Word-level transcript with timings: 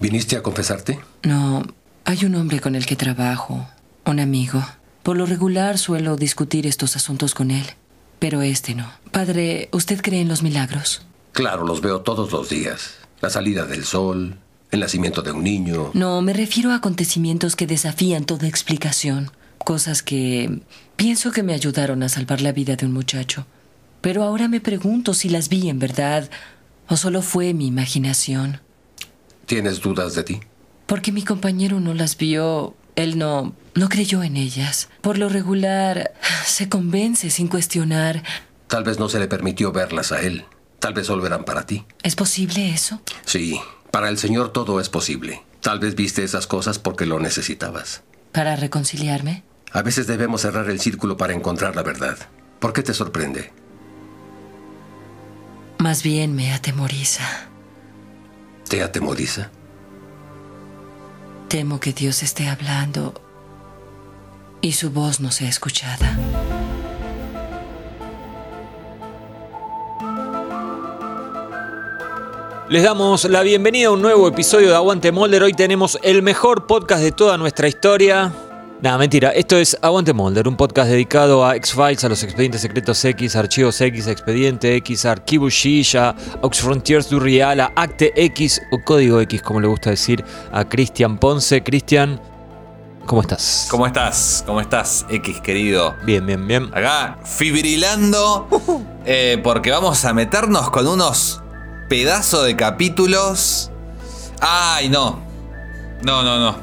¿Viniste 0.00 0.36
a 0.36 0.42
confesarte? 0.42 0.98
No, 1.24 1.62
hay 2.06 2.24
un 2.24 2.34
hombre 2.34 2.60
con 2.60 2.74
el 2.74 2.86
que 2.86 2.96
trabajo, 2.96 3.68
un 4.06 4.18
amigo. 4.18 4.64
Por 5.02 5.18
lo 5.18 5.26
regular 5.26 5.76
suelo 5.76 6.16
discutir 6.16 6.66
estos 6.66 6.96
asuntos 6.96 7.34
con 7.34 7.50
él, 7.50 7.66
pero 8.18 8.40
este 8.40 8.74
no. 8.74 8.90
Padre, 9.12 9.68
¿usted 9.72 10.00
cree 10.00 10.22
en 10.22 10.28
los 10.28 10.42
milagros? 10.42 11.06
Claro, 11.32 11.66
los 11.66 11.82
veo 11.82 12.00
todos 12.00 12.32
los 12.32 12.48
días. 12.48 12.94
La 13.20 13.28
salida 13.28 13.66
del 13.66 13.84
sol, 13.84 14.38
el 14.70 14.80
nacimiento 14.80 15.20
de 15.20 15.32
un 15.32 15.44
niño. 15.44 15.90
No, 15.92 16.22
me 16.22 16.32
refiero 16.32 16.70
a 16.70 16.76
acontecimientos 16.76 17.54
que 17.54 17.66
desafían 17.66 18.24
toda 18.24 18.48
explicación. 18.48 19.30
Cosas 19.58 20.02
que 20.02 20.62
pienso 20.96 21.30
que 21.30 21.42
me 21.42 21.52
ayudaron 21.52 22.02
a 22.02 22.08
salvar 22.08 22.40
la 22.40 22.52
vida 22.52 22.76
de 22.76 22.86
un 22.86 22.92
muchacho. 22.92 23.46
Pero 24.00 24.22
ahora 24.22 24.48
me 24.48 24.62
pregunto 24.62 25.12
si 25.12 25.28
las 25.28 25.50
vi 25.50 25.68
en 25.68 25.78
verdad 25.78 26.30
o 26.88 26.96
solo 26.96 27.20
fue 27.20 27.52
mi 27.52 27.66
imaginación. 27.66 28.60
¿Tienes 29.50 29.80
dudas 29.80 30.14
de 30.14 30.22
ti? 30.22 30.40
Porque 30.86 31.10
mi 31.10 31.24
compañero 31.24 31.80
no 31.80 31.92
las 31.92 32.16
vio, 32.16 32.76
él 32.94 33.18
no 33.18 33.52
no 33.74 33.88
creyó 33.88 34.22
en 34.22 34.36
ellas. 34.36 34.88
Por 35.00 35.18
lo 35.18 35.28
regular 35.28 36.12
se 36.46 36.68
convence 36.68 37.30
sin 37.30 37.48
cuestionar. 37.48 38.22
Tal 38.68 38.84
vez 38.84 39.00
no 39.00 39.08
se 39.08 39.18
le 39.18 39.26
permitió 39.26 39.72
verlas 39.72 40.12
a 40.12 40.22
él. 40.22 40.44
Tal 40.78 40.94
vez 40.94 41.08
solo 41.08 41.26
eran 41.26 41.44
para 41.44 41.66
ti. 41.66 41.84
¿Es 42.04 42.14
posible 42.14 42.70
eso? 42.70 43.02
Sí, 43.24 43.60
para 43.90 44.08
el 44.08 44.18
Señor 44.18 44.52
todo 44.52 44.78
es 44.78 44.88
posible. 44.88 45.42
Tal 45.62 45.80
vez 45.80 45.96
viste 45.96 46.22
esas 46.22 46.46
cosas 46.46 46.78
porque 46.78 47.04
lo 47.04 47.18
necesitabas. 47.18 48.04
¿Para 48.30 48.54
reconciliarme? 48.54 49.42
A 49.72 49.82
veces 49.82 50.06
debemos 50.06 50.42
cerrar 50.42 50.70
el 50.70 50.78
círculo 50.78 51.16
para 51.16 51.34
encontrar 51.34 51.74
la 51.74 51.82
verdad. 51.82 52.16
¿Por 52.60 52.72
qué 52.72 52.84
te 52.84 52.94
sorprende? 52.94 53.50
Más 55.78 56.04
bien 56.04 56.36
me 56.36 56.52
atemoriza. 56.52 57.49
¿Te 58.70 58.84
atemoriza? 58.84 59.50
Temo 61.48 61.80
que 61.80 61.92
Dios 61.92 62.22
esté 62.22 62.46
hablando 62.46 63.14
y 64.60 64.74
su 64.74 64.92
voz 64.92 65.18
no 65.18 65.32
sea 65.32 65.48
escuchada. 65.48 66.16
Les 72.68 72.84
damos 72.84 73.24
la 73.24 73.42
bienvenida 73.42 73.88
a 73.88 73.90
un 73.90 74.02
nuevo 74.02 74.28
episodio 74.28 74.68
de 74.68 74.76
Aguante 74.76 75.10
Molder. 75.10 75.42
Hoy 75.42 75.52
tenemos 75.52 75.98
el 76.04 76.22
mejor 76.22 76.68
podcast 76.68 77.02
de 77.02 77.10
toda 77.10 77.36
nuestra 77.38 77.66
historia. 77.66 78.32
Nada, 78.82 78.96
mentira. 78.96 79.28
Esto 79.32 79.58
es 79.58 79.76
Aguante 79.82 80.14
Molder, 80.14 80.48
un 80.48 80.56
podcast 80.56 80.90
dedicado 80.90 81.44
a 81.44 81.54
X-Files, 81.56 82.02
a 82.02 82.08
los 82.08 82.22
expedientes 82.22 82.62
secretos 82.62 83.04
X, 83.04 83.36
archivos 83.36 83.78
X, 83.78 84.06
expediente 84.06 84.74
X, 84.76 85.04
archivo 85.04 85.48
X, 85.48 85.94
a 85.96 86.14
Ox 86.40 86.60
Frontiers 86.62 87.10
du 87.10 87.20
Real, 87.20 87.60
a 87.60 87.72
Acte 87.76 88.10
X 88.16 88.62
o 88.72 88.82
Código 88.82 89.20
X, 89.20 89.42
como 89.42 89.60
le 89.60 89.68
gusta 89.68 89.90
decir 89.90 90.24
a 90.50 90.66
Cristian 90.66 91.18
Ponce. 91.18 91.62
Cristian, 91.62 92.18
¿cómo 93.04 93.20
estás? 93.20 93.68
¿Cómo 93.70 93.86
estás? 93.86 94.44
¿Cómo 94.46 94.62
estás, 94.62 95.04
X 95.10 95.42
querido? 95.42 95.94
Bien, 96.06 96.24
bien, 96.24 96.46
bien. 96.46 96.70
Acá, 96.72 97.18
fibrilando, 97.22 98.48
eh, 99.04 99.38
porque 99.44 99.70
vamos 99.70 100.02
a 100.06 100.14
meternos 100.14 100.70
con 100.70 100.86
unos 100.86 101.42
pedazos 101.90 102.46
de 102.46 102.56
capítulos. 102.56 103.70
¡Ay, 104.40 104.88
no! 104.88 105.20
No, 106.02 106.22
no, 106.22 106.38
no. 106.38 106.56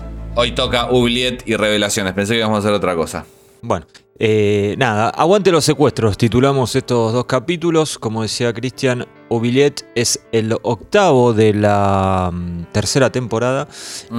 Hoy 0.38 0.52
toca 0.52 0.82
Oubliette 0.90 1.48
y 1.48 1.56
Revelaciones. 1.56 2.12
Pensé 2.12 2.34
que 2.34 2.40
íbamos 2.40 2.56
a 2.56 2.58
hacer 2.58 2.74
otra 2.74 2.94
cosa. 2.94 3.24
Bueno, 3.62 3.86
eh, 4.18 4.74
nada, 4.76 5.08
aguante 5.08 5.50
los 5.50 5.64
secuestros. 5.64 6.18
Titulamos 6.18 6.76
estos 6.76 7.14
dos 7.14 7.24
capítulos. 7.24 7.98
Como 7.98 8.20
decía 8.20 8.52
Cristian, 8.52 9.06
Oubliette 9.30 9.86
es 9.94 10.20
el 10.32 10.54
octavo 10.62 11.32
de 11.32 11.54
la 11.54 12.30
mm, 12.30 12.64
tercera 12.70 13.10
temporada. 13.10 13.66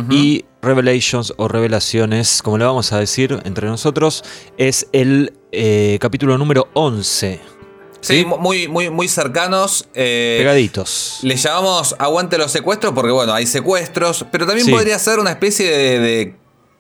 Y 0.09 0.45
Revelations 0.63 1.35
o 1.38 1.47
Revelaciones, 1.47 2.41
como 2.41 2.57
le 2.57 2.65
vamos 2.65 2.91
a 2.93 2.99
decir 2.99 3.39
entre 3.45 3.67
nosotros, 3.67 4.23
es 4.57 4.89
el 4.93 5.33
eh, 5.51 5.99
capítulo 6.01 6.35
número 6.39 6.67
11. 6.73 7.56
Sí, 8.07 8.25
muy, 8.25 8.68
muy, 8.68 8.90
muy 8.90 9.07
cercanos. 9.07 9.88
eh, 9.94 10.38
Pegaditos. 10.40 11.19
Le 11.22 11.35
llamamos 11.35 11.95
aguante 12.00 12.38
los 12.38 12.51
secuestros 12.51 12.94
porque, 12.94 13.12
bueno, 13.12 13.34
hay 13.34 13.45
secuestros, 13.45 14.25
pero 14.31 14.45
también 14.45 14.66
Sí. 14.66 14.72
podría 14.72 14.97
ser 15.00 15.19
una 15.19 15.31
especie 15.31 15.69
de, 15.72 16.00
de 16.00 16.35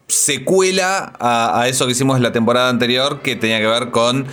secuela 0.07 1.13
a, 1.19 1.61
a 1.61 1.67
eso 1.67 1.85
que 1.85 1.91
hicimos 1.91 2.19
la 2.19 2.31
temporada 2.31 2.69
anterior 2.69 3.21
que 3.21 3.35
tenía 3.35 3.59
que 3.59 3.67
ver 3.67 3.91
con 3.91 4.25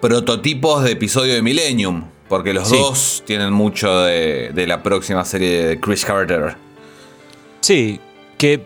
prototipos 0.00 0.84
de 0.84 0.92
episodio 0.92 1.34
de 1.34 1.42
Millennium, 1.42 2.04
porque 2.28 2.52
los 2.52 2.68
Sí. 2.68 2.76
dos 2.76 3.22
tienen 3.26 3.52
mucho 3.52 4.00
de, 4.02 4.50
de 4.54 4.66
la 4.66 4.82
próxima 4.82 5.24
serie 5.24 5.64
de 5.66 5.80
Chris 5.80 6.04
Carter. 6.04 6.56
Sí, 7.60 8.00
que 8.38 8.64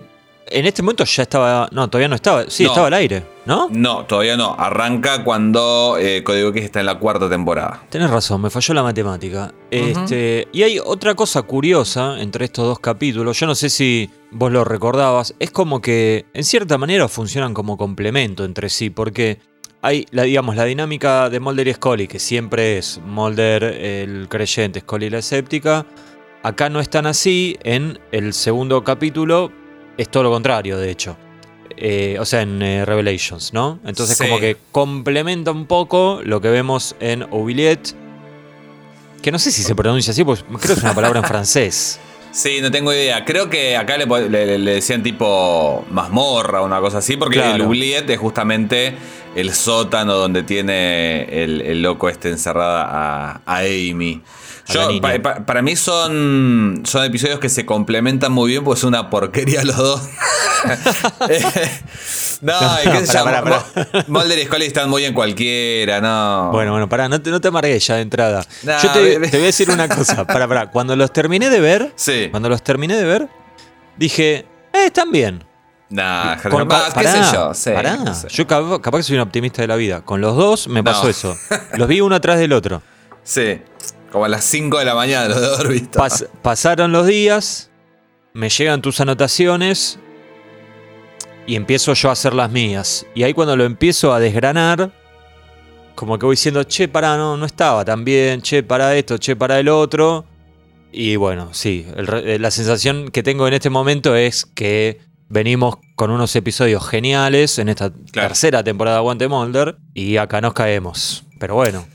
en 0.48 0.66
este 0.66 0.82
momento 0.82 1.04
ya 1.04 1.22
estaba. 1.22 1.68
No, 1.72 1.88
todavía 1.88 2.08
no 2.08 2.14
estaba. 2.14 2.44
Sí, 2.48 2.64
No. 2.64 2.70
estaba 2.70 2.86
al 2.86 2.94
aire, 2.94 3.22
¿no? 3.46 3.68
No, 3.70 4.04
todavía 4.04 4.36
no. 4.36 4.54
Arranca 4.58 5.24
cuando 5.24 5.96
eh, 5.98 6.22
Código 6.22 6.50
X 6.50 6.64
está 6.64 6.80
en 6.80 6.86
la 6.86 6.98
cuarta 6.98 7.28
temporada. 7.28 7.82
Tenés 7.90 8.10
razón, 8.10 8.40
me 8.42 8.50
falló 8.50 8.74
la 8.74 8.82
matemática. 8.82 9.52
Este, 9.70 10.48
y 10.52 10.62
hay 10.62 10.78
otra 10.78 11.14
cosa 11.14 11.42
curiosa 11.42 12.20
entre 12.20 12.44
estos 12.44 12.66
dos 12.66 12.78
capítulos. 12.78 13.38
Yo 13.38 13.46
no 13.46 13.54
sé 13.54 13.68
si 13.70 14.10
vos 14.30 14.52
lo 14.52 14.64
recordabas. 14.64 15.34
Es 15.38 15.50
como 15.50 15.80
que 15.80 16.26
en 16.32 16.44
cierta 16.44 16.78
manera 16.78 17.08
funcionan 17.08 17.52
como 17.54 17.76
complemento 17.76 18.44
entre 18.44 18.68
sí, 18.68 18.90
porque 18.90 19.38
hay, 19.82 20.06
la, 20.10 20.22
digamos, 20.22 20.56
la 20.56 20.64
dinámica 20.64 21.28
de 21.30 21.40
Mulder 21.40 21.68
y 21.68 21.74
Scully, 21.74 22.08
que 22.08 22.18
siempre 22.18 22.78
es 22.78 23.00
Mulder 23.04 23.64
el 23.64 24.28
creyente, 24.28 24.80
Scully 24.80 25.10
la 25.10 25.18
escéptica. 25.18 25.86
Acá 26.42 26.68
no 26.70 26.78
es 26.80 26.88
tan 26.88 27.06
así. 27.06 27.56
En 27.64 27.98
el 28.12 28.32
segundo 28.32 28.84
capítulo 28.84 29.50
es 29.96 30.08
todo 30.08 30.22
lo 30.24 30.30
contrario, 30.30 30.78
de 30.78 30.90
hecho. 30.90 31.16
Eh, 31.78 32.16
o 32.18 32.24
sea, 32.24 32.40
en 32.42 32.62
eh, 32.62 32.84
Revelations, 32.86 33.52
¿no? 33.52 33.80
Entonces 33.84 34.16
Sí. 34.16 34.24
como 34.24 34.40
que 34.40 34.56
complementa 34.72 35.50
un 35.50 35.66
poco 35.66 36.20
lo 36.24 36.40
que 36.40 36.48
vemos 36.48 36.96
en 37.00 37.22
Oubliette. 37.24 37.94
Que 39.22 39.30
no 39.32 39.38
sé 39.38 39.50
si 39.50 39.62
se 39.62 39.74
pronuncia 39.74 40.12
así, 40.12 40.24
pues 40.24 40.42
creo 40.44 40.58
que 40.60 40.72
es 40.72 40.82
una 40.82 40.94
palabra 40.94 41.20
en 41.20 41.24
francés. 41.26 41.98
Sí, 42.32 42.58
no 42.60 42.70
tengo 42.70 42.92
idea. 42.92 43.24
Creo 43.24 43.48
que 43.48 43.78
acá 43.78 43.96
le, 43.96 44.06
po- 44.06 44.18
le- 44.18 44.58
le 44.58 44.70
decían 44.74 45.02
tipo 45.02 45.86
mazmorra 45.90 46.60
o 46.60 46.66
una 46.66 46.80
cosa 46.80 46.98
así, 46.98 47.16
porque 47.16 47.38
Claro. 47.38 47.54
el 47.54 47.62
oubliette 47.62 48.10
es 48.10 48.18
justamente 48.18 48.94
el 49.34 49.54
sótano 49.54 50.12
donde 50.16 50.42
tiene 50.42 51.22
el, 51.42 51.62
el 51.62 51.80
loco 51.80 52.10
este 52.10 52.28
encerrada 52.28 52.84
a, 52.90 53.40
a 53.46 53.58
Amy. 53.60 54.20
Yo, 54.68 55.00
pa- 55.00 55.18
pa- 55.22 55.46
para 55.46 55.62
mí 55.62 55.76
son, 55.76 56.82
son 56.84 57.04
episodios 57.04 57.38
que 57.38 57.48
se 57.48 57.64
complementan 57.64 58.32
muy 58.32 58.50
bien, 58.50 58.64
pues 58.64 58.80
es 58.80 58.84
una 58.84 59.10
porquería 59.10 59.62
los 59.64 59.76
dos. 59.76 60.00
Eh, 61.28 61.42
no, 62.40 62.60
No, 62.60 62.78
y 62.80 62.84
qué 63.06 63.06
pará, 63.12 63.42
Mo- 63.42 64.02
Mulder 64.08 64.38
y 64.38 64.44
Scully 64.46 64.66
están 64.66 64.90
muy 64.90 65.04
en 65.04 65.14
cualquiera, 65.14 66.00
no. 66.00 66.50
Bueno, 66.52 66.72
bueno, 66.72 66.88
pará, 66.88 67.08
no 67.08 67.20
te, 67.20 67.30
no 67.30 67.40
te 67.40 67.48
amargues 67.48 67.86
ya 67.86 67.96
de 67.96 68.02
entrada. 68.02 68.44
Yo 68.64 68.90
te, 68.92 69.18
voy 69.18 69.28
a 69.28 69.44
decir 69.44 69.70
una 69.70 69.88
cosa, 69.88 70.24
pará, 70.26 70.48
pará. 70.48 70.70
Cuando 70.70 70.96
los 70.96 71.12
terminé 71.12 71.50
de 71.50 71.60
ver, 71.60 71.92
Sí. 71.96 72.28
cuando 72.30 72.48
los 72.48 72.62
terminé 72.62 72.96
de 72.96 73.04
ver, 73.04 73.28
dije, 73.96 74.46
eh, 74.72 74.86
están 74.86 75.12
bien. 75.12 75.44
Nah, 75.88 76.36
Con- 76.42 76.66
qué 76.68 77.06
sé 77.06 77.18
yo. 77.32 77.54
sí, 77.54 77.70
pará. 77.70 77.96
no 77.96 78.12
sé. 78.14 78.26
Yo 78.28 78.46
capaz, 78.46 78.80
capaz 78.80 78.98
que 78.98 79.02
soy 79.04 79.16
un 79.16 79.22
optimista 79.22 79.62
de 79.62 79.68
la 79.68 79.76
vida. 79.76 80.00
Con 80.00 80.20
los 80.20 80.36
dos 80.36 80.66
me 80.68 80.80
No. 80.80 80.84
pasó 80.84 81.08
eso. 81.08 81.36
Los 81.74 81.86
vi 81.86 82.00
uno 82.00 82.16
atrás 82.16 82.38
del 82.40 82.52
otro. 82.52 82.82
Sí, 83.22 83.60
como 84.16 84.24
a 84.24 84.28
las 84.30 84.44
5 84.46 84.78
de 84.78 84.84
la 84.86 84.94
mañana 84.94 85.28
los 85.28 85.38
de 85.42 85.46
haber 85.46 85.68
visto. 85.68 85.98
Pas- 85.98 86.26
pasaron 86.40 86.90
los 86.90 87.06
días, 87.06 87.70
me 88.32 88.48
llegan 88.48 88.80
tus 88.80 88.98
anotaciones 88.98 89.98
y 91.46 91.54
empiezo 91.54 91.92
yo 91.92 92.08
a 92.08 92.12
hacer 92.12 92.32
las 92.32 92.50
mías. 92.50 93.04
Y 93.14 93.24
ahí 93.24 93.34
cuando 93.34 93.54
lo 93.58 93.64
empiezo 93.64 94.14
a 94.14 94.18
desgranar, 94.18 94.90
como 95.94 96.18
que 96.18 96.24
voy 96.24 96.32
diciendo, 96.32 96.64
che, 96.64 96.88
pará, 96.88 97.18
no, 97.18 97.36
no 97.36 97.44
estaba 97.44 97.84
tan 97.84 98.06
bien, 98.06 98.40
che, 98.40 98.62
para 98.62 98.96
esto, 98.96 99.18
che, 99.18 99.36
para 99.36 99.58
el 99.60 99.68
otro. 99.68 100.24
Y 100.90 101.16
bueno, 101.16 101.50
sí, 101.52 101.86
el 101.94 102.08
eh, 102.26 102.38
la 102.38 102.50
sensación 102.50 103.10
que 103.10 103.22
tengo 103.22 103.46
en 103.46 103.52
este 103.52 103.68
momento 103.68 104.16
es 104.16 104.46
que 104.46 104.98
venimos 105.28 105.76
con 105.94 106.10
unos 106.10 106.34
episodios 106.36 106.88
geniales 106.88 107.58
en 107.58 107.68
esta 107.68 107.90
Claro. 108.12 108.28
tercera 108.28 108.64
temporada 108.64 108.96
de 108.96 109.00
Aguante 109.00 109.28
Molder 109.28 109.76
y 109.92 110.16
acá 110.16 110.40
nos 110.40 110.54
caemos. 110.54 111.24
Pero 111.38 111.54
bueno, 111.54 111.86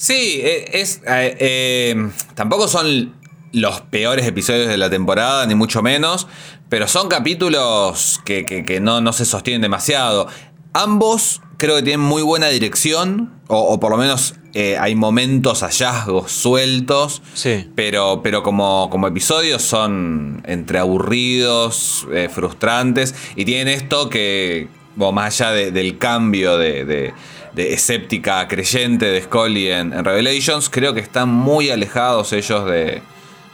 Sí, 0.00 0.40
e- 0.42 0.80
es. 0.80 1.02
eh, 1.06 1.36
eh, 1.38 2.10
tampoco 2.34 2.68
son 2.68 3.14
los 3.52 3.82
peores 3.82 4.26
episodios 4.26 4.68
de 4.68 4.78
la 4.78 4.88
temporada, 4.88 5.44
ni 5.46 5.54
mucho 5.54 5.82
menos. 5.82 6.26
Pero 6.70 6.88
son 6.88 7.08
capítulos 7.08 8.20
que, 8.24 8.46
que- 8.46 8.64
que 8.64 8.80
no, 8.80 9.02
no 9.02 9.12
se 9.12 9.26
sostienen 9.26 9.60
demasiado. 9.60 10.26
Ambos 10.72 11.42
creo 11.58 11.76
que 11.76 11.82
tienen 11.82 12.00
muy 12.00 12.22
buena 12.22 12.48
dirección. 12.48 13.34
O, 13.48 13.58
o 13.58 13.78
por 13.80 13.90
lo 13.90 13.98
menos 13.98 14.36
eh, 14.54 14.78
hay 14.78 14.94
momentos, 14.94 15.62
hallazgos 15.62 16.32
sueltos. 16.32 17.20
sí. 17.34 17.68
Pero, 17.74 18.20
pero 18.22 18.42
como, 18.42 18.88
como 18.88 19.06
episodios 19.06 19.60
son 19.60 20.42
entre 20.46 20.78
aburridos, 20.78 22.06
eh, 22.12 22.30
frustrantes. 22.32 23.14
Y 23.36 23.44
tienen 23.44 23.68
esto 23.68 24.08
que, 24.08 24.68
bueno, 24.96 25.12
más 25.12 25.40
allá 25.42 25.50
de- 25.52 25.72
del 25.72 25.98
cambio 25.98 26.56
de, 26.56 26.84
de- 26.86 27.12
de 27.52 27.72
escéptica 27.72 28.46
creyente 28.48 29.06
de 29.06 29.22
Scully 29.22 29.70
en, 29.70 29.92
en 29.92 30.04
Revelations, 30.04 30.68
creo 30.70 30.94
que 30.94 31.00
están 31.00 31.28
muy 31.28 31.70
alejados 31.70 32.32
ellos 32.32 32.66
de, 32.66 33.02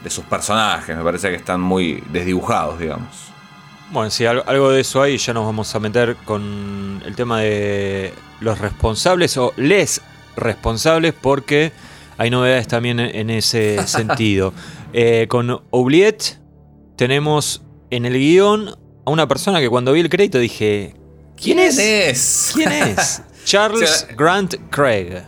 de 0.02 0.10
sus 0.10 0.25
personajes. 0.25 0.96
Me 0.96 1.02
parece 1.02 1.31
que 1.31 1.37
están 1.37 1.60
muy 1.60 2.02
desdibujados, 2.10 2.78
digamos. 2.78 3.26
Bueno, 3.90 4.10
sí, 4.10 4.26
algo 4.26 4.70
de 4.70 4.81
eso 4.81 5.00
hay. 5.00 5.16
Ya 5.16 5.32
nos 5.32 5.44
vamos 5.44 5.75
a 5.75 5.81
meter 5.81 6.16
con 6.25 7.02
el 7.04 7.14
tema 7.14 7.40
de 7.40 8.12
los 8.40 8.58
responsables 8.58 9.37
o 9.37 9.52
les 9.56 10.00
responsables, 10.37 11.14
porque 11.14 11.72
hay 12.19 12.31
novedades 12.31 12.66
también 12.66 12.98
en 12.98 13.31
ese 13.31 13.78
sentido. 13.87 14.52
Eh, 14.93 15.26
con 15.28 15.62
Oubliette 15.70 16.38
tenemos 16.96 17.62
en 17.90 18.06
el 18.06 18.14
guion 18.14 18.75
a 19.04 19.10
una 19.10 19.28
persona 19.28 19.60
que 19.60 19.69
cuando 19.69 19.93
vi 19.93 20.00
el 20.00 20.08
crédito 20.08 20.38
dije: 20.38 20.94
¿Quién, 21.37 21.60
es? 21.60 22.52
¿Quién 22.54 22.72
es? 22.72 23.22
Charles 23.46 24.08
Grant 24.16 24.56
Craig. 24.70 25.22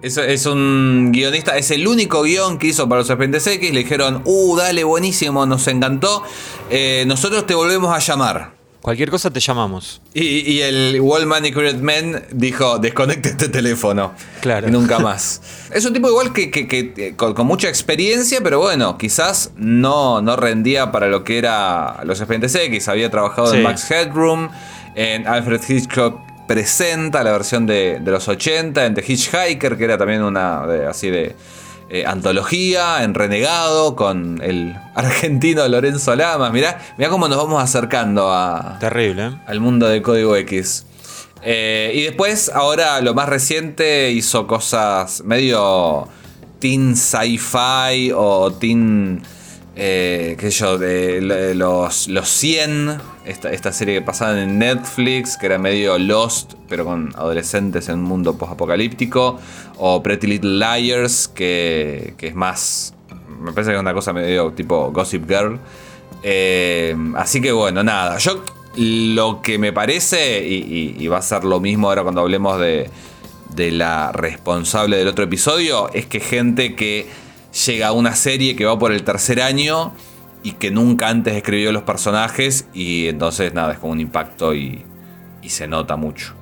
Es, 0.00 0.16
es, 0.16 0.46
un 0.46 1.10
guionista, 1.12 1.56
es 1.56 1.72
el 1.72 1.88
único 1.88 2.22
guion 2.22 2.58
que 2.58 2.68
hizo 2.68 2.88
para 2.88 3.00
los 3.00 3.10
Expedientes 3.10 3.44
X. 3.44 3.72
Le 3.72 3.80
dijeron, 3.80 4.22
uh, 4.24 4.56
dale, 4.56 4.84
buenísimo, 4.84 5.44
nos 5.46 5.66
encantó. 5.66 6.22
Eh, 6.70 7.02
nosotros 7.08 7.44
te 7.44 7.56
volvemos 7.56 7.92
a 7.92 7.98
llamar. 7.98 8.52
Cualquier 8.80 9.10
cosa 9.10 9.32
te 9.32 9.40
llamamos. 9.40 10.00
Y, 10.14 10.60
el 10.60 11.00
Wall 11.00 11.26
Manicured 11.26 11.80
Man 11.80 12.22
dijo, 12.30 12.78
desconecte 12.78 13.30
este 13.30 13.48
teléfono. 13.48 14.14
Claro. 14.40 14.68
nunca 14.68 15.00
más. 15.00 15.42
es 15.72 15.84
un 15.84 15.92
tipo 15.92 16.08
igual 16.08 16.32
que, 16.32 17.14
con, 17.16 17.46
mucha 17.48 17.68
experiencia, 17.68 18.40
pero 18.44 18.60
bueno, 18.60 18.96
quizás 18.96 19.50
no, 19.56 20.22
no 20.22 20.36
rendía 20.36 20.92
para 20.92 21.08
lo 21.08 21.24
que 21.24 21.38
era 21.38 22.04
los 22.04 22.20
Expedientes 22.20 22.54
X. 22.54 22.86
Había 22.86 23.10
trabajado 23.10 23.52
en 23.52 23.64
Max 23.64 23.90
Headroom, 23.90 24.50
en 24.94 25.26
Alfred 25.26 25.60
Hitchcock 25.68 26.25
presenta 26.46 27.22
la 27.24 27.32
versión 27.32 27.66
de, 27.66 28.00
los 28.04 28.28
80 28.28 28.86
en 28.86 28.94
The 28.94 29.04
Hitchhiker, 29.06 29.76
que 29.76 29.84
era 29.84 29.98
también 29.98 30.22
una 30.22 30.64
así 30.88 31.10
de 31.10 31.34
eh, 31.88 32.04
antología, 32.04 33.04
en 33.04 33.14
Renegado, 33.14 33.94
con 33.94 34.40
el 34.42 34.74
argentino 34.94 35.66
Lorenzo 35.68 36.16
Lamas. 36.16 36.52
Mirá, 36.52 36.80
mirá 36.98 37.10
cómo 37.10 37.28
nos 37.28 37.38
vamos 37.38 37.62
acercando 37.62 38.32
a, 38.32 38.78
Terrible, 38.80 39.26
¿eh? 39.26 39.30
al 39.46 39.60
mundo 39.60 39.88
de 39.88 40.02
Código 40.02 40.34
X. 40.36 40.86
Eh, 41.42 41.92
y 41.94 42.02
después, 42.02 42.50
ahora 42.52 43.00
lo 43.00 43.14
más 43.14 43.28
reciente, 43.28 44.10
hizo 44.10 44.46
cosas 44.46 45.22
medio 45.24 46.08
teen 46.58 46.96
sci-fi 46.96 48.10
o 48.14 48.52
teen 48.52 49.22
eh, 49.78 50.36
qué 50.38 50.50
yo, 50.50 50.78
de, 50.78 51.54
los, 51.54 52.08
los 52.08 52.28
100, 52.30 52.96
esta, 53.26 53.72
serie 53.72 53.96
que 53.96 54.02
pasaba 54.02 54.40
en 54.40 54.58
Netflix, 54.58 55.36
que 55.36 55.44
era 55.44 55.58
medio 55.58 55.98
Lost, 55.98 56.54
pero 56.66 56.86
con 56.86 57.12
adolescentes 57.14 57.90
en 57.90 57.96
un 57.96 58.04
mundo 58.04 58.38
post-apocalíptico, 58.38 59.38
o 59.76 60.02
Pretty 60.02 60.28
Little 60.28 60.58
Liars, 60.58 61.28
que, 61.28 62.14
es 62.18 62.34
más, 62.34 62.94
me 63.38 63.52
parece 63.52 63.72
que 63.72 63.76
es 63.76 63.80
una 63.80 63.92
cosa 63.92 64.14
medio 64.14 64.50
tipo 64.52 64.90
Gossip 64.92 65.28
Girl. 65.28 65.60
Eh, 66.22 66.96
así 67.16 67.42
que 67.42 67.52
bueno, 67.52 67.84
nada, 67.84 68.16
yo 68.16 68.42
lo 68.76 69.42
que 69.42 69.58
me 69.58 69.74
parece, 69.74 70.42
y, 70.48 71.06
va 71.06 71.18
a 71.18 71.22
ser 71.22 71.44
lo 71.44 71.60
mismo 71.60 71.88
ahora 71.88 72.02
cuando 72.02 72.22
hablemos 72.22 72.58
de, 72.58 72.88
de 73.54 73.72
la 73.72 74.10
responsable 74.12 74.96
del 74.96 75.08
otro 75.08 75.24
episodio, 75.24 75.90
es 75.92 76.06
que 76.06 76.20
gente 76.20 76.74
que 76.74 77.25
llega 77.64 77.88
a 77.88 77.92
una 77.92 78.14
serie 78.14 78.56
que 78.56 78.64
va 78.64 78.78
por 78.78 78.92
el 78.92 79.02
tercer 79.02 79.40
año 79.40 79.92
y 80.42 80.52
que 80.52 80.70
nunca 80.70 81.08
antes 81.08 81.34
escribió 81.34 81.72
los 81.72 81.82
personajes 81.82 82.66
y 82.72 83.08
entonces 83.08 83.54
nada, 83.54 83.72
es 83.72 83.78
como 83.78 83.92
un 83.92 84.00
impacto 84.00 84.54
y, 84.54 84.84
se 85.46 85.68
nota 85.68 85.94
mucho. 85.94 86.34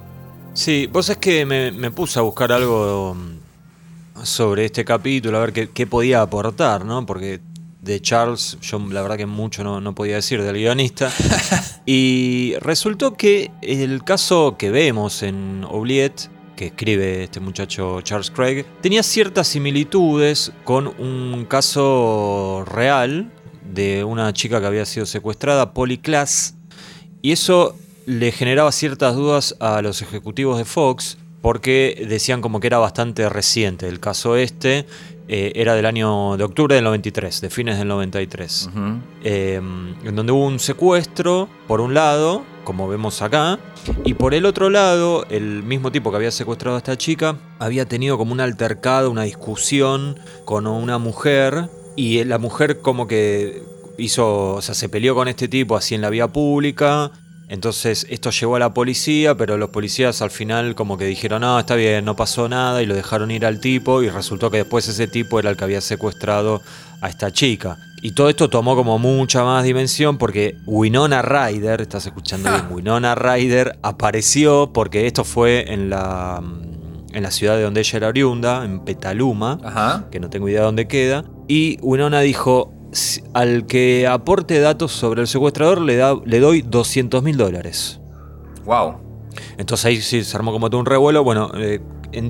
Sí, 0.54 0.88
vos 0.90 1.10
es 1.10 1.18
que 1.18 1.44
me, 1.44 1.90
puse 1.90 2.18
a 2.18 2.22
buscar 2.22 2.52
algo 2.52 3.14
mm, 3.14 4.24
sobre 4.24 4.64
este 4.64 4.82
capítulo, 4.82 5.36
a 5.36 5.46
ver 5.46 5.68
qué, 5.68 5.86
podía 5.86 6.22
aportar, 6.22 6.86
¿no? 6.86 7.04
Porque 7.04 7.40
de 7.82 8.00
Charles, 8.00 8.56
yo 8.62 8.78
la 8.78 9.02
verdad 9.02 9.18
que 9.18 9.26
mucho 9.26 9.62
no, 9.62 9.82
no, 9.82 9.94
podía 9.94 10.14
decir 10.14 10.42
del 10.42 10.56
guionista. 10.56 11.12
y 11.86 12.54
resultó 12.60 13.12
que 13.12 13.50
el 13.60 14.02
caso 14.04 14.56
que 14.56 14.70
vemos 14.70 15.22
en 15.22 15.64
Oubliette 15.64 16.30
escribe 16.66 17.24
este 17.24 17.40
muchacho 17.40 18.00
Charles 18.02 18.30
Craig, 18.30 18.64
tenía 18.80 19.02
ciertas 19.02 19.48
similitudes 19.48 20.52
con 20.64 20.86
un 20.86 21.46
caso 21.48 22.64
real 22.66 23.30
de 23.72 24.04
una 24.04 24.32
chica 24.32 24.60
que 24.60 24.66
había 24.66 24.84
sido 24.84 25.06
secuestrada, 25.06 25.72
Polly 25.72 25.98
Class, 25.98 26.54
y 27.22 27.32
eso 27.32 27.76
le 28.06 28.32
generaba 28.32 28.70
ciertas 28.72 29.14
dudas 29.14 29.56
a 29.60 29.80
los 29.82 30.02
ejecutivos 30.02 30.58
de 30.58 30.64
Fox 30.64 31.18
porque 31.44 32.06
decían 32.08 32.40
como 32.40 32.58
que 32.58 32.68
era 32.68 32.78
bastante 32.78 33.28
reciente. 33.28 33.86
El 33.86 34.00
caso 34.00 34.36
este 34.36 34.86
eh, 35.26 35.52
era 35.54 35.74
del 35.74 35.86
año 35.86 36.36
de 36.36 36.44
octubre 36.44 36.74
del 36.74 36.84
93, 36.84 37.40
de 37.40 37.50
fines 37.50 37.78
del 37.78 37.88
93, 37.88 38.70
em, 39.22 39.94
en 40.04 40.16
donde 40.16 40.32
hubo 40.32 40.46
un 40.46 40.58
secuestro, 40.58 41.48
por 41.66 41.80
un 41.80 41.94
lado, 41.94 42.42
como 42.64 42.88
vemos 42.88 43.22
acá, 43.22 43.58
y 44.04 44.14
por 44.14 44.34
el 44.34 44.44
otro 44.44 44.68
lado, 44.68 45.24
el 45.30 45.62
mismo 45.62 45.90
tipo 45.90 46.10
que 46.10 46.16
había 46.16 46.30
secuestrado 46.30 46.76
a 46.76 46.78
esta 46.78 46.98
chica 46.98 47.36
había 47.58 47.86
tenido 47.86 48.18
como 48.18 48.32
un 48.32 48.40
altercado, 48.40 49.10
una 49.10 49.22
discusión 49.22 50.18
con 50.44 50.66
una 50.66 50.98
mujer, 50.98 51.70
y 51.96 52.22
la 52.24 52.38
mujer 52.38 52.80
como 52.80 53.06
que 53.06 53.62
hizo, 53.96 54.54
o 54.54 54.62
sea, 54.62 54.74
se 54.74 54.88
peleó 54.88 55.14
con 55.14 55.28
este 55.28 55.48
tipo 55.48 55.76
así 55.76 55.94
en 55.94 56.00
la 56.00 56.10
vía 56.10 56.28
pública, 56.28 57.12
entonces 57.48 58.06
esto 58.08 58.30
llevó 58.30 58.56
a 58.56 58.58
la 58.58 58.72
policía, 58.72 59.36
pero 59.36 59.58
los 59.58 59.68
policías 59.70 60.22
al 60.22 60.30
final 60.30 60.74
como 60.74 60.96
que 60.96 61.04
dijeron, 61.04 61.42
no, 61.42 61.58
está 61.58 61.74
bien, 61.74 62.04
no 62.04 62.16
pasó 62.16 62.48
nada 62.48 62.82
y 62.82 62.86
lo 62.86 62.94
dejaron 62.94 63.30
ir 63.30 63.44
al 63.44 63.60
tipo 63.60 64.02
y 64.02 64.08
resultó 64.08 64.50
que 64.50 64.58
después 64.58 64.88
ese 64.88 65.06
tipo 65.08 65.38
era 65.38 65.50
el 65.50 65.56
que 65.56 65.64
había 65.64 65.80
secuestrado 65.80 66.62
a 67.00 67.08
esta 67.08 67.30
chica. 67.32 67.78
Y 68.00 68.12
todo 68.12 68.28
esto 68.28 68.48
tomó 68.48 68.76
como 68.76 68.98
mucha 68.98 69.44
más 69.44 69.64
dimensión 69.64 70.18
porque 70.18 70.56
Winona 70.66 71.22
Ryder, 71.22 71.82
estás 71.82 72.06
escuchando 72.06 72.50
bien, 72.50 72.66
Winona 72.70 73.14
Ryder 73.14 73.78
apareció 73.82 74.70
porque 74.72 75.06
esto 75.06 75.24
fue 75.24 75.72
en 75.72 75.90
la, 75.90 76.42
en 77.12 77.22
la 77.22 77.30
ciudad 77.30 77.56
de 77.56 77.62
donde 77.62 77.80
ella 77.80 77.96
era 77.96 78.08
oriunda, 78.08 78.64
en 78.64 78.80
Petaluma, 78.80 80.06
que 80.10 80.18
no 80.18 80.30
tengo 80.30 80.48
idea 80.48 80.60
de 80.60 80.66
dónde 80.66 80.88
queda. 80.88 81.24
Y 81.46 81.78
Winona 81.82 82.20
dijo, 82.20 82.72
al 83.32 83.66
que 83.66 84.06
aporte 84.06 84.60
datos 84.60 84.92
sobre 84.92 85.22
el 85.22 85.28
secuestrador 85.28 85.80
le, 85.80 85.96
da, 85.96 86.14
le 86.24 86.40
doy 86.40 86.62
200 86.62 87.22
mil 87.22 87.36
dólares. 87.36 88.00
Wow. 88.64 88.96
Entonces 89.58 89.84
ahí 89.86 90.00
sí 90.00 90.24
se 90.24 90.36
armó 90.36 90.52
como 90.52 90.70
todo 90.70 90.80
un 90.80 90.86
revuelo. 90.86 91.24
Bueno, 91.24 91.50
eh, 91.56 91.80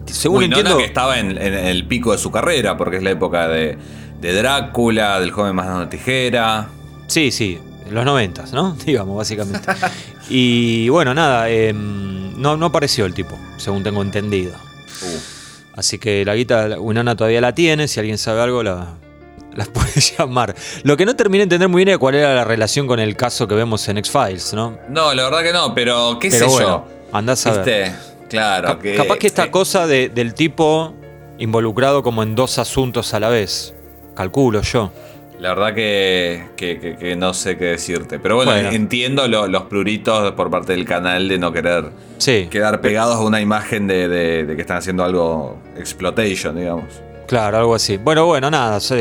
según 0.06 0.44
entiendo. 0.44 0.76
que 0.78 0.84
estaba 0.84 1.18
en, 1.18 1.36
el 1.36 1.86
pico 1.86 2.12
de 2.12 2.18
su 2.18 2.30
carrera, 2.30 2.76
porque 2.76 2.98
es 2.98 3.02
la 3.02 3.10
época 3.10 3.48
de, 3.48 3.78
Drácula, 4.20 5.20
del 5.20 5.30
joven 5.30 5.54
más 5.54 5.80
de 5.80 5.86
tijera. 5.86 6.68
Sí, 7.06 7.30
sí, 7.30 7.58
los 7.90 8.04
noventas, 8.04 8.52
¿no? 8.52 8.76
Digamos, 8.86 9.16
básicamente. 9.16 9.70
y 10.30 10.88
bueno, 10.88 11.12
nada, 11.14 11.50
em, 11.50 12.40
no, 12.40 12.56
no 12.56 12.66
apareció 12.66 13.04
el 13.04 13.14
tipo, 13.14 13.38
según 13.58 13.82
tengo 13.82 14.02
entendido. 14.02 14.54
Uh. 15.02 15.18
Así 15.76 15.98
que 15.98 16.24
la 16.24 16.34
guita, 16.34 16.78
Winona 16.78 17.16
todavía 17.16 17.40
la 17.40 17.52
tiene, 17.52 17.88
si 17.88 17.98
alguien 17.98 18.16
sabe 18.16 18.40
algo, 18.40 18.62
la, 18.62 18.94
las 19.54 19.68
puede 19.74 20.00
llamar. 20.00 20.54
Lo 20.82 20.96
que 20.96 21.06
no 21.06 21.16
terminé 21.16 21.40
de 21.40 21.44
entender 21.44 21.68
muy 21.68 21.84
bien 21.84 21.90
es 21.90 21.98
cuál 21.98 22.14
era 22.14 22.34
la 22.34 22.44
relación 22.44 22.86
con 22.86 23.00
el 23.00 23.16
caso 23.16 23.46
que 23.48 23.54
vemos 23.54 23.88
en 23.88 23.98
X-Files, 23.98 24.54
¿no? 24.54 24.78
No, 24.88 25.14
la 25.14 25.24
verdad 25.24 25.42
que 25.42 25.52
no, 25.52 25.74
pero 25.74 26.18
qué 26.18 26.30
sé 26.30 26.46
yo. 26.46 26.86
Andás 27.12 27.46
a 27.46 27.62
ver. 27.62 27.92
Claro. 28.28 28.78
capaz 28.96 29.18
que 29.18 29.26
esta 29.26 29.50
cosa 29.50 29.86
del 29.86 30.34
tipo 30.34 30.94
involucrado 31.38 32.02
como 32.02 32.22
en 32.22 32.34
dos 32.34 32.58
asuntos 32.58 33.14
a 33.14 33.20
la 33.20 33.28
vez. 33.28 33.74
Calculo 34.14 34.62
yo. 34.62 34.92
La 35.40 35.54
verdad 35.54 35.74
que, 35.74 37.14
no 37.18 37.34
sé 37.34 37.56
qué 37.56 37.66
decirte. 37.66 38.18
Pero 38.18 38.36
bueno, 38.36 38.52
entiendo 38.54 39.28
los 39.28 39.62
pruritos 39.64 40.32
por 40.32 40.50
parte 40.50 40.72
del 40.72 40.84
canal 40.84 41.28
de 41.28 41.38
no 41.38 41.52
querer 41.52 41.90
quedar 42.50 42.80
pegados 42.80 43.16
a 43.16 43.20
una 43.20 43.40
imagen 43.40 43.86
de, 43.86 44.08
de 44.08 44.56
que 44.56 44.60
están 44.60 44.78
haciendo 44.78 45.04
algo 45.04 45.58
exploitation, 45.76 46.56
digamos. 46.56 46.84
Claro, 47.26 47.58
algo 47.58 47.74
así. 47.74 47.96
Bueno, 47.96 48.26
bueno, 48.26 48.50
nada. 48.50 48.78
esto 48.78 48.92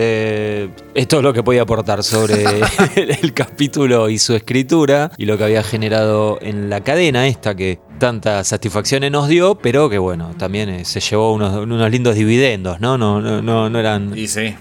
es 0.95 1.23
lo 1.23 1.33
que 1.33 1.43
podía 1.43 1.63
aportar 1.63 2.03
sobre 2.03 2.43
el, 2.95 3.33
capítulo 3.33 4.09
y 4.09 4.17
su 4.17 4.33
escritura 4.33 5.11
y 5.17 5.25
lo 5.25 5.37
que 5.37 5.43
había 5.43 5.63
generado 5.63 6.39
en 6.41 6.69
la 6.69 6.81
cadena 6.81 7.27
esta 7.27 7.55
que 7.55 7.79
tantas 7.99 8.47
satisfacciones 8.47 9.11
nos 9.11 9.27
dio, 9.27 9.55
pero 9.55 9.89
que 9.89 9.97
bueno, 9.97 10.33
también 10.37 10.69
eh, 10.69 10.85
se 10.85 10.99
llevó 10.99 11.33
unos, 11.33 11.91
lindos 11.91 12.15
dividendos, 12.15 12.79
¿no? 12.79 12.97
No, 12.97 13.21
no, 13.21 13.69
no, 13.69 13.79
eran. 13.79 14.17
Y 14.17 14.27
sí. 14.27 14.55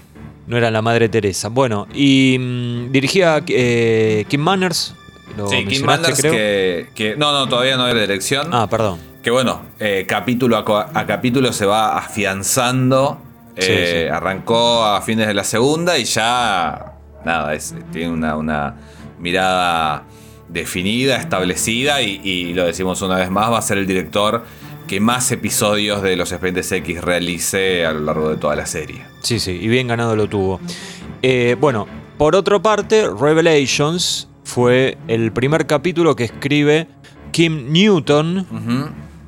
No 0.45 0.57
era 0.57 0.69
la 0.69 0.81
madre 0.81 1.07
Teresa. 1.07 1.47
Bueno, 1.47 1.87
y 1.93 2.37
mm, 2.37 2.91
dirigía 2.91 3.41
eh, 3.47 4.25
Kim 4.27 4.41
Manners. 4.41 4.93
sí, 5.49 5.65
Kim 5.65 5.85
Manners 5.85 6.21
Que, 6.21 7.15
No, 7.17 7.31
no, 7.31 7.47
todavía 7.47 7.77
no 7.77 7.87
era 7.87 8.01
dirección. 8.01 8.49
Ah, 8.51 8.67
perdón. 8.69 8.99
Que 9.23 9.31
bueno, 9.31 9.61
eh, 9.79 10.03
capítulo 10.05 10.57
a 10.57 11.05
capítulo 11.05 11.53
se 11.53 11.65
va 11.65 11.97
afianzando 11.97 13.21
eh, 13.55 14.09
arrancó 14.11 14.83
a 14.83 15.01
fines 15.01 15.27
de 15.27 15.33
la 15.33 15.43
segunda 15.43 15.97
y 15.97 16.05
ya, 16.05 16.93
nada, 17.25 17.57
tiene 17.91 18.11
una, 18.11 18.75
mirada 19.19 20.05
definida, 20.49 21.17
establecida 21.17 22.01
y, 22.01 22.53
lo 22.53 22.65
decimos 22.65 23.01
una 23.01 23.15
vez 23.15 23.29
más, 23.29 23.51
va 23.51 23.57
a 23.57 23.61
ser 23.61 23.77
el 23.77 23.87
director 23.87 24.43
que 24.87 24.99
más 24.99 25.31
episodios 25.31 26.01
de 26.01 26.15
los 26.15 26.31
Expedientes 26.31 26.71
X 26.71 27.01
realice 27.01 27.85
a 27.85 27.93
lo 27.93 28.01
largo 28.01 28.29
de 28.29 28.37
toda 28.37 28.55
la 28.55 28.65
serie. 28.65 29.01
Sí, 29.21 29.39
sí, 29.39 29.51
y 29.51 29.67
bien 29.67 29.87
ganado 29.87 30.15
lo 30.15 30.27
tuvo. 30.27 30.59
Eh, 31.21 31.55
bueno, 31.59 31.87
por 32.17 32.35
otra 32.35 32.61
parte, 32.61 33.07
Revelations 33.09 34.27
fue 34.43 34.97
el 35.07 35.31
primer 35.31 35.65
capítulo 35.67 36.15
que 36.15 36.25
escribe 36.25 36.87
Kim 37.31 37.71
Newton, 37.71 38.45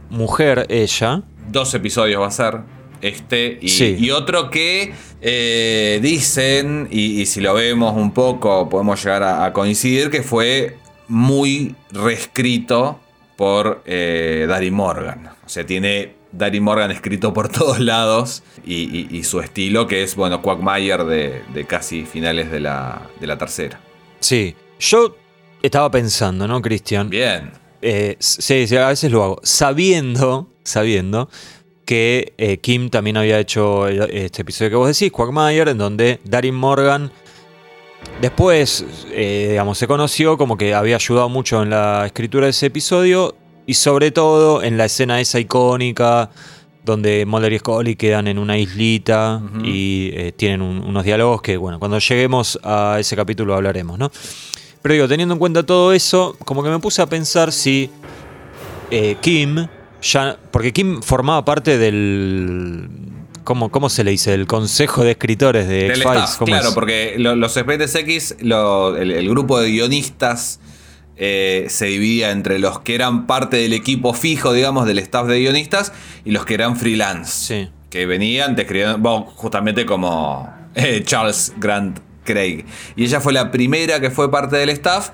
mujer 0.10 0.66
ella. 0.70 1.24
Dos 1.50 1.74
episodios 1.74 2.22
va 2.22 2.28
a 2.28 2.32
ser. 2.32 2.60
Este 3.06 3.60
y, 3.62 3.70
Sí. 3.70 3.96
y 4.00 4.12
otro 4.12 4.50
que 4.50 4.94
eh, 5.22 6.00
dicen, 6.02 6.88
y, 6.92 7.22
y 7.22 7.26
si 7.26 7.40
lo 7.42 7.54
vemos 7.54 7.96
un 7.96 8.12
poco, 8.12 8.68
podemos 8.70 9.04
llegar 9.04 9.24
a, 9.24 9.46
a 9.46 9.54
coincidir, 9.54 10.10
que 10.10 10.24
fue 10.24 10.78
muy 11.08 11.76
reescrito 11.92 13.00
por 13.36 13.84
eh, 13.86 14.46
Darin 14.48 14.74
Morgan. 14.74 15.28
O 15.46 15.50
sea, 15.50 15.66
tiene 15.66 16.14
Darin 16.32 16.64
Morgan 16.64 16.90
escrito 16.92 17.34
por 17.34 17.50
todos 17.60 17.80
lados 17.80 18.44
y, 18.66 18.76
y- 18.84 19.08
y 19.12 19.24
su 19.24 19.40
estilo, 19.40 19.88
que 19.88 20.04
es, 20.04 20.16
bueno, 20.16 20.42
Quagmire 20.42 21.04
de, 21.04 21.42
de 21.54 21.66
casi 21.66 22.06
finales 22.06 22.50
de 22.50 22.60
la, 22.60 23.02
de 23.20 23.28
la 23.28 23.38
tercera. 23.38 23.80
Sí, 24.20 24.56
yo 24.80 25.16
estaba 25.62 25.92
pensando, 25.92 26.48
¿no, 26.48 26.62
Cristian? 26.62 27.10
Bien. 27.10 27.52
Eh, 27.82 28.16
sí, 28.20 28.66
sí, 28.68 28.76
a 28.78 28.88
veces 28.88 29.12
lo 29.12 29.24
hago. 29.24 29.40
Sabiendo, 29.44 30.50
sabiendo 30.64 31.30
que 31.86 32.34
eh, 32.38 32.58
Kim 32.58 32.90
también 32.90 33.18
había 33.18 33.40
hecho 33.40 33.88
este 33.88 34.42
episodio 34.42 34.70
que 34.72 34.76
vos 34.76 34.88
decís, 34.88 35.12
Quagmire, 35.12 35.72
en 35.72 35.78
donde 35.78 36.20
Darin 36.26 36.56
Morgan 36.56 37.12
después, 38.22 38.86
eh, 39.12 39.48
digamos, 39.52 39.78
se 39.78 39.88
conoció 39.88 40.38
como 40.38 40.58
que 40.58 40.74
había 40.74 40.96
ayudado 40.96 41.30
mucho 41.30 41.62
en 41.64 41.70
la 41.70 42.06
escritura 42.06 42.46
de 42.46 42.52
ese 42.52 42.68
episodio 42.68 43.36
y 43.66 43.74
sobre 43.74 44.12
todo 44.12 44.64
en 44.64 44.78
la 44.78 44.86
escena 44.86 45.20
esa 45.20 45.40
icónica 45.40 46.30
donde 46.84 47.26
Mulder 47.26 47.54
y 47.54 47.60
Scully 47.60 47.96
quedan 47.96 48.28
en 48.28 48.38
una 48.38 48.58
islita 48.60 49.42
y 49.64 50.12
eh, 50.14 50.32
tienen 50.36 50.62
un- 50.62 50.84
unos 50.84 51.04
diálogos 51.04 51.42
que, 51.42 51.58
bueno, 51.58 51.80
cuando 51.80 51.98
lleguemos 51.98 52.60
a 52.64 52.98
ese 53.00 53.16
capítulo 53.16 53.56
hablaremos, 53.56 53.98
¿no? 53.98 54.12
Pero 54.84 54.94
digo, 54.94 55.08
teniendo 55.08 55.34
en 55.34 55.40
cuenta 55.40 55.64
todo 55.66 55.94
eso, 55.94 56.38
como 56.46 56.62
que 56.62 56.70
me 56.70 56.78
puse 56.78 57.02
a 57.02 57.08
pensar 57.08 57.52
si 57.52 57.90
eh, 58.92 59.16
Kim, 59.20 59.68
ya, 60.12 60.38
porque 60.52 60.72
Kim 60.74 61.02
formaba 61.02 61.44
parte 61.46 61.78
del... 61.78 62.90
¿Cómo, 63.44 63.70
¿Cómo 63.70 63.90
se 63.90 64.04
le 64.04 64.10
dice? 64.12 64.34
El 64.34 64.48
consejo 64.48 65.04
de 65.04 65.12
escritores 65.12 65.68
de 65.68 65.88
X-Files. 65.88 66.06
staff, 66.24 66.38
¿cómo 66.38 66.48
claro, 66.48 66.70
es? 66.70 66.74
porque 66.74 67.16
lo- 67.20 67.36
los 67.36 67.56
expedientes 67.56 67.94
X, 67.94 68.38
lo- 68.40 68.98
el, 68.98 69.12
el 69.12 69.30
grupo 69.30 69.60
de 69.60 69.70
guionistas 69.70 70.60
eh, 71.16 71.68
se 71.70 71.86
dividía 71.86 72.32
entre 72.32 72.58
los 72.58 72.80
que 72.80 72.96
eran 72.96 73.28
parte 73.28 73.58
del 73.58 73.74
equipo 73.74 74.14
fijo, 74.16 74.52
digamos, 74.52 74.88
del 74.88 74.98
staff 74.98 75.28
de 75.28 75.40
guionistas 75.40 75.94
y 76.26 76.32
los 76.32 76.44
que 76.46 76.56
eran 76.56 76.76
freelance. 76.76 77.32
Sí. 77.66 77.70
Que 77.92 78.08
venían, 78.08 78.56
te 78.56 78.64
escribían, 78.64 79.02
bueno, 79.04 79.28
justamente 79.36 79.86
como 79.86 80.52
eh, 80.74 81.04
Charles 81.06 81.54
Grant 81.58 82.00
Craig. 82.26 82.66
Y 82.98 83.06
ella 83.06 83.22
fue 83.22 83.32
la 83.32 83.52
primera 83.52 84.02
que 84.02 84.12
fue 84.12 84.30
parte 84.30 84.58
del 84.58 84.70
staff. 84.70 85.12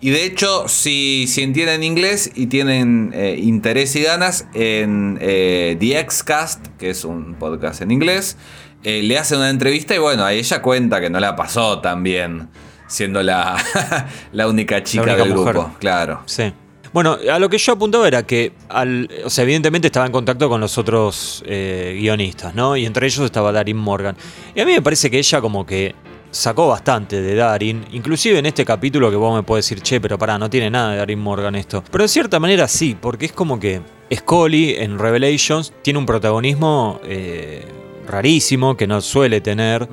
Y 0.00 0.10
de 0.10 0.24
hecho, 0.24 0.68
si, 0.68 1.26
si 1.26 1.42
entienden 1.42 1.82
inglés 1.82 2.30
y 2.34 2.46
tienen 2.46 3.12
eh, 3.14 3.38
interés 3.42 3.96
y 3.96 4.02
ganas, 4.02 4.46
en 4.54 5.18
eh, 5.20 5.76
The 5.80 6.06
Xcast, 6.08 6.66
que 6.78 6.90
es 6.90 7.04
un 7.04 7.34
podcast 7.34 7.80
en 7.82 7.90
inglés, 7.90 8.36
eh, 8.84 9.02
le 9.02 9.18
hacen 9.18 9.38
una 9.38 9.50
entrevista 9.50 9.94
y 9.94 9.98
bueno, 9.98 10.24
ahí 10.24 10.38
ella 10.38 10.62
cuenta 10.62 11.00
que 11.00 11.10
no 11.10 11.18
la 11.18 11.34
pasó 11.34 11.80
tan 11.80 12.02
bien 12.02 12.48
siendo 12.86 13.22
la, 13.22 13.56
la 14.32 14.48
única 14.48 14.82
chica 14.82 15.02
única 15.02 15.16
del 15.16 15.34
mujer. 15.34 15.54
grupo. 15.54 15.74
Claro. 15.78 16.22
Sí. 16.26 16.52
Bueno, 16.92 17.18
a 17.30 17.38
lo 17.38 17.50
que 17.50 17.58
yo 17.58 17.72
apuntaba 17.72 18.06
era 18.08 18.22
que, 18.24 18.52
al, 18.68 19.10
o 19.24 19.28
sea, 19.28 19.44
evidentemente 19.44 19.88
estaba 19.88 20.06
en 20.06 20.12
contacto 20.12 20.48
con 20.48 20.60
los 20.60 20.78
otros 20.78 21.42
eh, 21.46 21.96
guionistas, 22.00 22.54
¿no? 22.54 22.76
Y 22.76 22.86
entre 22.86 23.06
ellos 23.06 23.24
estaba 23.24 23.52
Darin 23.52 23.76
Morgan. 23.76 24.16
Y 24.54 24.60
a 24.60 24.64
mí 24.64 24.72
me 24.72 24.80
parece 24.80 25.10
que 25.10 25.18
ella 25.18 25.40
como 25.40 25.66
que 25.66 25.94
sacó 26.36 26.68
bastante 26.68 27.22
de 27.22 27.34
Darin, 27.34 27.84
inclusive 27.92 28.38
en 28.38 28.46
este 28.46 28.64
capítulo 28.64 29.10
que 29.10 29.16
vos 29.16 29.34
me 29.34 29.42
podés 29.42 29.64
decir, 29.64 29.82
che, 29.82 30.00
pero 30.00 30.18
pará, 30.18 30.38
no 30.38 30.50
tiene 30.50 30.70
nada 30.70 30.92
de 30.92 30.98
Darin 30.98 31.18
Morgan 31.18 31.54
esto. 31.54 31.82
Pero 31.90 32.04
de 32.04 32.08
cierta 32.08 32.38
manera 32.38 32.68
sí, 32.68 32.96
porque 33.00 33.26
es 33.26 33.32
como 33.32 33.58
que 33.58 33.80
Scully 34.14 34.74
en 34.76 34.98
Revelations 34.98 35.72
tiene 35.82 35.98
un 35.98 36.06
protagonismo 36.06 37.00
eh, 37.04 37.64
rarísimo 38.06 38.76
que 38.76 38.86
no 38.86 39.00
suele 39.00 39.40
tener 39.40 39.88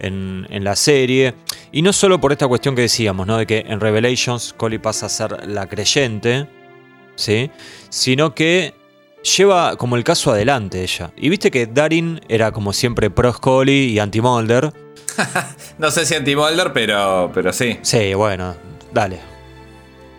en, 0.00 0.46
en 0.50 0.64
la 0.64 0.76
serie. 0.76 1.34
Y 1.70 1.82
no 1.82 1.92
solo 1.92 2.20
por 2.20 2.32
esta 2.32 2.48
cuestión 2.48 2.74
que 2.74 2.82
decíamos, 2.82 3.26
¿no? 3.26 3.38
De 3.38 3.46
que 3.46 3.64
en 3.66 3.80
Revelations 3.80 4.48
Scully 4.48 4.78
pasa 4.78 5.06
a 5.06 5.08
ser 5.08 5.48
la 5.48 5.68
creyente, 5.68 6.48
¿sí? 7.14 7.50
Sino 7.88 8.34
que 8.34 8.74
lleva 9.36 9.76
como 9.76 9.96
el 9.96 10.04
caso 10.04 10.32
adelante 10.32 10.82
ella. 10.82 11.12
Y 11.16 11.28
viste 11.28 11.50
que 11.50 11.66
Darin 11.66 12.20
era 12.28 12.52
como 12.52 12.72
siempre 12.72 13.10
pro 13.10 13.32
Scully 13.32 13.92
y 13.92 13.98
anti 13.98 14.20
Mulder. 14.20 14.83
No 15.78 15.90
sé 15.90 16.06
si 16.06 16.14
anti-Mulder, 16.14 16.72
pero, 16.72 17.30
pero 17.34 17.52
sí. 17.52 17.78
Sí, 17.82 18.14
bueno, 18.14 18.54
dale. 18.92 19.18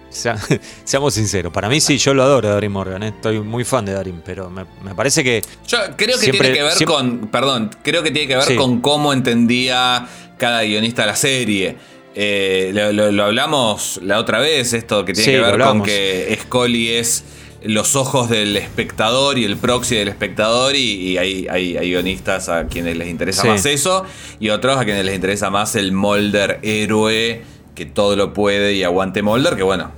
Sea- 0.09 0.37
seamos 0.83 1.13
sinceros. 1.13 1.51
Para 1.51 1.67
mí 1.69 1.81
sí, 1.81 1.97
yo 1.97 2.13
lo 2.13 2.23
adoro 2.23 2.47
a 2.49 2.53
Darin 2.53 2.71
Morgan. 2.71 3.03
¿eh? 3.03 3.09
Estoy 3.09 3.39
muy 3.39 3.63
fan 3.65 3.85
de 3.85 3.93
Darin, 3.93 4.21
pero 4.25 4.49
me, 4.49 4.65
me 4.83 4.95
parece 4.95 5.23
que 5.23 5.41
Yo 5.67 5.77
creo 5.97 6.15
que 6.17 6.23
Siempre- 6.23 6.39
tiene 6.51 6.55
que 6.57 6.63
ver 6.63 6.71
siempre- 6.73 6.95
con. 6.95 7.27
Perdón, 7.27 7.71
creo 7.83 8.01
que 8.03 8.11
tiene 8.11 8.27
que 8.27 8.35
ver 8.35 8.45
Sí. 8.45 8.55
con 8.55 8.79
cómo 8.81 9.11
entendía 9.13 10.07
cada 10.37 10.63
guionista 10.63 11.05
la 11.05 11.15
serie. 11.15 11.75
Eh, 12.17 12.71
lo, 12.73 12.93
lo- 12.93 13.11
lo 13.11 13.25
hablamos 13.25 13.99
la 14.03 14.19
otra 14.19 14.39
vez, 14.39 14.71
esto 14.71 15.03
que 15.03 15.11
tiene 15.11 15.25
Sí, 15.25 15.31
que 15.31 15.41
ver 15.41 15.59
con 15.59 15.83
que 15.83 16.39
Scully 16.43 16.89
es 16.91 17.25
los 17.65 17.95
ojos 17.95 18.29
del 18.29 18.55
espectador 18.57 19.37
y 19.37 19.43
el 19.45 19.57
proxy 19.57 19.95
del 19.95 20.07
espectador, 20.07 20.75
y, 20.75 20.79
y 21.11 21.17
hay, 21.17 21.47
hay- 21.49 21.77
hay 21.77 21.89
guionistas 21.89 22.47
a 22.49 22.67
quienes 22.67 22.95
les 22.97 23.07
interesa 23.09 23.41
Sí. 23.43 23.47
más 23.49 23.65
eso, 23.65 24.03
y 24.39 24.49
otros 24.49 24.77
a 24.77 24.85
quienes 24.85 25.03
les 25.05 25.15
interesa 25.15 25.49
más 25.49 25.75
el 25.75 25.91
Molder 25.91 26.59
héroe 26.63 27.43
que 27.75 27.85
todo 27.85 28.15
lo 28.15 28.33
puede 28.33 28.73
y 28.73 28.83
aguante 28.83 29.21
Molder, 29.21 29.55
que 29.55 29.63
bueno, 29.63 29.91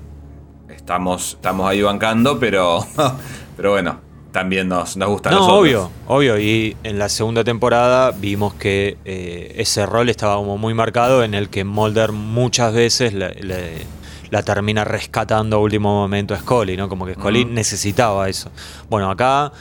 estamos, 0.75 1.33
estamos 1.33 1.69
ahí 1.69 1.81
bancando, 1.81 2.39
pero, 2.39 2.86
pero 3.57 3.71
bueno, 3.71 4.00
también 4.31 4.67
nos, 4.67 4.97
nos 4.97 5.09
gusta 5.09 5.31
No, 5.31 5.45
obvio, 5.47 5.89
obvio. 6.07 6.39
Y 6.39 6.75
en 6.83 7.00
la 7.00 7.09
segunda 7.09 7.43
temporada 7.43 8.12
vimos 8.12 8.53
que 8.53 8.97
eh, 9.05 9.55
ese 9.57 9.86
rol 9.86 10.09
estaba 10.09 10.36
como 10.36 10.57
muy 10.57 10.74
marcado 10.74 11.24
en 11.24 11.33
el 11.33 11.50
que 11.50 11.63
Mulder 11.63 12.12
muchas 12.12 12.74
veces 12.74 13.13
le, 13.13 13.29
le- 13.36 13.86
la 14.29 14.43
termina 14.43 14.84
rescatando 14.84 15.57
a 15.57 15.60
último 15.60 15.93
momento 15.93 16.34
a 16.34 16.38
Scully, 16.38 16.77
¿no? 16.77 16.89
Como 16.89 17.05
que 17.05 17.13
Scully 17.13 17.43
Ujú. 17.43 17.51
necesitaba 17.51 18.29
eso. 18.29 18.51
Bueno, 18.89 19.10
acá 19.10 19.51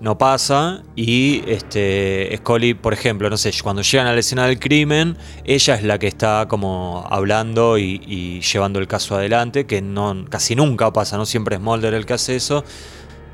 no 0.00 0.18
pasa 0.18 0.82
y 0.96 1.44
este 1.46 2.34
Scully, 2.38 2.74
por 2.74 2.92
ejemplo, 2.92 3.30
no 3.30 3.36
sé, 3.36 3.52
cuando 3.62 3.82
llegan 3.82 4.08
a 4.08 4.12
la 4.12 4.20
escena 4.20 4.46
del 4.46 4.58
crimen, 4.58 5.16
ella 5.44 5.74
es 5.76 5.84
la 5.84 5.98
que 5.98 6.08
está 6.08 6.46
como 6.48 7.06
hablando 7.08 7.78
y, 7.78 8.00
y 8.06 8.40
llevando 8.40 8.80
el 8.80 8.88
caso 8.88 9.14
adelante, 9.14 9.64
que 9.64 9.80
no 9.80 10.24
casi 10.28 10.56
nunca 10.56 10.92
pasa, 10.92 11.16
no 11.16 11.24
siempre 11.24 11.56
es 11.56 11.62
Mulder 11.62 11.94
el 11.94 12.04
que 12.04 12.14
hace 12.14 12.34
eso 12.36 12.64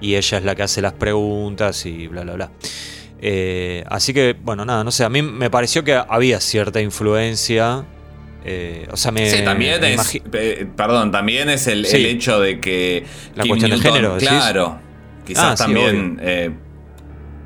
y 0.01 0.17
ella 0.17 0.39
es 0.39 0.45
la 0.45 0.55
que 0.55 0.63
hace 0.63 0.83
las 0.83 0.93
preguntas 0.93 1.87
y 1.87 2.07
bla 2.07 2.23
bla 2.23 2.35
bla. 2.35 2.51
Eh, 3.21 3.85
así 3.89 4.13
que, 4.15 4.37
bueno, 4.41 4.65
nada, 4.65 4.85
no 4.85 4.91
sé, 4.91 5.05
a 5.05 5.09
mí 5.09 5.23
me 5.23 5.51
pareció 5.51 5.83
que 5.83 5.95
había 5.95 6.41
cierta 6.41 6.81
influencia. 6.81 7.85
Eh, 8.45 8.87
o 8.91 8.97
sea, 8.97 9.13
me. 9.13 9.29
Sí, 9.31 9.43
también 9.45 9.81
me 9.81 9.95
es. 9.95 10.21
eh, 10.33 10.67
perdón, 10.77 11.11
también 11.11 11.49
es 11.51 11.67
el, 11.67 11.85
Sí. 11.87 11.97
el 11.97 12.07
hecho 12.07 12.41
de 12.41 12.61
que. 12.61 13.05
La 13.35 13.45
cuestión 13.47 13.71
de 13.71 13.79
género. 13.79 14.17
Claro. 14.19 14.79
Quizás 15.27 15.61
Ah, 15.61 15.65
también 15.65 16.19
eh, 16.23 16.51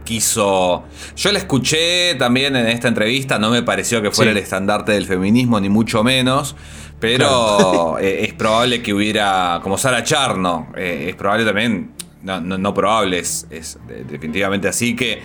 quiso. 0.04 0.84
Yo 1.16 1.32
la 1.32 1.38
escuché 1.38 2.14
también 2.16 2.54
en 2.56 2.66
esta 2.68 2.88
entrevista, 2.88 3.38
no 3.38 3.50
me 3.50 3.62
pareció 3.62 4.00
que 4.02 4.11
fuera 4.11 4.30
el 4.30 4.37
estandarte 4.37 4.92
del 4.92 5.06
feminismo, 5.06 5.58
ni 5.61 5.68
mucho 5.68 6.04
menos. 6.04 6.54
Pero 7.00 7.99
es 7.99 8.32
probable 8.34 8.80
que 8.82 8.94
hubiera. 8.94 9.58
Como 9.62 9.76
Sara 9.76 10.04
Charno, 10.04 10.68
es 10.76 11.14
probable 11.16 11.44
también. 11.44 11.90
No, 12.22 12.40
no, 12.40 12.56
no 12.56 12.72
probable, 12.72 13.18
es, 13.18 13.49
es 13.50 13.80
de- 13.88 14.04
definitivamente 14.04 14.68
así 14.68 14.94
que 14.94 15.20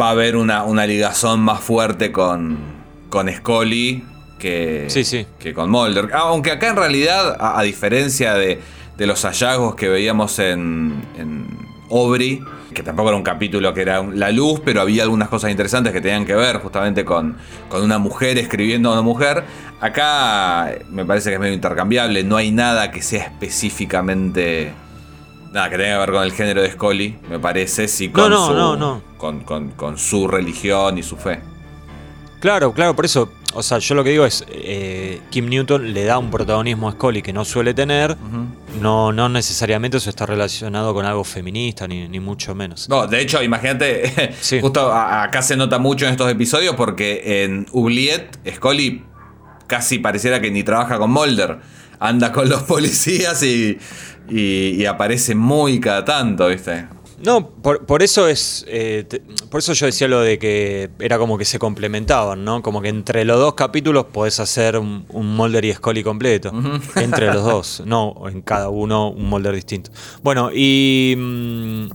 va 0.00 0.08
a 0.08 0.10
haber 0.12 0.36
una, 0.36 0.64
una 0.64 0.86
ligazón 0.86 1.40
más 1.40 1.60
fuerte 1.60 2.10
con, 2.12 2.56
con 3.14 3.32
Scully 3.32 4.04
que, 4.38 4.84
Sí, 4.88 5.04
sí. 5.04 5.24
que 5.38 5.54
con 5.54 5.70
Mulder. 5.70 6.10
Aunque 6.12 6.50
acá 6.50 6.68
en 6.68 6.76
realidad, 6.76 7.36
a, 7.40 7.58
a 7.58 7.62
diferencia 7.62 8.34
de, 8.34 8.60
de 8.98 9.06
los 9.06 9.22
hallazgos 9.24 9.74
que 9.76 9.88
veíamos 9.88 10.38
en, 10.40 11.00
en 11.16 11.46
Aubrey, 11.90 12.42
que 12.74 12.82
tampoco 12.82 13.10
era 13.10 13.16
un 13.16 13.22
capítulo 13.22 13.72
que 13.72 13.82
era 13.82 14.02
la 14.02 14.30
luz, 14.32 14.60
pero 14.64 14.80
había 14.80 15.04
algunas 15.04 15.28
cosas 15.28 15.52
interesantes 15.52 15.92
que 15.92 16.00
tenían 16.00 16.26
que 16.26 16.34
ver 16.34 16.58
justamente 16.58 17.04
con, 17.04 17.36
con 17.68 17.82
una 17.84 17.98
mujer 17.98 18.36
escribiendo 18.36 18.90
a 18.90 18.94
una 18.94 19.02
mujer. 19.02 19.44
Acá 19.80 20.72
me 20.90 21.04
parece 21.04 21.30
que 21.30 21.34
es 21.34 21.40
medio 21.40 21.54
intercambiable, 21.54 22.24
no 22.24 22.36
hay 22.36 22.50
nada 22.50 22.90
que 22.90 23.00
sea 23.00 23.24
específicamente... 23.24 24.72
Nada, 25.52 25.70
que 25.70 25.76
tenga 25.76 25.92
que 25.92 25.98
ver 26.00 26.10
con 26.10 26.22
el 26.24 26.32
género 26.32 26.62
de 26.62 26.72
Scully, 26.72 27.16
me 27.30 27.38
parece, 27.38 27.86
sí 27.86 28.08
con, 28.08 28.28
No, 28.28 28.52
no, 28.52 28.72
su, 28.72 28.76
no. 28.78 29.02
Con, 29.16 29.40
con- 29.44 29.70
con 29.70 29.96
su 29.98 30.26
religión 30.26 30.98
y 30.98 31.04
su 31.04 31.16
fe. 31.16 31.40
Claro, 32.44 32.74
claro, 32.74 32.94
por 32.94 33.06
eso. 33.06 33.32
O 33.54 33.62
sea, 33.62 33.78
yo 33.78 33.94
lo 33.94 34.04
que 34.04 34.10
digo 34.10 34.26
es. 34.26 34.44
eh, 34.50 35.22
Kim 35.30 35.48
Newton 35.48 35.94
le 35.94 36.04
da 36.04 36.18
un 36.18 36.30
protagonismo 36.30 36.90
a 36.90 36.92
Scully 36.92 37.22
que 37.22 37.32
no 37.32 37.42
suele 37.42 37.72
tener. 37.72 38.18
no, 38.82 39.12
no 39.12 39.30
necesariamente 39.30 39.96
eso 39.96 40.10
está 40.10 40.26
relacionado 40.26 40.92
con 40.92 41.06
algo 41.06 41.24
feminista, 41.24 41.88
ni, 41.88 42.06
ni 42.06 42.20
mucho 42.20 42.54
menos. 42.54 42.86
No, 42.90 43.06
de 43.06 43.22
hecho, 43.22 43.42
imagínate, 43.42 44.34
Sí. 44.42 44.60
justo 44.60 44.92
acá 44.92 45.40
se 45.40 45.56
nota 45.56 45.78
mucho 45.78 46.04
en 46.04 46.10
estos 46.10 46.30
episodios 46.30 46.76
porque 46.76 47.44
en 47.44 47.64
Oubliette, 47.72 48.36
Scully 48.56 49.02
casi 49.66 49.98
pareciera 49.98 50.38
que 50.42 50.50
ni 50.50 50.62
trabaja 50.62 50.98
con 50.98 51.10
Mulder. 51.12 51.60
Anda 51.98 52.30
con 52.30 52.50
los 52.50 52.62
policías 52.64 53.42
y, 53.42 53.78
y, 54.28 54.82
y 54.82 54.84
aparece 54.84 55.34
muy 55.34 55.80
cada 55.80 56.04
tanto, 56.04 56.48
¿viste? 56.48 56.88
No, 57.22 57.48
por, 57.50 57.86
por 57.86 58.02
eso 58.02 58.26
es. 58.28 58.64
eh, 58.68 59.04
te- 59.08 59.20
por 59.20 59.60
eso 59.60 59.72
yo 59.72 59.86
decía 59.86 60.08
lo 60.08 60.20
de 60.20 60.38
que 60.38 60.90
era 60.98 61.16
como 61.18 61.38
que 61.38 61.44
se 61.44 61.58
complementaban, 61.58 62.44
¿no? 62.44 62.60
Como 62.62 62.82
que 62.82 62.88
entre 62.88 63.24
los 63.24 63.38
dos 63.38 63.54
capítulos 63.54 64.06
podés 64.12 64.40
hacer 64.40 64.76
un, 64.78 65.04
un 65.10 65.34
Mulder 65.36 65.64
y 65.64 65.72
Scully 65.72 66.02
completo. 66.02 66.52
Entre 66.96 67.26
los 67.26 67.44
dos, 67.44 67.82
no 67.86 68.14
en 68.28 68.42
cada 68.42 68.68
uno 68.68 69.10
un 69.10 69.28
Mulder 69.28 69.54
distinto. 69.54 69.90
Bueno, 70.22 70.50
y. 70.52 71.14
mm, 71.16 71.86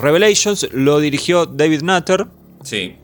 Revelations 0.00 0.68
lo 0.72 1.00
dirigió 1.00 1.44
David 1.46 1.82
Nutter, 1.82 2.26
Sí. 2.62 2.96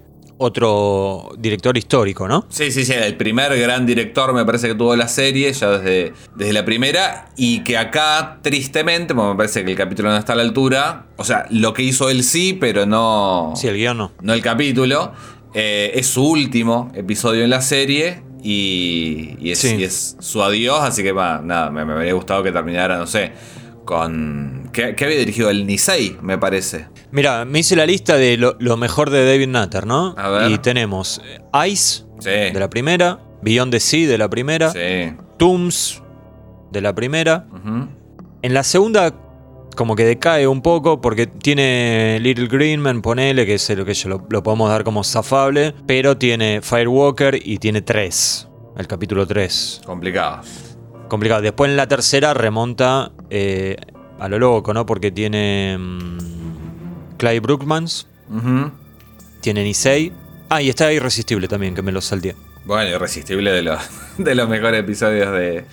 Otro 0.43 1.31
director 1.39 1.77
histórico, 1.77 2.27
¿no? 2.29 2.47
Sí, 2.49 2.71
sí, 2.71 2.85
sí, 2.85 2.93
el 2.93 3.17
primer 3.17 3.57
gran 3.59 3.87
director 3.87 4.33
me 4.35 4.45
parece 4.45 4.69
que 4.69 4.75
tuvo 4.75 4.95
la 4.97 5.09
serie 5.09 5.53
ya 5.53 5.71
desde, 5.79 6.13
desde 6.37 6.53
la 6.53 6.65
primera 6.65 7.29
y 7.37 7.61
que 7.65 7.77
acá, 7.79 8.39
tristemente, 8.43 9.15
porque 9.15 9.31
me 9.31 9.37
parece 9.37 9.65
que 9.65 9.71
el 9.73 9.77
capítulo 9.77 10.11
no 10.11 10.17
está 10.17 10.33
a 10.33 10.37
la 10.37 10.43
altura, 10.43 11.07
o 11.17 11.25
sea, 11.25 11.47
lo 11.51 11.73
que 11.73 11.83
hizo 11.83 12.11
él 12.11 12.25
sí, 12.25 12.53
pero 12.61 12.87
no, 12.87 13.53
Sí, 13.57 13.69
el 13.69 13.77
guion 13.77 13.97
no. 13.99 14.13
no 14.21 14.33
el 14.35 14.43
capítulo, 14.43 15.13
eh, 15.55 15.93
es 15.95 16.07
su 16.07 16.25
último 16.27 16.91
episodio 16.95 17.45
en 17.45 17.51
la 17.51 17.61
serie 17.63 18.23
y, 18.43 19.37
y 19.41 19.53
es, 19.53 19.59
Sí. 19.59 19.77
y 19.79 19.85
es 19.85 20.17
su 20.19 20.43
adiós, 20.43 20.81
así 20.83 21.03
que 21.03 21.13
va, 21.13 21.41
nada, 21.43 21.71
me, 21.71 21.85
me 21.85 21.93
habría 21.93 22.13
gustado 22.15 22.43
que 22.43 22.51
terminara, 22.53 22.99
no 22.99 23.07
sé, 23.07 23.33
con... 23.85 24.62
¿Qué, 24.73 24.95
qué 24.95 25.05
había 25.05 25.19
dirigido? 25.19 25.51
El 25.51 25.67
Nisei, 25.67 26.17
me 26.23 26.39
parece. 26.39 26.87
Mira, 27.11 27.45
me 27.45 27.59
hice 27.59 27.77
la 27.77 27.85
lista 27.87 28.17
de 28.17 28.37
lo, 28.37 28.57
lo 28.59 28.77
mejor 28.77 29.11
de 29.11 29.25
David 29.27 29.49
Nutter, 29.49 29.87
¿no? 29.87 30.15
A 30.17 30.29
ver. 30.31 30.51
Y 30.51 30.59
tenemos 30.59 31.21
eh, 31.25 31.69
Ice, 31.71 32.05
Sí. 32.21 32.31
de 32.31 32.55
la 32.59 32.71
primera, 32.71 33.21
Beyond 33.43 33.73
the 33.73 33.81
Sea, 33.81 34.09
de 34.09 34.17
la 34.19 34.31
primera, 34.31 34.71
Sí. 34.71 35.15
Tombs, 35.39 36.03
de 36.71 36.81
la 36.81 36.95
primera. 36.95 37.47
En 38.43 38.55
la 38.55 38.63
segunda, 38.63 39.13
como 39.77 39.95
que 39.97 40.05
decae 40.05 40.47
un 40.47 40.63
poco 40.63 41.01
porque 41.01 41.27
tiene 41.27 42.19
Little 42.21 42.47
Greenman, 42.47 43.03
ponele, 43.03 43.45
que 43.45 43.55
es 43.55 43.69
lo 43.77 43.85
que 43.85 43.95
yo 43.95 44.09
lo, 44.09 44.27
lo 44.31 44.43
podemos 44.43 44.71
dar 44.71 44.85
como 44.85 45.03
zafable, 45.05 45.75
pero 45.87 46.17
tiene 46.17 46.61
Firewalker 46.63 47.41
y 47.45 47.59
tiene 47.59 47.83
3, 47.83 48.49
el 48.79 48.87
capítulo 48.87 49.27
3. 49.27 49.83
Complicado. 49.85 50.43
Complicado. 51.09 51.43
Después 51.43 51.71
en 51.71 51.77
la 51.77 51.89
tercera 51.89 52.33
remonta 52.35 53.13
eh, 53.31 53.77
a 54.19 54.29
lo 54.29 54.39
loco, 54.39 54.73
¿no? 54.75 54.87
Porque 54.87 55.11
tiene 55.11 55.77
mm, 55.79 56.19
Clyde 57.19 57.41
Brookmans, 57.41 58.07
tiene 59.41 59.65
Nisei. 59.65 60.13
Ah, 60.49 60.61
y 60.63 60.69
está 60.69 60.93
Irresistible 60.93 61.49
también, 61.49 61.75
que 61.75 61.83
me 61.83 61.93
lo 61.93 62.01
salté. 62.01 62.37
Bueno, 62.65 62.91
irresistible 62.91 63.51
de 63.53 63.63
los, 63.63 63.81
de 64.19 64.35
los 64.35 64.49
mejores 64.49 64.81
episodios 64.81 65.33
de, 65.33 65.65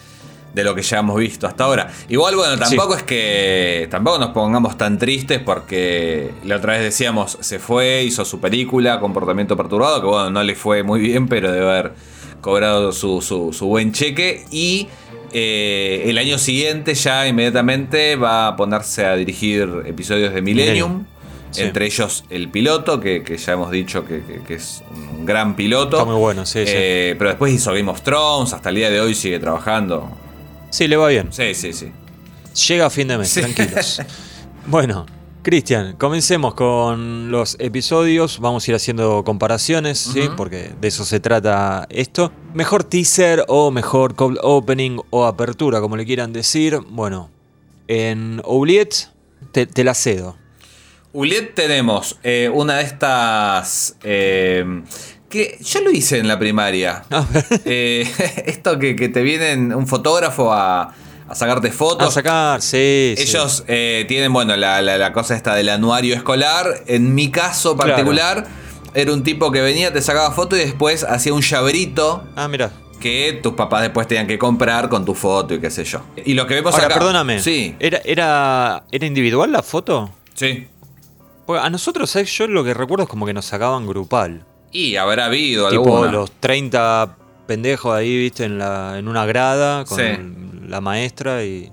de 0.53 0.63
lo 0.63 0.73
que 0.73 0.81
ya 0.81 0.99
hemos 0.99 1.17
visto 1.19 1.45
hasta 1.47 1.65
ahora. 1.65 1.91
Igual, 2.07 2.35
bueno, 2.35 2.57
tampoco 2.57 2.95
es 2.95 3.03
que. 3.03 3.87
Tampoco 3.91 4.17
nos 4.19 4.29
pongamos 4.29 4.77
tan 4.77 4.97
tristes 4.97 5.39
porque 5.39 6.31
la 6.45 6.55
otra 6.55 6.73
vez 6.73 6.81
decíamos, 6.81 7.37
se 7.41 7.59
fue, 7.59 8.03
hizo 8.03 8.25
su 8.25 8.39
película, 8.39 8.99
Comportamiento 8.99 9.55
Perturbado, 9.57 10.01
que 10.01 10.07
bueno, 10.07 10.31
no 10.31 10.41
le 10.43 10.55
fue 10.55 10.81
muy 10.83 11.01
bien, 11.01 11.27
pero 11.27 11.51
debe 11.51 11.69
haber 11.69 11.93
cobrado 12.41 12.91
su, 12.93 13.21
su- 13.21 13.51
su 13.53 13.67
buen 13.67 13.91
cheque. 13.91 14.45
Y 14.49 14.87
eh, 15.33 16.03
el 16.07 16.17
año 16.17 16.37
siguiente, 16.37 16.93
ya 16.95 17.27
inmediatamente, 17.27 18.15
va 18.15 18.47
a 18.47 18.55
ponerse 18.55 19.05
a 19.05 19.15
dirigir 19.15 19.67
episodios 19.85 20.33
de 20.33 20.41
Millennium. 20.41 20.91
Millennium. 20.91 21.19
Sí. 21.51 21.63
Entre 21.63 21.87
ellos 21.87 22.25
el 22.29 22.49
piloto, 22.49 22.99
que, 22.99 23.23
que 23.23 23.35
ya 23.37 23.53
hemos 23.53 23.71
dicho 23.71 24.05
que, 24.05 24.21
que- 24.23 24.41
que 24.43 24.53
es 24.53 24.83
un 24.91 25.25
gran 25.25 25.55
piloto. 25.55 25.97
Está 25.97 26.05
muy 26.11 26.19
bueno, 26.19 26.45
sí, 26.45 26.59
sí. 26.65 26.71
Eh, 26.75 27.15
Pero 27.17 27.31
después 27.31 27.51
hizo 27.51 27.73
Game 27.73 27.89
of 27.89 28.01
Thrones, 28.01 28.53
hasta 28.53 28.69
el 28.69 28.75
día 28.75 28.91
de 28.91 29.01
hoy 29.01 29.15
sigue 29.15 29.39
trabajando. 29.39 30.11
Sí, 30.69 30.87
le 30.87 30.95
va 30.95 31.07
bien. 31.07 31.29
Sí, 31.33 31.55
sí, 31.55 31.73
sí. 31.73 31.91
Llega 32.67 32.85
a 32.85 32.89
fin 32.91 33.07
de 33.07 33.17
mes, 33.17 33.29
Sí. 33.29 33.41
tranquilos. 33.41 33.99
bueno, 34.67 35.07
Cristian, 35.49 35.95
comencemos 35.97 36.53
con 36.53 37.31
los 37.31 37.55
episodios. 37.59 38.37
Vamos 38.39 38.67
a 38.67 38.69
ir 38.69 38.75
haciendo 38.75 39.23
comparaciones, 39.23 39.97
¿sí? 39.97 40.29
Porque 40.37 40.73
de 40.79 40.87
eso 40.87 41.03
se 41.05 41.19
trata 41.19 41.87
esto. 41.89 42.31
Mejor 42.53 42.83
teaser 42.83 43.45
o 43.47 43.71
mejor 43.71 44.13
cold 44.13 44.37
opening 44.43 44.99
o 45.09 45.25
apertura, 45.25 45.81
como 45.81 45.97
le 45.97 46.05
quieran 46.05 46.33
decir. 46.33 46.77
Bueno, 46.89 47.31
en 47.87 48.43
Oubliette 48.43 49.09
te, 49.51 49.65
te 49.65 49.83
la 49.83 49.95
cedo. 49.95 50.37
Uliet 51.13 51.55
tenemos 51.55 52.19
eh, 52.21 52.51
una 52.53 52.75
de 52.75 52.83
estas. 52.83 53.97
eh, 54.03 54.83
que 55.31 55.57
yo 55.61 55.81
lo 55.81 55.89
hice 55.89 56.19
en 56.19 56.27
la 56.27 56.37
primaria. 56.37 57.05
Eh, 57.65 58.07
esto 58.45 58.77
que, 58.77 58.95
que 58.95 59.09
te 59.09 59.23
viene 59.23 59.75
un 59.75 59.87
fotógrafo 59.87 60.53
a, 60.53 60.93
a 61.29 61.35
sacarte 61.35 61.71
fotos. 61.71 62.07
A 62.07 62.11
sacar, 62.11 62.61
sí. 62.61 63.13
sí. 63.17 63.23
Ellos 63.23 63.63
eh, 63.67 64.05
tienen, 64.07 64.33
bueno, 64.33 64.55
la, 64.55 64.81
la- 64.81 64.97
la 64.97 65.13
cosa 65.13 65.35
esta 65.35 65.55
del 65.55 65.69
anuario 65.69 66.15
escolar. 66.15 66.83
En 66.87 67.13
mi 67.15 67.29
caso 67.31 67.75
Claro. 67.75 67.91
particular, 67.91 68.47
era 68.93 69.13
un 69.13 69.23
tipo 69.23 69.51
que 69.51 69.61
venía, 69.61 69.93
te 69.93 70.01
sacaba 70.01 70.31
foto 70.31 70.55
y 70.55 70.59
después 70.59 71.03
hacía 71.03 71.33
un 71.33 71.41
llaverito 71.41 72.23
Ah, 72.35 72.47
mira. 72.47 72.71
que 72.99 73.39
tus 73.43 73.53
papás 73.53 73.83
después 73.83 74.07
tenían 74.07 74.25
que 74.27 74.39
comprar 74.39 74.89
con 74.89 75.05
tu 75.05 75.13
foto 75.13 75.53
y 75.53 75.59
qué 75.61 75.69
sé 75.69 75.83
yo. 75.85 76.01
Y 76.25 76.33
lo 76.33 76.47
que 76.47 76.55
vemos 76.55 76.73
Ahora, 76.73 76.87
acá. 76.87 76.95
perdóname. 76.95 77.39
Sí, 77.39 77.75
¿Era, 77.79 78.01
era, 78.03 78.83
¿Era 78.91 79.05
individual 79.05 79.51
la 79.51 79.61
foto? 79.63 80.11
sí. 80.33 80.67
Porque 81.45 81.65
a 81.65 81.69
nosotros, 81.71 82.11
¿sabes? 82.11 82.31
Yo 82.37 82.45
lo 82.47 82.63
que 82.63 82.75
recuerdo 82.75 83.05
es 83.05 83.09
como 83.09 83.25
que 83.25 83.33
nos 83.33 83.43
sacaban 83.45 83.87
grupal. 83.87 84.45
Y 84.71 84.97
habrá 84.97 85.25
habido 85.25 85.67
Tipo 85.69 85.81
alguna. 85.97 86.11
los 86.11 86.31
30 86.39 87.15
pendejos 87.47 87.95
ahí, 87.95 88.15
viste, 88.19 88.43
en, 88.45 88.59
la, 88.59 88.99
en 88.99 89.07
una 89.07 89.25
grada 89.25 89.83
con 89.85 89.97
Sí. 89.97 90.03
La 90.69 90.81
maestra 90.81 91.43
y. 91.43 91.71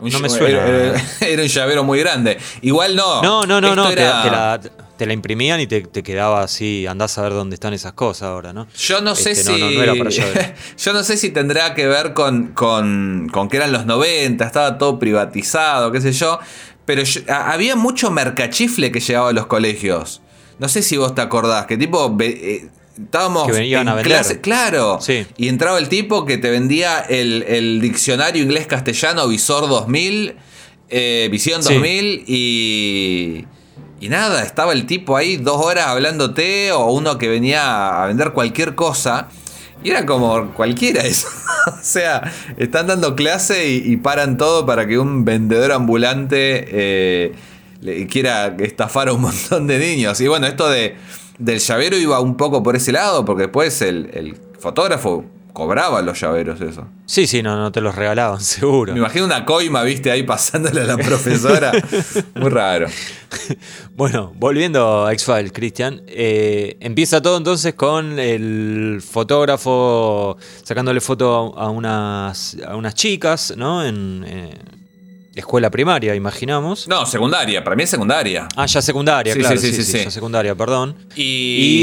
Un 0.00 0.10
no 0.10 0.18
me 0.18 0.28
suena. 0.28 0.66
Era, 0.66 1.02
era 1.20 1.42
un 1.42 1.48
llavero 1.48 1.84
muy 1.84 2.00
grande. 2.00 2.36
Igual 2.62 2.96
no. 2.96 3.22
No, 3.22 3.46
no, 3.46 3.60
no, 3.60 3.74
no. 3.76 3.86
Te, 3.88 4.02
era- 4.02 4.22
te 4.22 4.30
la, 4.30 4.60
te 4.96 5.06
la 5.06 5.12
imprimían 5.12 5.60
y 5.60 5.66
te, 5.68 5.82
te 5.82 6.02
quedaba 6.02 6.42
así. 6.42 6.86
Andás 6.86 7.16
a 7.16 7.22
ver 7.22 7.32
dónde 7.32 7.54
están 7.54 7.72
esas 7.74 7.92
cosas 7.92 8.24
ahora, 8.28 8.52
¿no? 8.52 8.66
Yo 8.76 9.00
no 9.00 9.14
sé 9.14 9.30
Este, 9.30 9.52
si. 9.54 9.60
no, 9.60 9.66
no, 9.70 9.70
no 9.70 9.82
era 9.82 9.94
para 9.94 10.10
llavero. 10.10 10.40
Yo 10.76 10.92
no 10.92 11.02
sé 11.04 11.16
si 11.16 11.30
tendrá 11.30 11.74
que 11.74 11.86
ver 11.86 12.12
con, 12.12 12.48
con, 12.48 13.28
con 13.32 13.48
que 13.48 13.56
eran 13.58 13.72
los 13.72 13.86
90, 13.86 14.44
estaba 14.44 14.78
todo 14.78 14.98
privatizado, 14.98 15.92
qué 15.92 16.00
sé 16.00 16.12
yo. 16.12 16.38
Pero 16.84 17.02
yo- 17.04 17.22
a- 17.28 17.52
había 17.52 17.76
mucho 17.76 18.10
mercachifle 18.10 18.90
que 18.90 19.00
llegaba 19.00 19.30
a 19.30 19.32
los 19.32 19.46
colegios. 19.46 20.20
No 20.58 20.68
sé 20.68 20.82
si 20.82 20.96
vos 20.96 21.14
te 21.14 21.20
acordás, 21.22 21.66
que 21.66 21.76
tipo. 21.78 22.14
eh, 22.20 22.68
estábamos 23.02 23.46
Que 23.46 23.52
venían 23.52 23.82
en 23.82 23.88
a 23.88 23.94
vender. 23.94 24.12
clase, 24.12 24.40
claro. 24.40 24.98
Sí. 25.00 25.26
Y 25.36 25.48
entraba 25.48 25.78
el 25.78 25.88
tipo 25.88 26.24
que 26.24 26.38
te 26.38 26.50
vendía 26.50 27.00
el, 27.00 27.42
el 27.44 27.80
diccionario 27.80 28.42
inglés-castellano 28.42 29.26
Visor 29.28 29.68
2000, 29.68 30.34
eh, 30.90 31.28
Visión 31.30 31.62
Sí. 31.62 31.74
2000 31.74 32.24
y. 32.26 33.44
Y 34.00 34.08
nada, 34.10 34.42
estaba 34.42 34.72
el 34.74 34.84
tipo 34.86 35.16
ahí 35.16 35.36
dos 35.36 35.64
horas 35.64 35.86
hablándote 35.86 36.72
o 36.72 36.92
uno 36.92 37.16
que 37.16 37.28
venía 37.28 38.02
a 38.02 38.06
vender 38.06 38.32
cualquier 38.32 38.74
cosa. 38.74 39.28
Y 39.82 39.90
era 39.90 40.04
como 40.04 40.52
cualquiera 40.54 41.02
eso. 41.02 41.28
o 41.66 41.78
sea, 41.82 42.30
están 42.58 42.86
dando 42.86 43.16
clase 43.16 43.68
y, 43.70 43.92
y 43.92 43.96
paran 43.96 44.36
todo 44.36 44.66
para 44.66 44.86
que 44.86 44.98
un 44.98 45.24
vendedor 45.24 45.72
ambulante 45.72 46.66
eh, 46.68 47.32
le 47.80 48.06
quiera 48.06 48.54
estafar 48.58 49.08
a 49.08 49.12
un 49.14 49.20
montón 49.22 49.66
de 49.66 49.78
niños. 49.78 50.20
Y 50.20 50.28
bueno, 50.28 50.46
esto 50.46 50.68
de, 50.68 50.96
del 51.38 51.58
llavero 51.58 51.96
iba 51.96 52.20
un 52.20 52.36
poco 52.36 52.62
por 52.62 52.76
ese 52.76 52.92
lado, 52.92 53.24
porque 53.24 53.42
después 53.44 53.80
el, 53.82 54.10
el 54.14 54.36
fotógrafo 54.58 55.24
cobraba 55.52 56.02
los 56.02 56.20
llaveros, 56.20 56.60
eso. 56.60 56.88
Sí, 57.06 57.28
sí, 57.28 57.40
no, 57.42 57.56
no 57.56 57.70
te 57.70 57.80
los 57.80 57.94
regalaban, 57.94 58.40
seguro. 58.42 58.92
Me 58.92 58.98
imagino 58.98 59.24
una 59.24 59.44
coima, 59.44 59.82
viste, 59.84 60.10
ahí 60.10 60.24
pasándole 60.24 60.80
a 60.80 60.84
la 60.84 60.96
profesora. 60.96 61.70
Muy 62.34 62.50
raro. 62.50 62.88
Bueno, 63.96 64.32
volviendo 64.36 65.06
a 65.06 65.12
X-Files, 65.12 65.52
Cristian. 65.52 66.02
eh, 66.08 66.76
empieza 66.80 67.22
todo 67.22 67.36
entonces 67.36 67.74
con 67.74 68.18
el 68.18 69.00
fotógrafo 69.00 70.36
sacándole 70.64 71.00
foto 71.00 71.56
a 71.56 71.70
unas, 71.70 72.56
a 72.66 72.74
unas 72.76 72.94
chicas, 72.94 73.54
¿no? 73.56 73.84
En 73.84 74.24
eh, 74.26 74.54
escuela 75.40 75.70
primaria, 75.70 76.14
imaginamos. 76.14 76.86
No, 76.88 77.04
secundaria, 77.06 77.62
para 77.64 77.76
mí 77.76 77.82
es 77.82 77.90
secundaria. 77.90 78.46
Ah, 78.56 78.66
ya 78.66 78.80
secundaria, 78.82 79.32
Sí, 79.34 79.40
claro. 79.40 79.56
sí, 79.56 79.72
Sí, 79.72 79.82
sí, 79.82 79.92
sí, 79.98 80.04
ya 80.04 80.10
secundaria, 80.10 80.54
perdón. 80.54 80.96
Y, 81.16 81.22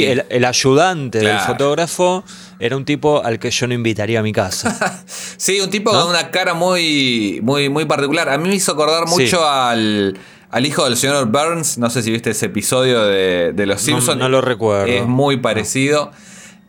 Y 0.01 0.03
el, 0.05 0.25
el 0.29 0.45
ayudante 0.45 1.19
del 1.19 1.39
fotógrafo 1.39 2.23
era 2.59 2.77
un 2.77 2.85
tipo 2.85 3.23
al 3.23 3.39
que 3.39 3.51
yo 3.51 3.67
no 3.67 3.73
invitaría 3.73 4.19
a 4.19 4.23
mi 4.23 4.31
casa. 4.33 4.77
Sí, 5.37 5.59
un 5.59 5.69
tipo 5.71 5.91
¿No? 5.91 6.01
con 6.01 6.09
una 6.11 6.29
cara 6.29 6.53
muy, 6.53 7.39
muy, 7.41 7.67
muy 7.69 7.85
particular. 7.85 8.29
A 8.29 8.37
mí 8.37 8.47
me 8.47 8.55
hizo 8.55 8.71
acordar 8.73 9.07
mucho 9.07 9.47
al, 9.47 10.15
al 10.51 10.65
hijo 10.65 10.85
del 10.85 10.95
señor 10.97 11.25
Burns. 11.27 11.77
No 11.79 11.89
sé 11.89 12.03
si 12.03 12.11
viste 12.11 12.29
ese 12.29 12.45
episodio 12.45 13.03
de, 13.05 13.51
de 13.53 13.65
Los 13.65 13.81
Simpsons. 13.81 14.17
no 14.19 14.29
lo 14.29 14.39
recuerdo. 14.41 14.85
Es 14.85 15.05
muy 15.07 15.37
parecido. 15.37 16.11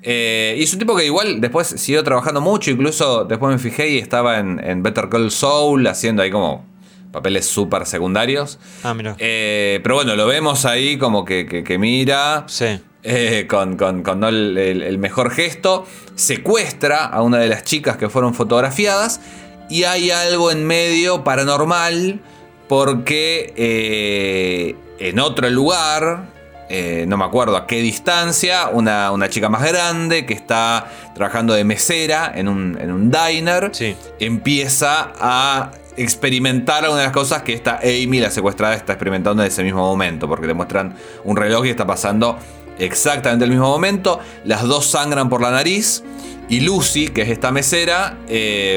Eh, 0.03 0.57
y 0.59 0.62
es 0.64 0.73
un 0.73 0.79
tipo 0.81 0.97
que 0.97 1.05
igual 1.05 1.40
después 1.40 1.68
siguió 1.77 2.03
trabajando 2.03 2.40
mucho, 2.40 2.71
incluso 2.73 3.25
después 3.25 3.53
me 3.53 3.59
fijé 3.59 3.90
y 3.90 3.99
estaba 3.99 4.38
en, 4.40 4.59
en 4.64 4.83
Better 4.83 5.09
Call 5.09 5.31
Saul 5.31 5.87
haciendo 5.87 6.23
ahí 6.23 6.31
como 6.31 6.64
papeles 7.12 7.46
súper 7.46 7.87
secundarios. 7.87 8.59
Ah, 8.83 8.94
mira. 8.94 9.14
Eh, 9.18 9.79
pero 9.83 9.94
bueno, 9.96 10.16
lo 10.16 10.27
vemos 10.27 10.64
ahí 10.64 10.98
como 10.98 11.25
que, 11.25 11.46
que- 11.46 11.62
que 11.62 11.79
mira. 11.79 12.44
Sí. 12.48 12.81
eh, 13.05 13.46
con, 13.48 13.77
con- 13.77 14.03
con 14.03 14.22
el, 14.25 14.57
el- 14.59 14.83
el 14.83 14.98
mejor 14.98 15.31
gesto. 15.31 15.87
Secuestra 16.14 17.05
a 17.05 17.20
una 17.22 17.38
de 17.38 17.48
las 17.48 17.64
chicas 17.64 17.96
que 17.96 18.09
fueron 18.09 18.33
fotografiadas. 18.35 19.20
Y 19.68 19.85
hay 19.85 20.11
algo 20.11 20.51
en 20.51 20.66
medio 20.66 21.22
paranormal. 21.25 22.20
Porque 22.68 23.53
eh, 23.57 24.77
en 24.98 25.18
otro 25.18 25.48
lugar. 25.51 26.31
eh, 26.75 27.05
no 27.07 27.18
me 27.18 27.25
acuerdo 27.25 27.57
a 27.57 27.66
qué 27.66 27.83
distancia. 27.83 28.68
Una, 28.72 29.11
una 29.11 29.29
chica 29.29 29.48
más 29.51 29.62
grande 29.62 30.25
que 30.25 30.33
está 30.33 30.90
trabajando 31.14 31.53
de 31.53 31.64
mesera 31.64 32.33
en 32.35 32.48
un, 32.48 32.79
en 32.81 32.90
un 32.90 33.11
diner. 33.11 33.70
Sí. 33.72 33.94
Empieza 34.20 35.12
a 35.20 35.70
experimentar 35.96 36.85
algunas 36.85 37.00
de 37.02 37.07
las 37.07 37.12
cosas 37.12 37.42
que 37.42 37.52
esta 37.52 37.78
Amy, 37.83 38.20
la 38.20 38.31
secuestrada, 38.31 38.74
está 38.74 38.92
experimentando 38.94 39.42
en 39.42 39.48
ese 39.48 39.62
mismo 39.62 39.81
momento. 39.81 40.28
Porque 40.28 40.46
le 40.46 40.55
muestran 40.55 40.94
un 41.24 41.37
reloj 41.37 41.66
y 41.66 41.70
está 41.70 41.87
pasando 41.87 42.38
exactamente 42.78 43.44
el 43.44 43.50
mismo 43.50 43.68
momento. 43.68 44.18
Las 44.44 44.62
dos 44.62 44.87
sangran 44.87 45.28
por 45.28 45.40
la 45.40 45.50
nariz. 45.50 46.02
Y 46.48 46.61
Lucy, 46.61 47.09
que 47.09 47.22
es 47.22 47.28
esta 47.31 47.50
mesera, 47.50 48.18
eh, 48.28 48.76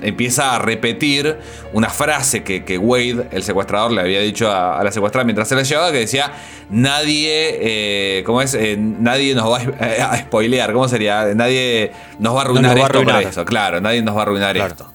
empieza 0.00 0.56
a 0.56 0.58
repetir 0.58 1.36
una 1.72 1.88
frase 1.88 2.42
que, 2.42 2.64
que 2.64 2.78
Wade, 2.78 3.28
el 3.30 3.44
secuestrador, 3.44 3.92
le 3.92 4.00
había 4.00 4.20
dicho 4.20 4.50
a, 4.50 4.80
a 4.80 4.82
la 4.82 4.90
secuestrada 4.90 5.24
mientras 5.24 5.46
se 5.46 5.54
la 5.54 5.62
llevaba, 5.62 5.92
que 5.92 5.98
decía, 5.98 6.32
nadie, 6.68 7.58
eh, 7.60 8.22
¿cómo 8.24 8.42
es? 8.42 8.54
Eh, 8.54 8.76
nadie 8.78 9.34
nos 9.36 9.52
va 9.52 9.58
a, 9.78 10.10
a 10.14 10.18
spoilear, 10.18 10.72
¿cómo 10.72 10.88
sería? 10.88 11.26
Nadie 11.34 11.92
nos 12.18 12.34
va 12.34 12.40
a 12.40 12.44
arruinar 12.44 12.74
nos 12.74 12.80
va 12.80 12.84
a 12.84 12.86
esto 12.86 12.98
por 13.02 13.10
arruinar. 13.12 13.30
eso. 13.30 13.44
Claro, 13.44 13.80
nadie 13.80 14.02
nos 14.02 14.16
va 14.16 14.20
a 14.20 14.22
arruinar 14.22 14.54
Claro. 14.56 14.72
esto. 14.72 14.92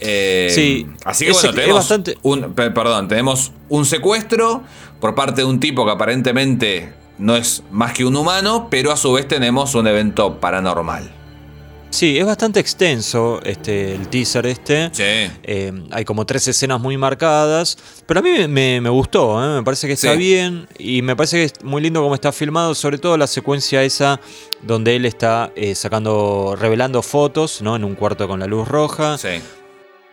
Eh, 0.00 0.48
Sí, 0.54 0.86
así 1.04 1.26
que 1.26 1.32
bueno, 1.32 1.50
tenemos 1.52 1.76
bastante- 1.76 2.16
un, 2.22 2.52
pe- 2.54 2.70
perdón, 2.70 3.08
tenemos 3.08 3.52
un 3.68 3.84
secuestro 3.84 4.62
por 5.00 5.14
parte 5.14 5.40
de 5.42 5.44
un 5.46 5.58
tipo 5.60 5.84
que 5.84 5.90
aparentemente 5.92 6.92
no 7.18 7.34
es 7.36 7.62
más 7.70 7.92
que 7.92 8.04
un 8.04 8.14
humano, 8.16 8.68
pero 8.70 8.92
a 8.92 8.96
su 8.96 9.12
vez 9.12 9.26
tenemos 9.26 9.74
un 9.74 9.86
evento 9.88 10.38
paranormal. 10.40 11.14
Sí, 11.90 12.18
es 12.18 12.26
bastante 12.26 12.60
extenso 12.60 13.40
este, 13.44 13.94
el 13.94 14.08
teaser 14.08 14.44
este. 14.46 14.90
Sí. 14.92 15.02
Eh, 15.42 15.72
hay 15.90 16.04
como 16.04 16.26
tres 16.26 16.46
escenas 16.46 16.78
muy 16.78 16.98
marcadas. 16.98 17.78
Pero 18.06 18.20
a 18.20 18.22
mí 18.22 18.46
me, 18.46 18.78
me 18.82 18.90
gustó, 18.90 19.42
¿eh? 19.42 19.56
me 19.56 19.62
parece 19.62 19.86
que 19.86 19.94
está 19.94 20.12
Sí. 20.12 20.18
bien. 20.18 20.68
Y 20.78 21.00
me 21.00 21.16
parece 21.16 21.38
que 21.38 21.44
es 21.44 21.64
muy 21.64 21.80
lindo 21.80 22.02
cómo 22.02 22.14
está 22.14 22.30
filmado. 22.30 22.74
Sobre 22.74 22.98
todo 22.98 23.16
la 23.16 23.26
secuencia 23.26 23.82
esa 23.84 24.20
donde 24.62 24.96
él 24.96 25.06
está 25.06 25.50
eh, 25.56 25.74
sacando, 25.74 26.54
revelando 26.60 27.00
fotos, 27.02 27.62
¿no? 27.62 27.74
En 27.74 27.84
un 27.84 27.94
cuarto 27.94 28.28
con 28.28 28.38
la 28.40 28.46
luz 28.46 28.68
roja. 28.68 29.16
Sí. 29.16 29.40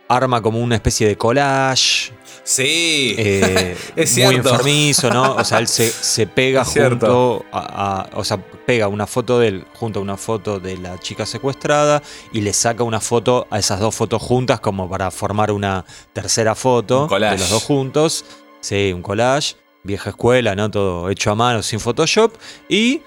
Arma 0.07 0.41
como 0.41 0.59
una 0.59 0.75
especie 0.75 1.07
de 1.07 1.17
collage. 1.17 2.11
Sí. 2.43 3.15
eh, 3.17 3.75
Es 3.95 4.11
muy 4.11 4.27
cierto. 4.27 4.49
enfermizo, 4.49 5.09
¿no? 5.09 5.35
O 5.35 5.43
sea, 5.43 5.57
él 5.57 5.67
se, 5.67 5.89
se 5.89 6.27
pega 6.27 6.61
Es 6.61 6.67
junto 6.69 7.43
a, 7.51 8.01
a- 8.01 8.09
O 8.17 8.23
sea, 8.23 8.37
pega 8.37 8.87
una 8.87 9.07
foto 9.07 9.39
de 9.39 9.47
él 9.47 9.65
junto 9.73 9.99
a 9.99 10.01
una 10.03 10.15
foto 10.17 10.59
de 10.59 10.77
la 10.77 10.99
chica 10.99 11.25
secuestrada 11.25 12.03
y 12.31 12.41
le 12.41 12.53
saca 12.53 12.83
una 12.83 12.99
foto 12.99 13.47
a 13.49 13.57
esas 13.57 13.79
dos 13.79 13.95
fotos 13.95 14.21
juntas 14.21 14.59
como 14.59 14.87
para 14.89 15.09
formar 15.09 15.51
una 15.51 15.85
tercera 16.13 16.53
foto 16.53 17.07
Un 17.11 17.19
de 17.19 17.37
los 17.37 17.49
dos 17.49 17.63
juntos. 17.63 18.25
Sí, 18.61 18.91
un 18.93 19.01
collage. 19.01 19.55
Vieja 19.83 20.09
escuela, 20.11 20.55
¿no? 20.55 20.69
Todo 20.71 21.09
hecho 21.11 21.29
a 21.31 21.35
mano, 21.35 21.61
sin 21.61 21.79
Photoshop. 21.79 22.33
Y 22.69 23.01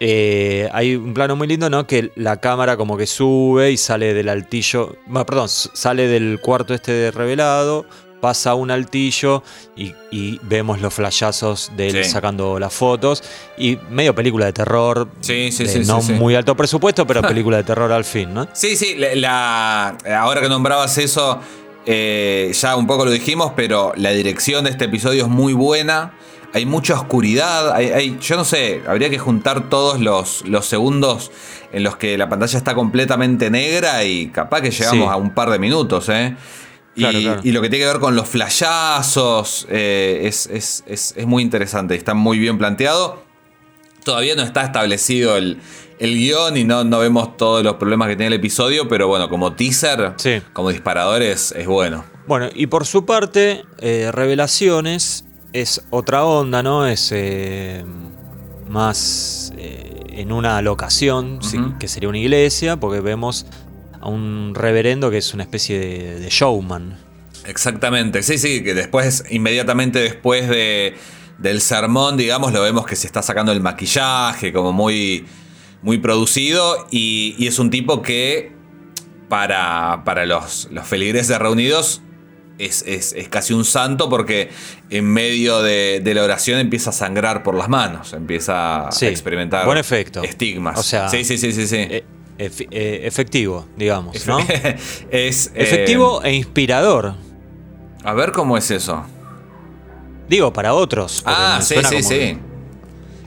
eh, 0.00 0.68
hay 0.72 0.96
un 0.96 1.12
plano 1.14 1.36
muy 1.36 1.46
lindo, 1.46 1.68
¿no? 1.68 1.86
Que 1.86 2.10
la 2.16 2.40
cámara 2.40 2.76
como 2.76 2.96
que 2.96 3.06
sube 3.06 3.70
y 3.70 3.76
sale 3.76 4.14
del 4.14 4.28
altillo. 4.30 4.96
bueno, 5.06 5.26
perdón, 5.26 5.48
sale 5.48 6.06
del 6.08 6.40
cuarto 6.40 6.72
este 6.74 6.92
de 6.92 7.10
revelado, 7.10 7.84
pasa 8.20 8.54
un 8.54 8.70
altillo 8.70 9.42
y, 9.76 9.94
y 10.10 10.38
vemos 10.42 10.80
los 10.80 10.92
flashazos 10.94 11.70
de 11.76 11.88
él 11.88 12.04
Sí. 12.04 12.10
sacando 12.10 12.58
las 12.58 12.72
fotos. 12.72 13.22
Y 13.58 13.78
medio 13.90 14.14
película 14.14 14.46
de 14.46 14.52
terror. 14.54 15.08
Sí, 15.20 15.50
sí, 15.52 15.64
de 15.64 15.84
No 15.84 16.00
muy 16.02 16.34
alto 16.34 16.54
presupuesto, 16.56 17.06
pero 17.06 17.20
película 17.34 17.58
de 17.58 17.64
terror 17.64 17.92
al 17.92 18.04
fin, 18.04 18.32
¿no? 18.32 18.48
Sí, 18.52 18.76
sí, 18.76 18.94
la, 18.96 19.14
la- 19.14 20.18
ahora 20.20 20.40
que 20.40 20.48
nombrabas 20.48 20.96
eso, 20.98 21.40
eh, 21.86 22.52
ya 22.54 22.76
un 22.76 22.86
poco 22.86 23.04
lo 23.04 23.10
dijimos, 23.10 23.52
pero 23.56 23.92
la 23.96 24.10
dirección 24.10 24.64
de 24.64 24.70
este 24.70 24.86
episodio 24.86 25.24
es 25.24 25.28
muy 25.30 25.52
buena. 25.52 26.12
Hay 26.52 26.66
mucha 26.66 26.94
oscuridad. 26.94 27.72
Hay, 27.72 27.86
hay- 27.90 28.18
yo 28.20 28.36
no 28.36 28.44
sé, 28.44 28.82
habría 28.86 29.08
que 29.10 29.18
juntar 29.18 29.68
todos 29.68 30.00
los, 30.00 30.42
los 30.48 30.66
segundos 30.66 31.30
en 31.72 31.82
los 31.84 31.96
que 31.96 32.18
la 32.18 32.28
pantalla 32.28 32.58
está 32.58 32.74
completamente 32.74 33.50
negra 33.50 34.04
y 34.04 34.28
capaz 34.28 34.60
que 34.62 34.70
llegamos 34.70 35.06
Sí. 35.08 35.12
a 35.12 35.16
un 35.16 35.32
par 35.34 35.50
de 35.50 35.58
minutos, 35.60 36.08
¿eh? 36.08 36.36
Y, 36.96 37.02
Claro, 37.02 37.20
claro. 37.20 37.40
y 37.44 37.52
lo 37.52 37.62
que 37.62 37.68
tiene 37.70 37.84
que 37.84 37.92
ver 37.92 38.00
con 38.00 38.16
los 38.16 38.28
flashazos 38.28 39.66
eh, 39.70 40.22
es, 40.24 40.46
es- 40.46 40.82
es- 40.86 41.14
es 41.16 41.26
muy 41.26 41.42
interesante. 41.42 41.94
Está 41.94 42.14
muy 42.14 42.38
bien 42.38 42.58
planteado. 42.58 43.22
Todavía 44.04 44.34
no 44.34 44.42
está 44.42 44.62
establecido 44.64 45.36
el, 45.36 45.58
el 46.00 46.14
guion 46.16 46.56
y 46.56 46.64
no, 46.64 46.82
no 46.84 46.98
vemos 46.98 47.36
todos 47.36 47.62
los 47.62 47.74
problemas 47.74 48.08
que 48.08 48.16
tiene 48.16 48.28
el 48.28 48.32
episodio, 48.40 48.88
pero 48.88 49.06
bueno, 49.06 49.28
como 49.28 49.52
teaser, 49.52 50.14
Sí. 50.16 50.42
como 50.52 50.70
disparador 50.70 51.22
es, 51.22 51.52
es 51.52 51.66
bueno. 51.66 52.04
Bueno, 52.26 52.48
y 52.54 52.66
por 52.66 52.86
su 52.86 53.04
parte, 53.04 53.64
eh, 53.78 54.10
Revelaciones 54.12 55.24
es 55.52 55.82
otra 55.90 56.24
onda, 56.24 56.62
¿no? 56.62 56.86
Es 56.86 57.10
eh, 57.12 57.84
más 58.68 59.52
eh, 59.56 60.04
en 60.08 60.32
una 60.32 60.60
locación, 60.62 61.40
sí, 61.42 61.58
que 61.78 61.88
sería 61.88 62.08
una 62.08 62.18
iglesia, 62.18 62.78
porque 62.78 63.00
vemos 63.00 63.46
a 64.00 64.08
un 64.08 64.54
reverendo 64.54 65.10
que 65.10 65.18
es 65.18 65.34
una 65.34 65.42
especie 65.42 65.78
de, 65.78 66.20
de 66.20 66.28
showman. 66.30 66.98
Exactamente, 67.46 68.22
sí, 68.22 68.38
sí, 68.38 68.62
que 68.62 68.74
después, 68.74 69.24
inmediatamente 69.30 69.98
después 69.98 70.48
de, 70.48 70.94
del 71.38 71.60
sermón, 71.60 72.16
digamos, 72.16 72.52
lo 72.52 72.62
vemos 72.62 72.86
que 72.86 72.96
se 72.96 73.06
está 73.06 73.22
sacando 73.22 73.52
el 73.52 73.60
maquillaje, 73.60 74.52
como 74.52 74.72
muy, 74.72 75.26
muy 75.82 75.98
producido, 75.98 76.86
y, 76.90 77.34
y 77.38 77.46
es 77.46 77.58
un 77.58 77.70
tipo 77.70 78.02
que 78.02 78.52
para, 79.28 80.02
para 80.04 80.26
los, 80.26 80.68
los 80.70 80.86
feligreses 80.86 81.38
reunidos 81.38 82.02
es, 82.66 82.84
es- 82.86 83.12
es 83.14 83.28
casi 83.28 83.52
un 83.54 83.64
santo 83.64 84.08
porque 84.08 84.50
en 84.90 85.04
medio 85.06 85.62
de, 85.62 86.00
de 86.02 86.14
la 86.14 86.22
oración 86.24 86.58
empieza 86.58 86.90
a 86.90 86.92
sangrar 86.92 87.42
por 87.42 87.54
las 87.54 87.68
manos, 87.68 88.12
empieza 88.12 88.88
Sí, 88.90 89.06
a 89.06 89.08
experimentar 89.08 89.64
buen 89.66 89.78
efecto. 89.78 90.22
estigmas. 90.22 90.78
O 90.78 90.82
sea, 90.82 91.08
sí, 91.08 91.24
sí, 91.24 91.38
sí, 91.38 91.52
sí. 91.52 91.66
sí. 91.66 91.76
Eh, 91.78 92.04
eh, 92.38 93.00
efectivo, 93.04 93.66
digamos, 93.76 94.26
¿no? 94.26 94.38
es, 95.10 95.48
eh, 95.48 95.50
Efectivo 95.54 96.22
e 96.22 96.32
inspirador. 96.34 97.14
a 98.02 98.14
ver 98.14 98.32
cómo 98.32 98.56
es 98.56 98.70
eso. 98.70 99.04
Digo, 100.28 100.52
para 100.52 100.74
otros. 100.74 101.22
Ah, 101.26 101.58
sí, 101.62 101.74
sí, 101.88 102.02
sí. 102.02 102.08
que- 102.14 102.38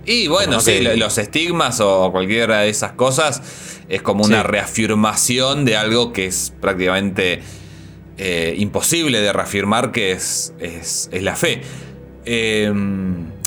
Y 0.05 0.27
bueno, 0.27 0.59
sí, 0.59 0.79
que- 0.79 0.97
los 0.97 1.17
estigmas 1.17 1.79
o 1.79 2.11
cualquiera 2.11 2.59
de 2.61 2.69
esas 2.69 2.93
cosas 2.93 3.41
es 3.89 4.01
como 4.01 4.23
una 4.23 4.41
Sí. 4.41 4.47
reafirmación 4.47 5.63
de 5.65 5.75
algo 5.77 6.11
que 6.13 6.25
es 6.25 6.53
prácticamente 6.61 7.41
eh, 8.17 8.55
imposible 8.57 9.21
de 9.21 9.33
reafirmar, 9.33 9.91
que 9.91 10.11
es, 10.11 10.53
es, 10.59 11.09
es 11.11 11.23
la 11.23 11.35
fe. 11.35 11.61
Eh, 12.25 12.71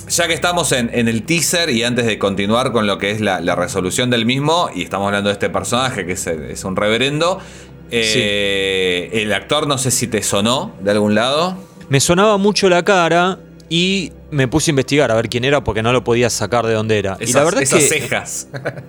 ya 0.08 0.28
que 0.28 0.34
estamos 0.34 0.72
en, 0.72 0.90
en 0.92 1.08
el 1.08 1.24
teaser 1.24 1.70
y 1.70 1.82
antes 1.82 2.06
de 2.06 2.18
continuar 2.18 2.72
con 2.72 2.86
lo 2.86 2.98
que 2.98 3.10
es 3.10 3.20
la, 3.20 3.40
la 3.40 3.56
resolución 3.56 4.10
del 4.10 4.24
mismo, 4.24 4.70
y 4.74 4.82
estamos 4.82 5.06
hablando 5.06 5.28
de 5.28 5.34
este 5.34 5.50
personaje 5.50 6.06
que 6.06 6.12
es, 6.12 6.26
es 6.26 6.64
un 6.64 6.76
reverendo, 6.76 7.40
eh, 7.90 9.10
el 9.12 9.32
actor 9.32 9.66
no 9.66 9.78
sé 9.78 9.90
si 9.90 10.06
te 10.06 10.22
sonó 10.22 10.74
de 10.80 10.90
algún 10.90 11.14
lado. 11.14 11.56
Me 11.88 12.00
sonaba 12.00 12.36
mucho 12.36 12.68
la 12.68 12.84
cara 12.84 13.38
y 13.68 14.12
me 14.30 14.48
puse 14.48 14.70
a 14.70 14.72
investigar 14.72 15.10
a 15.10 15.14
ver 15.14 15.28
quién 15.28 15.44
era 15.44 15.62
porque 15.62 15.82
no 15.82 15.92
lo 15.92 16.02
podía 16.02 16.30
sacar 16.30 16.66
de 16.66 16.74
dónde 16.74 16.98
era. 16.98 17.16
Esas, 17.20 17.30
y 17.30 17.32
la 17.34 17.44
verdad 17.44 17.62
esas 17.62 17.82
es 17.82 17.92
que 17.92 18.00
cejas. 18.00 18.48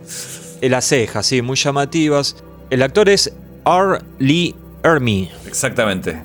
eh, 0.61 0.69
las 0.69 0.85
cejas, 0.85 1.25
sí, 1.25 1.41
muy 1.41 1.55
llamativas. 1.55 2.35
El 2.69 2.81
actor 2.81 3.09
es 3.09 3.33
R. 3.65 3.99
Lee 4.19 4.55
Exactamente. 5.45 6.23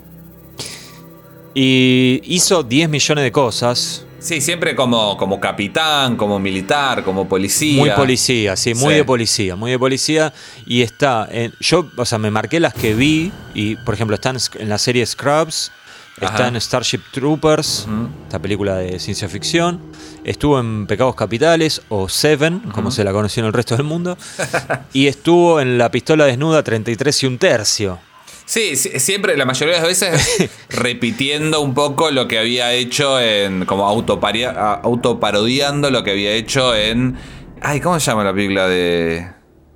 y 1.55 2.21
hizo 2.25 2.63
10 2.63 2.89
millones 2.89 3.25
de 3.25 3.33
cosas. 3.33 4.07
Sí, 4.19 4.41
siempre 4.41 4.75
como, 4.77 5.17
como 5.17 5.41
capitán, 5.41 6.17
como 6.17 6.39
militar, 6.39 7.03
como 7.05 7.29
policía. 7.29 7.79
Muy 7.81 7.91
policía, 7.91 8.57
sí, 8.57 8.73
muy 8.75 8.95
Sí. 8.95 8.99
de 8.99 9.05
policía, 9.05 9.57
muy 9.57 9.73
de 9.73 9.79
policía. 9.79 10.33
Y 10.65 10.81
está, 10.83 11.29
en, 11.31 11.53
yo, 11.61 11.91
o 11.97 12.05
sea, 12.07 12.19
me 12.19 12.31
marqué 12.31 12.61
las 12.61 12.73
que 12.73 12.95
vi 12.95 13.33
y, 13.53 13.77
por 13.77 13.95
ejemplo, 13.95 14.15
están 14.15 14.39
en 14.59 14.69
la 14.69 14.79
serie 14.79 15.05
Scrubs, 15.05 15.73
está 16.21 16.47
en 16.49 16.59
Starship 16.61 17.01
Troopers, 17.13 17.87
esta 18.27 18.39
película 18.39 18.77
de 18.77 18.99
ciencia 19.01 19.29
ficción, 19.29 19.81
estuvo 20.25 20.61
en 20.61 20.87
Pecados 20.87 21.17
Capitales 21.17 21.83
o 21.89 22.09
Seven, 22.09 22.61
como 22.73 22.93
se 22.93 23.03
la 23.03 23.13
conoció 23.13 23.41
en 23.43 23.49
el 23.49 23.53
resto 23.53 23.77
del 23.77 23.85
mundo, 23.85 24.17
y 24.93 25.09
estuvo 25.09 25.61
en 25.61 25.77
La 25.79 25.91
Pistola 25.91 26.27
Desnuda 26.27 26.63
33 26.63 27.25
y 27.25 27.27
un 27.27 27.39
tercio. 27.39 27.99
Sí, 28.53 28.77
siempre, 28.77 29.35
la 29.39 29.47
mayoría 29.47 29.77
de 29.77 29.81
las 29.81 29.89
veces, 29.89 30.51
repitiendo 30.69 31.63
un 31.63 31.73
poco 31.73 32.11
lo 32.11 32.29
que 32.29 32.39
había 32.39 32.75
hecho 32.75 33.19
en. 33.19 33.65
como 33.65 33.87
autoparodiando 33.89 35.91
lo 35.91 36.05
que 36.05 36.11
había 36.11 36.33
hecho 36.33 36.77
en 36.77 37.17
Ay, 37.63 37.81
¿cómo 37.81 37.99
se 37.99 38.11
llama 38.11 38.25
la 38.25 38.35
película 38.35 38.69
de, 38.69 39.27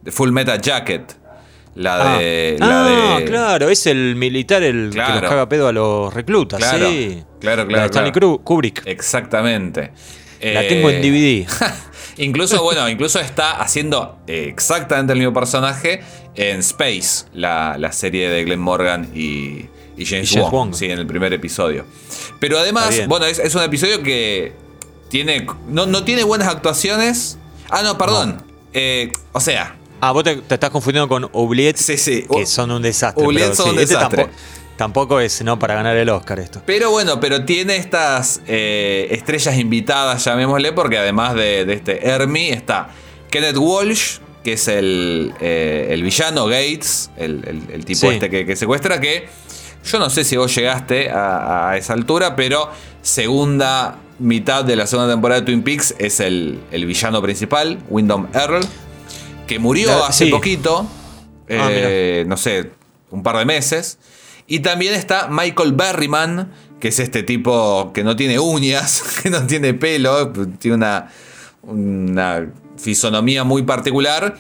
de 0.03 0.13
Full 0.13 0.31
Metal 0.31 0.61
Jacket? 0.61 1.17
La 1.77 2.17
Ah. 2.17 2.19
de. 2.19 2.57
la 2.59 3.15
Ah, 3.15 3.19
de 3.21 3.25
claro, 3.25 3.71
es 3.71 3.87
el 3.87 4.15
militar 4.17 4.63
el 4.63 4.91
que 4.91 4.99
los 4.99 5.21
caga 5.23 5.49
pedo 5.49 5.69
a 5.69 5.73
los 5.73 6.13
reclutas, 6.13 6.59
Claro, 6.59 6.87
sí. 6.89 7.23
claro, 7.41 7.63
La 7.63 7.69
claro, 7.69 7.83
de 7.83 7.87
Stanley 7.87 8.13
claro. 8.13 8.41
Kubrick. 8.45 8.83
Exactamente. 8.87 9.93
La 10.43 10.65
Eh, 10.65 10.69
tengo 10.69 10.91
en 10.91 11.01
DVD. 11.01 11.47
incluso, 12.19 12.63
bueno, 12.63 12.87
incluso 12.91 13.21
está 13.21 13.53
haciendo 13.53 14.19
exactamente 14.27 15.15
el 15.15 15.19
mismo 15.19 15.33
personaje 15.33 16.03
en 16.37 16.61
Space, 16.61 17.27
la, 17.35 17.77
la 17.79 17.93
serie 17.93 18.29
de 18.29 18.45
Glenn 18.45 18.61
Morgan 18.61 19.11
y, 19.15 19.67
y 19.97 20.05
James, 20.05 20.31
Y 20.33 20.39
Wong, 20.39 20.51
Wong. 20.53 20.75
Sí, 20.75 20.87
en 20.87 20.99
el 20.99 21.07
primer 21.07 21.33
episodio. 21.33 21.85
Pero 22.39 22.59
además, 22.59 23.01
bueno, 23.09 23.27
es, 23.27 23.39
es 23.39 23.55
un 23.55 23.63
episodio 23.63 24.03
que 24.03 24.53
tiene. 25.09 25.47
No, 25.69 25.87
no 25.87 26.05
tiene 26.05 26.25
buenas 26.25 26.49
actuaciones. 26.49 27.39
Ah, 27.71 27.83
no, 27.83 27.97
perdón. 27.99 28.43
Eh, 28.73 29.11
o 29.33 29.41
sea, 29.41 29.77
Ah, 30.01 30.13
vos 30.13 30.25
te, 30.25 30.37
te 30.37 30.55
estás 30.55 30.69
confundiendo 30.71 31.09
con 31.09 31.29
Oubliette, 31.33 31.79
Sí, 31.79 31.97
sí. 31.97 32.27
que 32.31 32.45
son 32.45 32.71
un 32.71 32.83
desastre. 32.83 33.25
Oubliette 33.25 33.55
son 33.55 33.67
sí, 33.67 33.73
un 33.73 33.79
este 33.79 33.95
desastre. 33.95 34.25
Tampoco, 34.25 34.41
tampoco 34.77 35.21
es 35.21 35.43
no 35.43 35.59
para 35.59 35.75
ganar 35.75 35.97
el 35.97 36.11
Oscar 36.11 36.39
esto. 36.39 36.63
Pero 36.67 36.91
bueno, 36.91 37.19
pero 37.19 37.47
tiene 37.47 37.77
estas 37.77 38.43
eh, 38.47 39.09
estrellas 39.11 39.57
invitadas, 39.57 40.23
llamémosle, 40.23 40.73
porque 40.75 40.99
además 40.99 41.35
de, 41.35 41.65
de 41.65 41.73
este 41.73 42.07
Hermie 42.07 42.53
está 42.53 42.91
Kenneth 43.31 43.57
Walsh, 43.57 44.19
que 44.47 44.53
es 44.53 44.69
el, 44.69 45.35
eh, 45.41 45.89
el 45.91 46.05
villano 46.05 46.47
Gates, 46.47 47.11
el, 47.17 47.43
el- 47.49 47.75
el 47.75 47.85
tipo 47.85 48.03
Sí. 48.03 48.07
este 48.15 48.31
que, 48.31 48.47
que 48.47 48.55
secuestra, 48.55 49.01
que 49.01 49.27
yo 49.85 49.99
no 49.99 50.09
sé 50.09 50.23
si 50.23 50.37
vos 50.37 50.55
llegaste 50.55 51.11
a, 51.11 51.71
a 51.71 51.77
esa 51.77 51.95
altura, 51.95 52.37
pero 52.37 52.71
segunda 53.03 53.97
mitad 54.21 54.65
de 54.65 54.77
la 54.77 54.87
segunda 54.87 55.13
temporada 55.13 55.41
de 55.41 55.47
Twin 55.47 55.65
Peaks 55.65 55.97
es 55.99 56.21
el, 56.21 56.61
el 56.71 56.87
villano 56.87 57.21
principal, 57.23 57.81
Wyndham 57.89 58.29
Earl, 58.33 58.61
que 59.49 59.59
murió 59.59 59.89
La- 59.89 60.07
hace 60.07 60.27
sí. 60.27 60.31
poquito, 60.31 60.87
Ah, 61.51 61.69
eh, 61.73 62.25
no 62.29 62.37
sé, 62.37 62.71
un 63.11 63.25
par 63.25 63.37
de 63.39 63.47
meses. 63.47 63.99
Y 64.47 64.61
también 64.61 64.95
está 64.95 65.27
Michael 65.29 65.73
Berryman, 65.73 66.53
que 66.79 66.87
es 66.89 67.01
este 67.01 67.25
tipo 67.25 67.91
que 67.93 68.05
no 68.05 68.15
tiene 68.15 68.39
uñas, 68.39 69.03
que 69.25 69.29
no 69.31 69.45
tiene 69.45 69.75
pelo, 69.75 70.31
tiene 70.61 70.77
una, 70.77 71.11
una 71.63 72.47
fisonomía 72.79 73.45
muy 73.45 73.63
particular, 73.63 74.37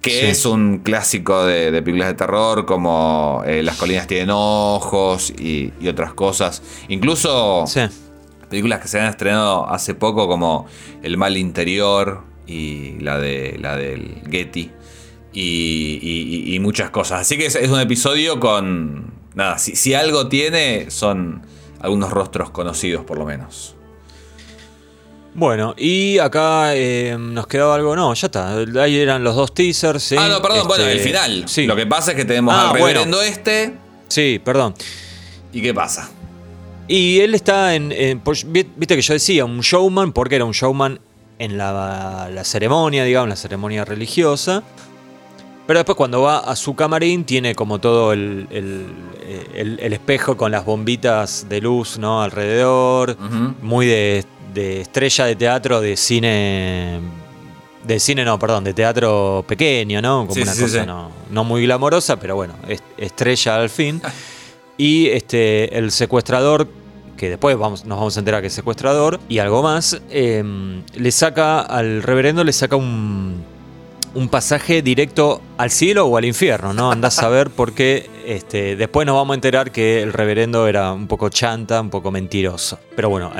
que 0.00 0.10
Sí. 0.10 0.26
es 0.26 0.46
un 0.46 0.78
clásico 0.78 1.44
de, 1.44 1.70
de 1.72 1.82
películas 1.82 2.08
de 2.08 2.14
terror 2.14 2.64
como 2.66 3.42
eh, 3.46 3.62
Las 3.62 3.76
colinas 3.76 4.06
tienen 4.06 4.30
ojos 4.32 5.30
y, 5.38 5.72
y 5.80 5.88
otras 5.88 6.14
cosas. 6.14 6.62
Incluso 6.88 7.64
Sí. 7.66 7.80
películas 8.48 8.80
que 8.80 8.88
se 8.88 9.00
han 9.00 9.08
estrenado 9.08 9.68
hace 9.68 9.94
poco 9.94 10.28
como 10.28 10.66
El 11.02 11.16
mal 11.16 11.36
interior 11.36 12.22
y 12.46 12.98
la 13.00 13.18
de 13.18 13.58
la 13.60 13.76
del 13.76 14.22
Getty 14.30 14.70
y, 15.32 15.98
y- 16.02 16.54
y 16.54 16.60
muchas 16.60 16.90
cosas. 16.90 17.20
Así 17.22 17.36
que 17.36 17.46
es, 17.46 17.54
es 17.56 17.68
un 17.70 17.80
episodio 17.80 18.40
con 18.40 19.12
nada, 19.34 19.58
si, 19.58 19.76
si 19.76 19.94
algo 19.94 20.28
tiene 20.28 20.90
son 20.90 21.42
algunos 21.80 22.10
rostros 22.10 22.50
conocidos 22.50 23.04
por 23.04 23.18
lo 23.18 23.24
menos. 23.26 23.74
Bueno, 25.34 25.74
y 25.78 26.18
acá 26.18 26.74
eh, 26.74 27.16
nos 27.18 27.46
quedaba 27.46 27.74
algo. 27.76 27.94
No, 27.94 28.12
ya 28.14 28.26
está. 28.26 28.56
Ahí 28.82 28.98
eran 28.98 29.22
los 29.22 29.36
dos 29.36 29.54
teasers. 29.54 30.02
¿sí? 30.02 30.16
Ah, 30.18 30.28
no, 30.28 30.42
perdón, 30.42 30.66
bueno, 30.66 30.84
Este, 30.84 30.96
el 30.96 31.00
final. 31.00 31.44
Sí. 31.46 31.66
Lo 31.66 31.76
que 31.76 31.86
pasa 31.86 32.10
es 32.12 32.16
que 32.16 32.24
tenemos 32.24 32.54
Ah, 32.54 32.70
al 32.70 32.78
bueno. 32.80 33.20
este. 33.22 33.74
Sí, 34.08 34.40
perdón. 34.44 34.74
¿Y 35.52 35.62
qué 35.62 35.72
pasa? 35.72 36.10
Y 36.88 37.20
él 37.20 37.34
está 37.34 37.74
en. 37.74 37.92
en- 37.92 38.20
pues, 38.20 38.50
vi- 38.50 38.66
Viste 38.76 38.96
que 38.96 39.02
yo 39.02 39.12
decía, 39.14 39.44
un 39.44 39.60
showman, 39.60 40.12
porque 40.12 40.36
era 40.36 40.44
un 40.44 40.52
showman 40.52 40.98
en 41.38 41.56
la, 41.56 42.28
la 42.32 42.44
ceremonia, 42.44 43.04
digamos, 43.04 43.28
la 43.28 43.36
ceremonia 43.36 43.84
religiosa. 43.84 44.62
Pero 45.66 45.78
después 45.78 45.96
cuando 45.96 46.22
va 46.22 46.38
a 46.38 46.56
su 46.56 46.74
camarín 46.74 47.24
tiene 47.24 47.54
como 47.54 47.78
todo 47.78 48.12
el, 48.14 48.46
el- 48.50 48.86
el- 49.54 49.78
el 49.80 49.92
espejo 49.92 50.36
con 50.36 50.50
las 50.50 50.64
bombitas 50.64 51.46
de 51.48 51.60
luz 51.60 51.98
¿no? 51.98 52.22
alrededor. 52.22 53.16
Muy 53.60 53.86
de, 53.86 54.24
de 54.54 54.80
estrella 54.80 55.24
de 55.26 55.36
teatro, 55.36 55.80
de 55.80 55.96
cine... 55.96 57.00
De 57.84 57.98
cine 58.00 58.24
no, 58.24 58.38
perdón, 58.38 58.64
de 58.64 58.74
teatro 58.74 59.44
pequeño, 59.48 60.02
¿no? 60.02 60.22
Como 60.22 60.34
Sí, 60.34 60.42
una 60.42 60.52
sí, 60.52 60.62
cosa 60.62 60.80
sí. 60.80 60.86
No, 60.86 61.10
no 61.30 61.44
muy 61.44 61.62
glamorosa, 61.64 62.16
pero 62.18 62.34
bueno, 62.36 62.54
es- 62.68 62.82
estrella 62.96 63.56
al 63.56 63.70
fin. 63.70 64.00
Y 64.80 65.08
este, 65.08 65.76
el 65.76 65.90
secuestrador, 65.90 66.68
que 67.16 67.30
después 67.30 67.56
vamos, 67.58 67.84
nos 67.84 67.98
vamos 67.98 68.16
a 68.16 68.20
enterar 68.20 68.42
que 68.42 68.46
es 68.46 68.52
secuestrador, 68.52 69.18
y 69.28 69.40
algo 69.40 69.60
más, 69.60 70.00
eh, 70.08 70.44
le 70.94 71.10
saca 71.10 71.62
al 71.62 72.00
reverendo, 72.04 72.44
le 72.44 72.52
saca 72.52 72.76
un, 72.76 73.42
un 74.14 74.28
pasaje 74.28 74.80
directo 74.80 75.42
al 75.56 75.72
cielo 75.72 76.06
o 76.06 76.16
al 76.16 76.24
infierno, 76.26 76.72
¿no? 76.74 76.92
Andás 76.92 77.18
a 77.24 77.28
ver 77.28 77.50
porque 77.50 78.08
este, 78.24 78.76
después 78.76 79.04
nos 79.04 79.16
vamos 79.16 79.32
a 79.32 79.36
enterar 79.36 79.72
que 79.72 80.00
el 80.00 80.12
reverendo 80.12 80.68
era 80.68 80.92
un 80.92 81.08
poco 81.08 81.28
chanta, 81.28 81.80
un 81.80 81.90
poco 81.90 82.12
mentiroso. 82.12 82.78
Pero 82.94 83.08
bueno, 83.10 83.32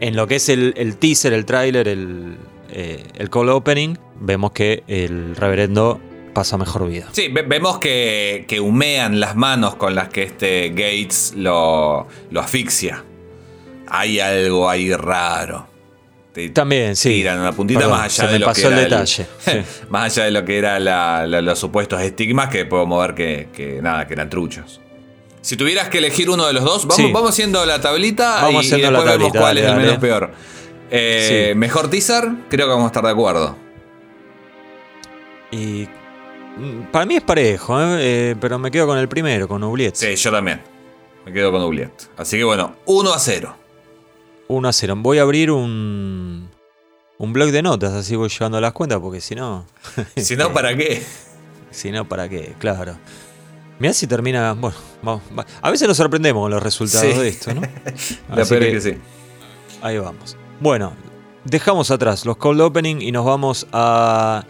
en 0.00 0.16
lo 0.16 0.26
que 0.26 0.36
es 0.36 0.48
el, 0.48 0.74
el 0.76 0.96
teaser, 0.96 1.32
el 1.32 1.44
tráiler, 1.44 1.88
el, 1.88 2.36
eh, 2.70 3.02
el 3.16 3.30
call 3.30 3.48
opening, 3.50 3.96
vemos 4.20 4.52
que 4.52 4.82
el 4.86 5.34
reverendo 5.36 6.00
pasa 6.34 6.56
mejor 6.56 6.88
vida. 6.88 7.08
Sí, 7.12 7.28
ve- 7.28 7.42
vemos 7.42 7.78
que, 7.78 8.44
que 8.46 8.60
humean 8.60 9.18
las 9.20 9.34
manos 9.36 9.74
con 9.76 9.94
las 9.94 10.08
que 10.08 10.22
este 10.22 10.68
Gates 10.70 11.34
lo, 11.36 12.06
lo 12.30 12.40
asfixia. 12.40 13.04
Hay 13.88 14.20
algo 14.20 14.68
ahí 14.68 14.92
raro. 14.94 15.66
Te 16.32 16.50
También, 16.50 16.94
sí. 16.94 17.08
tiran 17.14 17.40
una 17.40 17.52
puntita 17.52 17.80
Perdón, 17.80 17.96
más 17.98 18.04
allá 18.04 18.10
se 18.10 18.26
de 18.26 18.32
me 18.34 18.38
lo 18.40 18.46
pasó 18.46 18.60
que 18.60 18.66
el 18.68 18.72
era 18.74 18.82
detalle, 18.84 19.26
sí. 19.38 19.52
más 19.88 20.12
allá 20.16 20.24
de 20.26 20.30
lo 20.30 20.44
que 20.44 20.58
eran 20.58 21.44
los 21.44 21.58
supuestos 21.58 22.00
estigmas 22.02 22.48
que 22.50 22.66
podemos 22.66 23.00
ver 23.04 23.14
que, 23.14 23.48
que 23.52 23.80
nada, 23.82 24.06
que 24.06 24.12
eran 24.12 24.28
truchos. 24.30 24.80
Si 25.40 25.56
tuvieras 25.56 25.88
que 25.88 25.98
elegir 25.98 26.28
uno 26.30 26.46
de 26.46 26.52
los 26.52 26.64
dos, 26.64 26.82
vamos, 26.86 26.96
Sí. 26.96 27.12
vamos 27.12 27.30
haciendo 27.30 27.64
la 27.64 27.80
tablita 27.80 28.42
Vamos 28.42 28.64
y, 28.64 28.68
y 28.68 28.70
después 28.80 28.90
vemos 28.92 29.04
tablita, 29.04 29.38
cuál 29.38 29.42
dale, 29.56 29.60
es 29.60 29.66
el 29.66 29.72
dale. 29.72 29.86
menos 29.86 29.98
peor. 30.00 30.32
Eh, 30.90 31.50
Sí. 31.52 31.58
Mejor 31.58 31.88
teaser, 31.90 32.28
creo 32.48 32.66
que 32.66 32.70
vamos 32.70 32.84
a 32.84 32.88
estar 32.88 33.04
de 33.04 33.10
acuerdo. 33.10 33.56
Y 35.50 35.88
mm, 36.56 36.90
para 36.90 37.06
mí 37.06 37.16
es 37.16 37.22
parejo, 37.22 37.80
¿eh? 37.80 37.96
Eh, 38.00 38.36
pero 38.40 38.58
me 38.58 38.70
quedo 38.70 38.86
con 38.86 38.98
el 38.98 39.08
primero, 39.08 39.48
con 39.48 39.62
Oubliette. 39.62 39.96
Sí, 39.96 40.14
yo 40.16 40.30
también. 40.30 40.60
Me 41.24 41.32
quedo 41.32 41.52
con 41.52 41.62
Oubliette. 41.62 42.08
Así 42.16 42.36
que 42.36 42.44
bueno, 42.44 42.76
1 42.86 43.12
a 43.12 43.18
0. 43.18 43.56
1 44.48 44.68
a 44.68 44.72
0. 44.72 44.94
Voy 44.98 45.18
a 45.18 45.22
abrir 45.22 45.50
un, 45.50 46.48
un 47.18 47.32
blog 47.32 47.50
de 47.50 47.62
notas, 47.62 47.92
así 47.92 48.16
voy 48.16 48.28
llevando 48.28 48.60
las 48.60 48.72
cuentas, 48.72 48.98
porque 49.00 49.20
si 49.20 49.34
no. 49.34 49.66
Si 50.16 50.36
no, 50.36 50.52
¿para 50.52 50.76
qué? 50.76 51.02
Si 51.70 51.90
no, 51.90 52.08
¿para 52.08 52.28
qué? 52.30 52.54
Claro. 52.58 52.96
Mirá 53.78 53.92
si 53.92 54.06
termina. 54.06 54.54
Bueno, 54.54 54.76
vamos, 55.02 55.22
va- 55.38 55.46
a 55.62 55.70
veces 55.70 55.86
nos 55.86 55.96
sorprendemos 55.96 56.42
con 56.42 56.50
los 56.50 56.62
resultados 56.62 57.12
Sí. 57.14 57.18
de 57.20 57.28
esto, 57.28 57.54
¿no? 57.54 57.60
La 58.34 58.44
peor 58.44 58.60
que 58.60 58.76
es 58.76 58.84
que 58.84 58.92
sí. 58.94 58.98
Ahí 59.82 59.98
vamos. 59.98 60.36
Bueno, 60.60 60.92
dejamos 61.44 61.90
atrás 61.90 62.24
los 62.26 62.36
cold 62.36 62.60
opening 62.60 62.96
y 63.00 63.12
nos 63.12 63.24
vamos 63.24 63.66
a. 63.72 64.44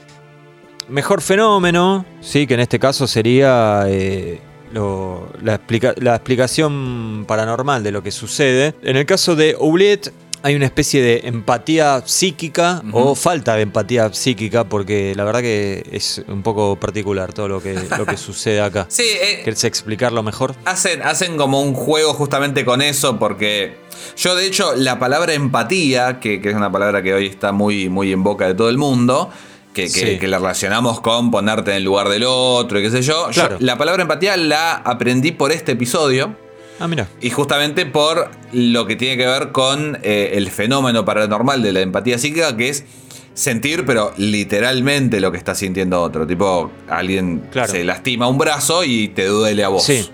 Mejor 0.89 1.21
fenómeno, 1.21 2.07
sí, 2.23 2.47
que 2.47 2.55
en 2.55 2.61
este 2.61 2.79
caso 2.79 3.07
sería 3.07 3.83
eh, 3.89 4.41
lo- 4.73 5.29
la, 5.43 5.57
explica- 5.57 5.95
la 5.99 6.15
explicación 6.17 7.27
paranormal 7.29 7.83
de 7.83 7.93
lo 7.93 8.03
que 8.03 8.11
sucede. 8.11 8.75
En 8.83 8.97
el 8.97 9.05
caso 9.05 9.37
de 9.37 9.55
Oubliette 9.59 10.11
hay 10.49 10.55
una 10.55 10.65
especie 10.65 11.03
de 11.03 11.21
empatía 11.25 12.03
psíquica 12.07 12.83
o 12.93 13.15
falta 13.15 13.55
de 13.55 13.63
empatía 13.63 14.13
psíquica 14.13 14.65
porque 14.65 15.13
la 15.15 15.25
verdad 15.25 15.41
que 15.41 15.85
es 15.93 16.23
un 16.29 16.43
poco 16.43 16.77
particular 16.81 17.33
todo 17.33 17.49
lo 17.49 17.63
que, 17.63 17.75
lo 17.99 18.07
que 18.07 18.17
sucede 18.29 18.61
acá. 18.61 18.87
Sí, 18.89 19.03
eh, 19.05 19.43
¿Querés 19.45 19.65
explicarlo 19.65 20.23
mejor? 20.23 20.55
hacen, 20.65 21.03
hacen 21.03 21.37
como 21.37 21.61
un 21.61 21.75
juego 21.75 22.15
justamente 22.15 22.65
con 22.65 22.81
eso, 22.83 23.19
porque 23.19 23.77
yo 24.17 24.35
de 24.35 24.47
hecho 24.47 24.75
la 24.75 24.99
palabra 24.99 25.35
empatía, 25.35 26.19
que, 26.21 26.41
que 26.41 26.49
es 26.51 26.55
una 26.55 26.73
palabra 26.73 27.03
que 27.03 27.13
hoy 27.13 27.27
está 27.27 27.53
muy, 27.53 27.89
muy 27.89 28.13
en 28.13 28.23
boca 28.25 28.47
de 28.47 28.55
todo 28.55 28.71
el 28.71 28.79
mundo, 28.79 29.31
que, 29.75 29.83
que- 29.83 29.89
Sí. 29.89 30.19
que 30.19 30.29
la 30.29 30.39
relacionamos 30.39 31.01
con 31.01 31.31
ponerte 31.31 31.73
en 31.73 31.77
el 31.79 31.85
lugar 31.85 32.09
del 32.09 32.25
otro 32.27 32.79
y 32.81 32.83
qué 32.83 32.91
sé 32.91 33.03
yo, 33.03 33.29
la 33.59 33.77
palabra 33.77 34.03
empatía 34.03 34.37
la 34.37 34.77
aprendí 34.77 35.33
por 35.33 35.53
este 35.53 35.73
episodio. 35.73 36.48
Ah, 36.81 36.87
mira. 36.89 37.09
Y 37.21 37.31
justamente 37.31 37.87
por 37.87 38.31
lo 38.53 38.87
que 38.87 38.97
tiene 38.97 39.17
que 39.17 39.27
ver 39.27 39.51
con 39.53 39.99
eh, 40.03 40.31
el 40.35 40.51
fenómeno 40.51 41.05
paranormal 41.05 41.63
de 41.63 41.73
la 41.73 41.81
empatía 41.81 42.19
psíquica, 42.19 42.57
que 42.57 42.69
es 42.69 42.85
sentir, 43.35 43.85
pero 43.85 44.13
literalmente 44.17 45.21
lo 45.21 45.31
que 45.33 45.39
está 45.39 45.55
sintiendo 45.55 46.01
otro. 46.03 46.27
Tipo, 46.27 46.71
alguien 46.89 47.43
Claro. 47.51 47.71
se 47.73 47.85
lastima 47.85 48.29
un 48.29 48.39
brazo 48.39 48.85
y 48.85 49.09
te 49.09 49.27
duele 49.27 49.65
a 49.65 49.69
vos. 49.69 49.85
Sí. 49.85 50.09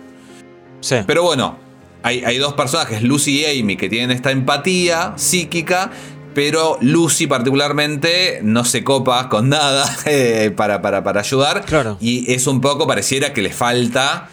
Sí. 0.80 0.96
Pero 1.06 1.22
bueno, 1.22 1.56
hay, 2.02 2.22
hay 2.24 2.38
dos 2.38 2.52
personajes, 2.54 3.02
Lucy 3.02 3.40
y 3.46 3.60
Amy, 3.60 3.76
que 3.76 3.88
tienen 3.88 4.10
esta 4.10 4.30
empatía 4.30 5.14
psíquica. 5.16 5.90
Pero 6.34 6.78
Lucy 6.80 7.28
particularmente 7.28 8.40
no 8.42 8.64
se 8.64 8.82
copa 8.82 9.28
con 9.28 9.48
nada 9.50 9.84
eh, 10.06 10.50
para, 10.56 10.82
para, 10.82 11.04
para 11.04 11.20
ayudar. 11.20 11.64
Claro. 11.64 11.96
Y 12.00 12.32
es 12.32 12.46
un 12.48 12.60
poco, 12.60 12.86
pareciera 12.88 13.32
que 13.32 13.40
le 13.40 13.52
falta 13.52 14.28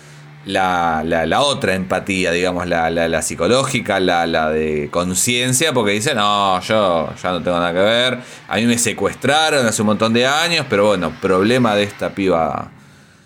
la, 0.45 1.03
la- 1.05 1.25
la 1.25 1.41
otra 1.41 1.75
empatía, 1.75 2.31
digamos, 2.31 2.67
la, 2.67 2.89
la- 2.89 3.21
psicológica, 3.21 3.99
la, 3.99 4.25
la 4.25 4.49
de 4.49 4.89
conciencia, 4.91 5.71
porque 5.73 5.91
dice, 5.93 6.15
no, 6.15 6.59
yo 6.61 7.09
ya 7.21 7.31
no 7.31 7.41
tengo 7.43 7.57
nada 7.59 7.73
que 7.73 7.79
ver, 7.79 8.19
a 8.47 8.55
mí 8.57 8.65
me 8.65 8.77
secuestraron 8.77 9.65
hace 9.65 9.81
un 9.81 9.87
montón 9.87 10.13
de 10.13 10.25
años, 10.25 10.65
pero 10.69 10.87
bueno, 10.87 11.11
problema 11.21 11.75
de 11.75 11.83
esta 11.83 12.09
piba, 12.09 12.71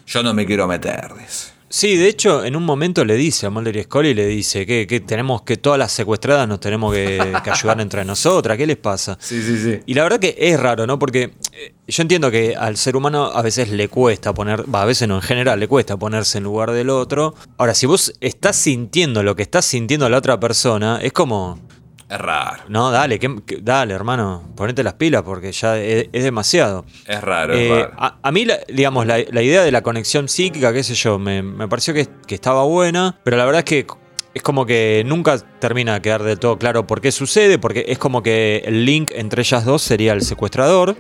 yo 0.08 0.24
no 0.24 0.34
me 0.34 0.46
quiero 0.46 0.68
meter, 0.68 1.14
dice. 1.18 1.55
Sí, 1.68 1.98
de 1.98 2.08
hecho, 2.08 2.46
en 2.46 2.56
un 2.56 2.64
momento 2.64 3.04
le 3.04 3.16
dice 3.16 3.48
a 3.48 3.50
Mulder 3.50 3.76
y 3.76 3.84
Scully, 3.84 4.14
le 4.14 4.28
dice 4.28 4.66
que, 4.66 4.86
que 4.86 5.00
tenemos 5.00 5.42
que 5.42 5.58
todas 5.58 5.80
las 5.80 5.92
secuestradas 5.92 6.48
nos 6.48 6.60
tenemos 6.60 6.94
que, 6.94 7.20
que 7.44 7.50
ayudar 7.50 7.82
entre 7.82 8.06
nosotras, 8.06 8.56
¿qué 8.56 8.68
les 8.68 8.78
pasa? 8.78 9.18
Sí, 9.20 9.42
sí, 9.42 9.58
sí. 9.58 9.80
Y 9.86 9.96
la 9.96 10.04
verdad 10.04 10.20
que 10.20 10.36
es 10.38 10.60
raro, 10.60 10.86
¿no? 10.86 11.00
Porque 11.00 11.34
eh, 11.54 11.74
yo 11.88 12.02
entiendo 12.04 12.30
que 12.30 12.56
al 12.56 12.78
ser 12.78 12.96
humano 12.96 13.26
a 13.26 13.42
veces 13.42 13.72
le 13.72 13.90
cuesta 13.90 14.34
poner, 14.34 14.64
a 14.72 14.86
veces 14.86 15.08
no, 15.08 15.16
en 15.16 15.22
general 15.24 15.60
le 15.60 15.68
cuesta 15.68 15.98
ponerse 15.98 16.38
en 16.38 16.44
lugar 16.44 16.72
del 16.72 16.90
otro. 16.92 17.34
Ahora, 17.58 17.74
si 17.74 17.88
vos 17.88 18.14
estás 18.22 18.56
sintiendo 18.56 19.24
lo 19.24 19.36
que 19.36 19.42
está 19.42 19.62
sintiendo 19.64 20.08
la 20.08 20.20
otra 20.20 20.40
persona, 20.40 21.00
es 21.02 21.14
como, 21.14 21.60
Es 22.08 22.20
raro, 22.20 22.64
no, 22.70 22.92
dale, 22.92 23.18
que- 23.18 23.42
que- 23.48 23.58
dale, 23.62 23.94
hermano, 23.96 24.44
ponete 24.56 24.84
las 24.84 24.94
pilas 24.94 25.24
porque 25.24 25.52
ya 25.52 25.78
es, 25.80 26.08
es 26.14 26.24
demasiado. 26.24 26.86
es 27.08 27.20
raro, 27.22 27.54
es 27.56 27.60
Eh, 27.62 27.70
raro. 27.84 27.94
a, 27.98 28.18
a 28.22 28.32
mí, 28.32 28.46
la- 28.46 28.60
digamos, 28.68 29.08
la, 29.08 29.18
la 29.32 29.42
idea 29.42 29.64
de 29.64 29.72
la 29.72 29.82
conexión 29.82 30.30
psíquica, 30.30 30.72
qué 30.72 30.84
sé 30.84 30.94
yo, 30.94 31.18
me, 31.18 31.42
me 31.42 31.68
pareció 31.68 31.96
que, 31.96 32.08
que 32.28 32.36
estaba 32.36 32.64
buena, 32.64 33.18
pero 33.24 33.38
la 33.38 33.46
verdad 33.46 33.60
es 33.60 33.66
que 33.66 33.88
es 34.36 34.44
como 34.44 34.66
que 34.68 35.02
nunca 35.06 35.40
termina 35.60 35.96
de 35.96 36.02
quedar 36.02 36.22
del 36.22 36.38
todo 36.38 36.60
claro 36.60 36.86
por 36.86 37.02
qué 37.02 37.12
sucede, 37.12 37.58
porque 37.58 37.86
es 37.88 37.98
como 37.98 38.22
que 38.22 38.62
el 38.66 38.86
link 38.86 39.10
entre 39.16 39.42
ellas 39.42 39.66
dos 39.66 39.82
sería 39.82 40.14
el 40.14 40.22
secuestrador, 40.22 40.96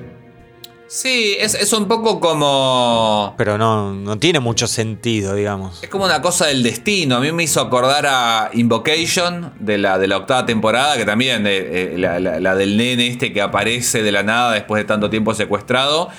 Sí, 0.87 1.35
es, 1.39 1.55
es 1.55 1.73
un 1.73 1.87
poco 1.87 2.19
como... 2.19 3.33
pero 3.37 3.57
no, 3.57 3.91
no 3.93 4.17
tiene 4.19 4.39
mucho 4.39 4.67
sentido, 4.67 5.33
digamos. 5.33 5.81
Es 5.83 5.89
como 5.89 6.05
una 6.05 6.21
cosa 6.21 6.45
del 6.45 6.61
destino. 6.61 7.15
A 7.15 7.19
mí 7.19 7.31
me 7.31 7.43
hizo 7.43 7.59
acordar 7.59 8.05
a 8.07 8.51
Invocation 8.53 9.51
de 9.59 9.79
la, 9.79 9.97
de 9.97 10.07
la 10.07 10.17
octava 10.17 10.45
temporada, 10.45 10.95
que 10.95 11.03
también 11.03 11.47
eh, 11.47 11.93
eh, 11.93 11.95
la, 11.97 12.19
la- 12.19 12.39
la 12.39 12.55
del 12.55 12.77
nene 12.77 13.07
este 13.07 13.33
que 13.33 13.41
aparece 13.41 14.03
de 14.03 14.11
la 14.11 14.21
nada 14.21 14.53
después 14.53 14.79
de 14.83 14.85
tanto 14.85 15.09
tiempo 15.09 15.33
secuestrado. 15.33 16.09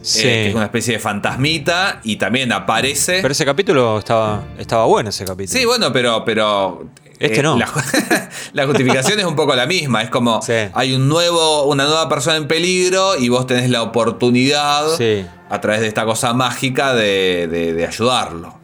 Sí. 0.00 0.20
eh, 0.20 0.22
que 0.22 0.48
es 0.50 0.54
una 0.54 0.64
especie 0.66 0.94
de 0.94 1.00
fantasmita 1.00 2.00
y 2.04 2.14
también 2.16 2.52
aparece. 2.52 3.18
Pero 3.20 3.32
ese 3.32 3.44
capítulo 3.44 3.98
estaba, 3.98 4.44
estaba 4.58 4.84
bueno, 4.84 5.10
ese 5.10 5.24
capítulo. 5.24 5.58
sí, 5.58 5.64
bueno, 5.66 5.92
pero. 5.92 6.24
pero 6.24 6.84
Este 7.18 7.42
no. 7.42 7.56
La, 7.56 7.68
la 8.52 8.66
justificación 8.66 9.18
es 9.20 9.24
un 9.24 9.36
poco 9.36 9.54
la 9.54 9.66
misma. 9.66 10.02
Es 10.02 10.10
como 10.10 10.42
Sí. 10.42 10.52
hay 10.72 10.94
un 10.94 11.08
nuevo, 11.08 11.64
una 11.64 11.84
nueva 11.84 12.08
persona 12.08 12.36
en 12.36 12.48
peligro 12.48 13.16
y 13.16 13.28
vos 13.28 13.46
tenés 13.46 13.70
la 13.70 13.82
oportunidad 13.82 14.86
Sí. 14.98 15.24
a 15.50 15.60
través 15.60 15.80
de 15.80 15.86
esta 15.88 16.04
cosa 16.04 16.32
mágica 16.34 16.94
de, 16.94 17.46
de- 17.50 17.72
de 17.72 17.86
ayudarlo. 17.86 18.58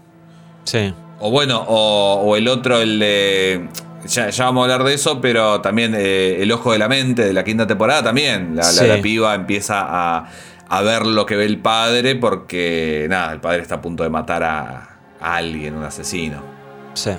Sí. 0.65 0.93
O 1.21 1.31
bueno, 1.31 1.65
o, 1.67 2.15
o 2.25 2.37
el 2.37 2.49
otro, 2.49 2.81
el 2.81 2.99
de. 2.99 3.69
Ya, 4.07 4.31
ya 4.31 4.45
vamos 4.47 4.63
a 4.63 4.65
hablar 4.73 4.85
de 4.89 4.95
eso, 4.95 5.21
pero 5.21 5.61
también 5.61 5.95
eh, 5.95 6.39
El 6.43 6.51
Ojo 6.53 6.73
de 6.73 6.79
la 6.79 6.89
Mente 6.89 7.23
de 7.25 7.33
la 7.35 7.45
quinta 7.45 7.67
temporada 7.67 8.03
también. 8.03 8.57
La, 8.57 8.63
la- 8.63 8.69
Sí. 8.69 8.87
la 8.87 9.01
piba 9.03 9.35
empieza 9.35 9.81
a, 9.87 10.27
a 10.69 10.83
ver 10.83 11.05
lo 11.07 11.27
que 11.27 11.37
ve 11.37 11.45
el 11.45 11.59
padre 11.59 12.17
porque, 12.17 13.07
nada, 13.11 13.33
el 13.33 13.41
padre 13.41 13.61
está 13.61 13.77
a 13.77 13.81
punto 13.83 14.03
de 14.03 14.09
matar 14.09 14.43
a, 14.43 14.99
a 15.21 15.37
alguien, 15.37 15.77
un 15.77 15.85
asesino. 15.85 16.43
Sí. 16.95 17.11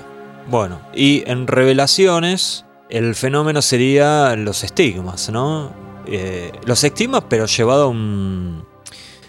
Bueno, 0.48 0.80
y 0.94 1.22
en 1.26 1.46
revelaciones, 1.46 2.64
el 2.90 3.14
fenómeno 3.14 3.62
sería 3.62 4.34
los 4.36 4.64
estigmas, 4.64 5.30
¿no? 5.30 5.72
Eh, 6.06 6.52
los 6.66 6.82
estigmas, 6.84 7.24
pero 7.28 7.46
llevado 7.46 7.84
a, 7.84 7.88
un- 7.88 8.64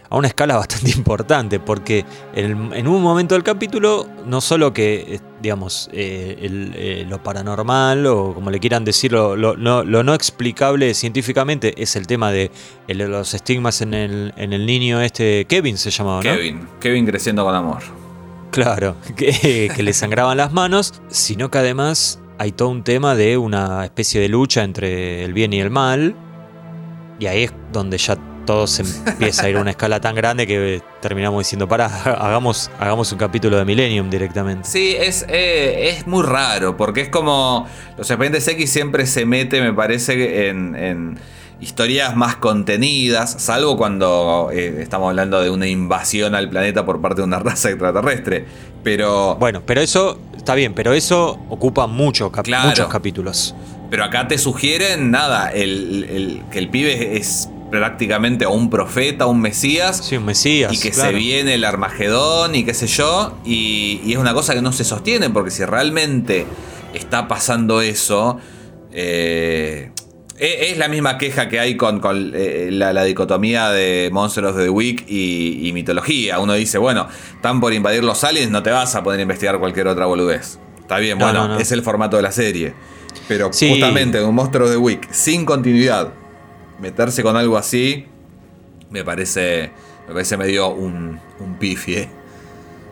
a 0.09 0.17
una 0.17 0.27
escala 0.27 0.57
bastante 0.57 0.91
importante, 0.91 1.59
porque 1.59 2.03
en, 2.35 2.73
en 2.73 2.87
un 2.87 3.01
momento 3.01 3.35
del 3.35 3.43
capítulo, 3.43 4.07
no 4.25 4.41
solo 4.41 4.73
que, 4.73 5.15
eh, 5.15 5.19
digamos, 5.41 5.87
eh, 5.93 6.37
el- 6.41 6.73
eh, 6.75 7.05
lo 7.07 7.21
paranormal, 7.23 8.05
o 8.07 8.33
como 8.33 8.49
le 8.49 8.59
quieran 8.59 8.83
decir, 8.83 9.11
lo, 9.11 9.35
lo 9.35 9.55
no, 9.55 9.83
lo 9.83 10.03
no 10.03 10.13
explicable 10.15 10.93
científicamente, 10.93 11.73
es 11.81 11.95
el 11.95 12.07
tema 12.07 12.31
de 12.31 12.51
los 12.87 13.33
estigmas 13.33 13.81
en 13.81 13.93
el, 13.93 14.33
en 14.35 14.51
el 14.51 14.65
niño 14.65 14.99
este, 14.99 15.45
Kevin 15.45 15.77
se 15.77 15.91
llamaba, 15.91 16.17
¿no? 16.17 16.21
Kevin, 16.23 16.67
Kevin 16.81 17.05
creciendo 17.05 17.45
con 17.45 17.53
amor. 17.55 17.81
Claro, 18.53 18.95
que, 19.17 19.71
que 19.75 19.83
le 19.83 19.93
sangraban 19.93 20.37
las 20.37 20.53
manos, 20.53 21.01
sino 21.09 21.49
que 21.49 21.57
además 21.57 22.19
hay 22.37 22.51
todo 22.51 22.69
un 22.69 22.83
tema 22.83 23.15
de 23.15 23.37
una 23.37 23.83
especie 23.83 24.21
de 24.21 24.29
lucha 24.29 24.63
entre 24.63 25.23
el 25.23 25.33
bien 25.33 25.53
y 25.53 25.59
el 25.59 25.71
mal. 25.71 26.15
Y 27.19 27.25
ahí 27.25 27.43
es 27.43 27.53
donde 27.71 27.97
ya 27.97 28.17
todo 28.45 28.67
se 28.67 28.83
empieza 28.83 29.45
a 29.45 29.49
ir 29.49 29.57
a 29.57 29.61
una 29.61 29.71
escala 29.71 29.99
tan 30.01 30.15
grande 30.15 30.45
que 30.45 30.81
terminamos 31.01 31.39
diciendo, 31.39 31.67
pará, 31.67 31.85
hagamos, 31.85 32.69
hagamos 32.79 33.11
un 33.11 33.17
capítulo 33.17 33.57
de 33.57 33.65
Millennium 33.65 34.09
directamente. 34.09 34.67
Sí, 34.67 34.95
es, 34.97 35.25
eh, 35.29 35.95
es 35.97 36.07
muy 36.07 36.23
raro, 36.23 36.77
porque 36.77 37.01
es 37.01 37.09
como. 37.09 37.67
Los 37.97 38.09
expedientes 38.09 38.47
X 38.47 38.69
siempre 38.69 39.05
se 39.05 39.25
mete, 39.25 39.61
me 39.61 39.73
parece, 39.73 40.49
en, 40.49 40.75
en 40.75 41.17
historias 41.63 42.15
más 42.15 42.35
contenidas, 42.35 43.35
salvo 43.39 43.77
cuando 43.77 44.49
eh, 44.53 44.81
estamos 44.81 45.09
hablando 45.09 45.41
de 45.41 45.49
una 45.49 45.67
invasión 45.67 46.35
al 46.35 46.49
planeta 46.49 46.85
por 46.85 47.01
parte 47.01 47.21
de 47.21 47.27
una 47.27 47.39
raza 47.49 47.69
extraterrestre. 47.69 48.45
Pero. 48.83 49.35
Bueno, 49.39 49.61
pero 49.65 49.81
eso 49.81 50.19
está 50.35 50.55
bien, 50.55 50.73
pero 50.73 50.93
eso 50.93 51.39
ocupa 51.49 51.87
mucho 51.87 52.31
cap- 52.31 52.45
Claro. 52.45 52.69
muchos 52.69 52.87
capítulos. 52.87 53.55
Pero 53.89 54.03
acá 54.03 54.27
te 54.27 54.37
sugieren, 54.37 55.09
nada, 55.11 55.49
el, 55.51 56.03
el- 56.09 56.43
que 56.51 56.59
el 56.59 56.69
pibe 56.69 57.15
es 57.17 57.47
prácticamente 57.71 58.45
un 58.45 58.69
profeta, 58.69 59.25
un 59.25 59.39
mesías. 59.41 59.97
Sí, 60.03 60.17
un 60.17 60.25
Mesías. 60.25 60.71
Y 60.73 60.79
que 60.79 60.91
claro. 60.91 61.09
se 61.11 61.15
viene 61.17 61.53
el 61.55 61.63
Armagedón 61.65 62.53
y 62.55 62.63
qué 62.65 62.73
sé 62.73 62.85
yo. 62.87 63.33
Y, 63.45 64.01
y 64.05 64.11
es 64.13 64.17
una 64.19 64.33
cosa 64.33 64.53
que 64.53 64.61
no 64.61 64.71
se 64.73 64.83
sostiene, 64.83 65.29
porque 65.31 65.49
si 65.49 65.63
realmente 65.65 66.45
está 66.93 67.27
pasando 67.27 67.81
eso, 67.81 68.37
eh, 68.91 69.91
es 70.43 70.77
la 70.77 70.87
misma 70.87 71.17
queja 71.17 71.47
que 71.49 71.59
hay 71.59 71.77
con, 71.77 71.99
con, 71.99 72.31
eh, 72.35 72.69
la, 72.71 72.91
la 72.93 73.03
dicotomía 73.03 73.69
de 73.69 74.09
Monsters 74.11 74.47
of 74.49 74.57
the 74.57 74.69
Week 74.69 75.05
y, 75.07 75.67
y 75.67 75.73
mitología. 75.73 76.39
Uno 76.39 76.53
dice, 76.53 76.77
bueno, 76.77 77.07
están 77.35 77.59
por 77.61 77.73
invadir 77.73 78.03
los 78.03 78.23
aliens, 78.23 78.51
no 78.51 78.61
te 78.63 78.71
vas 78.71 78.95
a 78.95 79.03
poder 79.03 79.19
investigar 79.19 79.59
cualquier 79.59 79.87
otra 79.87 80.05
boludez. 80.05 80.59
Está 80.79 80.97
bien, 80.97 81.17
No, 81.17 81.25
bueno, 81.25 81.47
no, 81.47 81.53
no. 81.55 81.59
es 81.59 81.71
el 81.71 81.81
formato 81.81 82.17
de 82.17 82.23
la 82.23 82.31
serie. 82.31 82.73
Pero 83.27 83.53
Sí. 83.53 83.69
justamente 83.69 84.17
en 84.19 84.25
un 84.25 84.35
Monster 84.35 84.63
of 84.63 84.71
the 84.71 84.77
Week, 84.77 85.07
sin 85.11 85.45
continuidad, 85.45 86.09
meterse 86.79 87.23
con 87.23 87.37
algo 87.37 87.55
así, 87.57 88.05
me 88.89 89.03
parece, 89.03 89.71
me 90.07 90.13
parece 90.13 90.35
medio 90.35 90.69
un, 90.69 91.19
un 91.39 91.57
pifie. 91.57 92.09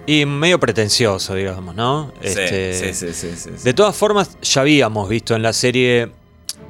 Y 0.05 0.25
medio 0.25 0.59
pretencioso, 0.59 1.35
digamos, 1.35 1.75
¿no? 1.75 2.13
Este, 2.21 2.73
sí, 2.73 2.93
sí, 2.93 3.13
sí, 3.13 3.29
sí, 3.35 3.49
sí. 3.57 3.63
De 3.63 3.73
todas 3.73 3.95
formas, 3.95 4.37
ya 4.41 4.61
habíamos 4.61 5.07
visto 5.09 5.35
en 5.35 5.41
la 5.43 5.53
serie 5.53 6.09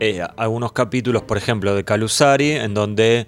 eh, 0.02 0.22
algunos 0.36 0.72
capítulos, 0.72 1.22
por 1.24 1.38
ejemplo, 1.38 1.76
de 1.76 1.84
Calusari, 1.86 2.52
en 2.52 2.74
donde 2.74 3.28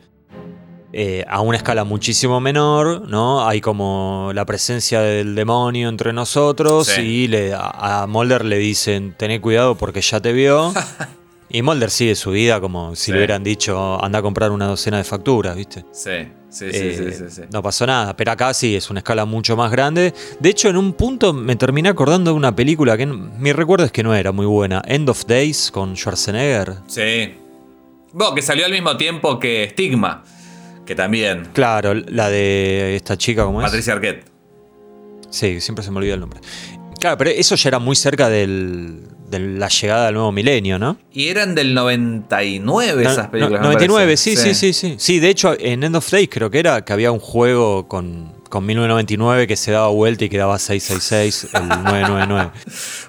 eh, 0.92 1.24
a 1.28 1.42
una 1.42 1.58
escala 1.58 1.84
muchísimo 1.84 2.40
menor, 2.40 3.08
¿no? 3.08 3.48
Hay 3.48 3.62
como 3.62 4.32
la 4.34 4.46
presencia 4.46 5.00
del 5.02 5.36
demonio 5.36 5.88
entre 5.90 6.14
nosotros 6.14 6.88
Sí. 6.88 7.02
y 7.02 7.28
le, 7.28 7.54
a, 7.54 8.02
a 8.04 8.08
Mulder 8.08 8.44
le 8.46 8.58
dicen, 8.58 9.16
tené 9.18 9.40
cuidado 9.40 9.76
porque 9.76 10.02
ya 10.02 10.20
te 10.20 10.34
vio. 10.34 10.74
y 11.50 11.62
Mulder 11.62 11.90
sigue 11.90 12.16
su 12.16 12.32
vida 12.32 12.60
como 12.60 12.96
si 12.96 13.06
Sí. 13.06 13.12
le 13.12 13.18
hubieran 13.20 13.44
dicho, 13.44 14.04
anda 14.04 14.20
a 14.20 14.22
comprar 14.22 14.52
una 14.52 14.66
docena 14.68 14.98
de 14.98 15.04
facturas, 15.04 15.56
¿viste? 15.56 15.86
Sí, 15.92 16.28
sí, 16.54 16.72
sí, 16.72 16.78
Eh, 16.80 17.14
sí, 17.18 17.24
sí. 17.30 17.42
No 17.52 17.62
pasó 17.64 17.86
nada, 17.88 18.16
pero 18.16 18.32
acá 18.32 18.54
sí 18.54 18.76
es 18.76 18.90
una 18.90 19.00
escala 19.00 19.26
mucho 19.26 19.56
más 19.58 19.72
grande. 19.72 20.14
De 20.40 20.50
hecho, 20.50 20.70
en 20.70 20.78
un 20.78 20.94
punto 20.94 21.34
me 21.34 21.56
terminé 21.56 21.90
acordando 21.90 22.32
de 22.32 22.38
una 22.38 22.56
película 22.56 22.96
que 22.98 23.06
mi 23.06 23.52
recuerdo 23.54 23.86
es 23.86 23.92
que 23.92 24.04
no 24.04 24.14
era 24.16 24.32
muy 24.32 24.46
buena. 24.46 24.82
End 24.86 25.10
of 25.10 25.26
Days 25.26 25.72
con 25.72 25.96
Schwarzenegger. 25.96 26.76
Sí. 26.88 27.34
Bueno, 28.14 28.36
que 28.36 28.42
salió 28.42 28.66
al 28.66 28.72
mismo 28.72 28.96
tiempo 28.98 29.40
que 29.40 29.68
Stigma, 29.72 30.24
que 30.86 30.94
también. 30.96 31.50
Claro, 31.54 31.94
la 31.96 32.30
de 32.30 32.96
esta 32.96 33.18
chica, 33.18 33.44
¿cómo 33.46 33.60
es? 33.62 33.66
Patricia 33.66 33.94
Arquette. 33.94 34.26
Sí, 35.30 35.60
siempre 35.62 35.84
se 35.84 35.90
me 35.90 35.98
olvida 35.98 36.14
el 36.14 36.20
nombre. 36.20 36.40
Claro, 37.00 37.18
pero 37.18 37.32
eso 37.32 37.56
ya 37.56 37.70
era 37.70 37.80
muy 37.80 37.96
cerca 37.96 38.30
del- 38.30 39.08
de 39.34 39.40
la 39.60 39.68
llegada 39.68 40.06
del 40.06 40.14
nuevo 40.16 40.32
milenio, 40.32 40.80
¿no? 40.80 40.98
Y 41.12 41.28
eran 41.28 41.54
del 41.56 41.74
99 41.74 43.04
esas 43.04 43.28
películas. 43.28 43.62
no, 43.62 43.68
me 43.68 43.74
99, 43.74 44.06
parece. 44.06 44.36
sí, 44.36 44.38
sí, 44.38 44.54
sí, 44.54 44.74
sí. 44.74 44.96
Sí, 44.98 45.20
de 45.20 45.30
hecho, 45.30 45.56
en 45.60 45.84
End 45.84 45.96
of 45.96 46.10
Days 46.10 46.30
creo 46.32 46.50
que 46.50 46.60
era 46.60 46.84
que 46.86 46.94
había 46.94 47.12
un 47.12 47.20
juego 47.20 47.88
con, 47.88 48.32
con 48.50 48.66
1999 48.66 49.48
que 49.48 49.56
se 49.56 49.72
daba 49.72 49.88
vuelta 49.90 50.26
y 50.26 50.30
quedaba 50.30 50.58
666, 50.60 51.48
el 51.54 51.68
999. 51.84 52.52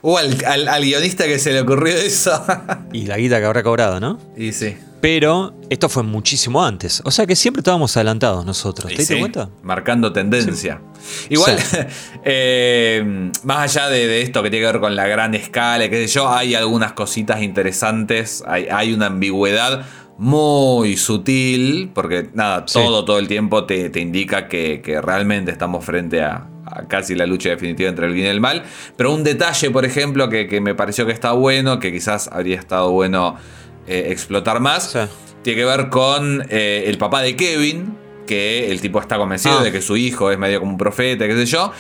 Uh, 0.03 0.17
al, 0.17 0.45
al- 0.47 0.69
al 0.69 0.83
guionista 0.83 1.25
que 1.27 1.39
se 1.39 1.53
le 1.53 1.61
ocurrió 1.61 1.95
eso. 1.97 2.45
Y 2.93 3.07
la 3.07 3.17
guita 3.19 3.39
que 3.41 3.45
habrá 3.47 3.63
cobrado, 3.63 4.01
¿no? 4.01 4.19
y 4.37 4.53
sí. 4.53 4.77
Pero 5.05 5.53
esto 5.69 5.91
fue 5.91 6.03
muchísimo 6.03 6.65
antes. 6.65 7.03
O 7.05 7.11
sea 7.11 7.27
que 7.27 7.37
siempre 7.37 7.61
estábamos 7.61 7.95
adelantados 7.95 8.47
nosotros. 8.47 8.91
¿Te 8.91 8.97
diste 8.97 9.13
sí, 9.17 9.21
cuenta? 9.21 9.51
Marcando 9.63 10.15
tendencia. 10.15 10.81
Igual, 11.29 11.59
Sí. 11.59 11.77
eh, 12.25 13.31
más 13.43 13.77
allá 13.77 13.91
de, 13.91 14.07
de 14.07 14.23
esto 14.23 14.43
que 14.43 14.49
tiene 14.49 14.65
que 14.65 14.73
ver 14.73 14.81
con 14.81 14.97
la 14.97 15.07
gran 15.07 15.35
escala, 15.35 15.85
y 15.85 15.91
qué 15.91 16.09
sé 16.09 16.15
yo, 16.15 16.31
hay 16.31 16.55
algunas 16.55 16.95
cositas 16.95 17.43
interesantes, 17.43 18.43
hay, 18.47 18.67
hay 18.71 18.95
una 18.95 19.09
ambigüedad 19.09 19.85
muy 20.17 20.97
sutil, 20.97 21.91
porque 21.93 22.31
nada, 22.33 22.65
todo, 22.65 23.05
todo 23.05 23.19
el 23.19 23.29
tiempo 23.29 23.67
te, 23.67 23.91
te 23.91 24.01
indica 24.01 24.49
que, 24.49 24.81
que 24.81 25.03
realmente 25.03 25.51
estamos 25.51 25.85
frente 25.85 26.23
a, 26.23 26.47
a 26.65 26.89
casi 26.89 27.15
la 27.15 27.27
lucha 27.27 27.51
definitiva 27.51 27.91
entre 27.91 28.07
el 28.07 28.15
bien 28.15 28.29
y 28.29 28.31
el 28.31 28.41
mal. 28.41 28.63
Pero 28.97 29.13
un 29.13 29.23
detalle, 29.23 29.71
por 29.71 29.85
ejemplo, 29.85 30.31
que, 30.31 30.47
que 30.47 30.63
me 30.63 30.75
pareció 30.75 31.05
que 31.05 31.13
está 31.13 31.33
bueno, 31.33 31.79
que 31.79 31.93
quizás 31.93 32.31
habría 32.33 32.59
estado 32.59 32.91
bueno 32.91 33.37
eh, 33.87 34.07
explotar 34.11 34.61
más, 34.61 34.91
Sí. 34.93 34.99
tiene 35.43 35.61
que 35.61 35.65
ver 35.67 35.89
con 35.91 36.45
eh, 36.49 36.85
el 36.87 36.99
papá 36.99 37.23
de 37.23 37.37
Kevin, 37.37 37.97
que 38.27 38.71
el 38.71 38.81
tipo 38.81 39.01
está 39.01 39.17
convencido 39.19 39.59
Ah. 39.59 39.63
de 39.63 39.71
que 39.73 39.83
su 39.83 39.97
hijo 39.97 40.31
es 40.31 40.39
medio 40.39 40.61
como 40.61 40.73
un 40.73 40.79
profeta, 40.79 41.27
qué 41.27 41.35
sé 41.35 41.47
yo. 41.47 41.73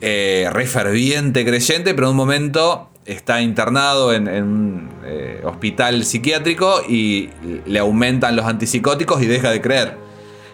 Eh, 0.00 0.48
re 0.52 0.66
ferviente 0.66 1.44
creyente, 1.44 1.94
pero 1.94 2.08
en 2.08 2.10
un 2.12 2.16
momento 2.16 2.90
está 3.06 3.40
internado 3.42 4.12
en, 4.14 4.28
un 4.28 4.88
eh, 5.04 5.40
hospital 5.44 6.04
psiquiátrico 6.04 6.82
y 6.88 7.28
le 7.66 7.78
aumentan 7.78 8.34
los 8.36 8.46
antipsicóticos 8.46 9.22
y 9.22 9.26
deja 9.26 9.50
de 9.50 9.60
creer. 9.60 9.96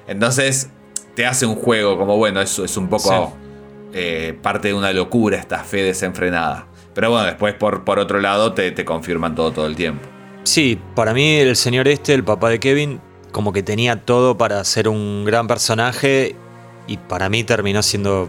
Entonces 0.09 0.71
te 1.15 1.27
hace 1.27 1.47
un 1.47 1.55
juego 1.55 1.97
como, 1.97 2.17
bueno, 2.17 2.41
eso 2.41 2.65
es 2.65 2.77
un 2.77 2.89
poco 2.89 3.37
eh, 3.93 4.37
parte 4.43 4.69
de 4.69 4.75
una 4.75 4.93
locura 4.93 5.37
esta 5.37 5.63
fe 5.65 5.83
desenfrenada. 5.85 6.67
Pero 6.95 7.11
bueno, 7.11 7.27
después 7.27 7.55
por, 7.55 7.85
por 7.85 7.99
otro 8.01 8.21
lado 8.21 8.53
te, 8.53 8.71
te 8.73 8.85
confirman 8.85 9.35
todo 9.37 9.53
todo 9.53 9.67
el 9.67 9.77
tiempo. 9.77 10.09
Sí, 10.45 10.79
para 10.95 11.13
mí 11.15 11.37
el 11.37 11.55
señor 11.57 11.87
este, 11.89 12.15
el 12.15 12.25
papá 12.25 12.49
de 12.49 12.59
Kevin, 12.61 13.01
como 13.33 13.53
que 13.53 13.63
tenía 13.63 13.97
todo 14.05 14.37
para 14.39 14.63
ser 14.65 14.89
un 14.89 15.25
gran 15.25 15.47
personaje 15.47 16.35
y 16.87 16.97
para 16.97 17.29
mí 17.29 17.45
terminó 17.45 17.83
siendo 17.83 18.29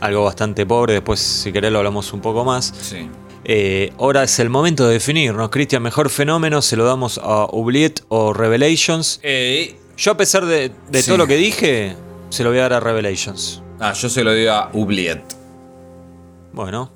algo 0.00 0.24
bastante 0.24 0.64
pobre. 0.64 0.94
Después, 0.94 1.20
si 1.20 1.52
querés, 1.52 1.72
lo 1.72 1.78
hablamos 1.78 2.12
un 2.12 2.20
poco 2.20 2.44
más. 2.44 2.72
Sí. 2.80 3.08
Eh, 3.44 3.92
ahora 3.98 4.22
es 4.22 4.38
el 4.38 4.48
momento 4.48 4.86
de 4.86 4.94
definirnos. 4.94 5.50
Cristian, 5.50 5.82
mejor 5.82 6.08
fenómeno, 6.08 6.62
se 6.62 6.76
lo 6.76 6.84
damos 6.84 7.18
a 7.18 7.44
Oubliette 7.44 8.02
o 8.08 8.32
Revelations. 8.32 9.20
Eh, 9.22 9.76
Yo, 9.96 10.12
a 10.12 10.16
pesar 10.16 10.46
de, 10.46 10.72
de 10.90 11.02
Sí. 11.02 11.06
todo 11.08 11.18
lo 11.18 11.26
que 11.26 11.36
dije, 11.36 11.94
se 12.30 12.42
lo 12.42 12.50
voy 12.50 12.58
a 12.58 12.62
dar 12.62 12.72
a 12.74 12.80
Revelations. 12.80 13.62
ah, 13.80 13.92
yo 13.92 14.08
se 14.08 14.24
lo 14.24 14.32
digo 14.32 14.50
a 14.52 14.70
Oubliette. 14.72 15.34
Bueno, 16.52 16.90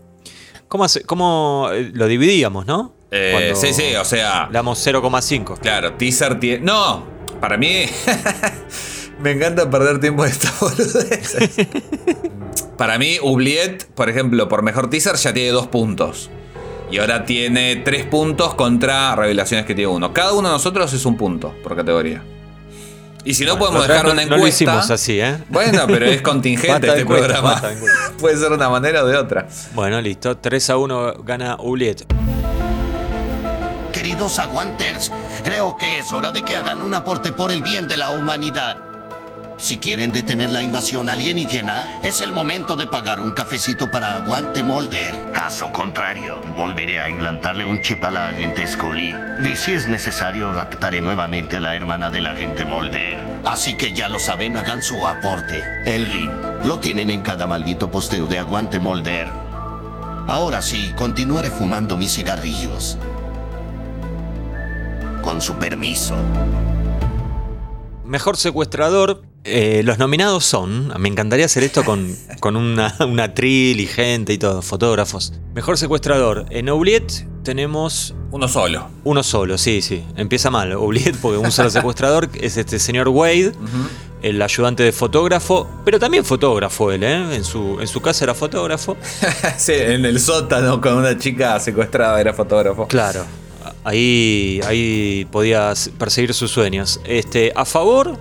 ¿cómo, 0.68 0.84
hace- 0.84 1.03
cómo 1.03 1.68
eh, 1.72 1.91
lo 1.93 2.07
dividíamos, 2.07 2.64
no? 2.66 2.95
Eh, 3.11 3.52
sí, 3.56 3.72
sí, 3.72 3.94
o 3.96 4.04
sea, 4.04 4.48
damos 4.52 4.84
0,5. 4.86 5.59
claro, 5.59 5.94
teaser 5.94 6.38
tiene. 6.40 6.64
No, 6.64 7.04
para 7.40 7.56
mí. 7.56 7.86
me 9.20 9.32
encanta 9.32 9.68
perder 9.70 9.98
tiempo 10.00 10.24
en 10.24 10.30
estas 10.32 10.59
boludeces. 10.61 11.50
para 12.76 12.98
mí, 12.98 13.16
Oubliette, 13.22 13.84
por 13.94 14.09
ejemplo, 14.09 14.48
por 14.48 14.62
mejor 14.62 14.90
teaser 14.90 15.16
ya 15.16 15.32
tiene 15.32 15.50
dos 15.50 15.66
puntos. 15.68 16.30
Y 16.90 16.98
ahora 16.98 17.24
tiene 17.26 17.76
tres 17.76 18.06
puntos 18.06 18.54
contra 18.54 19.14
Revelaciones 19.14 19.66
que 19.66 19.74
tiene 19.74 19.88
uno. 19.92 20.12
Cada 20.14 20.32
uno 20.32 20.48
de 20.48 20.54
nosotros 20.54 20.90
es 20.94 21.04
un 21.04 21.16
punto 21.18 21.54
por 21.62 21.76
categoría. 21.76 22.22
Y 23.24 23.34
si 23.34 23.44
no, 23.44 23.56
Bueno, 23.56 23.74
podemos 23.74 23.88
dejar 23.88 24.06
una 24.06 24.14
no- 24.14 24.22
no 24.22 24.28
lo 24.28 24.36
encuesta. 24.36 24.64
hicimos 24.64 24.90
así, 24.90 25.20
¿eh? 25.20 25.36
Bueno, 25.50 25.82
pero 25.86 26.06
es 26.06 26.22
contingente 26.22 26.80
de 26.86 26.88
este 26.88 27.00
encuesta, 27.02 27.26
programa. 27.26 27.61
de 27.61 27.74
encuesta. 27.74 28.12
Puede 28.18 28.36
ser 28.38 28.48
de 28.48 28.54
una 28.54 28.70
manera 28.70 29.02
o 29.04 29.06
de 29.06 29.16
otra. 29.16 29.46
Bueno, 29.74 30.00
listo. 30.00 30.38
3 30.38 30.70
a 30.70 30.76
1 30.78 31.14
gana 31.24 31.54
Oubliette. 31.56 32.06
Queridos 34.09 34.38
aguanters, 34.38 35.12
creo 35.44 35.76
que 35.76 35.98
es 35.98 36.14
hora 36.14 36.32
de 36.32 36.42
que 36.42 36.56
hagan 36.56 36.80
un 36.80 36.94
aporte 36.94 37.30
por 37.30 37.52
el 37.52 37.62
bien 37.62 37.86
de 37.88 37.98
la 37.98 38.09
humanidad. 38.12 38.78
Si 39.59 39.76
quieren 39.76 40.12
detener 40.12 40.48
la 40.48 40.62
invasión 40.62 41.11
alienígena, 41.11 42.00
es 42.02 42.22
el 42.22 42.32
momento 42.32 42.74
de 42.74 42.86
pagar 42.86 43.20
un 43.20 43.32
cafecito 43.32 43.90
para 43.90 44.14
Aguante 44.14 44.62
Molder. 44.62 45.14
Caso 45.34 45.70
contrario, 45.72 46.40
volveré 46.56 47.00
a 47.00 47.11
implantarle 47.11 47.66
un 47.66 47.82
chip 47.82 48.02
a 48.02 48.11
la 48.11 48.28
agente 48.28 48.66
Scully. 48.66 49.14
Y 49.44 49.56
si 49.56 49.72
es 49.72 49.86
necesario, 49.88 50.54
raptaré 50.54 51.02
nuevamente 51.02 51.59
a 51.59 51.61
la 51.61 51.76
hermana 51.76 52.09
del 52.09 52.28
agente 52.28 52.64
Molder. 52.64 53.18
Así 53.44 53.76
que 53.76 53.92
ya 53.92 54.09
lo 54.09 54.18
saben, 54.18 54.56
hagan 54.56 54.82
su 54.82 55.06
aporte. 55.06 55.62
El 55.84 56.09
link 56.09 56.32
lo 56.64 56.78
tienen 56.78 57.11
en 57.11 57.20
cada 57.20 57.46
maldito 57.46 57.90
posteo 57.90 58.24
de 58.24 58.38
Aguante 58.38 58.78
Molder. 58.78 59.28
Ahora 60.26 60.62
sí, 60.62 60.94
continuaré 60.96 61.50
fumando 61.50 61.98
mis 61.98 62.14
cigarrillos. 62.14 62.96
Con 65.22 65.40
su 65.40 65.54
permiso. 65.54 66.14
Mejor 68.04 68.36
secuestrador. 68.36 69.22
eh, 69.44 69.82
los 69.84 69.98
nominados 69.98 70.44
son. 70.44 70.92
Me 70.98 71.08
encantaría 71.08 71.46
hacer 71.46 71.62
esto 71.62 71.84
con, 71.84 72.14
con 72.40 72.56
una, 72.56 72.94
una 73.00 73.24
atril 73.24 73.80
y 73.80 73.86
gente 73.86 74.32
y 74.32 74.38
todo, 74.38 74.62
fotógrafos. 74.62 75.32
Mejor 75.54 75.76
secuestrador. 75.78 76.46
En 76.50 76.68
Oubliette 76.68 77.26
tenemos 77.42 78.14
Uno 78.30 78.48
solo. 78.48 78.88
uno 79.04 79.22
solo, 79.22 79.58
sí, 79.58 79.80
sí. 79.82 80.04
Empieza 80.16 80.50
mal, 80.50 80.72
Oubliette, 80.72 81.16
porque 81.20 81.38
un 81.38 81.52
solo 81.52 81.70
secuestrador 81.78 82.28
es 82.40 82.56
este 82.56 82.78
señor 82.78 83.08
Wade, 83.08 83.52
el 84.22 84.40
ayudante 84.42 84.82
de 84.82 84.92
fotógrafo, 84.92 85.68
pero 85.84 85.98
también 85.98 86.24
fotógrafo 86.24 86.90
él, 86.92 87.04
¿eh? 87.04 87.36
En 87.36 87.44
su, 87.44 87.78
en 87.80 87.86
su 87.86 88.00
casa 88.02 88.24
era 88.24 88.34
fotógrafo. 88.34 88.96
sí, 89.56 89.72
en 89.74 90.04
el 90.04 90.18
sótano 90.20 90.80
con 90.80 90.94
una 90.94 91.16
chica 91.18 91.58
secuestrada 91.60 92.20
era 92.20 92.32
fotógrafo. 92.34 92.86
Claro. 92.88 93.24
Ahí, 93.85 94.61
ahí 94.66 95.26
podía 95.31 95.72
perseguir 95.99 96.35
sus 96.35 96.51
sueños. 96.51 97.01
Este, 97.05 97.53
a 97.57 97.64
favor 97.64 98.18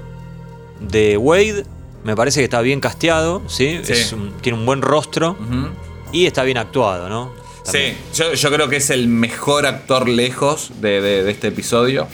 de 0.80 1.18
Wade, 1.18 1.66
me 2.04 2.16
parece 2.16 2.40
que 2.40 2.46
está 2.46 2.62
bien 2.62 2.80
casteado, 2.80 3.42
¿sí? 3.48 3.80
Sí. 3.84 3.94
Es 3.94 4.14
un- 4.14 4.32
tiene 4.42 4.58
un 4.58 4.66
buen 4.66 4.82
rostro 4.82 5.36
y 6.14 6.26
está 6.26 6.44
bien 6.44 6.58
actuado, 6.58 7.10
¿no? 7.10 7.34
Sí, 7.64 7.96
yo, 8.16 8.34
yo 8.34 8.50
creo 8.52 8.70
que 8.70 8.78
es 8.78 8.90
el 8.92 9.10
mejor 9.10 9.66
actor 9.66 10.08
lejos 10.08 10.72
de, 10.80 11.02
de- 11.02 11.24
de 11.24 11.32
este 11.32 11.48
episodio. 11.50 12.08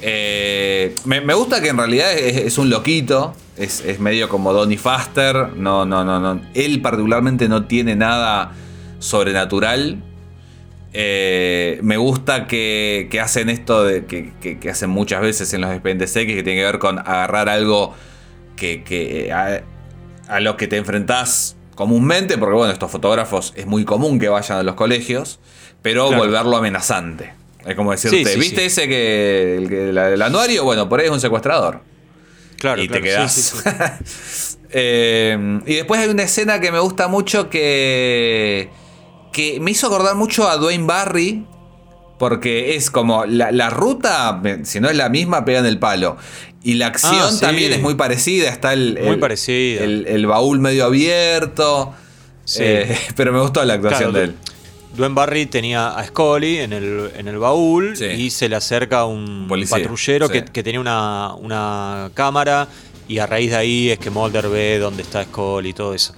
Eh, 0.00 0.94
me, 1.04 1.20
me 1.20 1.34
gusta 1.34 1.60
que 1.60 1.68
en 1.70 1.78
realidad 1.78 2.12
es, 2.16 2.36
es 2.36 2.58
un 2.58 2.70
loquito. 2.70 3.34
Es, 3.56 3.80
es 3.84 3.98
medio 3.98 4.28
como 4.28 4.52
Donnie 4.52 4.78
Faster. 4.78 5.48
No, 5.56 5.84
no, 5.84 6.04
no, 6.04 6.20
no. 6.20 6.40
Él 6.54 6.80
particularmente 6.80 7.48
no 7.48 7.64
tiene 7.66 7.96
nada 7.96 8.52
sobrenatural. 9.00 10.00
Eh, 10.92 11.78
me 11.82 11.96
gusta 11.98 12.46
que, 12.46 13.08
que 13.10 13.20
hacen 13.20 13.50
esto 13.50 13.84
de, 13.84 14.06
que, 14.06 14.32
que- 14.40 14.58
que 14.58 14.70
hacen 14.70 14.88
muchas 14.90 15.20
veces 15.20 15.52
en 15.52 15.60
los 15.60 15.70
expedientes 15.70 16.14
X, 16.16 16.34
que 16.34 16.42
tiene 16.42 16.60
que 16.60 16.64
ver 16.64 16.78
con 16.78 16.98
agarrar 16.98 17.48
algo 17.48 17.94
que, 18.56 19.30
a, 19.32 19.60
a 20.34 20.40
lo 20.40 20.56
que 20.56 20.66
te 20.66 20.76
enfrentás 20.76 21.56
comúnmente, 21.74 22.38
porque 22.38 22.54
bueno, 22.56 22.72
estos 22.72 22.90
fotógrafos 22.90 23.52
es 23.56 23.66
muy 23.66 23.84
común 23.84 24.18
que 24.18 24.28
vayan 24.28 24.58
a 24.58 24.62
los 24.62 24.74
colegios, 24.74 25.38
pero 25.82 26.08
Claro. 26.08 26.24
volverlo 26.24 26.56
amenazante. 26.56 27.32
Es 27.66 27.74
como 27.76 27.90
decirte, 27.92 28.16
Sí, 28.16 28.24
sí, 28.24 28.38
¿viste 28.40 28.60
sí. 28.62 28.66
ese 28.66 28.88
que 28.88 29.56
el, 29.58 29.96
el 29.98 30.22
anuario? 30.22 30.64
Bueno, 30.64 30.88
por 30.88 31.00
ahí 31.00 31.06
es 31.06 31.12
un 31.12 31.20
secuestrador. 31.20 31.80
Claro, 32.58 32.82
y 32.82 32.88
claro, 32.88 33.02
te 33.02 33.08
quedás. 33.08 34.54
Eh, 34.70 35.60
y 35.64 35.76
después 35.76 35.98
hay 35.98 36.10
una 36.10 36.24
escena 36.24 36.60
que 36.60 36.70
me 36.70 36.78
gusta 36.78 37.08
mucho 37.08 37.48
que. 37.48 38.68
Que 39.38 39.60
me 39.60 39.70
hizo 39.70 39.86
acordar 39.86 40.16
mucho 40.16 40.48
a 40.48 40.56
Dwayne 40.56 40.84
Barry. 40.84 41.44
Porque 42.18 42.74
es 42.74 42.90
como 42.90 43.24
la, 43.26 43.52
la 43.52 43.70
ruta, 43.70 44.42
si 44.64 44.80
no 44.80 44.88
es 44.90 44.96
la 44.96 45.08
misma, 45.08 45.44
pegan 45.44 45.64
el 45.66 45.78
palo. 45.78 46.16
Y 46.64 46.74
la 46.74 46.88
acción 46.88 47.14
Ah, 47.16 47.30
sí. 47.30 47.38
también 47.40 47.72
es 47.72 47.80
muy 47.80 47.94
parecida. 47.94 48.48
Está 48.50 48.72
el, 48.72 48.98
Muy 49.00 49.12
el- 49.14 49.18
parecida. 49.20 49.84
El, 49.84 50.04
el 50.08 50.26
baúl 50.26 50.58
medio 50.58 50.84
abierto. 50.86 51.94
Sí. 52.44 52.62
Eh, 52.64 52.98
pero 53.16 53.32
me 53.32 53.40
gustó 53.40 53.64
la 53.64 53.74
actuación 53.74 54.10
Claro, 54.10 54.26
de 54.26 54.32
él. 54.32 54.34
Dwayne 54.96 55.14
Barry 55.14 55.46
tenía 55.46 55.90
a 55.96 56.04
Scully 56.04 56.58
en 56.58 56.72
el, 56.72 57.10
en 57.16 57.28
el 57.28 57.38
baúl 57.38 57.96
Sí. 57.96 58.06
y 58.06 58.30
se 58.30 58.48
le 58.48 58.56
acerca 58.56 59.04
un 59.04 59.46
Policía, 59.48 59.78
patrullero 59.78 60.26
sí. 60.26 60.32
que, 60.32 60.44
que 60.46 60.62
tenía 60.64 60.80
una, 60.80 61.34
una 61.34 62.10
cámara 62.14 62.66
y 63.08 63.18
a 63.18 63.26
raíz 63.26 63.50
de 63.50 63.56
ahí 63.56 63.90
es 63.90 63.98
que 63.98 64.10
Mulder 64.10 64.48
ve 64.48 64.78
dónde 64.78 65.02
está 65.02 65.24
Scully 65.24 65.70
y 65.70 65.72
todo 65.72 65.94
eso. 65.94 66.14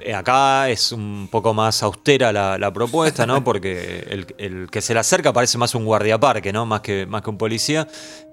Eh, 0.00 0.14
acá 0.14 0.70
es 0.70 0.92
un 0.92 1.28
poco 1.30 1.52
más 1.52 1.82
austera 1.82 2.32
la, 2.32 2.56
la 2.58 2.72
propuesta, 2.72 3.26
¿no? 3.26 3.42
Porque 3.48 4.06
el, 4.08 4.26
el 4.38 4.68
que 4.70 4.80
se 4.80 4.94
le 4.94 5.00
acerca 5.00 5.32
parece 5.32 5.58
más 5.58 5.74
un 5.74 5.84
guardiaparque, 5.84 6.52
¿no? 6.52 6.64
Más 6.64 6.80
que, 6.80 7.04
más 7.06 7.22
que 7.22 7.30
un 7.30 7.38
policía. 7.38 7.86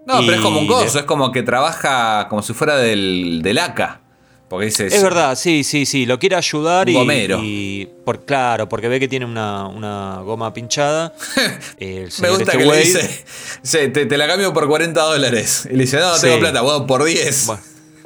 No, 0.06 0.20
pero 0.20 0.34
es 0.34 0.40
como 0.42 0.60
un 0.60 0.68
de- 0.68 0.74
gozo, 0.74 1.00
es 1.00 1.06
como 1.06 1.32
que 1.32 1.42
trabaja 1.44 2.28
como 2.30 2.42
si 2.44 2.54
fuera 2.54 2.78
del, 2.78 3.42
del 3.42 3.58
ACA. 3.58 4.02
Porque 4.48 4.68
dice. 4.68 4.86
Es 4.86 5.02
verdad, 5.02 5.36
sí, 5.36 5.64
sí, 5.64 5.88
sí. 5.88 6.06
Lo 6.06 6.20
quiere 6.20 6.36
ayudar 6.36 6.86
Un 6.86 6.94
y. 6.94 6.96
gomero. 6.96 7.40
y 7.42 7.90
por, 8.06 8.26
claro, 8.26 8.70
porque 8.70 8.88
ve 8.88 9.00
que 9.00 9.08
tiene 9.08 9.26
una, 9.26 9.66
una 9.68 10.18
goma 10.24 10.54
pinchada. 10.54 11.16
El 11.80 12.12
Me 12.22 12.30
gusta 12.30 12.44
este 12.52 12.58
que 12.60 12.66
le 12.66 12.78
dice, 12.78 13.26
"Sí, 13.64 13.80
te, 13.92 14.06
te 14.06 14.18
la 14.20 14.28
cambio 14.28 14.54
por 14.54 14.68
40 14.68 15.02
dólares. 15.02 15.68
Y 15.70 15.74
le 15.76 15.86
dice, 15.86 15.98
no, 15.98 16.10
no 16.10 16.16
Sí. 16.18 16.28
tengo 16.28 16.40
plata, 16.40 16.62
bueno, 16.62 16.86
por 16.86 17.04
10. 17.04 17.48
Bueno, 17.48 17.62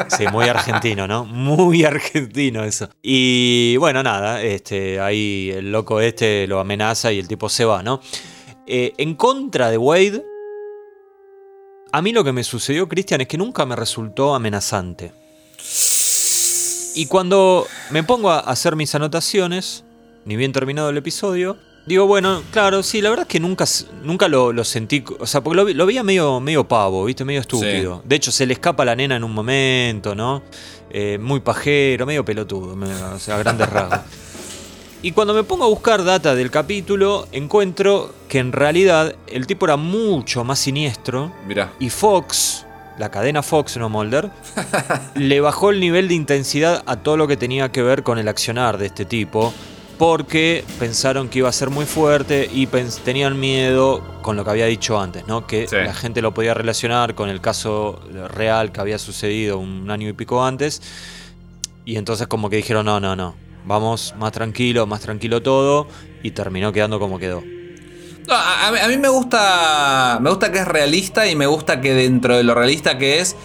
sí, 0.08 0.26
muy 0.32 0.48
argentino, 0.48 1.08
¿no? 1.08 1.26
Muy 1.26 1.84
argentino 1.84 2.64
eso. 2.64 2.90
Y 3.02 3.78
bueno, 3.78 4.04
nada, 4.04 4.42
este, 4.42 5.00
ahí 5.00 5.52
el 5.54 5.72
loco 5.72 6.02
este 6.02 6.48
lo 6.48 6.60
amenaza 6.60 7.12
y 7.12 7.20
el 7.20 7.28
tipo 7.28 7.50
se 7.50 7.66
va, 7.66 7.84
¿no? 7.84 8.02
Eh, 8.68 8.94
en 8.98 9.16
contra 9.16 9.72
de 9.72 9.78
Wade, 9.78 10.24
a 11.92 12.02
mí 12.02 12.12
lo 12.12 12.24
que 12.24 12.32
me 12.32 12.44
sucedió, 12.44 12.88
Cristian, 12.88 13.22
es 13.22 13.28
que 13.28 13.38
nunca 13.38 13.66
me 13.66 13.76
resultó 13.76 14.36
amenazante. 14.36 15.12
Y 16.96 17.06
cuando 17.08 17.66
me 17.92 18.04
pongo 18.04 18.30
a 18.30 18.40
hacer 18.40 18.76
mis 18.76 18.94
anotaciones, 18.94 19.86
ni 20.26 20.36
bien 20.36 20.52
terminado 20.52 20.90
el 20.90 20.98
episodio, 20.98 21.58
Digo, 21.90 22.06
bueno, 22.06 22.44
claro, 22.52 22.84
sí, 22.84 23.02
la 23.02 23.10
verdad 23.10 23.26
es 23.28 23.32
que 23.32 23.40
nunca, 23.40 23.66
nunca 24.04 24.28
lo, 24.28 24.54
lo 24.54 24.64
sentí. 24.64 25.04
O 25.18 25.26
sea, 25.26 25.42
porque 25.42 25.74
lo, 25.74 25.86
veía 25.88 26.04
medio, 26.04 26.40
medio 26.40 26.68
pavo, 26.68 27.04
¿viste? 27.04 27.26
Medio 27.26 27.42
estúpido. 27.42 28.04
De 28.06 28.16
hecho, 28.16 28.32
se 28.32 28.46
le 28.46 28.54
escapa 28.54 28.86
la 28.86 28.96
nena 28.96 29.16
en 29.16 29.24
un 29.24 29.34
momento, 29.34 30.14
¿no? 30.14 30.44
Eh, 30.92 31.18
muy 31.20 31.40
pajero, 31.40 32.06
medio 32.06 32.24
pelotudo, 32.24 32.78
o 33.16 33.18
sea, 33.18 33.40
grandes 33.40 33.68
rasgos. 33.68 34.02
Y 35.02 35.14
cuando 35.14 35.34
me 35.34 35.44
pongo 35.44 35.64
a 35.64 35.68
buscar 35.68 36.04
data 36.04 36.36
del 36.36 36.52
capítulo, 36.52 37.28
encuentro 37.32 38.14
que 38.28 38.38
en 38.38 38.52
realidad 38.52 39.16
el 39.28 39.48
tipo 39.48 39.66
era 39.66 39.78
mucho 39.78 40.44
más 40.44 40.60
siniestro. 40.60 41.32
Mirá. 41.48 41.72
Y 41.80 41.90
Fox, 41.90 42.66
la 43.00 43.10
cadena 43.10 43.42
Fox, 43.42 43.78
no 43.78 43.88
Mulder, 43.88 44.30
le 45.16 45.40
bajó 45.40 45.70
el 45.70 45.80
nivel 45.80 46.10
de 46.10 46.16
intensidad 46.16 46.84
a 46.86 46.98
todo 46.98 47.16
lo 47.16 47.30
que 47.30 47.38
tenía 47.38 47.72
que 47.72 47.82
ver 47.82 48.04
con 48.04 48.20
el 48.20 48.28
accionar 48.28 48.78
de 48.78 48.88
este 48.88 49.06
tipo. 49.06 49.54
Porque 50.00 50.64
pensaron 50.80 51.28
que 51.30 51.40
iba 51.40 51.50
a 51.50 51.52
ser 51.52 51.70
muy 51.70 51.86
fuerte 51.86 52.50
y 52.52 52.68
tenían 53.04 53.38
miedo 53.40 54.02
con 54.22 54.38
lo 54.38 54.46
que 54.46 54.50
había 54.52 54.66
dicho 54.66 54.98
antes, 55.00 55.28
¿no? 55.28 55.46
Que 55.46 55.68
Sí. 55.68 55.76
la 55.76 55.94
gente 55.94 56.22
lo 56.22 56.34
podía 56.34 56.54
relacionar 56.54 57.14
con 57.16 57.30
el 57.30 57.42
caso 57.42 58.00
real 58.34 58.72
que 58.72 58.80
había 58.80 58.98
sucedido 58.98 59.60
un 59.60 59.92
año 59.92 60.08
y 60.08 60.14
pico 60.14 60.44
antes. 60.44 60.82
Y 61.84 61.98
entonces 61.98 62.28
como 62.28 62.50
que 62.50 62.56
dijeron, 62.56 62.86
no, 62.86 63.00
no, 63.02 63.16
no. 63.18 63.36
Vamos 63.66 64.16
más 64.18 64.32
tranquilo, 64.32 64.88
más 64.88 65.02
tranquilo 65.02 65.42
todo. 65.44 65.86
Y 66.24 66.32
terminó 66.32 66.72
quedando 66.72 66.98
como 66.98 67.20
quedó. 67.20 67.44
No, 68.26 68.34
a, 68.36 68.68
a 68.70 68.88
mí- 68.88 68.98
me 68.98 69.10
gusta. 69.10 70.18
Me 70.22 70.30
gusta 70.30 70.50
que 70.52 70.60
es 70.60 70.68
realista 70.68 71.28
y 71.28 71.36
me 71.36 71.46
gusta 71.46 71.82
que 71.82 71.94
dentro 71.94 72.38
de 72.38 72.44
lo 72.44 72.56
realista 72.56 72.98
que 72.98 73.20
es. 73.20 73.36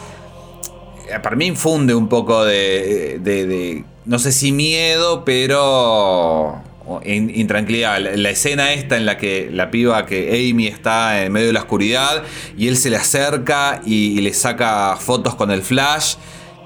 eh, 1.11 1.19
Para 1.21 1.35
mí 1.37 1.47
infunde 1.47 1.95
un 1.97 2.09
poco 2.09 2.45
de. 2.45 3.19
de- 3.21 3.47
de- 3.47 3.85
no 4.07 4.19
sé 4.19 4.33
si 4.33 4.53
miedo, 4.53 5.25
pero. 5.25 6.63
o 6.87 7.01
in- 7.05 7.31
intranquilidad. 7.35 7.99
La, 8.01 8.17
la 8.17 8.31
escena 8.31 8.73
esta 8.73 8.97
en 8.97 9.07
la 9.07 9.17
que 9.17 9.49
la 9.53 9.71
piba 9.71 10.05
que 10.07 10.51
Amy 10.51 10.67
está 10.67 11.23
en 11.25 11.33
medio 11.33 11.47
de 11.49 11.53
la 11.55 11.61
oscuridad 11.61 12.23
y 12.57 12.69
él 12.69 12.77
se 12.77 12.91
le 12.91 12.97
acerca 12.97 13.81
y, 13.87 14.19
y 14.19 14.21
le 14.21 14.33
saca 14.35 14.97
fotos 15.01 15.35
con 15.35 15.51
el 15.51 15.63
flash. 15.63 16.17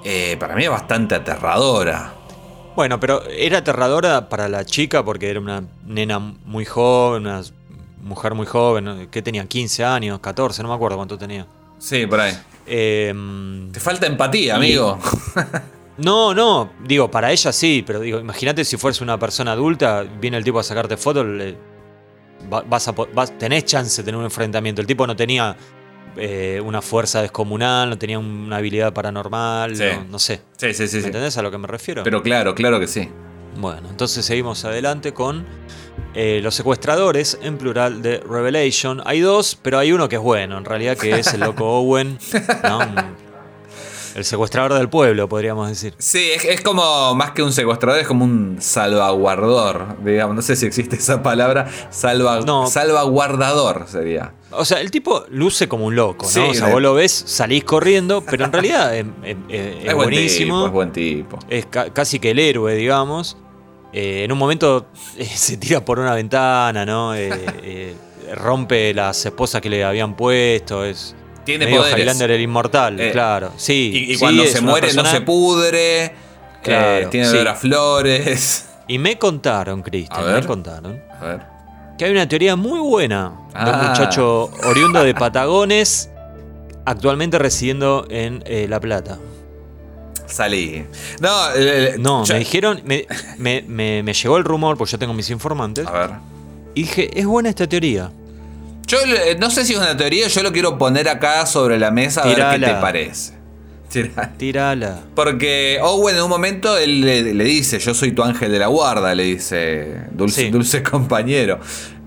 eh, 0.04 0.36
para 0.40 0.54
mí 0.56 0.64
es 0.64 0.70
bastante 0.70 1.14
aterradora. 1.14 2.14
Bueno, 2.76 3.00
pero 3.00 3.22
era 3.28 3.58
aterradora 3.58 4.28
para 4.28 4.48
la 4.48 4.64
chica 4.64 5.04
porque 5.04 5.28
era 5.30 5.40
una 5.40 5.64
nena 5.86 6.18
muy 6.20 6.64
joven, 6.64 7.26
una 7.26 7.42
mujer 8.02 8.34
muy 8.34 8.46
joven, 8.46 9.08
que 9.10 9.20
tenía 9.22 9.44
15 9.46 9.84
años, 9.84 10.20
14, 10.20 10.62
no 10.62 10.68
me 10.68 10.74
acuerdo 10.76 10.96
cuánto 10.96 11.18
tenía. 11.18 11.44
Sí, 11.78 12.06
por 12.06 12.20
ahí. 12.20 12.32
Eh, 12.66 13.12
Te 13.72 13.80
falta 13.80 14.06
empatía, 14.06 14.54
amigo. 14.56 14.98
no, 15.98 16.34
no, 16.34 16.72
digo, 16.84 17.10
para 17.10 17.30
ella 17.32 17.52
sí, 17.52 17.82
pero 17.86 18.00
digo, 18.00 18.18
imagínate 18.18 18.64
si 18.64 18.76
fueras 18.76 19.00
una 19.00 19.18
persona 19.18 19.52
adulta, 19.52 20.04
viene 20.20 20.36
el 20.36 20.44
tipo 20.44 20.58
a 20.58 20.62
sacarte 20.62 20.96
fotos, 20.96 21.26
vas 22.68 22.88
a, 22.88 22.92
vas- 22.92 23.36
tenés 23.38 23.64
chance 23.64 24.00
de 24.02 24.06
tener 24.06 24.18
un 24.18 24.24
enfrentamiento. 24.24 24.80
El 24.80 24.86
tipo 24.86 25.06
no 25.06 25.16
tenía 25.16 25.56
eh, 26.16 26.60
una 26.64 26.80
fuerza 26.82 27.20
descomunal, 27.22 27.90
no 27.90 27.98
tenía 27.98 28.18
una 28.18 28.56
habilidad 28.56 28.92
paranormal, 28.92 29.76
Sí. 29.76 29.84
no, 29.94 30.04
no 30.12 30.18
sé. 30.18 30.40
Sí, 30.56 30.72
sí, 30.74 30.88
sí. 30.88 30.96
¿Me 30.96 31.02
sí. 31.02 31.06
entendés 31.08 31.36
a 31.36 31.42
lo 31.42 31.50
que 31.50 31.58
me 31.58 31.66
refiero? 31.66 32.02
Pero 32.04 32.22
claro, 32.22 32.54
claro 32.54 32.80
que 32.80 32.86
sí. 32.86 33.08
Bueno, 33.56 33.88
entonces 33.90 34.24
seguimos 34.24 34.64
adelante 34.64 35.12
con 35.12 35.44
eh, 36.14 36.40
los 36.42 36.54
secuestradores, 36.54 37.38
en 37.42 37.58
plural 37.58 38.02
de 38.02 38.18
Revelation. 38.20 39.02
Hay 39.04 39.20
dos, 39.20 39.58
pero 39.60 39.78
hay 39.78 39.90
uno 39.92 40.08
que 40.08 40.16
es 40.16 40.22
bueno, 40.22 40.58
en 40.58 40.64
realidad, 40.64 40.96
que 40.96 41.18
es 41.18 41.34
el 41.34 41.40
loco 41.40 41.64
Owen, 41.80 42.18
¿no? 42.62 42.78
El 44.18 44.24
secuestrador 44.24 44.74
del 44.74 44.88
pueblo, 44.88 45.28
podríamos 45.28 45.68
decir. 45.68 45.94
Sí, 45.98 46.30
es, 46.34 46.44
es 46.44 46.60
como 46.60 47.14
más 47.14 47.30
que 47.30 47.42
un 47.42 47.52
secuestrador, 47.52 48.00
es 48.00 48.06
como 48.08 48.24
un 48.24 48.56
salvaguardador, 48.60 50.02
digamos. 50.04 50.34
No 50.34 50.42
sé 50.42 50.56
si 50.56 50.66
existe 50.66 50.96
esa 50.96 51.22
palabra. 51.22 51.68
Salva, 51.90 52.40
No. 52.40 52.66
Salvaguardador 52.66 53.86
sería. 53.88 54.34
O 54.50 54.64
sea, 54.64 54.80
el 54.80 54.90
tipo 54.90 55.24
luce 55.30 55.68
como 55.68 55.86
un 55.86 55.94
loco, 55.96 56.24
¿no? 56.26 56.30
Sí, 56.30 56.40
o 56.40 56.54
sea, 56.54 56.66
de- 56.66 56.72
vos 56.72 56.82
lo 56.82 56.94
ves, 56.94 57.12
salís 57.26 57.64
corriendo, 57.64 58.22
pero 58.28 58.44
en 58.44 58.52
realidad 58.52 58.94
es, 58.96 59.04
es- 59.24 59.36
es- 59.48 59.76
es 59.84 59.94
buen 59.94 59.96
buenísimo. 60.08 60.54
tipo, 60.56 60.66
es 60.66 60.72
buen 60.72 60.92
tipo. 60.92 61.38
es 61.48 61.66
ca- 61.66 61.90
casi 61.92 62.18
que 62.18 62.30
el 62.32 62.38
héroe, 62.38 62.74
digamos. 62.74 63.36
Eh, 63.92 64.24
en 64.24 64.32
un 64.32 64.38
momento 64.38 64.86
eh, 65.16 65.24
se 65.26 65.56
tira 65.56 65.84
por 65.84 65.98
una 65.98 66.14
ventana, 66.14 66.84
¿no? 66.84 67.14
Eh, 67.14 67.30
eh, 67.62 67.94
rompe 68.34 68.92
las 68.94 69.24
esposas 69.24 69.60
que 69.60 69.70
le 69.70 69.84
habían 69.84 70.16
puesto. 70.16 70.84
Es 70.84 71.14
Tiene 71.48 71.64
medio 71.64 71.80
poderes. 71.80 71.98
Highlander 72.00 72.30
el 72.32 72.40
inmortal, 72.42 73.00
Eh, 73.00 73.10
claro. 73.10 73.52
Sí. 73.56 73.90
Y, 73.94 73.98
y 74.12 74.14
sí, 74.14 74.18
cuando 74.20 74.44
se 74.44 74.60
muere 74.60 74.86
persona- 74.88 75.02
no 75.10 75.14
se 75.18 75.20
pudre. 75.22 76.12
Claro, 76.62 77.06
eh, 77.06 77.08
tiene 77.10 77.26
sí. 77.26 77.36
olor 77.36 77.48
a 77.48 77.54
flores. 77.54 78.68
Y 78.86 78.98
me 78.98 79.18
contaron, 79.18 79.82
Cristian, 79.82 80.32
me 80.34 80.44
contaron 80.46 81.00
A 81.20 81.24
ver. 81.24 81.40
que 81.98 82.04
hay 82.04 82.10
una 82.10 82.26
teoría 82.28 82.56
muy 82.56 82.78
buena 82.80 83.32
de 83.54 83.70
un 83.70 83.76
Ah. 83.76 83.88
muchacho 83.90 84.50
oriundo 84.64 85.02
de 85.04 85.14
Patagones, 85.14 86.10
actualmente 86.84 87.38
residiendo 87.38 88.06
en 88.10 88.42
eh, 88.46 88.66
La 88.68 88.80
Plata. 88.80 89.18
Salí. 90.26 90.84
No, 91.20 91.30
No, 91.98 92.24
yo- 92.24 92.34
me 92.34 92.38
dijeron, 92.40 92.82
me, 92.84 93.06
me- 93.38 93.62
me- 93.66 94.02
me 94.02 94.12
llegó 94.12 94.36
el 94.36 94.44
rumor, 94.44 94.76
porque 94.76 94.92
yo 94.92 94.98
tengo 94.98 95.14
mis 95.14 95.30
informantes, 95.30 95.86
A 95.86 95.92
ver. 95.92 96.10
y 96.74 96.82
dije, 96.82 97.10
es 97.18 97.24
buena 97.26 97.48
esta 97.48 97.66
teoría. 97.66 98.10
Yo 98.88 98.98
eh, 99.04 99.36
no 99.38 99.50
sé 99.50 99.64
si 99.64 99.74
es 99.74 99.78
una 99.78 99.96
teoría, 99.96 100.26
yo 100.28 100.42
lo 100.42 100.50
quiero 100.52 100.78
poner 100.78 101.08
acá 101.08 101.44
sobre 101.46 101.78
la 101.78 101.90
mesa 101.90 102.22
a 102.22 102.26
ver 102.26 102.34
qué 102.36 102.42
Tirala. 102.42 102.66
te 102.66 102.74
parece. 102.80 103.32
Tira- 103.92 104.32
Tírala. 104.36 105.00
Porque 105.14 105.78
Owen 105.82 106.16
en 106.16 106.22
un 106.22 106.28
momento 106.30 106.76
él 106.76 107.00
le, 107.02 107.34
le 107.34 107.44
dice, 107.44 107.78
yo 107.78 107.94
soy 107.94 108.12
tu 108.12 108.22
ángel 108.22 108.50
de 108.52 108.58
la 108.58 108.66
guarda, 108.66 109.14
le 109.14 109.22
dice, 109.24 109.94
dulce, 110.12 110.42
Sí. 110.42 110.50
dulce 110.50 110.82
compañero. 110.82 111.58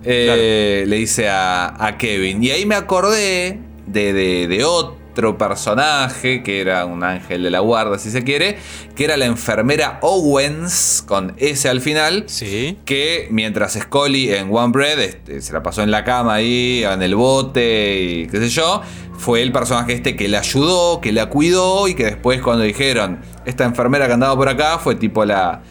Eh, 0.03 0.83
Le 0.87 0.95
dice 0.95 1.29
a, 1.29 1.75
a 1.85 1.97
Kevin. 1.97 2.43
Y 2.43 2.49
ahí 2.51 2.65
me 2.65 2.73
acordé 2.75 3.59
de, 3.85 4.13
de- 4.13 4.47
de 4.47 4.63
otro 5.11 5.37
personaje, 5.37 6.41
que 6.41 6.61
era 6.61 6.85
un 6.85 7.03
ángel 7.03 7.43
de 7.43 7.49
la 7.49 7.59
guarda, 7.59 7.97
si 7.99 8.09
se 8.09 8.23
quiere, 8.23 8.57
que 8.95 9.03
era 9.03 9.17
la 9.17 9.25
enfermera 9.25 9.99
Owens, 10.01 11.03
con 11.05 11.33
S 11.37 11.67
al 11.67 11.81
final. 11.81 12.23
Sí. 12.27 12.77
Que 12.85 13.27
mientras 13.29 13.73
Scully 13.73 14.33
en 14.33 14.49
One 14.55 14.71
Bread 14.71 14.99
este, 14.99 15.41
se 15.41 15.53
la 15.53 15.61
pasó 15.61 15.83
en 15.83 15.91
la 15.91 16.03
cama 16.03 16.35
ahí, 16.35 16.83
en 16.83 17.01
el 17.01 17.15
bote 17.15 18.01
y 18.01 18.27
qué 18.27 18.37
sé 18.37 18.49
yo, 18.49 18.81
fue 19.17 19.41
el 19.41 19.51
personaje 19.51 19.93
este 19.93 20.15
que 20.15 20.29
la 20.29 20.39
ayudó, 20.39 21.01
que 21.01 21.11
la 21.11 21.27
cuidó 21.27 21.87
y 21.87 21.93
que 21.93 22.05
después 22.05 22.41
cuando 22.41 22.63
dijeron, 22.63 23.19
esta 23.45 23.65
enfermera 23.65 24.07
que 24.07 24.13
andaba 24.13 24.35
por 24.35 24.47
acá 24.47 24.79
fue 24.79 24.95
tipo 24.95 25.25
la, 25.25 25.61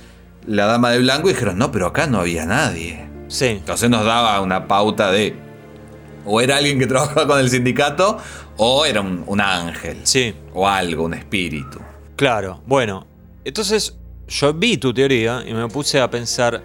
la 0.47 0.67
dama 0.67 0.91
de 0.91 0.99
blanco 0.99 1.31
y 1.31 1.33
dijeron, 1.33 1.57
no, 1.57 1.73
pero 1.73 1.87
acá 1.87 2.07
no 2.07 2.21
había 2.21 2.45
nadie. 2.45 3.09
Sí. 3.29 3.47
Entonces 3.47 3.89
nos 3.89 4.05
daba 4.05 4.41
una 4.41 4.69
pauta 4.69 5.11
de, 5.11 5.35
o 6.25 6.41
era 6.41 6.57
alguien 6.57 6.79
que 6.79 6.87
trabajaba 6.89 7.27
con 7.27 7.39
el 7.41 7.51
sindicato, 7.51 8.19
o 8.57 8.85
era 8.85 9.01
un, 9.01 9.25
un 9.27 9.41
ángel, 9.41 9.99
Sí. 10.05 10.35
o 10.55 10.67
algo, 10.69 11.05
un 11.05 11.15
espíritu. 11.15 11.79
Claro. 12.17 12.61
Bueno, 12.67 13.07
entonces 13.45 13.97
yo 14.29 14.53
vi 14.55 14.77
tu 14.77 14.93
teoría 14.93 15.43
y 15.47 15.53
me 15.55 15.67
puse 15.69 16.01
a 16.01 16.11
pensar. 16.11 16.63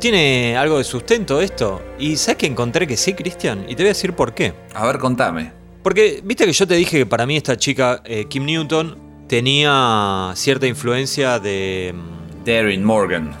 ¿Tiene 0.00 0.56
algo 0.56 0.78
de 0.78 0.84
sustento 0.84 1.40
esto? 1.40 1.80
Y 1.98 2.16
¿sabes 2.16 2.36
que 2.38 2.46
encontré 2.46 2.86
que 2.86 2.96
sí, 2.96 3.12
Cristian? 3.14 3.64
Y 3.68 3.76
te 3.76 3.82
voy 3.82 3.86
a 3.86 3.88
decir 3.88 4.12
por 4.14 4.34
qué. 4.34 4.52
A 4.74 4.86
ver, 4.86 4.98
contame. 4.98 5.52
Porque, 5.82 6.20
viste 6.24 6.44
que 6.44 6.52
yo 6.52 6.66
te 6.66 6.74
dije 6.74 6.98
que 6.98 7.06
para 7.06 7.24
mí 7.26 7.36
esta 7.36 7.56
chica, 7.56 8.00
eh, 8.04 8.24
Kim 8.28 8.44
Newton, 8.44 8.98
tenía 9.28 10.32
cierta 10.34 10.66
influencia 10.66 11.38
de, 11.38 11.94
mm, 11.94 12.44
Darren 12.44 12.84
Morgan. 12.84 13.32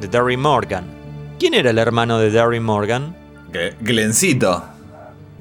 de 0.00 0.08
Darry 0.08 0.36
Morgan. 0.36 0.84
¿Quién 1.38 1.54
era 1.54 1.70
el 1.70 1.78
hermano 1.78 2.18
de 2.18 2.30
Darry 2.30 2.58
Morgan? 2.60 3.14
Gle- 3.52 3.74
Glencito. 3.80 4.64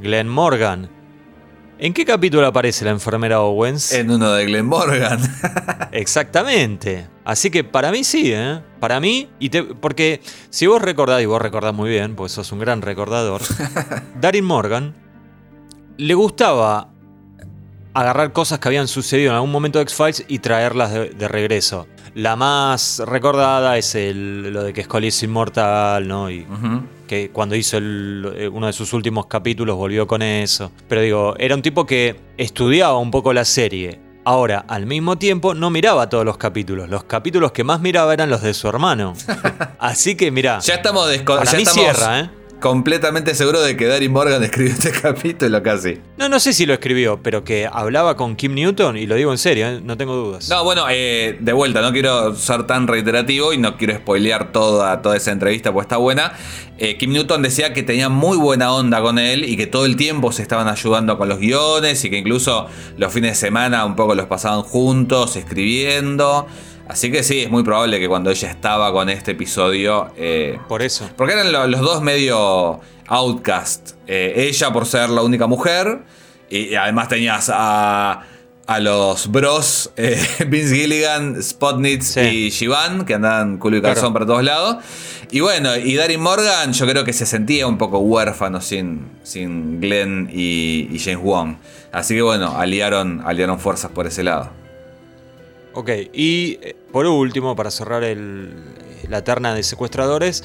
Glenn 0.02 0.28
Morgan. 0.30 0.90
¿En 1.78 1.94
qué 1.94 2.04
capítulo 2.06 2.46
aparece 2.46 2.84
la 2.84 2.92
enfermera 2.92 3.40
Owens? 3.42 3.94
En 3.94 4.12
uno 4.12 4.32
de 4.34 4.46
Glenn 4.46 4.66
Morgan. 4.66 5.20
Exactamente. 5.92 7.08
Así 7.24 7.50
que 7.50 7.64
para 7.64 7.92
mí 7.92 8.04
sí, 8.04 8.32
¿eh? 8.34 8.60
Para 8.80 9.00
mí, 9.00 9.30
y 9.40 9.50
te- 9.50 9.64
porque 9.64 10.22
si 10.50 10.68
vos 10.68 10.82
recordás, 10.82 11.22
y 11.22 11.26
vos 11.26 11.42
recordás 11.42 11.74
muy 11.74 11.90
bien, 11.90 12.16
porque 12.16 12.34
sos 12.34 12.52
un 12.52 12.60
gran 12.60 12.82
recordador, 12.82 13.42
Darin 14.20 14.44
Morgan 14.46 14.94
le 15.98 16.14
gustaba 16.16 16.90
agarrar 17.94 18.32
cosas 18.34 18.60
que 18.60 18.68
habían 18.68 18.88
sucedido 18.88 19.32
en 19.32 19.36
algún 19.36 19.52
momento 19.52 19.80
de 19.80 19.84
X-Files 19.84 20.26
y 20.28 20.40
traerlas 20.40 20.92
de, 20.94 21.10
de 21.10 21.28
regreso. 21.28 21.88
La 22.16 22.36
más 22.36 23.02
recordada 23.06 23.78
es 23.78 23.96
el- 23.96 24.52
lo 24.54 24.64
de 24.64 24.74
que 24.74 24.84
Scully 24.84 25.08
es 25.08 25.24
inmortal, 25.24 26.08
¿no? 26.08 26.30
Y 26.30 26.46
que 27.08 27.30
cuando 27.32 27.56
hizo 27.56 27.78
el- 27.78 28.34
eh, 28.36 28.48
uno 28.48 28.68
de 28.68 28.74
sus 28.74 28.94
últimos 28.94 29.26
capítulos 29.28 29.76
volvió 29.76 30.06
con 30.08 30.22
eso. 30.22 30.72
Pero 30.88 31.02
digo, 31.02 31.36
era 31.38 31.56
un 31.56 31.62
tipo 31.62 31.86
que 31.86 32.20
estudiaba 32.38 32.98
un 32.98 33.12
poco 33.12 33.34
la 33.34 33.46
serie. 33.46 34.00
Ahora, 34.26 34.66
al 34.68 34.86
mismo 34.86 35.18
tiempo, 35.18 35.56
no 35.56 35.70
miraba 35.72 36.08
todos 36.10 36.24
los 36.26 36.38
capítulos. 36.38 36.88
Los 36.90 37.06
capítulos 37.06 37.52
que 37.52 37.64
más 37.64 37.80
miraba 37.82 38.14
eran 38.14 38.30
los 38.30 38.42
de 38.44 38.54
su 38.54 38.68
hermano. 38.68 39.14
Así 39.80 40.16
que, 40.16 40.30
mirá, 40.30 40.60
Ya 40.60 40.76
estamos, 40.76 41.08
para 41.26 41.46
ya 41.46 41.58
mí 41.58 41.64
estamos 41.64 41.74
cierra, 41.98 42.20
¿eh? 42.20 42.30
Completamente 42.60 43.36
seguro 43.36 43.62
de 43.62 43.76
que 43.78 43.86
Darin 43.86 44.12
Morgan 44.12 44.44
escribió 44.44 44.74
este 44.74 44.92
capítulo 44.92 45.62
casi. 45.64 46.00
No, 46.18 46.30
no 46.30 46.40
sé 46.40 46.54
si 46.54 46.66
lo 46.66 46.74
escribió, 46.74 47.22
pero 47.22 47.44
que 47.44 47.68
hablaba 47.72 48.16
con 48.16 48.36
Kim 48.36 48.54
Newton, 48.54 48.98
y 48.98 49.06
lo 49.06 49.16
digo 49.16 49.32
en 49.32 49.38
serio, 49.38 49.68
¿eh? 49.68 49.82
no 49.84 49.98
tengo 49.98 50.16
dudas. 50.16 50.50
No, 50.50 50.64
bueno, 50.64 50.86
eh, 50.90 51.38
de 51.40 51.54
vuelta, 51.54 51.82
no 51.82 51.92
quiero 51.92 52.36
ser 52.36 52.68
tan 52.68 52.88
reiterativo 52.88 53.54
y 53.54 53.58
no 53.58 53.78
quiero 53.78 53.96
spoilear 53.96 54.52
toda, 54.52 55.02
toda 55.02 55.18
esa 55.18 55.32
entrevista, 55.32 55.72
pues 55.74 55.86
está 55.86 55.98
buena. 55.98 56.34
Eh, 56.78 56.98
Kim 56.98 57.12
Newton 57.12 57.42
decía 57.42 57.74
que 57.74 57.84
tenía 57.84 58.08
muy 58.08 58.38
buena 58.38 58.74
onda 58.74 59.02
con 59.02 59.20
él 59.20 59.44
y 59.44 59.58
que 59.58 59.68
todo 59.68 59.86
el 59.86 59.98
tiempo 59.98 60.32
se 60.32 60.42
estaban 60.42 60.68
ayudando 60.70 61.18
con 61.18 61.28
los 61.28 61.40
guiones 61.40 62.04
y 62.06 62.10
que 62.10 62.18
incluso 62.18 62.68
los 62.98 63.12
fines 63.12 63.32
de 63.32 63.36
semana 63.36 63.84
un 63.84 63.98
poco 63.98 64.16
los 64.16 64.28
pasaban 64.28 64.62
juntos, 64.62 65.36
escribiendo. 65.36 66.48
Así 66.90 67.12
que 67.12 67.24
sí, 67.24 67.42
es 67.44 67.50
muy 67.50 67.64
probable 67.64 68.00
que 68.00 68.10
cuando 68.10 68.30
ella 68.32 68.50
estaba 68.50 68.92
con 68.92 69.10
este 69.10 69.32
episodio. 69.32 70.12
eh, 70.18 70.58
Por 70.68 70.82
eso. 70.82 71.10
porque 71.16 71.34
eran 71.34 71.52
lo- 71.54 71.68
los 71.68 71.80
dos 71.82 72.02
medio 72.02 72.82
outcast. 73.08 73.92
Eh, 74.08 74.34
ella 74.50 74.74
por 74.74 74.86
ser 74.86 75.10
la 75.10 75.22
única 75.22 75.48
mujer. 75.48 76.00
Y 76.50 76.74
además 76.76 77.08
tenías 77.08 77.52
a, 77.54 78.24
a 78.66 78.80
los 78.80 79.32
bros 79.32 79.92
eh, 79.98 80.20
Vince 80.48 80.76
Gilligan, 80.76 81.42
Spotnitz 81.44 82.06
Sí. 82.16 82.22
y 82.22 82.50
Shivan, 82.50 83.06
que 83.06 83.14
andaban 83.14 83.58
culo 83.60 83.78
y 83.78 83.82
calzón 83.84 84.02
Claro. 84.02 84.14
para 84.14 84.26
todos 84.26 84.44
lados. 84.44 84.78
Y 85.32 85.42
bueno, 85.42 85.78
y 85.78 85.94
Darin 85.96 86.20
Morgan 86.20 86.74
yo 86.74 86.88
creo 86.88 87.04
que 87.04 87.14
se 87.14 87.28
sentía 87.28 87.68
un 87.68 87.78
poco 87.78 88.00
huérfano 88.00 88.62
sin, 88.62 89.08
sin 89.22 89.80
Glenn 89.80 90.28
y, 90.34 90.88
y 90.92 90.98
James 90.98 91.22
Wong. 91.24 91.58
Así 91.92 92.16
que 92.16 92.24
bueno, 92.24 92.58
aliaron, 92.58 93.22
aliaron 93.24 93.60
fuerzas 93.60 93.92
por 93.92 94.08
ese 94.08 94.24
lado. 94.24 94.50
Ok, 95.80 95.90
y 96.14 96.60
eh, 96.62 96.76
por 96.92 97.06
último, 97.06 97.56
para 97.56 97.72
cerrar 97.72 98.04
el- 98.04 98.54
la 99.08 99.24
terna 99.24 99.54
de 99.56 99.64
secuestradores, 99.64 100.44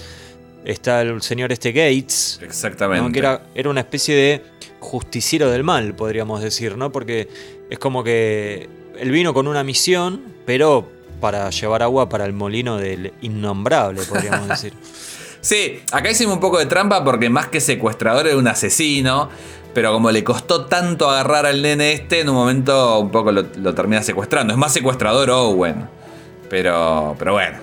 está 0.65 1.03
el 1.03 1.21
señor 1.23 1.51
este 1.51 1.73
Gates. 1.73 2.39
Exactamente. 2.43 3.03
¿no? 3.05 3.13
Que 3.13 3.19
era, 3.19 3.43
era 3.55 3.69
una 3.69 3.81
especie 3.81 4.15
de 4.15 4.43
justiciero 4.79 5.51
del 5.51 5.65
mal, 5.65 5.95
podríamos 5.97 6.41
decir, 6.41 6.77
¿no? 6.77 6.93
Porque 6.93 7.29
es 7.69 7.79
como 7.81 8.05
que 8.05 8.69
él 8.99 9.11
vino 9.11 9.35
con 9.35 9.49
una 9.49 9.65
misión, 9.65 10.23
pero 10.47 10.87
para 11.21 11.51
llevar 11.51 11.83
agua 11.83 12.09
para 12.09 12.27
el 12.27 12.33
molino 12.33 12.77
del 12.77 13.13
innombrable, 13.21 14.03
podríamos 14.05 14.47
decir. 14.55 14.73
Sí, 15.45 15.83
acá 15.93 16.11
hicimos 16.11 16.37
un 16.37 16.41
poco 16.41 16.59
de 16.59 16.65
trampa 16.65 17.05
porque 17.05 17.29
más 17.29 17.49
que 17.49 17.61
secuestrador 17.61 18.27
era 18.27 18.39
un 18.39 18.49
asesino. 18.49 19.29
Pero 19.75 19.93
como 19.93 20.11
le 20.11 20.25
costó 20.25 20.65
tanto 20.65 21.11
agarrar 21.11 21.45
al 21.45 21.61
nene 21.61 21.93
este, 21.93 22.21
en 22.21 22.31
un 22.31 22.37
momento 22.37 23.01
un 23.01 23.11
poco 23.11 23.31
lo, 23.31 23.45
lo 23.57 23.75
termina 23.75 24.03
secuestrando. 24.03 24.55
Es 24.55 24.59
más 24.59 24.73
secuestrador 24.73 25.29
Owen. 25.31 25.87
Pero, 26.49 27.15
pero 27.19 27.33
bueno. 27.33 27.59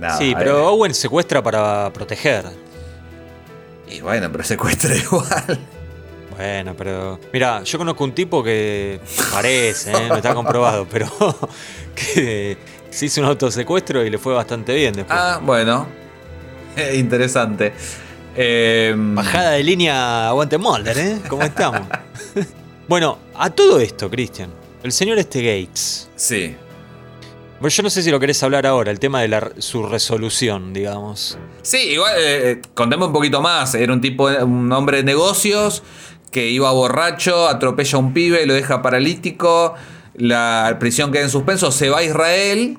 nada, 0.00 0.18
sí, 0.18 0.32
eh, 0.32 0.34
pero 0.36 0.68
Owen 0.68 0.92
secuestra 0.92 1.42
para 1.42 1.90
proteger. 1.94 2.44
Y 3.88 4.00
bueno, 4.00 4.30
pero 4.30 4.44
secuestra 4.44 4.94
igual. 4.96 5.58
Bueno, 6.36 6.74
pero. 6.76 7.18
Mira, 7.32 7.62
yo 7.62 7.78
conozco 7.78 8.04
un 8.04 8.12
tipo 8.12 8.42
que 8.42 9.00
parece, 9.32 9.92
¿eh? 9.92 10.08
no 10.08 10.16
está 10.16 10.34
comprobado, 10.34 10.86
pero 10.90 11.08
que 11.94 12.58
se 12.90 13.06
hizo 13.06 13.22
un 13.22 13.28
autosecuestro 13.28 14.04
y 14.04 14.10
le 14.10 14.18
fue 14.18 14.34
bastante 14.34 14.74
bien 14.74 14.92
después. 14.92 15.18
Ah, 15.18 15.40
bueno. 15.42 16.03
Interesante. 16.94 17.72
Eh, 18.36 18.94
Bajada 18.96 19.52
de 19.52 19.62
línea 19.62 20.28
aguante 20.28 20.58
Mulder, 20.58 20.98
¿eh? 20.98 21.18
¿Cómo 21.28 21.42
estamos? 21.42 21.82
bueno, 22.88 23.18
a 23.34 23.50
todo 23.50 23.78
esto, 23.78 24.10
Cristian, 24.10 24.50
el 24.82 24.92
señor 24.92 25.18
este 25.18 25.40
Gates. 25.42 26.08
Sí. 26.16 26.56
Bueno, 27.60 27.68
yo 27.68 27.82
no 27.84 27.90
sé 27.90 28.02
si 28.02 28.10
lo 28.10 28.18
querés 28.18 28.42
hablar 28.42 28.66
ahora, 28.66 28.90
el 28.90 28.98
tema 28.98 29.22
de 29.22 29.28
la, 29.28 29.52
su 29.58 29.84
resolución, 29.84 30.72
digamos. 30.72 31.38
Sí, 31.62 31.78
igual, 31.92 32.12
eh, 32.18 32.50
eh, 32.50 32.62
contemos 32.74 33.08
un 33.08 33.14
poquito 33.14 33.40
más. 33.40 33.74
Era 33.74 33.92
un 33.92 34.00
tipo, 34.00 34.26
un 34.26 34.70
hombre 34.72 34.98
de 34.98 35.04
negocios 35.04 35.82
que 36.32 36.50
iba 36.50 36.70
borracho, 36.72 37.48
atropella 37.48 37.96
a 37.96 38.00
un 38.00 38.12
pibe 38.12 38.42
y 38.42 38.46
lo 38.46 38.54
deja 38.54 38.82
paralítico. 38.82 39.74
La 40.14 40.76
prisión 40.80 41.12
queda 41.12 41.22
en 41.22 41.30
suspenso, 41.30 41.70
se 41.70 41.88
va 41.88 41.98
a 41.98 42.02
Israel. 42.02 42.78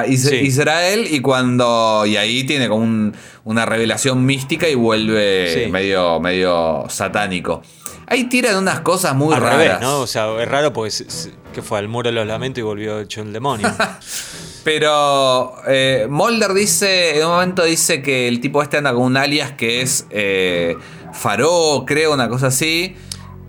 A 0.00 0.06
Is- 0.06 0.28
Sí. 0.28 0.36
Israel 0.36 1.06
y 1.10 1.20
cuando. 1.20 2.04
Y 2.06 2.16
ahí 2.16 2.44
tiene 2.44 2.68
como 2.68 2.82
un- 2.82 3.14
una 3.44 3.66
revelación 3.66 4.24
mística 4.24 4.68
y 4.68 4.74
vuelve 4.74 5.64
Sí. 5.64 5.70
medio, 5.70 6.20
medio 6.20 6.84
satánico. 6.88 7.62
Ahí 8.06 8.24
tiran 8.24 8.56
unas 8.56 8.80
cosas 8.80 9.14
muy 9.14 9.34
Al 9.34 9.40
raras. 9.40 9.58
revés, 9.58 9.80
¿no? 9.80 10.00
O 10.00 10.06
sea, 10.06 10.26
es 10.40 10.48
raro 10.48 10.72
porque 10.72 10.90
se- 10.90 11.10
se- 11.10 11.32
que 11.54 11.62
fue 11.62 11.78
al 11.78 11.88
muro 11.88 12.10
de 12.10 12.14
los 12.14 12.26
lamentos 12.26 12.58
y 12.58 12.62
volvió 12.62 13.00
hecho 13.00 13.22
el 13.22 13.32
demonio. 13.32 13.66
Pero 14.64 15.54
eh, 15.66 16.06
Mulder 16.08 16.52
dice, 16.54 17.18
en 17.18 17.26
un 17.26 17.32
momento 17.32 17.64
dice 17.64 18.02
que 18.02 18.28
el 18.28 18.40
tipo 18.40 18.62
este 18.62 18.78
anda 18.78 18.92
con 18.92 19.02
un 19.02 19.16
alias 19.16 19.52
que 19.52 19.82
es 19.82 20.06
eh, 20.10 20.76
Faró, 21.12 21.84
creo, 21.86 22.12
una 22.12 22.28
cosa 22.28 22.48
así. 22.48 22.96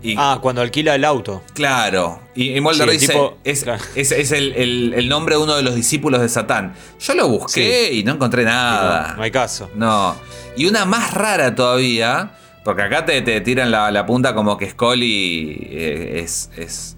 Y 0.02 0.14
ah, 0.18 0.38
cuando 0.40 0.60
alquila 0.62 0.94
el 0.94 1.04
auto. 1.04 1.42
claro, 1.54 2.20
y, 2.34 2.50
y 2.56 2.60
Mulder 2.60 2.88
Sí, 2.90 2.96
dice, 2.98 3.12
tipo- 3.14 3.38
es, 3.44 3.64
claro. 3.64 3.82
es- 3.94 4.12
es 4.12 4.30
el, 4.32 4.52
el- 4.52 4.94
el 4.94 5.08
nombre 5.08 5.34
de 5.36 5.42
uno 5.42 5.56
de 5.56 5.62
los 5.62 5.74
discípulos 5.74 6.20
de 6.20 6.28
Satán. 6.28 6.74
Yo 7.00 7.14
lo 7.14 7.28
busqué 7.28 7.92
y 7.92 8.04
no 8.04 8.12
encontré 8.12 8.44
nada. 8.44 9.08
No, 9.12 9.16
no 9.16 9.22
hay 9.22 9.30
caso. 9.30 9.70
No. 9.74 10.14
Y 10.56 10.66
una 10.66 10.84
más 10.84 11.12
rara 11.14 11.54
todavía, 11.54 12.32
porque 12.64 12.82
acá 12.82 13.04
te, 13.04 13.20
te 13.22 13.40
tiran 13.40 13.70
la, 13.70 13.90
la 13.90 14.06
punta 14.06 14.34
como 14.34 14.56
que 14.58 14.70
Scully 14.70 15.58
eh, 15.70 16.20
es, 16.22 16.50
es 16.56 16.96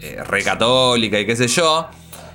eh, 0.00 0.22
re 0.26 0.42
católica 0.42 1.20
y 1.20 1.26
qué 1.26 1.36
sé 1.36 1.48
yo. 1.48 1.86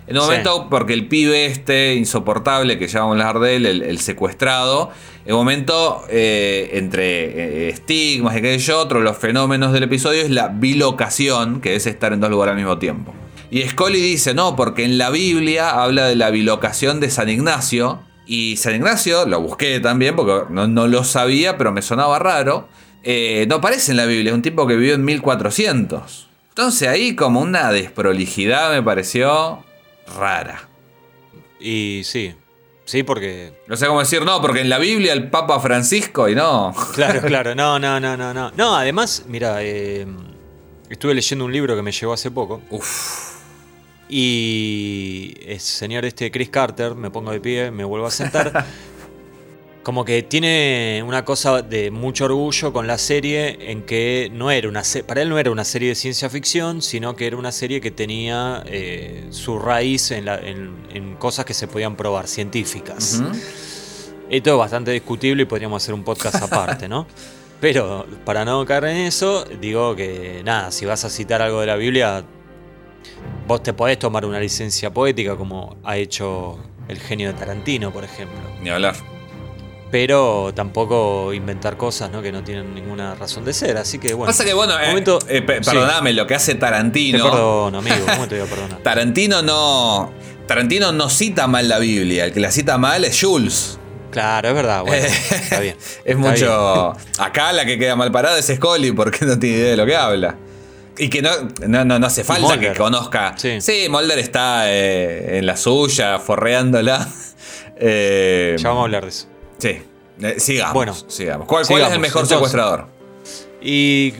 En 0.05 0.17
un 0.17 0.23
Sí. 0.23 0.27
momento, 0.29 0.67
porque 0.69 0.93
el 0.93 1.07
pibe 1.07 1.45
este 1.45 1.95
insoportable 1.95 2.77
que 2.77 2.87
llamamos 2.87 3.13
hablar 3.13 3.39
de 3.39 3.55
él, 3.55 3.65
el, 3.65 3.81
el 3.83 3.99
secuestrado, 3.99 4.91
un 5.31 5.37
momento, 5.37 6.03
eh, 6.09 6.71
entre 6.73 7.67
eh, 7.67 7.69
estigmas 7.69 8.35
y 8.37 8.57
yo, 8.57 8.79
otro 8.79 8.99
los 8.99 9.17
fenómenos 9.17 9.71
del 9.71 9.83
episodio 9.83 10.21
es 10.21 10.29
la 10.29 10.49
bilocación, 10.49 11.61
que 11.61 11.75
es 11.75 11.87
estar 11.87 12.11
en 12.11 12.19
dos 12.19 12.29
lugares 12.29 12.51
al 12.51 12.57
mismo 12.57 12.77
tiempo. 12.77 13.13
Y 13.49 13.61
Scully 13.61 14.01
dice, 14.01 14.33
no, 14.33 14.55
porque 14.55 14.83
en 14.83 14.97
la 14.97 15.09
Biblia 15.11 15.69
habla 15.81 16.07
de 16.07 16.15
la 16.15 16.29
bilocación 16.29 16.99
de 16.99 17.09
San 17.09 17.29
Ignacio. 17.29 18.01
Y 18.25 18.57
San 18.57 18.75
Ignacio, 18.75 19.25
lo 19.25 19.39
busqué 19.41 19.79
también 19.79 20.15
porque 20.15 20.51
no, 20.51 20.67
no 20.67 20.87
lo 20.87 21.03
sabía, 21.03 21.57
pero 21.57 21.71
me 21.71 21.81
sonaba 21.81 22.19
raro. 22.19 22.67
eh, 23.03 23.45
no 23.47 23.55
aparece 23.55 23.91
en 23.91 23.97
la 23.97 24.05
Biblia, 24.05 24.31
es 24.31 24.35
un 24.35 24.41
tipo 24.41 24.65
que 24.67 24.75
vivió 24.75 24.95
en 24.95 25.05
1400. 25.05 26.27
Entonces 26.49 26.87
ahí 26.87 27.15
como 27.15 27.41
una 27.41 27.71
desprolijidad 27.71 28.71
me 28.71 28.83
pareció 28.83 29.63
rara. 30.17 30.67
Y 31.59 32.01
sí. 32.03 32.33
Sí, 32.85 33.03
porque. 33.03 33.53
No 33.67 33.77
sé 33.77 33.87
cómo 33.87 33.99
decir, 33.99 34.23
no, 34.23 34.41
porque 34.41 34.61
en 34.61 34.69
la 34.69 34.77
Biblia 34.77 35.13
el 35.13 35.29
Papa 35.29 35.59
Francisco 35.59 36.27
y 36.27 36.35
no. 36.35 36.73
Claro, 36.93 37.21
claro. 37.21 37.55
No, 37.55 37.79
no, 37.79 37.99
no, 37.99 38.17
no, 38.17 38.33
no. 38.33 38.51
No, 38.55 38.75
además, 38.75 39.23
mira, 39.27 39.63
eh, 39.63 40.05
estuve 40.89 41.13
leyendo 41.13 41.45
un 41.45 41.53
libro 41.53 41.75
que 41.75 41.81
me 41.81 41.91
llegó 41.91 42.13
hace 42.13 42.29
poco. 42.31 42.61
Uf. 42.69 43.33
Y 44.09 45.33
el 45.45 45.59
señor 45.59 46.05
este 46.05 46.29
Chris 46.29 46.49
Carter, 46.49 46.93
me 46.93 47.09
pongo 47.09 47.31
de 47.31 47.39
pie, 47.39 47.71
me 47.71 47.83
vuelvo 47.83 48.05
a 48.05 48.11
sentar. 48.11 48.65
Como 49.83 50.05
que 50.05 50.23
tiene 50.23 51.03
una 51.05 51.25
cosa 51.25 51.61
de 51.61 51.91
mucho 51.91 52.23
orgullo 52.25 52.71
con 52.71 52.87
la 52.87 52.97
serie 52.97 53.69
en 53.69 53.83
que 53.83 54.29
no 54.33 54.49
era 54.49 54.69
una 54.69 54.81
se- 54.85 55.03
para 55.03 55.21
él 55.21 55.27
no 55.27 55.37
era 55.37 55.51
una 55.51 55.65
serie 55.65 55.89
de 55.89 55.95
ciencia 55.95 56.29
ficción, 56.29 56.81
sino 56.81 57.17
que 57.17 57.27
era 57.27 57.35
una 57.35 57.51
serie 57.51 57.81
que 57.81 57.91
tenía 57.91 58.63
eh, 58.65 59.27
su 59.31 59.59
raíz 59.59 60.11
en, 60.11 60.23
la- 60.25 60.39
en- 60.39 60.73
en 60.93 61.15
cosas 61.15 61.43
que 61.43 61.53
se 61.53 61.67
podían 61.67 61.97
probar, 61.97 62.27
científicas. 62.29 63.21
Esto 64.29 64.51
es 64.51 64.57
bastante 64.57 64.91
discutible 64.91 65.43
y 65.43 65.45
podríamos 65.45 65.83
hacer 65.83 65.93
un 65.93 66.03
podcast 66.05 66.35
aparte, 66.41 66.87
¿no? 66.87 67.05
Pero 67.59 68.05
para 68.23 68.45
no 68.45 68.65
caer 68.65 68.85
en 68.85 68.97
eso, 68.97 69.43
digo 69.59 69.97
que 69.97 70.41
nada, 70.45 70.71
si 70.71 70.85
vas 70.85 71.03
a 71.03 71.09
citar 71.09 71.41
algo 71.41 71.59
de 71.59 71.67
la 71.67 71.75
Biblia, 71.75 72.23
vos 73.47 73.61
te 73.61 73.73
podés 73.73 73.99
tomar 73.99 74.25
una 74.25 74.39
licencia 74.39 74.93
poética 74.93 75.35
como 75.35 75.75
ha 75.83 75.97
hecho 75.97 76.57
el 76.87 76.99
genio 76.99 77.33
de 77.33 77.37
Tarantino, 77.37 77.91
por 77.91 78.05
ejemplo. 78.05 78.39
Ni 78.61 78.69
hablar. 78.69 78.95
Pero 79.93 80.51
tampoco 80.55 81.31
inventar 81.33 81.77
cosas 81.77 82.09
¿no? 82.09 82.19
que 82.23 82.31
no 82.31 82.43
tienen 82.43 82.73
ninguna 82.73 83.13
razón 83.13 83.45
de 83.45 83.53
ser. 83.53 83.77
Así 83.77 83.99
que 83.99 84.15
bueno. 84.15 84.25
Pasa 84.31 84.43
que, 84.43 84.51
bueno, 84.55 84.73
eh, 84.79 84.87
momento- 84.87 85.19
eh, 85.29 85.43
pe- 85.43 85.63
sí. 85.63 85.69
perdoname, 85.69 86.13
lo 86.13 86.25
que 86.25 86.33
hace 86.33 86.55
Te 86.55 86.61
Tarantino. 86.61 87.23
perdono, 87.23 87.77
amigo. 87.77 87.97
¿Cómo 88.07 88.27
te 88.27 88.39
voy 88.39 88.47
a 88.47 88.49
perdonar? 88.49 88.79
Tarantino 88.83 89.43
no. 89.43 90.11
Tarantino 90.47 90.91
no 90.93 91.11
cita 91.11 91.45
mal 91.45 91.69
la 91.69 91.77
Biblia. 91.77 92.25
El 92.25 92.33
que 92.33 92.39
la 92.39 92.49
cita 92.49 92.79
mal 92.79 93.05
es 93.05 93.21
Jules. 93.21 93.77
Claro, 94.09 94.49
es 94.49 94.55
verdad. 94.55 94.81
Bueno, 94.81 95.05
está 95.31 95.59
bien. 95.59 95.75
Es 95.79 96.17
está 96.17 96.17
mucho. 96.17 96.93
Acá 97.19 97.53
la 97.53 97.63
que 97.63 97.77
queda 97.77 97.95
mal 97.95 98.11
parada 98.11 98.39
es 98.39 98.47
Scully 98.47 98.93
porque 98.93 99.23
no 99.27 99.37
tiene 99.37 99.57
idea 99.57 99.69
de 99.69 99.77
lo 99.77 99.85
que 99.85 99.95
habla. 99.95 100.35
Y 100.97 101.07
que 101.09 101.21
no, 101.21 101.29
no, 101.67 101.85
no, 101.85 101.99
no 101.99 102.07
hace 102.07 102.23
falta 102.23 102.59
que 102.59 102.73
conozca. 102.73 103.35
Sí. 103.37 103.85
Mulder 103.91 104.17
está 104.17 104.63
eh, 104.73 105.37
en 105.37 105.45
la 105.45 105.55
suya, 105.55 106.17
forreándola. 106.17 107.07
Eh. 107.75 108.55
Ya 108.59 108.69
vamos 108.69 108.81
a 108.81 108.85
hablar 108.85 109.03
de 109.03 109.09
eso. 109.09 109.25
Sí. 109.57 109.81
Eh, 110.21 110.35
sigamos. 110.39 110.73
Bueno, 110.73 110.93
sigamos. 111.07 111.47
¿Cuál, 111.47 111.65
cuál 111.67 111.81
es 111.83 111.91
el 111.91 111.99
mejor 111.99 112.21
Entonces, 112.23 112.35
secuestrador? 112.37 112.87
Y 113.61 114.13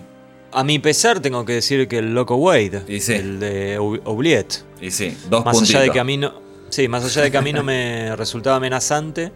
a 0.51 0.63
mi 0.63 0.79
pesar 0.79 1.19
tengo 1.19 1.43
que 1.45 1.53
decir 1.53 1.88
que 1.88 1.97
el 1.99 2.13
loco 2.13 2.36
Wade, 2.36 2.84
Y 2.88 2.99
sí. 2.99 3.13
el 3.13 3.39
de 3.39 3.77
Ou- 3.79 4.01
Oubliette, 4.05 4.63
Y 4.81 4.91
sí, 4.91 5.17
dos 5.29 5.43
más 5.45 5.55
puntitos. 5.55 5.75
allá 5.75 5.86
de 5.86 5.91
que 5.91 5.99
a 5.99 6.03
mí 6.03 6.17
no, 6.17 6.34
sí, 6.69 6.88
más 6.88 7.03
allá 7.03 7.21
de 7.23 7.31
que 7.31 7.38
a 7.38 7.41
mí 7.41 7.51
no 7.53 7.63
me 7.63 8.15
resultaba 8.15 8.55
amenazante, 8.57 9.31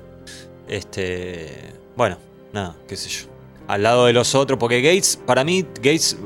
este, 0.68 1.50
bueno, 1.96 2.18
nada, 2.54 2.76
qué 2.88 2.96
sé 2.96 3.10
yo. 3.10 3.26
al 3.68 3.84
lado 3.84 4.06
de 4.06 4.14
los 4.14 4.36
otros, 4.36 4.60
porque 4.60 4.82
Gates, 4.82 5.20
para 5.26 5.44
mí, 5.44 5.66
Gates, 5.76 6.18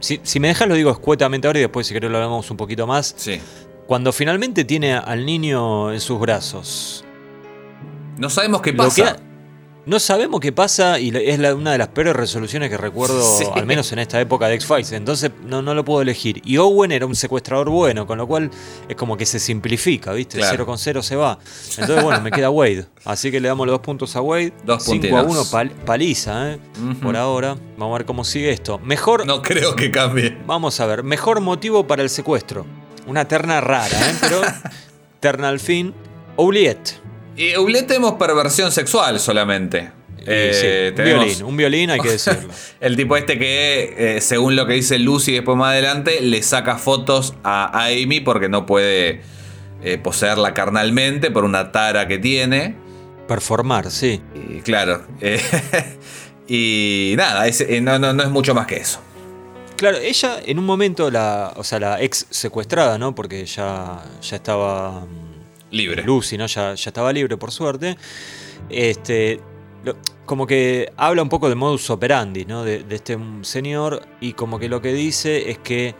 si, 0.00 0.20
si 0.22 0.40
me 0.40 0.48
dejas 0.48 0.68
lo 0.68 0.74
digo 0.74 0.90
escuetamente 0.90 1.46
ahora 1.46 1.58
y 1.58 1.62
después 1.62 1.86
si 1.86 1.94
querés 1.94 2.10
lo 2.10 2.16
hablamos 2.18 2.50
un 2.50 2.56
poquito 2.56 2.86
más. 2.86 3.14
Sí. 3.16 3.40
Cuando 3.86 4.12
finalmente 4.12 4.64
tiene 4.64 4.94
al 4.94 5.24
niño 5.24 5.92
en 5.92 6.00
sus 6.00 6.18
brazos, 6.20 7.04
No 8.18 8.30
sabemos 8.30 8.60
qué 8.62 8.72
pasa. 8.72 9.16
que- 9.16 9.28
no 9.86 9.98
sabemos 9.98 10.40
qué 10.40 10.52
pasa 10.52 11.00
y 11.00 11.08
es 11.16 11.38
la- 11.38 11.54
una 11.54 11.72
de 11.72 11.78
las 11.78 11.88
peores 11.88 12.14
resoluciones 12.14 12.68
que 12.68 12.76
recuerdo, 12.76 13.22
Sí. 13.38 13.44
al 13.54 13.64
menos 13.64 13.90
en 13.92 14.00
esta 14.00 14.20
época 14.20 14.46
de 14.46 14.54
X-Files. 14.56 14.92
Entonces 14.92 15.30
no, 15.46 15.62
no 15.62 15.72
lo 15.72 15.82
puedo 15.82 16.02
elegir. 16.02 16.42
Y 16.44 16.58
Owen 16.58 16.92
era 16.92 17.06
un 17.06 17.14
secuestrador 17.14 17.70
bueno, 17.70 18.06
con 18.06 18.18
lo 18.18 18.26
cual 18.26 18.50
es 18.86 18.96
como 18.96 19.16
que 19.16 19.24
se 19.24 19.38
simplifica, 19.38 20.12
¿viste? 20.12 20.36
Claro. 20.36 20.50
0 20.52 20.66
con 20.66 20.76
0 20.76 21.02
se 21.02 21.16
va. 21.16 21.38
Entonces, 21.78 22.04
bueno, 22.04 22.20
me 22.20 22.30
queda 22.30 22.50
Wade. 22.50 22.84
Así 23.06 23.30
que 23.30 23.40
le 23.40 23.48
damos 23.48 23.66
los 23.66 23.72
dos 23.74 23.80
puntos 23.80 24.14
a 24.14 24.20
Wade. 24.20 24.52
Dos 24.62 24.82
5 24.82 24.92
puntitos. 25.08 25.18
a 25.18 25.22
1, 25.22 25.44
pal- 25.50 25.70
paliza, 25.86 26.52
¿eh? 26.52 26.58
Por 27.02 27.16
ahora. 27.16 27.56
Vamos 27.78 27.94
a 27.94 27.98
ver 27.98 28.06
cómo 28.06 28.24
sigue 28.24 28.50
esto. 28.50 28.78
Mejor. 28.80 29.24
No 29.24 29.40
creo 29.40 29.74
que 29.74 29.90
cambie. 29.90 30.36
Vamos 30.46 30.78
a 30.80 30.86
ver. 30.86 31.02
Mejor 31.02 31.40
motivo 31.40 31.86
para 31.86 32.02
el 32.02 32.10
secuestro. 32.10 32.66
Una 33.06 33.26
terna 33.26 33.62
rara, 33.62 33.86
¿eh? 33.88 34.14
Pero. 34.20 34.42
terna 35.20 35.48
al 35.48 35.60
fin. 35.60 35.94
Oubliette. 36.36 37.00
Y 37.38 37.54
Oubliette 37.54 37.86
tenemos 37.86 38.14
perversión 38.14 38.72
sexual 38.72 39.20
solamente. 39.20 39.92
Eh, 40.26 40.50
sí, 40.52 40.90
un 40.90 40.94
tenemos 40.96 41.24
violín, 41.24 41.44
un 41.44 41.56
violín 41.56 41.90
hay 41.90 42.00
que 42.00 42.10
decirlo. 42.10 42.52
El 42.80 42.96
tipo 42.96 43.16
este 43.16 43.38
que, 43.38 44.16
eh, 44.16 44.20
según 44.20 44.56
lo 44.56 44.66
que 44.66 44.74
dice 44.74 44.98
Lucy 44.98 45.32
después 45.34 45.56
más 45.56 45.70
adelante, 45.70 46.20
le 46.20 46.42
saca 46.42 46.78
fotos 46.78 47.34
a, 47.44 47.84
Amy 47.86 48.20
porque 48.20 48.48
no 48.48 48.66
puede 48.66 49.22
eh, 49.82 49.98
poseerla 49.98 50.52
carnalmente 50.52 51.30
por 51.30 51.44
una 51.44 51.70
tara 51.70 52.08
que 52.08 52.18
tiene. 52.18 52.74
Performar, 53.28 53.88
sí. 53.92 54.20
Y 54.34 54.60
claro. 54.62 55.06
eh, 55.20 55.40
y 56.48 57.14
nada, 57.16 57.46
es- 57.46 57.64
no, 57.80 58.00
no, 58.00 58.12
no 58.12 58.22
es 58.24 58.30
mucho 58.30 58.52
más 58.52 58.66
que 58.66 58.78
eso. 58.78 58.98
Claro, 59.76 59.98
ella 59.98 60.40
en 60.44 60.58
un 60.58 60.66
momento, 60.66 61.08
la, 61.08 61.52
o 61.54 61.62
sea, 61.62 61.78
la 61.78 62.02
ex 62.02 62.26
secuestrada, 62.30 62.98
¿no? 62.98 63.14
Porque 63.14 63.46
ya, 63.46 64.02
ya 64.20 64.36
estaba 64.36 65.06
Libre. 65.70 66.02
Lucy, 66.02 66.38
¿no? 66.38 66.46
Ya, 66.46 66.74
ya 66.74 66.90
estaba 66.90 67.12
libre, 67.12 67.36
por 67.36 67.50
suerte. 67.52 67.96
Este, 68.70 69.40
lo- 69.84 69.96
como 70.26 70.46
que 70.46 70.92
habla 70.96 71.22
un 71.22 71.28
poco 71.28 71.48
del 71.48 71.56
modus 71.56 71.88
operandi, 71.90 72.44
¿no? 72.44 72.64
De, 72.64 72.82
de 72.84 72.94
este 72.96 73.18
señor 73.42 74.02
y 74.20 74.32
como 74.34 74.58
que 74.58 74.68
lo 74.68 74.80
que 74.82 74.92
dice 74.92 75.50
es 75.50 75.58
que 75.58 75.94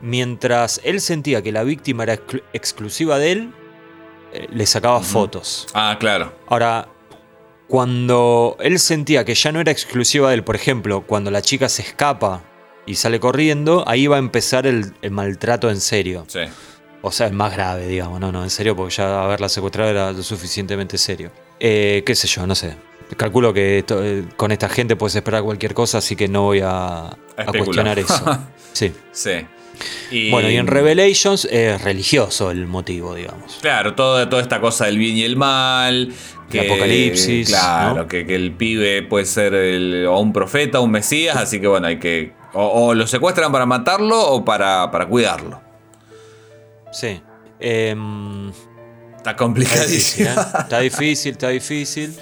mientras 0.00 0.80
él 0.84 1.00
sentía 1.00 1.42
que 1.42 1.52
la 1.52 1.62
víctima 1.62 2.04
era 2.04 2.14
exclu- 2.14 2.42
exclusiva 2.52 3.18
de 3.18 3.32
él, 3.32 3.52
eh, 4.32 4.46
le 4.50 4.64
sacaba 4.66 5.00
fotos. 5.00 5.66
Ah, 5.74 5.96
claro. 6.00 6.32
Ahora, 6.48 6.88
cuando 7.68 8.56
él 8.60 8.78
sentía 8.78 9.24
que 9.24 9.34
ya 9.34 9.52
no 9.52 9.60
era 9.60 9.70
exclusiva 9.70 10.28
de 10.30 10.36
él, 10.36 10.44
por 10.44 10.56
ejemplo, 10.56 11.02
cuando 11.06 11.30
la 11.30 11.42
chica 11.42 11.68
se 11.68 11.82
escapa 11.82 12.42
y 12.86 12.94
sale 12.96 13.20
corriendo, 13.20 13.84
ahí 13.86 14.06
va 14.06 14.16
a 14.16 14.18
empezar 14.18 14.66
el, 14.66 14.94
el 15.02 15.10
maltrato 15.10 15.70
en 15.70 15.80
serio. 15.80 16.24
Sí. 16.28 16.40
O 17.02 17.10
sea, 17.10 17.26
el 17.26 17.32
más 17.32 17.52
grave, 17.54 17.86
digamos. 17.86 18.20
No, 18.20 18.30
no, 18.30 18.42
en 18.44 18.50
serio, 18.50 18.76
porque 18.76 18.94
ya 18.94 19.22
haberla 19.24 19.48
secuestrado 19.48 19.90
era 19.90 20.12
lo 20.12 20.22
suficientemente 20.22 20.98
serio. 20.98 21.30
Eh, 21.58 22.02
qué 22.04 22.14
sé 22.14 22.26
yo, 22.28 22.46
no 22.46 22.54
sé. 22.54 22.76
Calculo 23.16 23.52
que 23.52 23.78
esto- 23.78 24.04
eh, 24.04 24.24
con 24.36 24.52
esta 24.52 24.68
gente 24.68 24.96
puedes 24.96 25.16
esperar 25.16 25.42
cualquier 25.42 25.74
cosa, 25.74 25.98
así 25.98 26.14
que 26.14 26.28
no 26.28 26.42
voy 26.42 26.60
a, 26.62 27.10
cuestionar 27.46 27.98
eso. 27.98 28.24
Sí. 28.72 28.92
Sí. 29.10 29.30
Y- 30.12 30.30
Bueno, 30.30 30.48
y 30.50 30.56
en 30.56 30.66
Revelations 30.68 31.46
es 31.46 31.82
religioso 31.82 32.50
el 32.52 32.66
motivo, 32.66 33.14
digamos. 33.14 33.58
Claro, 33.60 33.94
todo, 33.94 34.28
toda 34.28 34.42
esta 34.42 34.60
cosa 34.60 34.84
del 34.86 34.98
bien 34.98 35.16
y 35.16 35.22
el 35.24 35.36
mal. 35.36 36.12
El 36.52 36.60
apocalipsis, 36.60 37.48
Claro, 37.48 37.94
¿no? 37.94 38.06
que, 38.08 38.26
que 38.26 38.34
el 38.34 38.52
pibe 38.52 39.02
puede 39.02 39.24
ser 39.24 39.54
el- 39.54 40.06
o 40.06 40.18
un 40.20 40.32
profeta 40.32 40.80
o 40.80 40.82
un 40.84 40.90
mesías, 40.90 41.36
así 41.36 41.60
que 41.60 41.66
bueno, 41.66 41.86
hay 41.88 41.98
que. 41.98 42.32
O, 42.52 42.88
o 42.88 42.94
lo 42.94 43.06
secuestran 43.06 43.50
para 43.52 43.66
matarlo 43.66 44.20
o 44.32 44.44
para, 44.44 44.90
para 44.90 45.06
cuidarlo. 45.06 45.60
Sí. 46.92 47.20
Em, 47.58 48.50
Está 49.16 49.32
Está 49.32 49.32
difícil, 49.32 49.36
complicadísimo. 49.36 50.28
¿eh? 50.30 50.34
Está 50.60 50.78
difícil, 50.80 51.32
está 51.32 51.48
difícil. 51.50 52.16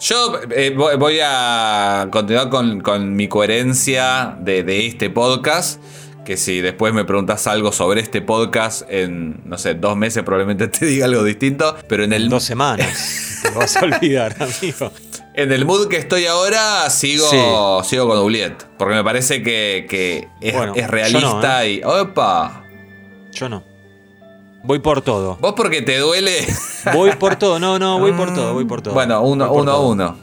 Yo 0.00 0.38
eh, 0.50 0.70
voy 0.76 1.18
a 1.22 2.08
continuar 2.12 2.48
con, 2.50 2.80
con 2.80 3.16
mi 3.16 3.26
coherencia 3.26 4.36
de, 4.40 4.62
de 4.62 4.86
este 4.86 5.10
podcast. 5.10 5.80
Que 6.24 6.36
si 6.38 6.60
después 6.60 6.94
me 6.94 7.04
preguntas 7.04 7.46
algo 7.46 7.70
sobre 7.72 8.00
este 8.00 8.22
podcast 8.22 8.82
en, 8.88 9.42
no 9.44 9.58
sé, 9.58 9.74
dos 9.74 9.96
meses 9.96 10.22
probablemente 10.22 10.68
te 10.78 10.86
diga 10.86 11.06
algo 11.06 11.24
distinto. 11.24 11.76
Pero 11.88 12.04
en 12.04 12.12
el, 12.12 12.28
dos 12.28 12.44
semanas. 12.44 13.40
Te 13.42 13.50
vas 13.50 13.76
a 13.76 13.84
olvidar, 13.84 14.34
amigo. 14.60 14.92
en 15.34 15.52
el 15.52 15.64
mood 15.66 15.88
que 15.88 15.96
estoy 15.98 16.26
ahora 16.26 16.88
sigo, 16.88 17.82
sigo 17.84 18.08
con 18.08 18.18
Oubliette. 18.18 18.64
Porque 18.78 18.94
me 18.94 19.04
parece 19.04 19.42
que, 19.42 19.86
que 19.88 20.28
es, 20.40 20.54
Bueno, 20.54 20.72
es 20.76 20.82
yo 20.82 20.88
realista 20.88 21.30
no, 21.34 21.60
¿eh? 21.60 21.70
y... 21.72 21.82
¡Opa! 21.84 22.64
Yo 23.32 23.48
no. 23.48 23.73
Voy 24.64 24.78
por 24.80 25.02
todo. 25.02 25.36
Vos 25.40 25.52
porque 25.56 25.82
te 25.82 25.98
duele... 25.98 26.46
Voy 26.94 27.12
por 27.12 27.36
todo. 27.36 27.58
No, 27.58 27.78
no, 27.78 27.98
voy 27.98 28.12
por 28.12 28.34
todo, 28.34 28.54
voy 28.54 28.64
por 28.64 28.80
todo. 28.82 28.94
bueno, 28.94 29.20
uno, 29.22 29.52
uno 29.52 29.70
a 29.72 29.80
uno. 29.80 30.16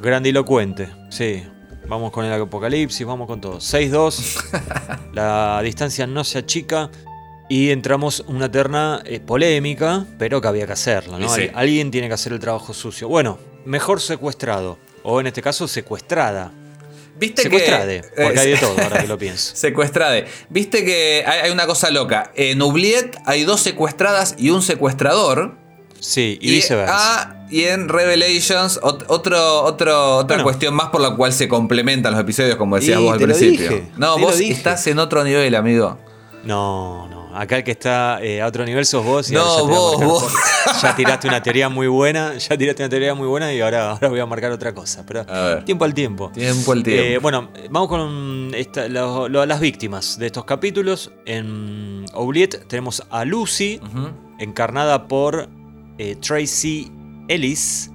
Grandilocuente, 0.00 0.88
sí. 1.10 1.42
Vamos 1.88 2.12
con 2.12 2.24
el 2.24 2.32
apocalipsis, 2.40 3.06
vamos 3.06 3.26
con 3.26 3.40
todo. 3.40 3.58
6-2. 3.58 4.58
la 5.12 5.60
distancia 5.62 6.06
no 6.06 6.22
se 6.24 6.38
achica. 6.38 6.90
Y 7.50 7.70
entramos 7.70 8.22
una 8.28 8.50
terna 8.50 9.00
eh, 9.06 9.20
polémica, 9.20 10.04
pero 10.18 10.38
que 10.40 10.48
había 10.48 10.66
que 10.66 10.74
hacerla, 10.74 11.18
¿no? 11.18 11.28
Sí. 11.30 11.42
Al- 11.48 11.60
Alguien 11.60 11.90
tiene 11.90 12.06
que 12.08 12.14
hacer 12.14 12.34
el 12.34 12.38
trabajo 12.40 12.74
sucio. 12.74 13.08
Bueno, 13.08 13.38
mejor 13.64 14.00
secuestrado. 14.02 14.76
O 15.02 15.18
en 15.18 15.28
este 15.28 15.40
caso, 15.40 15.66
secuestrada. 15.66 16.52
¿Viste 17.18 17.42
Secuestrade, 17.42 18.00
que... 18.02 18.08
porque 18.22 18.38
eh, 18.38 18.40
hay 18.40 18.50
de 18.52 18.56
todo, 18.58 18.76
ahora 18.82 19.00
que 19.02 19.08
lo 19.08 19.18
pienso. 19.24 19.56
Secuestrade. 19.56 20.26
Viste 20.50 20.84
que 20.84 21.24
hay, 21.26 21.40
hay 21.40 21.50
una 21.50 21.66
cosa 21.66 21.90
loca. 21.90 22.30
En 22.36 22.60
Oubliette 22.62 23.16
hay 23.26 23.44
dos 23.44 23.60
secuestradas 23.60 24.34
y 24.38 24.50
un 24.50 24.62
secuestrador. 24.62 25.54
Sí, 26.00 26.38
y, 26.40 26.52
viceversa. 26.52 26.94
ah, 26.96 27.46
y 27.50 27.64
en 27.64 27.88
Revelations, 27.88 28.80
ot- 28.82 29.04
otro, 29.08 29.62
otro, 29.64 30.16
otra 30.18 30.36
Bueno. 30.36 30.44
cuestión 30.44 30.74
más 30.74 30.90
por 30.90 31.00
la 31.00 31.16
cual 31.16 31.32
se 31.32 31.48
complementan 31.48 32.12
los 32.12 32.20
episodios, 32.20 32.54
como 32.54 32.76
decías 32.76 33.00
Y 33.00 33.02
vos 33.02 33.12
al 33.14 33.18
principio. 33.18 33.68
dije, 33.70 33.82
no, 33.96 34.16
vos 34.18 34.38
estás 34.40 34.86
en 34.86 35.00
otro 35.00 35.24
nivel, 35.24 35.56
amigo. 35.56 35.98
No, 36.44 37.08
no. 37.08 37.17
Acá 37.40 37.56
el 37.58 37.64
que 37.64 37.70
está 37.70 38.20
eh, 38.22 38.42
a 38.42 38.46
otro 38.46 38.64
nivel 38.64 38.84
sos 38.84 39.04
vos. 39.04 39.30
Y 39.30 39.34
No, 39.34 39.56
ya 39.56 39.62
vos, 39.62 40.04
vos. 40.04 40.32
tiraste 40.96 41.28
una 41.28 41.42
teoría 41.42 41.68
muy 41.68 41.86
buena. 41.86 42.36
Ya 42.36 42.56
tiraste 42.58 42.82
una 42.82 42.88
teoría 42.88 43.14
muy 43.14 43.28
buena 43.28 43.52
y 43.52 43.60
ahora, 43.60 43.90
ahora 43.90 44.08
voy 44.08 44.20
a 44.20 44.26
marcar 44.26 44.50
otra 44.50 44.74
cosa. 44.74 45.04
Pero 45.06 45.24
tiempo 45.64 45.84
al 45.84 45.94
tiempo. 45.94 46.30
Tiempo 46.32 46.72
al 46.72 46.82
tiempo. 46.82 47.02
Eh, 47.04 47.18
bueno, 47.18 47.50
vamos 47.70 47.88
con 47.88 48.50
esta- 48.54 48.88
lo- 48.88 49.28
lo- 49.28 49.46
las 49.46 49.60
víctimas 49.60 50.18
de 50.18 50.26
estos 50.26 50.44
capítulos. 50.44 51.12
En 51.26 52.04
Oubliette 52.14 52.66
tenemos 52.66 53.02
a 53.10 53.24
Lucy, 53.24 53.80
encarnada 54.38 55.06
por 55.06 55.48
eh, 55.98 56.16
Tracy 56.16 56.90
Ellis. 57.28 57.90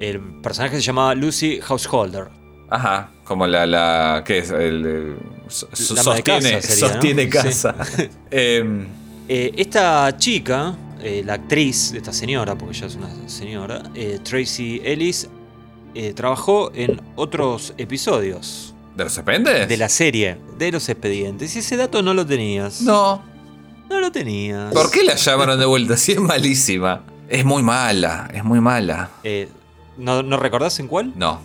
El 0.00 0.20
personaje 0.42 0.76
se 0.76 0.82
llama 0.82 1.14
Lucy 1.14 1.60
Householder. 1.60 2.28
Ajá, 2.68 3.10
como 3.24 3.46
la, 3.46 3.66
la 3.66 4.22
¿qué 4.26 4.38
es? 4.38 4.50
El, 4.50 4.82
de 4.82 5.16
sostiene, 5.48 6.22
casa 6.60 6.62
sostiene 6.62 7.28
casa. 7.28 7.74
Em, 8.30 8.86
Eh, 9.28 9.52
esta 9.56 10.16
chica, 10.16 10.74
eh, 11.02 11.22
la 11.24 11.34
actriz 11.34 11.92
de 11.92 11.98
esta 11.98 12.12
señora, 12.12 12.56
porque 12.56 12.76
ella 12.76 12.86
es 12.86 12.94
una 12.96 13.08
señora, 13.28 13.82
eh, 13.94 14.18
Tracy 14.22 14.80
Ellis, 14.84 15.28
eh, 15.94 16.12
trabajó 16.12 16.70
en 16.74 17.00
otros 17.16 17.72
episodios 17.78 18.74
¿De 18.96 19.04
los 19.04 19.16
expedientes? 19.16 19.68
de 19.68 19.76
la 19.76 19.88
serie 19.88 20.38
de 20.58 20.70
los 20.72 20.88
expedientes. 20.88 21.56
Y 21.56 21.58
ese 21.60 21.76
dato 21.76 22.02
no 22.02 22.14
lo 22.14 22.24
tenías. 22.26 22.82
No. 22.82 23.22
No 23.90 24.00
lo 24.00 24.10
tenías. 24.12 24.72
¿Por 24.72 24.90
qué 24.90 25.04
la 25.04 25.14
llamaron 25.16 25.58
de 25.58 25.66
vuelta? 25.66 25.96
Si 25.96 26.12
es 26.12 26.20
malísima. 26.20 27.02
Es 27.28 27.44
muy 27.44 27.62
mala, 27.62 28.28
es 28.34 28.44
muy 28.44 28.60
mala. 28.60 29.10
Eh, 29.24 29.48
¿no, 29.96 30.22
¿No 30.22 30.36
recordás 30.38 30.78
en 30.80 30.86
cuál? 30.88 31.12
No. 31.16 31.40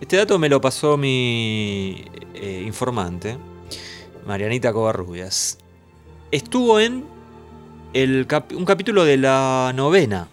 Este 0.00 0.16
dato 0.16 0.38
me 0.38 0.48
lo 0.48 0.60
pasó 0.60 0.96
mi 0.96 2.04
eh, 2.34 2.62
informante, 2.66 3.36
Marianita 4.26 4.72
Covarrubias. 4.72 5.58
Estuvo 6.30 6.78
en 6.78 7.04
el 7.94 8.26
cap- 8.26 8.52
un 8.52 8.64
capítulo 8.64 9.04
de 9.04 9.16
la 9.16 9.72
novena. 9.74 10.28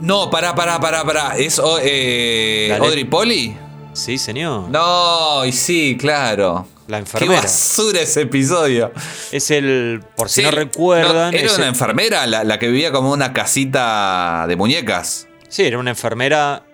No, 0.00 0.30
pará, 0.30 0.54
pará, 0.54 0.80
pará, 0.80 1.04
pará. 1.04 1.36
¿Es 1.36 1.60
eh. 1.82 2.76
Audrey 2.80 3.04
Polly? 3.04 3.56
Sí, 3.92 4.16
señor. 4.18 4.68
No, 4.68 5.44
y 5.44 5.52
sí, 5.52 5.96
claro. 5.98 6.66
La 6.86 6.98
Qué 6.98 7.00
enfermera. 7.02 7.42
basura 7.42 8.00
ese 8.00 8.22
episodio. 8.22 8.92
Es 9.32 9.50
el, 9.50 10.02
por 10.16 10.28
si 10.28 10.40
Sí, 10.40 10.42
no 10.46 10.50
recuerdan, 10.52 11.32
no, 11.32 11.38
era 11.38 11.52
una 11.54 11.62
el- 11.64 11.68
enfermera 11.68 12.26
la, 12.26 12.44
la 12.44 12.58
que 12.58 12.68
vivía 12.68 12.90
como 12.92 13.12
una 13.12 13.32
casita 13.32 14.46
de 14.48 14.56
muñecas. 14.56 15.26
sí, 15.48 15.64
era 15.64 15.78
una 15.78 15.90
enfermera, 15.90 16.64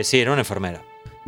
eh, 0.00 0.04
sí, 0.04 0.20
era 0.20 0.32
una 0.32 0.40
enfermera. 0.42 0.82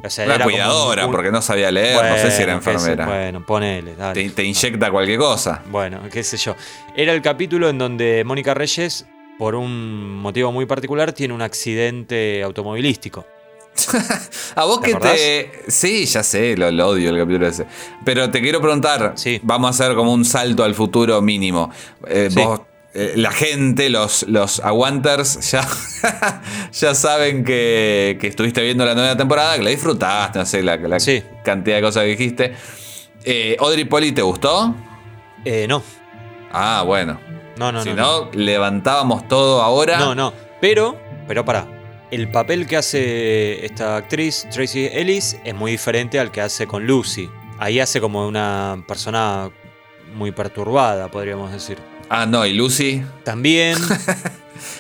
O 0.05 0.11
sea, 0.11 0.27
Una 0.27 0.35
era 0.35 0.45
cuidadora, 0.45 1.07
un- 1.07 1.13
porque 1.13 1.31
no 1.31 1.41
sabía 1.41 1.71
leer, 1.71 1.97
no 2.05 2.17
sé 2.19 2.31
si 2.31 2.43
era 2.43 2.53
sé, 2.61 2.71
enfermera. 2.71 3.07
bueno, 3.07 3.47
ponele, 3.47 3.95
dale. 3.97 4.25
Te, 4.25 4.31
te 4.31 4.45
inyecta 4.45 4.91
cualquier 4.91 5.19
cosa. 5.19 5.63
Bueno, 5.71 6.01
qué 6.13 6.23
sé 6.23 6.37
yo. 6.37 6.55
Era 6.95 7.15
el 7.15 7.23
capítulo 7.23 7.69
en 7.71 7.79
donde 7.79 8.23
Mónica 8.25 8.53
Reyes, 8.53 9.07
por 9.39 9.55
un 9.55 10.17
motivo 10.19 10.53
muy 10.53 10.67
particular, 10.67 11.13
tiene 11.13 11.33
un 11.33 11.41
accidente 11.41 12.43
automovilístico. 12.43 13.25
A 14.55 14.65
vos 14.65 14.81
¿Te 14.81 14.87
que 14.91 14.97
acordás? 14.97 15.15
te. 15.17 15.51
Sí, 15.69 16.05
ya 16.07 16.23
sé, 16.23 16.57
lo, 16.57 16.71
lo 16.71 16.89
odio 16.89 17.11
el 17.11 17.19
capítulo 17.19 17.47
ese. 17.47 17.67
Pero 18.05 18.31
te 18.31 18.41
quiero 18.41 18.61
preguntar. 18.61 19.13
Sí. 19.17 19.41
Vamos 19.43 19.69
a 19.69 19.85
hacer 19.85 19.97
como 19.97 20.13
un 20.13 20.25
salto 20.25 20.65
al 20.65 20.75
futuro 20.75 21.21
mínimo. 21.23 21.71
Eh, 22.07 22.29
Sí. 22.31 22.41
vos, 22.43 22.61
eh, 22.99 23.13
la 23.17 23.31
gente, 23.31 23.91
los, 23.91 24.23
los 24.29 24.61
aguanters, 24.61 25.51
ya, 25.51 25.69
ya 26.73 26.95
saben 26.95 27.45
que, 27.45 28.17
que 28.21 28.27
estuviste 28.27 28.63
viendo 28.63 28.85
la 28.85 28.95
nueva 28.95 29.17
temporada, 29.17 29.57
que 29.57 29.63
la 29.63 29.71
disfrutaste, 29.71 30.39
no 30.39 30.47
sé, 30.47 30.63
la, 30.63 30.77
la 30.77 30.99
Sí. 30.99 31.23
cantidad 31.45 31.77
de 31.77 31.83
cosas 31.83 32.05
que 32.05 32.09
dijiste. 32.09 32.55
Eh, 33.25 33.57
Audrey 33.61 33.85
Polly, 33.85 34.13
¿te 34.13 34.23
gustó? 34.23 34.75
Eh, 35.45 35.67
no. 35.69 35.83
Ah, 36.53 36.83
bueno. 36.87 37.21
No, 37.59 37.71
no, 37.73 37.83
si 37.83 37.91
no. 37.91 38.27
no, 38.27 38.31
levantábamos 38.33 39.29
todo 39.29 39.63
ahora. 39.63 39.99
No, 39.99 40.15
no. 40.15 40.33
Pero, 40.61 40.97
pero 41.29 41.45
pará. 41.45 41.67
El 42.11 42.31
papel 42.31 42.67
que 42.67 42.77
hace 42.77 43.65
esta 43.67 43.97
actriz, 43.97 44.47
Tracy 44.51 44.89
Ellis, 44.93 45.37
es 45.45 45.55
muy 45.55 45.73
diferente 45.73 46.21
al 46.21 46.31
que 46.31 46.41
hace 46.41 46.67
con 46.67 46.87
Lucy. 46.87 47.29
Ahí 47.59 47.81
hace 47.81 48.01
como 48.01 48.27
una 48.27 48.83
persona 48.87 49.51
muy 50.15 50.31
perturbada, 50.31 51.09
podríamos 51.11 51.51
decir. 51.53 51.79
Ah, 52.09 52.27
no, 52.27 52.45
y 52.47 52.53
Lucy. 52.53 53.03
También. 53.25 53.77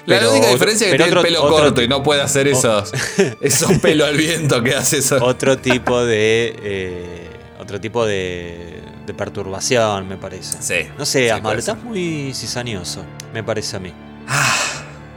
La 0.07 0.18
pero 0.18 0.31
única 0.31 0.49
diferencia 0.51 0.87
es 0.87 0.93
que 0.93 0.99
tiene 0.99 1.12
el 1.12 1.22
pelo 1.27 1.43
otro 1.43 1.57
corto 1.64 1.83
y 1.83 1.89
no 1.89 2.03
puede 2.03 2.22
hacer 2.22 2.47
esos, 2.49 2.93
esos 3.41 3.72
pelos 3.79 4.09
al 4.09 4.16
viento 4.16 4.62
que 4.62 4.74
hace 4.74 4.99
eso. 4.99 5.22
Otro 5.24 5.59
tipo 5.61 6.05
de. 6.05 6.57
eh, 6.62 7.29
otro 7.59 7.81
tipo 7.81 8.07
de. 8.07 8.81
de 9.05 9.14
perturbación, 9.14 10.09
me 10.09 10.16
parece. 10.16 10.59
Sí. 10.61 10.89
No 10.97 11.05
sé, 11.05 11.29
sí, 11.29 11.41
estás 11.59 11.83
muy 11.83 12.33
cizañoso, 12.35 13.05
me 13.35 13.43
parece 13.43 13.77
a 13.77 13.81
mí. 13.81 13.93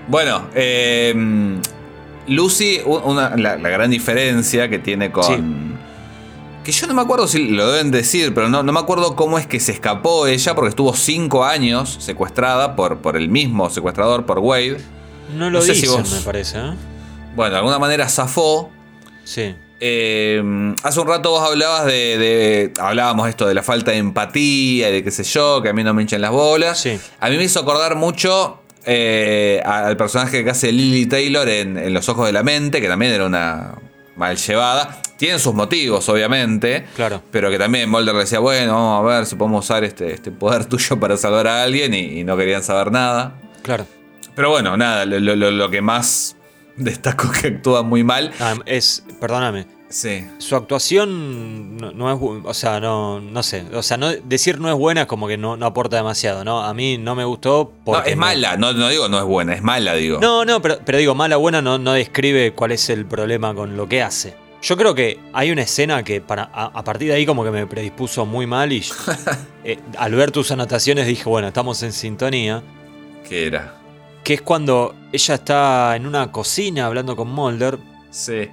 Bueno, 0.08 0.48
eh, 0.56 1.14
Lucy, 2.28 2.82
u- 2.86 2.96
una- 2.98 3.36
la, 3.38 3.58
la 3.58 3.70
gran 3.70 3.92
diferencia 3.92 4.70
que 4.70 4.80
tiene 4.80 5.12
con. 5.12 5.24
Sí. 5.24 5.69
Que 6.64 6.72
yo 6.74 6.88
no 6.88 6.94
me 6.94 7.02
acuerdo 7.02 7.28
si 7.28 7.48
lo 7.48 7.72
deben 7.72 7.90
decir, 7.90 8.34
pero 8.34 8.50
no, 8.50 8.62
no 8.64 8.72
me 8.74 8.80
acuerdo 8.80 9.16
cómo 9.16 9.40
es 9.40 9.48
que 9.48 9.60
se 9.60 9.72
escapó 9.72 10.28
ella, 10.28 10.54
porque 10.56 10.70
estuvo 10.70 10.94
cinco 10.94 11.44
años 11.46 11.98
secuestrada 12.00 12.76
por, 12.76 12.98
por 13.00 13.16
el 13.18 13.30
mismo 13.30 13.70
secuestrador, 13.70 14.26
por 14.26 14.40
Wade. 14.40 14.78
No 15.36 15.50
lo 15.50 15.60
No 15.60 15.66
sé 15.66 15.74
si 15.76 15.88
vos- 15.88 16.12
me 16.12 16.20
parece, 16.22 16.60
¿eh? 16.60 16.74
Bueno, 17.36 17.52
de 17.52 17.58
alguna 17.58 17.80
manera 17.80 18.08
zafó. 18.10 18.70
Sí. 19.24 19.56
Eh, 19.80 20.74
hace 20.84 21.00
un 21.00 21.08
rato 21.08 21.30
vos 21.32 21.42
hablabas 21.50 21.86
de, 21.86 22.18
de- 22.18 22.74
Hablábamos 22.80 23.30
esto 23.30 23.48
de 23.48 23.54
la 23.54 23.64
falta 23.64 23.92
de 23.92 23.98
empatía 23.98 24.90
y 24.90 24.92
de 24.92 25.04
qué 25.04 25.12
sé 25.12 25.24
yo, 25.24 25.62
que 25.62 25.70
a 25.70 25.74
mí 25.74 25.84
no 25.84 25.94
me 25.94 26.02
hinchan 26.02 26.22
las 26.22 26.32
bolas. 26.32 26.80
Sí. 26.82 27.00
A 27.20 27.30
mí 27.30 27.38
me 27.38 27.44
hizo 27.46 27.62
acordar 27.62 27.96
mucho 27.96 28.60
eh, 28.86 29.62
al 29.66 29.96
personaje 29.96 30.44
que 30.44 30.50
hace 30.50 30.72
Lily 30.74 31.06
Taylor 31.06 31.48
en, 31.48 31.78
en 31.78 31.94
Los 31.94 32.10
Ojos 32.10 32.26
de 32.26 32.34
la 32.34 32.44
Mente, 32.44 32.82
que 32.82 32.88
también 32.90 33.14
era 33.14 33.26
una 33.26 33.76
mal 34.18 34.36
llevada. 34.36 35.02
Tienen 35.20 35.38
sus 35.40 35.54
motivos, 35.54 36.08
obviamente. 36.10 36.86
Claro. 36.96 37.22
Pero 37.30 37.52
que 37.52 37.60
también 37.60 37.90
Mulder 37.90 38.16
decía, 38.16 38.40
bueno, 38.40 38.74
vamos 38.74 39.12
a 39.12 39.16
ver 39.18 39.26
si 39.28 39.36
podemos 39.36 39.66
usar 39.66 39.84
este, 39.84 40.14
este 40.14 40.32
poder 40.32 40.66
tuyo 40.70 41.00
para 41.00 41.16
salvar 41.18 41.46
a 41.48 41.62
alguien 41.64 41.94
y, 41.94 42.20
y 42.22 42.24
no 42.24 42.36
querían 42.38 42.64
saber 42.64 42.92
nada. 42.92 43.34
Claro. 43.62 43.86
Pero 44.34 44.50
bueno, 44.50 44.78
nada, 44.78 45.06
lo, 45.06 45.20
lo- 45.20 45.52
lo- 45.52 45.70
que 45.70 45.82
más 45.82 46.38
destaco 46.78 47.30
que 47.32 47.48
actúa 47.50 47.84
muy 47.84 48.04
mal. 48.04 48.32
Ah, 48.40 48.56
es. 48.66 49.04
Perdóname. 49.20 49.68
Sí. 49.90 50.26
Su 50.38 50.56
actuación 50.56 51.76
no, 51.78 51.92
no 51.92 52.14
es. 52.14 52.46
O 52.46 52.54
sea, 52.54 52.80
no, 52.80 53.20
no 53.20 53.44
sé. 53.44 53.66
O 53.74 53.84
sea, 53.84 53.98
no, 53.98 54.12
decir 54.12 54.60
no 54.62 54.70
es 54.70 54.76
buena 54.76 55.02
es 55.02 55.08
como 55.08 55.28
que 55.28 55.36
no, 55.36 55.58
no 55.58 55.66
aporta 55.66 55.98
demasiado, 55.98 56.46
¿no? 56.46 56.62
A 56.64 56.74
mí 56.74 56.98
no 56.98 57.16
me 57.16 57.26
gustó. 57.26 57.74
No, 57.86 58.02
es 58.04 58.16
mala, 58.16 58.56
no, 58.56 58.72
no 58.72 58.88
digo 58.88 59.10
no 59.10 59.18
es 59.18 59.26
buena, 59.26 59.54
es 59.54 59.64
mala, 59.64 59.96
digo. 59.96 60.20
No, 60.22 60.46
no, 60.46 60.62
pero, 60.62 60.78
pero 60.86 60.98
digo, 61.00 61.16
mala 61.16 61.36
buena 61.38 61.62
no, 61.62 61.78
no 61.80 61.94
describe 61.94 62.54
cuál 62.54 62.72
es 62.72 62.90
el 62.90 63.06
problema 63.06 63.54
con 63.56 63.76
lo 63.76 63.90
que 63.90 64.02
hace. 64.04 64.36
Yo 64.62 64.76
creo 64.76 64.94
que 64.94 65.20
hay 65.34 65.52
una 65.52 65.62
escena 65.62 66.04
que 66.04 66.20
para, 66.20 66.50
a, 66.54 66.66
a 66.66 66.84
partir 66.84 67.08
de 67.10 67.14
ahí 67.16 67.26
como 67.26 67.44
que 67.46 67.52
me 67.52 67.66
predispuso 67.66 68.26
muy 68.26 68.46
mal 68.46 68.72
y 68.74 68.84
eh, 69.64 69.80
al 69.98 70.14
ver 70.16 70.32
tus 70.32 70.52
anotaciones 70.52 71.08
dije, 71.08 71.24
bueno, 71.30 71.48
estamos 71.48 71.82
en 71.84 71.94
sintonía. 71.94 72.62
¿Qué 73.28 73.48
era? 73.48 73.76
Que 74.24 74.34
es 74.36 74.42
cuando 74.42 74.96
ella 75.14 75.36
está 75.36 75.96
en 75.96 76.06
una 76.06 76.32
cocina 76.32 76.86
hablando 76.88 77.16
con 77.16 77.30
Mulder, 77.30 77.78
Sí. 78.12 78.50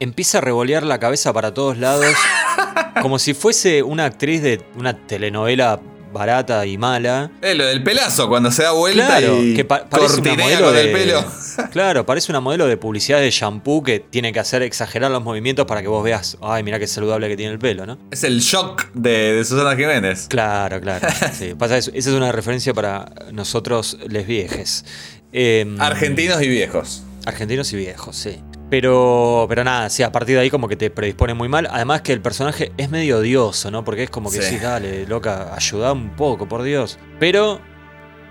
empieza 0.00 0.38
a 0.38 0.40
revolear 0.40 0.82
la 0.82 0.98
cabeza 0.98 1.32
para 1.32 1.54
todos 1.54 1.78
lados, 1.78 2.06
como 3.02 3.18
si 3.18 3.32
fuese 3.34 3.82
una 3.82 4.06
actriz 4.06 4.42
de 4.42 4.60
una 4.76 4.96
telenovela 4.96 5.78
barata 6.14 6.64
y 6.64 6.78
mala. 6.78 7.30
Eh, 7.42 7.54
lo 7.54 7.66
del 7.66 7.82
pelazo, 7.82 8.28
cuando 8.30 8.50
se 8.50 8.62
da 8.62 8.70
vuelta 8.72 9.06
Claro, 9.06 9.42
y 9.42 9.54
que 9.54 9.66
pa- 9.66 9.84
parece 9.86 10.20
una 10.22 10.34
modelo 10.34 10.64
con 10.64 10.74
de, 10.74 10.80
el 10.80 10.92
pelo. 10.92 11.24
Claro, 11.70 12.06
parece 12.06 12.32
una 12.32 12.40
modelo 12.40 12.66
de 12.66 12.76
publicidad 12.78 13.18
de 13.20 13.30
shampoo 13.30 13.82
que 13.82 14.00
tiene 14.00 14.32
que 14.32 14.40
hacer 14.40 14.62
exagerar 14.62 15.10
los 15.10 15.22
movimientos 15.22 15.66
para 15.66 15.82
que 15.82 15.88
vos 15.88 16.02
veas, 16.02 16.38
ay, 16.40 16.62
mira 16.62 16.78
qué 16.78 16.86
saludable 16.86 17.28
que 17.28 17.36
tiene 17.36 17.52
el 17.52 17.58
pelo, 17.58 17.84
¿no? 17.84 17.98
Es 18.10 18.24
el 18.24 18.40
shock 18.40 18.86
de, 18.94 19.34
de 19.34 19.44
Susana 19.44 19.76
Jiménez. 19.76 20.26
Claro, 20.28 20.80
claro. 20.80 21.06
Sí, 21.38 21.54
pasa 21.58 21.76
eso. 21.76 21.90
Esa 21.94 22.10
es 22.10 22.16
una 22.16 22.32
referencia 22.32 22.72
para 22.72 23.12
nosotros, 23.32 23.98
les 24.08 24.26
viejes. 24.26 24.84
Em, 25.32 25.80
Argentinos 25.80 26.40
y 26.42 26.48
viejos. 26.48 27.02
Argentinos 27.26 27.72
y 27.72 27.76
viejos, 27.76 28.16
sí. 28.16 28.40
Pero, 28.74 29.46
pero 29.48 29.62
nada, 29.62 29.88
sí, 29.88 30.02
a 30.02 30.10
partir 30.10 30.34
de 30.34 30.40
ahí 30.42 30.50
como 30.50 30.66
que 30.66 30.74
te 30.74 30.90
predispone 30.90 31.32
muy 31.32 31.48
mal. 31.48 31.68
Además 31.70 32.02
que 32.02 32.12
el 32.12 32.20
personaje 32.20 32.72
es 32.76 32.90
medio 32.90 33.18
odioso, 33.18 33.70
¿no? 33.70 33.84
Porque 33.84 34.02
es 34.02 34.10
como 34.10 34.32
que 34.32 34.38
Sí. 34.38 34.42
decís, 34.46 34.62
dale, 34.62 35.06
loca, 35.06 35.54
ayuda 35.54 35.92
un 35.92 36.10
poco, 36.16 36.48
por 36.48 36.64
Dios. 36.64 36.98
Pero 37.20 37.60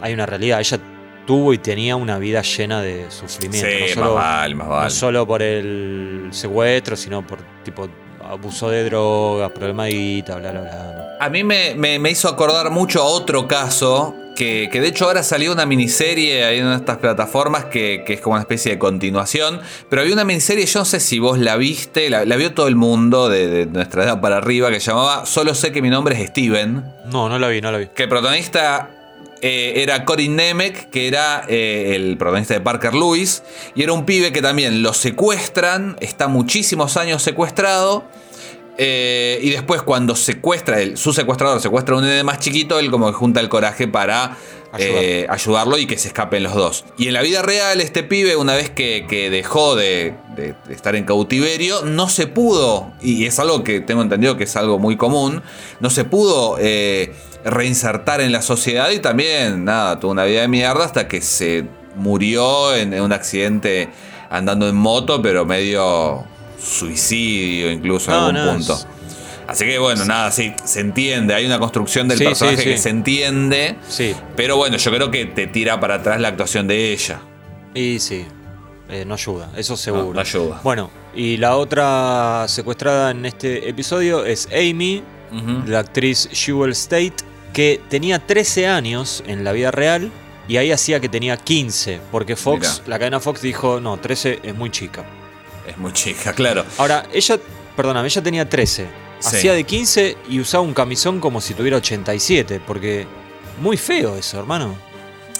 hay 0.01 0.13
una 0.13 0.25
realidad, 0.25 0.59
ella 0.59 0.79
tuvo 1.25 1.53
y 1.53 1.59
tenía 1.59 1.95
una 1.95 2.17
vida 2.17 2.41
llena 2.41 2.81
de 2.81 3.05
sufrimiento. 3.09 3.69
Sí, 3.69 3.73
no, 3.77 3.85
más 3.85 3.91
solo, 3.95 4.13
vale, 4.15 4.55
más 4.55 4.67
vale. 4.67 4.83
no 4.83 4.89
solo 4.89 5.25
por 5.25 5.41
el 5.41 6.27
secuestro, 6.31 6.97
sino 6.97 7.25
por 7.25 7.39
tipo 7.63 7.87
abuso 8.21 8.69
de 8.69 8.83
drogas, 8.83 9.49
problema 9.51 9.85
de 9.85 9.91
guita, 9.91 10.35
bla, 10.35 10.51
bla, 10.51 10.59
bla. 10.61 11.17
A 11.21 11.29
mí 11.29 11.45
me, 11.45 11.73
me- 11.75 11.99
me 11.99 12.11
hizo 12.11 12.27
acordar 12.27 12.69
mucho 12.69 13.01
a 13.01 13.05
otro 13.05 13.47
caso, 13.47 14.13
que, 14.35 14.69
que 14.71 14.81
de 14.81 14.87
hecho 14.87 15.05
ahora 15.05 15.23
salió 15.23 15.51
una 15.51 15.65
miniserie 15.65 16.43
ahí 16.45 16.57
en 16.57 16.63
una 16.65 16.71
de 16.73 16.79
estas 16.79 16.97
plataformas 16.97 17.65
que, 17.65 18.03
que 18.05 18.13
es 18.13 18.21
como 18.21 18.33
una 18.33 18.41
especie 18.41 18.71
de 18.71 18.79
continuación, 18.79 19.61
pero 19.89 20.01
había 20.01 20.13
una 20.13 20.23
miniserie, 20.25 20.65
yo 20.65 20.79
no 20.79 20.85
sé 20.85 20.99
si 20.99 21.19
vos 21.19 21.37
la 21.37 21.55
viste, 21.57 22.09
la, 22.09 22.25
la 22.25 22.35
vio 22.35 22.53
todo 22.53 22.67
el 22.67 22.75
mundo 22.75 23.29
de, 23.29 23.47
de 23.47 23.65
nuestra 23.67 24.03
edad 24.03 24.21
para 24.21 24.37
arriba, 24.37 24.69
que 24.71 24.79
llamaba 24.79 25.25
Solo 25.25 25.53
sé 25.55 25.71
que 25.71 25.81
mi 25.81 25.89
nombre 25.89 26.19
es 26.21 26.29
Steven, 26.29 26.83
No, 27.05 27.29
no 27.29 27.37
la 27.39 27.47
vi, 27.49 27.61
no 27.61 27.71
la 27.71 27.77
vi. 27.77 27.87
que 27.93 28.03
el 28.03 28.09
protagonista 28.09 28.89
eh, 29.41 29.81
era 29.83 30.05
Corin 30.05 30.35
Nemec, 30.37 30.89
que 30.89 31.07
era 31.07 31.43
eh, 31.49 31.93
el 31.95 32.17
protagonista 32.17 32.53
de 32.53 32.61
Parker 32.61 32.93
Lewis, 32.93 33.43
y 33.75 33.83
era 33.83 33.91
un 33.93 34.05
pibe 34.05 34.31
que 34.31 34.41
también 34.41 34.81
lo 34.81 34.93
secuestran, 34.93 35.97
está 35.99 36.27
muchísimos 36.27 36.97
años 36.97 37.21
secuestrado. 37.21 38.05
Eh, 38.77 39.39
y 39.41 39.51
después 39.51 39.83
cuando 39.83 40.15
secuestra, 40.15 40.81
el, 40.81 40.97
su 40.97 41.13
secuestrador 41.13 41.61
secuestra 41.61 41.95
a 41.95 41.99
un 41.99 42.05
nene 42.05 42.23
más 42.23 42.39
chiquito, 42.39 42.79
él 42.79 42.89
como 42.89 43.07
que 43.07 43.13
junta 43.13 43.39
el 43.39 43.49
coraje 43.49 43.87
para 43.87 44.37
eh, 44.79 45.27
ayudarlo 45.29 45.77
y 45.77 45.85
que 45.85 45.97
se 45.99 46.07
escapen 46.07 46.41
los 46.41 46.55
dos. 46.55 46.85
Y 46.97 47.07
en 47.07 47.13
la 47.13 47.21
vida 47.21 47.43
real 47.43 47.81
este 47.81 48.01
pibe, 48.01 48.35
una 48.35 48.55
vez 48.55 48.71
que, 48.71 49.05
que 49.07 49.29
dejó 49.29 49.75
de, 49.75 50.15
estar 50.69 50.95
en 50.95 51.05
cautiverio, 51.05 51.83
no 51.85 52.09
se 52.09 52.25
pudo, 52.25 52.91
y 52.99 53.25
es 53.25 53.37
algo 53.39 53.63
que 53.63 53.79
tengo 53.79 54.01
entendido 54.01 54.37
que 54.37 54.45
es 54.45 54.55
algo 54.55 54.79
muy 54.79 54.97
común, 54.97 55.43
no 55.79 55.91
se 55.91 56.03
pudo 56.03 56.57
eh, 56.59 57.13
reinsertar 57.45 58.21
en 58.21 58.31
la 58.31 58.41
sociedad 58.41 58.89
y 58.89 58.99
también, 58.99 59.65
nada, 59.65 59.99
tuvo 59.99 60.11
una 60.11 60.23
vida 60.23 60.41
de 60.41 60.47
mierda 60.47 60.83
hasta 60.83 61.07
que 61.07 61.21
se 61.21 61.65
murió 61.95 62.75
en, 62.75 62.93
en 62.95 63.03
un 63.03 63.13
accidente 63.13 63.89
andando 64.31 64.67
en 64.67 64.75
moto, 64.75 65.21
pero 65.21 65.45
medio 65.45 66.25
suicidio 66.63 67.71
incluso 67.71 68.11
en 68.11 68.17
No, 68.17 68.25
algún 68.27 68.45
no, 68.45 68.53
punto. 68.57 68.73
es- 68.73 68.87
Así 69.47 69.65
que 69.65 69.77
bueno, 69.77 70.05
nada, 70.05 70.31
sí, 70.31 70.53
se 70.63 70.79
entiende, 70.79 71.33
hay 71.33 71.45
una 71.45 71.59
construcción 71.59 72.07
del 72.07 72.17
Sí, 72.17 72.23
personaje 72.23 72.63
que 72.63 72.77
se 72.77 72.89
entiende. 72.89 73.75
Sí, 73.89 74.15
Pero 74.37 74.55
bueno, 74.55 74.77
yo 74.77 74.89
creo 74.91 75.11
que 75.11 75.25
te 75.25 75.47
tira 75.47 75.79
para 75.81 75.95
atrás 75.95 76.19
la 76.21 76.29
actuación 76.29 76.67
de 76.67 76.93
ella. 76.93 77.19
y 77.75 77.99
sí, 77.99 78.25
eh, 78.89 79.03
no 79.05 79.15
ayuda, 79.15 79.49
eso 79.57 79.75
seguro. 79.75 80.05
No, 80.07 80.13
no 80.13 80.19
ayuda. 80.21 80.61
Bueno, 80.63 80.89
y 81.13 81.37
la 81.37 81.57
otra 81.57 82.45
secuestrada 82.47 83.11
en 83.11 83.25
este 83.25 83.67
episodio 83.67 84.25
es 84.25 84.47
Amy, 84.53 85.03
la 85.67 85.79
actriz 85.79 86.29
Jewel 86.31 86.71
State, 86.71 87.13
que 87.51 87.81
tenía 87.89 88.19
13 88.19 88.67
años 88.67 89.23
en 89.27 89.43
la 89.43 89.51
vida 89.51 89.71
real 89.71 90.09
y 90.47 90.57
ahí 90.57 90.71
hacía 90.71 90.99
que 90.99 91.09
tenía 91.09 91.35
15, 91.37 91.99
porque 92.11 92.35
Fox, 92.35 92.79
Mirá. 92.83 92.89
la 92.89 92.99
cadena 92.99 93.19
Fox 93.19 93.41
dijo, 93.41 93.79
no, 93.81 93.97
13 93.97 94.39
es 94.43 94.55
muy 94.55 94.69
chica. 94.69 95.03
Es 95.67 95.77
muy 95.77 95.93
chica, 95.93 96.33
claro. 96.35 96.65
Ahora, 96.77 97.05
ella, 97.13 97.37
perdóname, 97.75 98.07
ella 98.07 98.21
tenía 98.23 98.47
13, 98.49 98.87
Sí. 99.19 99.27
hacía 99.37 99.53
de 99.53 99.63
15 99.63 100.17
y 100.29 100.39
usaba 100.41 100.63
un 100.63 100.73
camisón 100.73 101.19
como 101.21 101.39
si 101.39 101.53
tuviera 101.53 101.77
87, 101.77 102.59
porque 102.67 103.07
muy 103.61 103.77
feo 103.77 104.17
eso, 104.17 104.37
hermano. 104.39 104.75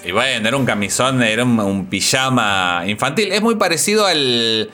Y 0.05 0.11
bueno, 0.11 0.47
era 0.47 0.55
un 0.57 0.65
camisón, 0.65 1.21
era 1.23 1.43
un, 1.43 1.59
un 1.59 1.85
pijama 1.87 2.83
infantil. 2.87 3.31
Es 3.31 3.41
muy 3.41 3.55
parecido 3.55 4.05
al. 4.05 4.69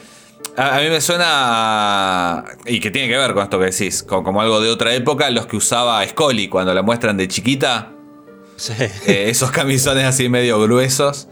A, 0.57 0.77
a 0.77 0.79
mí 0.81 0.89
me 0.89 0.99
suena. 1.01 2.45
y 2.65 2.79
que 2.79 2.91
tiene 2.91 3.07
que 3.07 3.17
ver 3.17 3.33
con 3.33 3.43
esto 3.43 3.59
que 3.59 3.65
decís, 3.65 4.03
co- 4.03 4.23
como, 4.23 4.41
algo 4.41 4.59
de 4.61 4.69
otra 4.69 4.93
época, 4.93 5.29
los 5.29 5.45
que 5.47 5.57
usaba 5.57 6.05
Scully 6.07 6.47
cuando 6.47 6.73
la 6.73 6.81
muestran 6.81 7.17
de 7.17 7.27
chiquita. 7.27 7.91
Sí. 8.55 8.73
eh, 8.79 9.25
esos 9.29 9.51
camisones 9.51 10.03
así 10.05 10.29
medio 10.29 10.59
gruesos. 10.61 11.27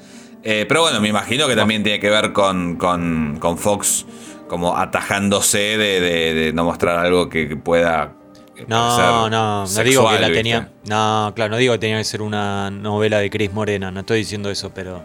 Eh, 0.49 0.65
pero 0.65 0.79
bueno, 0.81 1.01
me 1.01 1.09
imagino 1.09 1.45
que 1.45 1.57
también 1.57 1.83
tiene 1.83 1.99
que 1.99 2.09
ver 2.09 2.31
con, 2.31 2.77
con, 2.77 3.35
con 3.37 3.57
Fox 3.57 4.05
como 4.47 4.77
atajándose 4.77 5.57
de, 5.57 5.99
de- 5.99 6.33
de 6.33 6.53
no 6.53 6.63
mostrar 6.63 6.99
algo 6.99 7.27
que, 7.27 7.57
pueda. 7.57 8.13
eh, 8.55 8.63
No, 8.65 9.29
no, 9.29 9.65
no 9.65 9.83
digo 9.83 10.07
que 10.09 10.13
la 10.19 10.27
¿viste? 10.27 10.33
tenía. 10.35 10.71
No, 10.85 11.33
claro, 11.35 11.51
no 11.51 11.57
digo 11.57 11.73
que 11.73 11.79
tenía 11.79 11.97
que 11.97 12.05
ser 12.05 12.21
una 12.21 12.71
novela 12.71 13.19
de 13.19 13.29
Cris 13.29 13.51
Morena, 13.51 13.91
no 13.91 13.99
estoy 13.99 14.19
diciendo 14.19 14.49
eso, 14.49 14.71
pero. 14.73 15.03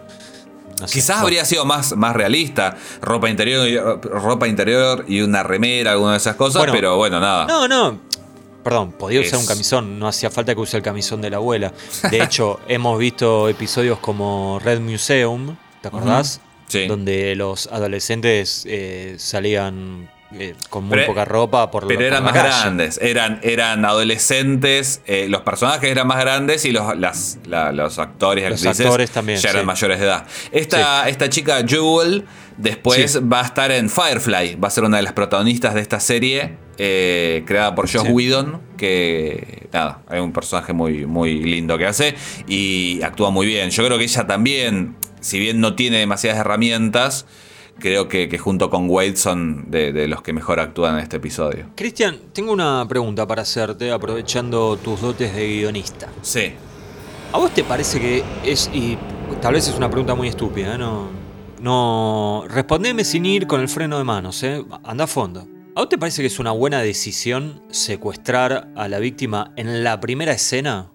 no 0.80 0.86
sé. 0.86 0.94
Quizás 0.94 1.18
habría 1.18 1.44
sido 1.44 1.64
más, 1.64 1.96
más 1.96 2.14
realista. 2.14 2.76
Ropa 3.00 3.28
interior, 3.28 3.66
y- 3.68 3.78
ropa 3.78 4.46
interior 4.46 5.04
y 5.08 5.22
una 5.22 5.42
remera, 5.42 5.90
alguna 5.90 6.12
de 6.12 6.18
esas 6.18 6.36
cosas, 6.36 6.60
Bueno, 6.60 6.72
pero 6.72 6.96
bueno, 6.96 7.18
nada. 7.18 7.46
No, 7.46 7.66
no. 7.66 7.98
Perdón, 8.62 8.92
podía 8.92 9.20
usar 9.20 9.34
Es- 9.34 9.40
un 9.40 9.46
camisón, 9.46 9.98
no 9.98 10.06
hacía 10.08 10.30
falta 10.30 10.54
que 10.54 10.60
use 10.60 10.76
el 10.76 10.82
camisón 10.82 11.20
de 11.20 11.30
la 11.30 11.36
abuela. 11.38 11.72
De 12.10 12.22
hecho, 12.22 12.60
hemos 12.68 12.98
visto 12.98 13.48
episodios 13.48 13.98
como 13.98 14.60
Red 14.62 14.80
Museum, 14.80 15.56
¿te 15.80 15.88
acordás? 15.88 16.40
Sí. 16.68 16.86
Donde 16.86 17.34
los 17.36 17.66
adolescentes 17.66 18.64
eh, 18.66 19.16
salían 19.18 20.08
eh, 20.34 20.54
con 20.70 20.84
muy 20.84 20.94
Pero- 20.96 21.06
poca 21.08 21.24
ropa 21.26 21.70
por 21.70 21.86
Pero 21.86 22.00
eran 22.06 22.24
por 22.24 22.32
más 22.32 22.42
calle. 22.42 22.60
grandes, 22.62 22.98
eran, 23.02 23.40
eran 23.42 23.84
adolescentes, 23.84 25.02
eh, 25.06 25.26
los 25.28 25.42
personajes 25.42 25.90
eran 25.90 26.06
más 26.06 26.20
grandes 26.20 26.64
y 26.64 26.70
los, 26.70 26.96
las- 26.96 27.38
la- 27.46 27.72
los 27.72 27.98
actores 27.98 28.44
y 28.46 28.48
Los 28.48 28.60
actrices 28.60 28.86
actores 28.86 29.10
también, 29.10 29.38
ya 29.38 29.50
eran 29.50 29.62
sí. 29.62 29.66
mayores 29.66 29.98
de 30.00 30.06
edad. 30.06 30.26
Esta, 30.52 31.08
esta 31.08 31.28
chica 31.28 31.62
Jewel 31.66 32.24
después 32.56 33.12
Sí. 33.12 33.18
va 33.20 33.40
a 33.40 33.44
estar 33.44 33.70
en 33.72 33.90
Firefly, 33.90 34.54
va 34.54 34.68
a 34.68 34.70
ser 34.70 34.84
una 34.84 34.96
de 34.96 35.02
las 35.02 35.12
protagonistas 35.12 35.74
de 35.74 35.80
esta 35.82 36.00
serie 36.00 36.56
eh, 36.78 37.42
creada 37.46 37.74
por 37.74 37.90
Joss 37.90 38.02
Sí. 38.02 38.08
Whedon, 38.12 38.60
que 38.76 39.68
nada, 39.72 40.02
hay 40.08 40.20
un 40.20 40.32
personaje 40.32 40.72
muy, 40.72 41.06
muy 41.06 41.42
lindo 41.42 41.78
que 41.78 41.86
hace 41.86 42.14
y 42.46 43.00
actúa 43.02 43.30
muy 43.30 43.46
bien. 43.46 43.70
Yo 43.70 43.84
creo 43.84 43.98
que 43.98 44.04
ella 44.04 44.26
también, 44.26 44.96
si 45.20 45.38
bien 45.38 45.60
no 45.60 45.74
tiene 45.74 45.98
demasiadas 45.98 46.40
herramientas, 46.40 47.26
creo 47.78 48.08
que, 48.08 48.28
que 48.28 48.38
junto 48.38 48.70
con 48.70 48.88
Wade 48.88 49.16
son 49.16 49.70
de, 49.70 49.92
de 49.92 50.08
los 50.08 50.22
que 50.22 50.32
mejor 50.32 50.60
actúan 50.60 50.94
en 50.94 51.00
este 51.00 51.16
episodio. 51.16 51.66
Cristian, 51.74 52.18
tengo 52.32 52.52
una 52.52 52.86
pregunta 52.88 53.26
para 53.26 53.42
hacerte, 53.42 53.90
aprovechando 53.90 54.76
tus 54.76 55.00
dotes 55.00 55.34
de 55.34 55.46
guionista. 55.48 56.08
Sí. 56.22 56.52
¿A 57.32 57.38
vos 57.38 57.52
te 57.52 57.64
parece 57.64 57.98
que 57.98 58.22
es, 58.44 58.70
y 58.74 58.98
tal 59.40 59.54
vez 59.54 59.66
es 59.66 59.74
una 59.74 59.88
pregunta 59.88 60.14
muy 60.14 60.28
estúpida, 60.28 60.74
¿eh? 60.74 60.78
no, 60.78 61.08
no, 61.60 62.44
respondeme 62.48 63.04
sin 63.04 63.24
ir 63.24 63.46
con 63.46 63.60
el 63.60 63.68
freno 63.68 63.96
de 63.96 64.04
manos, 64.04 64.42
¿eh? 64.42 64.62
anda 64.84 65.04
a 65.04 65.06
fondo. 65.06 65.46
¿A 65.74 65.80
vos 65.80 65.88
te 65.88 65.96
parece 65.96 66.20
que 66.20 66.26
es 66.26 66.38
una 66.38 66.50
buena 66.50 66.82
decisión 66.82 67.62
secuestrar 67.70 68.70
a 68.76 68.88
la 68.88 68.98
víctima 68.98 69.54
en 69.56 69.82
la 69.82 70.00
primera 70.00 70.32
escena? 70.32 70.92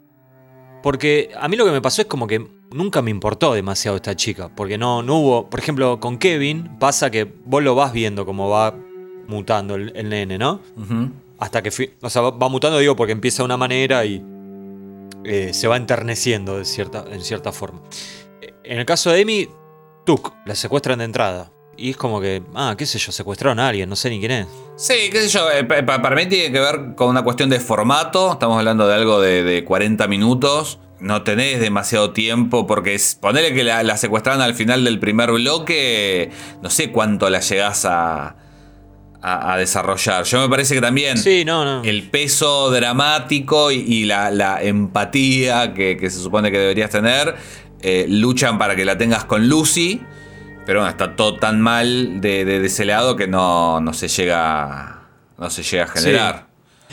Porque 0.83 1.31
a 1.35 1.47
mí 1.47 1.57
lo 1.57 1.65
que 1.65 1.71
me 1.71 1.81
pasó 1.81 2.03
es 2.03 2.07
como 2.07 2.27
que 2.27 2.47
nunca 2.71 3.01
me 3.01 3.09
importó 3.09 3.55
demasiado 3.55 3.97
esta 3.97 4.15
chica, 4.15 4.53
porque 4.55 4.77
no, 4.77 5.01
no 5.01 5.17
hubo, 5.17 5.49
por 5.49 5.59
ejemplo, 5.59 5.99
con 5.99 6.19
Kevin 6.19 6.77
pasa 6.77 7.09
que 7.09 7.23
vos 7.23 7.63
lo 7.63 7.73
vas 7.73 7.91
viendo 7.91 8.23
como 8.23 8.49
va 8.49 8.75
mutando 9.27 9.73
el, 9.73 9.93
el 9.95 10.09
nene, 10.09 10.37
¿no? 10.37 10.61
Hasta 11.39 11.63
que, 11.63 11.69
o 11.99 12.09
sea, 12.11 12.21
va, 12.21 12.49
mutando, 12.49 12.77
digo, 12.77 12.95
porque 12.95 13.13
empieza 13.13 13.41
de 13.41 13.45
una 13.45 13.57
manera 13.57 14.05
y 14.05 14.23
eh, 15.23 15.55
se 15.55 15.67
va 15.67 15.77
enterneciendo 15.77 16.59
de 16.59 16.65
cierta, 16.65 17.03
en 17.09 17.21
cierta 17.21 17.51
forma. 17.51 17.81
En 18.63 18.77
el 18.77 18.85
caso 18.85 19.09
de 19.09 19.23
Amy, 19.23 19.49
Tuk, 20.05 20.33
la 20.45 20.53
secuestran 20.53 20.99
de 20.99 21.05
entrada. 21.05 21.51
Y 21.77 21.91
es 21.91 21.97
como 21.97 22.19
que, 22.19 22.41
ah, 22.55 22.73
qué 22.77 22.85
sé 22.87 22.97
yo, 22.97 23.11
secuestraron 23.11 23.59
a 23.59 23.67
alguien, 23.69 23.87
no 23.87 23.95
sé 23.95 24.09
ni 24.09 24.19
quién 24.19 24.31
es. 24.31 24.47
Sí, 24.77 24.93
qué 25.11 25.21
sé 25.21 25.27
yo, 25.29 25.49
eh, 25.51 25.63
pa- 25.63 25.85
pa- 25.85 26.01
para 26.01 26.15
mí 26.15 26.25
tiene 26.25 26.51
que 26.51 26.59
ver 26.59 26.95
con 26.95 27.09
una 27.09 27.23
cuestión 27.23 27.49
de 27.49 27.59
formato, 27.59 28.31
estamos 28.33 28.57
hablando 28.57 28.87
de 28.87 28.95
algo 28.95 29.21
de, 29.21 29.43
de 29.43 29.63
40 29.63 30.07
minutos, 30.07 30.79
no 30.99 31.21
tenés 31.21 31.59
demasiado 31.59 32.11
tiempo 32.13 32.65
porque 32.65 32.95
es, 32.95 33.15
ponele 33.21 33.53
que 33.53 33.63
la, 33.63 33.83
la 33.83 33.95
secuestraron 33.97 34.41
al 34.41 34.55
final 34.55 34.83
del 34.83 34.99
primer 34.99 35.31
bloque, 35.31 36.31
no 36.63 36.71
sé 36.71 36.91
cuánto 36.91 37.29
la 37.29 37.41
llegás 37.41 37.85
a, 37.85 38.35
a, 39.21 39.53
a 39.53 39.57
desarrollar. 39.57 40.23
Yo 40.23 40.39
me 40.41 40.49
parece 40.49 40.73
que 40.73 40.81
también 40.81 41.17
Sí, 41.19 41.45
no, 41.45 41.63
no. 41.63 41.83
el 41.83 42.09
peso 42.09 42.71
dramático 42.71 43.71
y, 43.71 43.75
y 43.81 44.05
la, 44.05 44.31
la 44.31 44.63
empatía 44.63 45.75
que, 45.75 45.97
que 45.97 46.09
se 46.09 46.19
supone 46.19 46.51
que 46.51 46.57
deberías 46.57 46.89
tener 46.89 47.35
eh, 47.81 48.07
luchan 48.09 48.57
para 48.57 48.75
que 48.75 48.83
la 48.85 48.97
tengas 48.97 49.25
con 49.25 49.47
Lucy. 49.47 50.01
Pero 50.67 50.81
bueno, 50.81 50.91
está 50.91 51.15
todo 51.15 51.37
tan 51.37 51.61
mal 51.61 52.19
de, 52.21 52.43
de- 52.45 52.59
de 52.59 52.67
ese 52.67 52.83
lado 52.85 53.15
que 53.15 53.25
no, 53.25 53.79
no 53.81 53.93
se 53.93 54.07
llega. 54.09 55.01
No 55.37 55.49
se 55.49 55.63
llega 55.63 55.85
a 55.85 55.87
generar. 55.87 56.47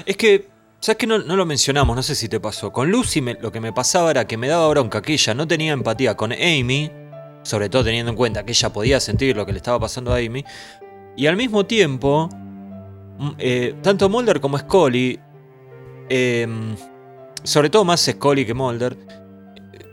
Es 0.07 0.17
que, 0.17 0.49
¿sabes 0.79 0.97
que 0.99 1.07
no, 1.09 1.19
no 1.19 1.35
lo 1.35 1.45
mencionamos? 1.45 1.97
No 1.97 2.03
sé 2.03 2.15
si 2.15 2.29
te 2.29 2.39
pasó. 2.39 2.71
Con 2.73 2.91
Lucy 2.91 3.21
me- 3.21 3.35
lo 3.41 3.51
que 3.51 3.61
me 3.61 3.73
pasaba 3.73 4.11
era 4.13 4.27
que 4.27 4.37
me 4.37 4.47
daba 4.49 4.69
bronca 4.69 5.03
que 5.03 5.15
ella 5.15 5.35
no 5.35 5.49
tenía 5.49 5.73
empatía 5.73 6.17
con 6.17 6.33
Amy, 6.33 6.91
sobre 7.43 7.69
todo 7.69 7.83
teniendo 7.85 8.11
en 8.11 8.17
cuenta 8.17 8.45
que 8.45 8.53
ella 8.53 8.73
podía 8.73 9.01
sentir 9.01 9.37
lo 9.37 9.45
que 9.45 9.51
le 9.53 9.59
estaba 9.59 9.81
pasando 9.81 10.13
a 10.15 10.19
Amy, 10.19 10.45
y 11.17 11.27
al 11.27 11.37
mismo 11.37 11.67
tiempo, 11.67 12.29
mm, 13.19 13.31
eh, 13.39 13.75
tanto 13.83 14.09
Mulder 14.09 14.41
como 14.41 14.57
Scully, 14.57 15.19
eh, 16.09 16.47
sobre 17.43 17.71
todo 17.71 17.85
más 17.85 18.01
Scully 18.09 18.47
que 18.47 18.55
Mulder, 18.55 18.97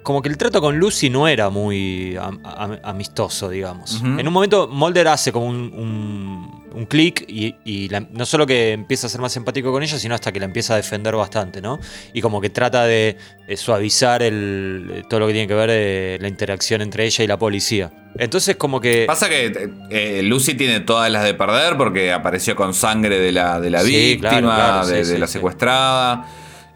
como 0.03 0.21
que 0.21 0.29
el 0.29 0.37
trato 0.37 0.59
con 0.61 0.77
Lucy 0.77 1.09
no 1.09 1.27
era 1.27 1.49
muy 1.49 2.15
am- 2.19 2.39
am- 2.43 2.79
amistoso, 2.83 3.49
digamos. 3.49 4.01
En 4.03 4.27
un 4.27 4.33
momento 4.33 4.67
Mulder 4.67 5.07
hace 5.09 5.31
como 5.31 5.45
un, 5.45 5.57
un, 5.73 6.63
un 6.73 6.85
clic 6.85 7.23
y, 7.27 7.55
y 7.63 7.89
la- 7.89 7.99
no 7.99 8.25
solo 8.25 8.45
que 8.47 8.71
empieza 8.71 9.07
a 9.07 9.09
ser 9.09 9.21
más 9.21 9.35
empático 9.37 9.71
con 9.71 9.83
ella, 9.83 9.97
sino 9.99 10.15
hasta 10.15 10.31
que 10.31 10.39
la 10.39 10.45
empieza 10.45 10.73
a 10.73 10.77
defender 10.77 11.15
bastante, 11.15 11.61
¿no? 11.61 11.79
Y 12.13 12.21
como 12.21 12.41
que 12.41 12.49
trata 12.49 12.85
de, 12.85 13.17
eh, 13.47 13.57
suavizar 13.57 14.23
el, 14.23 15.03
todo 15.09 15.19
lo 15.21 15.27
que 15.27 15.33
tiene 15.33 15.47
que 15.47 15.53
ver 15.55 15.69
eh, 15.71 16.17
la 16.21 16.27
interacción 16.27 16.81
entre 16.81 17.05
ella 17.05 17.23
y 17.23 17.27
la 17.27 17.37
policía. 17.37 17.91
Entonces 18.17 18.55
como 18.57 18.81
que... 18.81 19.05
Pasa 19.07 19.29
que 19.29 19.69
eh, 19.89 20.21
Lucy 20.23 20.55
tiene 20.55 20.79
todas 20.81 21.11
las 21.11 21.23
de 21.23 21.33
perder 21.33 21.77
porque 21.77 22.11
apareció 22.11 22.55
con 22.55 22.73
sangre 22.73 23.19
de 23.19 23.31
la, 23.31 23.59
de 23.61 23.69
la 23.69 23.81
Sí, 23.81 23.91
víctima, 23.95 24.29
claro, 24.29 24.47
claro, 24.47 24.87
de, 24.87 25.05
sí, 25.05 25.13
de 25.13 25.19
la 25.19 25.27
secuestrada. 25.27 26.25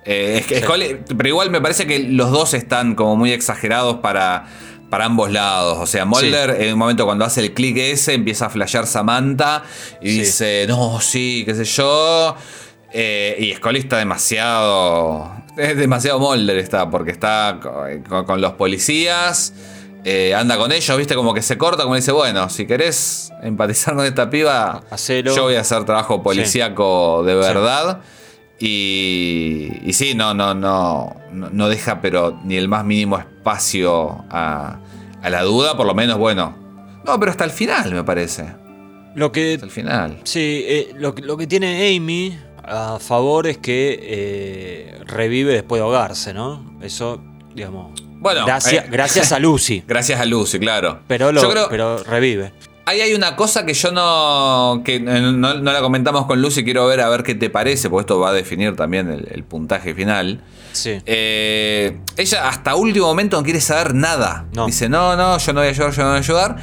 Eh, 0.06 0.38
es 0.40 0.46
que 0.48 0.60
Sí. 0.60 0.64
Scully- 0.66 1.00
pero 1.18 1.28
igual 1.30 1.50
me 1.50 1.60
parece 1.62 1.88
que 1.88 2.00
los 2.00 2.32
dos 2.32 2.54
están 2.54 2.96
como 2.96 3.16
muy 3.16 3.32
exagerados 3.32 3.98
para, 3.98 4.46
para 4.90 5.06
ambos 5.06 5.32
lados. 5.32 5.78
O 5.80 5.88
sea, 5.88 6.06
Mulder 6.06 6.62
en 6.62 6.74
un 6.74 6.80
momento 6.80 7.06
cuando 7.06 7.26
hace 7.26 7.42
el 7.42 7.54
clic 7.54 7.78
ese 7.78 8.14
empieza 8.14 8.46
a 8.46 8.50
flashear 8.50 8.86
Samantha 8.88 9.64
y 10.02 10.10
Sí. 10.12 10.20
dice, 10.20 10.66
no, 10.68 11.02
sí, 11.02 11.44
qué 11.46 11.56
sé 11.56 11.66
yo. 11.66 12.36
Eh, 12.94 13.36
y 13.40 13.54
Scully 13.56 13.80
está 13.80 13.98
demasiado... 13.98 15.32
Es 15.58 15.76
demasiado 15.78 16.20
Mulder 16.20 16.58
está, 16.58 16.90
porque 16.90 17.12
está 17.12 17.60
con, 18.08 18.26
con- 18.26 18.42
los 18.42 18.54
policías. 18.54 19.54
eh, 20.04 20.36
anda 20.36 20.56
con 20.58 20.72
ellos, 20.72 20.96
viste, 20.98 21.16
como 21.16 21.34
que 21.34 21.42
se 21.42 21.58
corta, 21.58 21.82
como 21.84 21.96
dice, 21.96 22.12
bueno, 22.12 22.48
si 22.50 22.68
querés 22.68 23.32
empatizar 23.42 23.96
con 23.96 24.06
esta 24.06 24.30
piba, 24.30 24.84
Hacelo. 24.92 25.36
yo 25.36 25.44
voy 25.44 25.56
a 25.56 25.62
hacer 25.62 25.84
trabajo 25.84 26.22
policíaco 26.22 27.24
de 27.26 27.34
verdad. 27.36 28.02
Y, 28.60 29.70
y 29.84 29.94
sí, 29.94 30.14
no, 30.16 30.34
no, 30.34 30.54
no, 30.54 31.16
no, 31.32 31.70
deja 31.70 32.02
pero 32.02 32.40
ni 32.44 32.56
el 32.56 32.68
más 32.68 32.86
mínimo 32.86 33.18
espacio 33.18 34.24
a, 34.30 34.80
a 35.22 35.30
la 35.30 35.44
duda, 35.44 35.76
por 35.78 35.86
lo 35.86 35.94
menos, 35.94 36.18
bueno. 36.18 36.56
No, 37.06 37.20
pero 37.20 37.32
hasta 37.32 37.44
el 37.44 37.52
final, 37.52 37.94
me 37.94 38.04
parece. 38.04 38.46
Lo 39.16 39.32
que 39.32 39.54
Hasta 39.54 39.66
el 39.66 39.72
final. 39.72 40.20
Sí, 40.24 40.64
eh, 40.68 40.92
lo, 40.98 41.14
que- 41.16 41.22
lo 41.22 41.38
que 41.38 41.48
tiene 41.48 41.96
Amy 41.96 42.38
a 42.64 42.98
favor 43.00 43.48
es 43.48 43.58
que 43.60 44.00
eh, 44.02 45.00
revive 45.06 45.54
después 45.54 45.80
de 45.80 45.84
ahogarse, 45.84 46.34
¿no? 46.34 46.78
Eso, 46.82 47.22
digamos. 47.54 48.02
Bueno, 48.20 48.46
gracias, 48.46 48.86
eh, 48.86 48.88
gracias 48.92 49.32
a 49.32 49.40
Lucy. 49.46 49.84
Gracias 49.88 50.20
a 50.20 50.26
Lucy, 50.26 50.60
claro. 50.60 51.00
Pero, 51.08 51.32
lo, 51.32 51.48
creo- 51.50 51.68
pero 51.70 52.04
revive. 52.04 52.52
Ahí 52.88 53.02
hay 53.02 53.16
una 53.16 53.36
cosa 53.36 53.66
que 53.66 53.74
yo 53.74 53.92
no, 53.92 54.84
que 54.86 55.00
no, 55.00 55.32
no 55.32 55.72
la 55.72 55.82
comentamos 55.82 56.28
con 56.28 56.40
Lucy, 56.40 56.64
quiero 56.64 56.86
ver 56.86 57.02
a 57.02 57.10
ver 57.10 57.24
qué 57.24 57.34
te 57.34 57.50
parece, 57.50 57.90
porque 57.90 58.02
esto 58.02 58.20
va 58.20 58.30
a 58.30 58.34
definir 58.34 58.76
también 58.76 59.10
el, 59.10 59.28
el 59.32 59.44
puntaje 59.44 59.96
final. 59.96 60.42
Sí. 60.72 61.02
Eh, 61.06 61.98
ella 62.16 62.48
hasta 62.48 62.76
último 62.76 63.08
momento 63.08 63.38
no 63.38 63.44
quiere 63.44 63.60
saber 63.60 63.96
nada. 63.96 64.46
No. 64.54 64.68
Dice, 64.68 64.88
no, 64.88 65.16
no, 65.16 65.38
yo 65.40 65.54
no 65.54 65.62
voy 65.62 65.68
a 65.68 65.72
ayudar, 65.72 65.92
yo 65.92 66.04
no 66.04 66.10
voy 66.10 66.18
a 66.18 66.20
ayudar. 66.20 66.56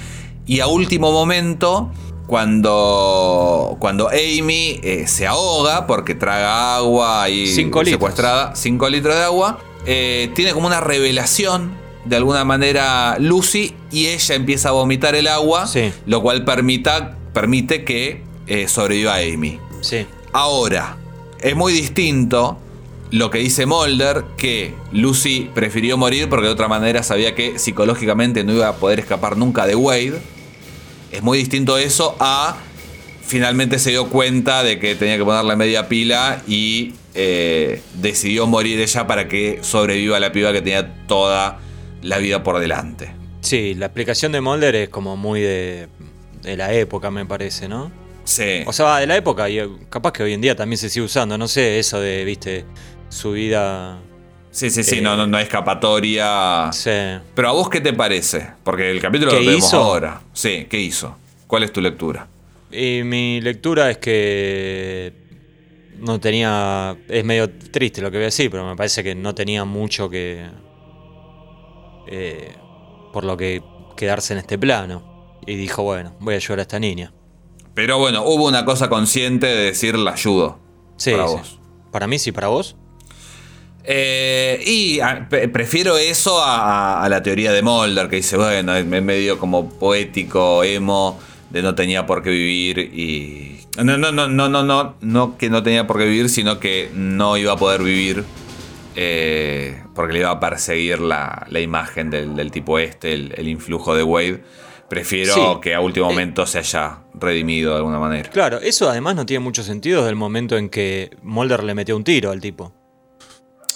Y 0.46 0.60
a 0.60 0.68
último 0.68 1.10
momento, 1.10 1.90
cuando, 2.28 3.76
cuando 3.80 4.08
Amy 4.08 4.80
eh, 4.82 5.06
se 5.08 5.26
ahoga 5.26 5.86
porque 5.86 6.14
traga 6.14 6.76
agua 6.76 7.28
y 7.28 7.48
Cinco 7.48 7.84
secuestrada, 7.84 8.54
5 8.54 8.88
litros 8.90 9.16
de 9.16 9.22
agua, 9.22 9.58
eh, 9.86 10.30
tiene 10.34 10.52
como 10.52 10.68
una 10.68 10.80
revelación 10.80 11.81
de 12.04 12.16
alguna 12.16 12.44
manera 12.44 13.16
Lucy 13.18 13.74
y 13.90 14.06
ella 14.08 14.34
empieza 14.34 14.70
a 14.70 14.72
vomitar 14.72 15.14
el 15.14 15.28
agua, 15.28 15.66
Sí. 15.66 15.92
lo 16.06 16.22
cual 16.22 16.44
permita, 16.44 17.16
permite 17.32 17.84
que 17.84 18.22
eh, 18.46 18.66
sobreviva 18.68 19.16
Amy. 19.16 19.58
Sí. 19.82 20.06
Ahora, 20.32 20.96
es 21.40 21.54
muy 21.56 21.72
distinto 21.72 22.58
lo 23.10 23.30
que 23.30 23.38
dice 23.38 23.66
Mulder, 23.66 24.24
que 24.36 24.74
Lucy 24.92 25.50
prefirió 25.54 25.96
morir 25.96 26.28
porque 26.28 26.46
de 26.46 26.52
otra 26.52 26.66
manera 26.68 27.02
sabía 27.02 27.34
que 27.34 27.58
psicológicamente 27.58 28.42
no 28.42 28.52
iba 28.54 28.68
a 28.68 28.76
poder 28.76 29.00
escapar 29.00 29.36
nunca 29.36 29.66
de 29.66 29.74
Wade. 29.76 30.20
Es 31.12 31.22
muy 31.22 31.38
distinto 31.38 31.76
eso 31.78 32.16
a 32.20 32.56
finalmente 33.24 33.78
se 33.78 33.90
dio 33.90 34.08
cuenta 34.08 34.62
de 34.62 34.78
que 34.78 34.94
tenía 34.94 35.16
que 35.18 35.24
ponerle 35.24 35.56
media 35.56 35.88
pila 35.88 36.42
y 36.48 36.94
eh, 37.14 37.82
decidió 37.94 38.46
morir 38.46 38.80
ella 38.80 39.06
para 39.06 39.28
que 39.28 39.58
sobreviva 39.62 40.18
la 40.18 40.32
piba 40.32 40.52
que 40.52 40.62
tenía 40.62 40.94
toda 41.06 41.58
la 42.02 42.18
vida 42.18 42.42
por 42.42 42.58
delante. 42.58 43.14
Sí, 43.40 43.74
la 43.74 43.86
explicación 43.86 44.32
de 44.32 44.40
Mulder 44.40 44.74
es 44.74 44.88
como 44.88 45.16
muy 45.16 45.40
de, 45.40 45.88
de 46.42 46.56
la 46.56 46.72
época, 46.72 47.10
me 47.10 47.26
parece, 47.26 47.68
¿no? 47.68 47.90
Sí. 48.24 48.62
O 48.66 48.72
sea, 48.72 48.98
de 48.98 49.06
la 49.06 49.16
época, 49.16 49.48
y 49.48 49.60
capaz 49.88 50.12
que 50.12 50.22
hoy 50.22 50.32
en 50.32 50.40
día 50.40 50.54
también 50.54 50.78
se 50.78 50.88
sigue 50.88 51.04
usando, 51.04 51.36
no 51.36 51.48
sé, 51.48 51.78
eso 51.78 52.00
de, 52.00 52.24
viste, 52.24 52.64
su 53.08 53.32
vida. 53.32 53.98
Sí, 54.50 54.70
sí, 54.70 54.84
sí, 54.84 55.00
no, 55.00 55.26
no, 55.26 55.36
hay 55.36 55.44
escapatoria. 55.44 56.70
Sí. 56.72 56.90
Pero 57.34 57.48
a 57.48 57.52
vos, 57.52 57.68
¿qué 57.68 57.80
te 57.80 57.92
parece? 57.92 58.48
Porque 58.62 58.90
el 58.90 59.00
capítulo 59.00 59.32
lo 59.32 59.44
vemos 59.44 59.72
ahora. 59.74 60.20
Sí, 60.32 60.66
¿qué 60.68 60.78
hizo? 60.78 61.16
¿Cuál 61.46 61.64
es 61.64 61.72
tu 61.72 61.80
lectura? 61.80 62.28
Y 62.70 63.02
mi 63.02 63.40
lectura 63.40 63.90
es 63.90 63.98
que 63.98 65.12
no 65.98 66.20
tenía. 66.20 66.96
Es 67.08 67.24
medio 67.24 67.50
triste 67.50 68.02
lo 68.02 68.10
que 68.10 68.18
voy 68.18 68.24
a 68.24 68.26
decir, 68.26 68.50
pero 68.50 68.68
me 68.68 68.76
parece 68.76 69.02
que 69.02 69.14
no 69.14 69.34
tenía 69.34 69.64
mucho 69.64 70.08
que. 70.08 70.46
Eh, 72.06 72.56
por 73.12 73.24
lo 73.24 73.36
que 73.36 73.62
quedarse 73.96 74.32
en 74.32 74.38
este 74.38 74.58
plano. 74.58 75.38
Y 75.46 75.56
dijo, 75.56 75.82
bueno, 75.82 76.14
voy 76.20 76.34
a 76.34 76.36
ayudar 76.36 76.60
a 76.60 76.62
esta 76.62 76.78
niña. 76.78 77.12
Pero 77.74 77.98
bueno, 77.98 78.22
hubo 78.24 78.46
una 78.46 78.64
cosa 78.64 78.88
consciente 78.88 79.46
de 79.46 79.64
decir 79.64 79.96
la 79.98 80.12
ayudo. 80.12 80.58
Sí, 80.96 81.12
para 81.12 81.24
vos. 81.24 81.58
Para 81.90 82.06
mí 82.06 82.18
sí, 82.18 82.32
para 82.32 82.48
vos. 82.48 82.76
Eh, 83.84 84.62
y 84.64 85.00
prefiero 85.48 85.96
eso 85.98 86.40
a, 86.44 87.06
la 87.08 87.22
teoría 87.22 87.52
de 87.52 87.62
Mulder, 87.62 88.08
que 88.08 88.16
dice, 88.16 88.36
bueno, 88.36 88.76
es 88.76 88.86
medio 88.86 89.38
como 89.38 89.68
poético, 89.70 90.62
emo, 90.62 91.18
de 91.50 91.62
no 91.62 91.74
tenía 91.74 92.06
por 92.06 92.22
qué 92.22 92.30
vivir 92.30 92.78
y... 92.78 93.58
No, 93.82 93.96
no, 93.96 94.12
no, 94.12 94.28
no, 94.28 94.48
no, 94.48 94.62
no, 94.62 94.94
no 95.00 95.38
que 95.38 95.48
no 95.48 95.62
tenía 95.62 95.86
por 95.86 95.98
qué 95.98 96.04
vivir, 96.04 96.28
sino 96.28 96.60
que 96.60 96.90
no 96.94 97.38
iba 97.38 97.54
a 97.54 97.56
poder 97.56 97.82
vivir 97.82 98.24
eh, 98.96 99.82
porque 99.94 100.12
le 100.14 100.18
iba 100.20 100.30
a 100.30 100.40
perseguir 100.40 101.00
la, 101.00 101.46
imagen 101.60 102.10
del, 102.10 102.50
tipo 102.50 102.78
este, 102.78 103.12
el 103.14 103.48
influjo 103.48 103.94
de 103.94 104.02
Wade. 104.02 104.42
Prefiero 104.92 105.58
que 105.58 105.74
a 105.74 105.80
último 105.80 106.04
eh, 106.04 106.10
momento 106.10 106.44
se 106.44 106.58
haya 106.58 106.98
redimido 107.14 107.70
de 107.70 107.78
alguna 107.78 107.98
manera. 107.98 108.28
Claro, 108.28 108.60
eso 108.60 108.90
además 108.90 109.16
no 109.16 109.24
tiene 109.24 109.42
mucho 109.42 109.62
sentido 109.62 110.00
desde 110.00 110.10
el 110.10 110.16
momento 110.16 110.58
en 110.58 110.68
que 110.68 111.16
Mulder 111.22 111.64
le 111.64 111.74
metió 111.74 111.96
un 111.96 112.04
tiro 112.04 112.30
al 112.30 112.42
tipo. 112.42 112.74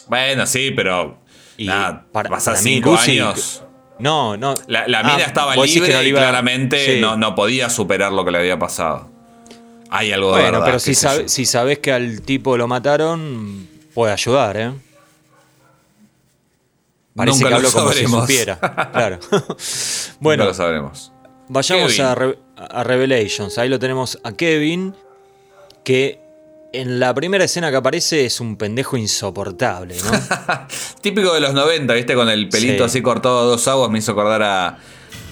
Bueno, 0.09 0.45
sí, 0.45 0.73
pero. 0.77 1.19
Y 1.57 1.71
para, 2.13 2.39
cinco 2.57 2.99
años. 2.99 3.65
No, 3.99 4.37
no. 4.37 4.53
La, 4.67 4.85
mina 4.87 5.17
ah, 5.17 5.23
estaba 5.23 5.57
libre 5.57 6.07
y 6.07 6.13
claramente 6.13 7.01
no, 7.01 7.17
no, 7.17 7.35
podía 7.35 7.71
superar 7.71 8.13
lo 8.13 8.23
que 8.23 8.33
le 8.33 8.37
había 8.37 8.59
pasado. 8.59 9.11
Hay 9.89 10.13
algo 10.13 10.37
de 10.37 10.43
bueno, 10.43 10.61
pero 10.67 10.79
si, 10.79 10.95
si 10.95 11.47
sabes 11.47 11.79
que 11.79 11.93
al 11.93 12.21
tipo 12.21 12.59
lo 12.59 12.69
mataron, 12.69 13.67
puede 13.95 14.13
ayudar, 14.13 14.57
¿eh? 14.59 14.73
Parece 17.17 17.45
que 17.45 17.55
hablo 17.55 17.73
como 17.73 17.93
si 17.93 18.07
supiera. 18.07 18.59
Claro. 18.93 19.19
bueno, 20.21 20.45
lo 20.45 20.55
sabremos. 20.55 21.13
Vayamos 21.49 21.99
a, 22.01 22.15
Revelations. 22.85 23.57
Ahí 23.59 23.69
lo 23.69 23.79
tenemos 23.79 24.19
a 24.23 24.33
Kevin, 24.33 24.95
que 25.83 26.21
en 26.73 27.01
la 27.01 27.15
primera 27.15 27.45
escena 27.45 27.71
que 27.71 27.77
aparece 27.77 28.27
es 28.27 28.41
un 28.41 28.57
pendejo 28.57 28.97
insoportable, 28.97 29.97
¿no? 30.05 30.11
Típico 31.01 31.33
de 31.33 31.41
los 31.41 31.55
90, 31.55 31.95
¿viste? 31.95 32.15
Con 32.15 32.29
el 32.29 32.49
pelito 32.49 32.85
así 32.85 33.01
cortado 33.01 33.41
a 33.41 33.43
dos 33.45 33.67
aguas, 33.69 33.91
me 33.91 33.99
hizo 33.99 34.13
acordar 34.13 34.43
a, 34.43 34.79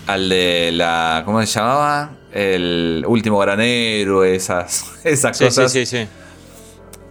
al 0.06 0.28
de 0.28 0.70
la. 0.72 1.22
¿Cómo 1.24 1.44
se 1.44 1.46
llamaba? 1.46 2.12
El 2.32 3.04
último 3.06 3.38
granero, 3.38 4.24
esas, 4.24 4.84
esas 5.04 5.38
cosas. 5.38 5.70
Sí, 5.70 5.84
sí, 5.84 6.06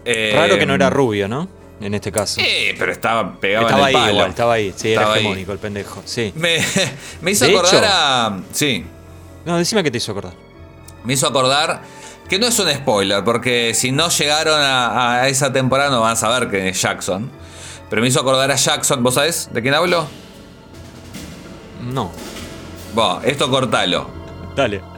sí. 0.06 0.34
Raro 0.34 0.58
que 0.58 0.66
no 0.66 0.74
era 0.74 0.90
rubio, 0.90 1.28
¿no? 1.28 1.63
En 1.82 1.94
este 1.94 2.12
caso. 2.12 2.40
Sí, 2.40 2.74
pero 2.78 2.92
estaba 2.92 3.40
pegado 3.40 3.68
estaba 3.68 3.90
en 3.90 3.96
el 3.96 4.02
ahí 4.02 4.14
Igual, 4.14 4.30
estaba 4.30 4.54
ahí, 4.54 4.74
sí, 4.76 4.94
era 4.94 5.16
hegemónico 5.16 5.52
el 5.52 5.60
pendejo. 5.60 6.02
Sí. 6.06 6.32
Me, 6.36 6.58
me 7.22 7.32
hizo 7.32 7.46
acordar 7.46 7.84
a. 7.86 8.40
Sí. 8.52 8.86
No, 9.46 9.58
decime 9.58 9.84
qué 9.84 9.92
te 9.92 9.98
hizo 9.98 10.12
acordar. 10.12 10.34
Me 11.04 11.14
hizo 11.14 11.28
acordar. 11.28 11.82
Que 12.30 12.40
no 12.40 12.48
es 12.48 12.58
un 12.58 12.72
spoiler, 12.72 13.24
porque 13.24 13.74
si 13.74 13.92
no 13.92 14.08
llegaron 14.10 14.58
a, 14.58 15.28
esa 15.28 15.52
temporada 15.52 15.90
no 15.90 16.00
van 16.00 16.14
a 16.14 16.16
saber 16.16 16.50
que 16.50 16.70
es 16.70 16.82
Jackson. 16.82 17.30
Pero 17.90 18.02
me 18.02 18.08
hizo 18.08 18.22
acordar 18.22 18.50
a 18.50 18.56
Jackson. 18.56 19.04
¿Vos 19.04 19.16
sabés 19.16 19.50
de 19.52 19.62
quién 19.62 19.74
hablo? 19.74 20.08
No. 21.92 22.12
Bueno, 22.96 23.22
esto 23.24 23.50
cortalo. 23.52 24.10
Dale. 24.56 24.93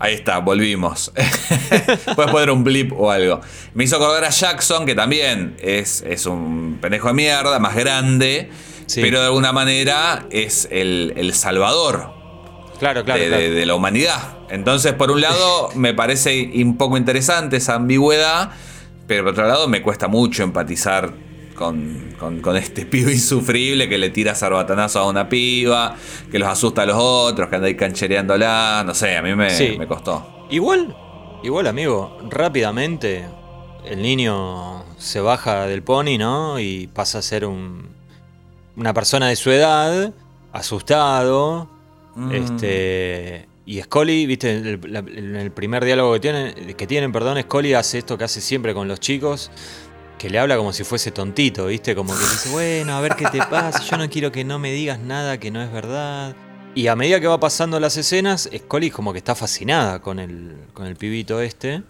Ahí 0.00 0.14
está, 0.14 0.38
volvimos. 0.38 1.12
Puedes 2.14 2.30
poner 2.30 2.50
un 2.52 2.62
blip 2.62 2.92
o 2.92 3.10
algo. 3.10 3.40
Me 3.74 3.82
hizo 3.82 3.96
acordar 3.96 4.24
a 4.24 4.30
Jackson, 4.30 4.86
que 4.86 4.94
también 4.94 5.56
es, 5.60 6.02
es 6.02 6.26
un 6.26 6.78
pendejo 6.80 7.08
de 7.08 7.14
mierda, 7.14 7.58
más 7.58 7.74
grande, 7.74 8.48
pero 8.94 9.18
de 9.18 9.26
alguna 9.26 9.52
manera 9.52 10.26
es 10.30 10.68
el, 10.70 11.32
salvador 11.34 12.12
claro, 12.78 13.04
claro, 13.04 13.20
de, 13.20 13.66
la 13.66 13.74
humanidad. 13.74 14.36
Entonces, 14.50 14.92
por 14.92 15.10
un 15.10 15.20
lado, 15.20 15.70
me 15.74 15.94
parece 15.94 16.48
un 16.54 16.78
poco 16.78 16.96
interesante 16.96 17.56
esa 17.56 17.74
ambigüedad, 17.74 18.50
pero 19.08 19.24
por 19.24 19.32
otro 19.32 19.48
lado, 19.48 19.66
me 19.66 19.82
cuesta 19.82 20.06
mucho 20.06 20.44
empatizar 20.44 21.12
con, 21.58 22.56
este 22.56 22.86
pibe 22.90 23.12
insufrible 23.12 23.88
que 23.88 23.98
le 23.98 24.10
tira 24.10 24.34
sarbatanazo 24.34 25.00
a 25.00 25.08
una 25.08 25.28
piba, 25.28 25.96
que 26.30 26.38
los 26.38 26.48
asusta 26.48 26.82
a 26.82 26.86
los 26.86 26.96
otros, 26.98 27.48
que 27.48 27.56
anda 27.56 27.68
ahí 27.68 27.74
canchereándola. 27.74 28.84
No 28.86 28.94
sé, 28.94 29.16
a 29.16 29.22
mí 29.22 29.34
me, 29.34 29.76
me 29.76 29.86
costó. 29.86 30.46
Igual, 30.50 30.96
igual, 31.42 31.66
amigo, 31.66 32.18
rápidamente 32.30 33.26
el 33.84 34.02
niño 34.02 34.84
se 34.98 35.20
baja 35.20 35.66
del 35.66 35.82
pony, 35.82 36.18
¿no? 36.18 36.60
Y 36.60 36.86
pasa 36.88 37.18
a 37.18 37.22
ser 37.22 37.44
un, 37.44 37.88
una 38.76 38.94
persona 38.94 39.28
de 39.28 39.36
su 39.36 39.50
edad, 39.50 40.12
asustado. 40.52 41.68
Mm. 42.14 42.32
Este. 42.32 43.48
Y 43.66 43.82
Scully, 43.82 44.24
viste, 44.24 44.50
en 44.50 45.36
el, 45.36 45.50
primer 45.52 45.84
diálogo 45.84 46.14
que 46.14 46.20
tienen, 46.20 46.54
que 46.74 46.86
tienen, 46.86 47.12
perdón, 47.12 47.38
Scully 47.42 47.74
hace 47.74 47.98
esto 47.98 48.16
que 48.16 48.24
hace 48.24 48.40
siempre 48.40 48.72
con 48.72 48.88
los 48.88 48.98
chicos, 48.98 49.50
que 50.18 50.28
le 50.28 50.38
habla 50.38 50.56
como 50.56 50.72
si 50.72 50.84
fuese 50.84 51.12
tontito, 51.12 51.66
¿viste? 51.66 51.94
Como 51.94 52.12
que 52.12 52.20
dice, 52.20 52.50
bueno, 52.50 52.96
a 52.96 53.00
ver 53.00 53.14
qué 53.14 53.26
te 53.26 53.38
pasa, 53.38 53.82
yo 53.82 53.96
no 53.96 54.10
quiero 54.10 54.32
que 54.32 54.44
no 54.44 54.58
me 54.58 54.72
digas 54.72 54.98
nada 54.98 55.38
que 55.38 55.50
no 55.50 55.62
es 55.62 55.72
verdad. 55.72 56.34
Y 56.74 56.88
a 56.88 56.96
medida 56.96 57.20
que 57.20 57.26
va 57.26 57.40
pasando 57.40 57.80
las 57.80 57.96
escenas, 57.96 58.50
Scully 58.54 58.90
como 58.90 59.12
que 59.12 59.18
está 59.18 59.34
fascinada 59.34 60.00
con 60.00 60.18
el, 60.18 60.56
con 60.74 60.86
el 60.86 60.96
pibito 60.96 61.40
este. 61.40 61.82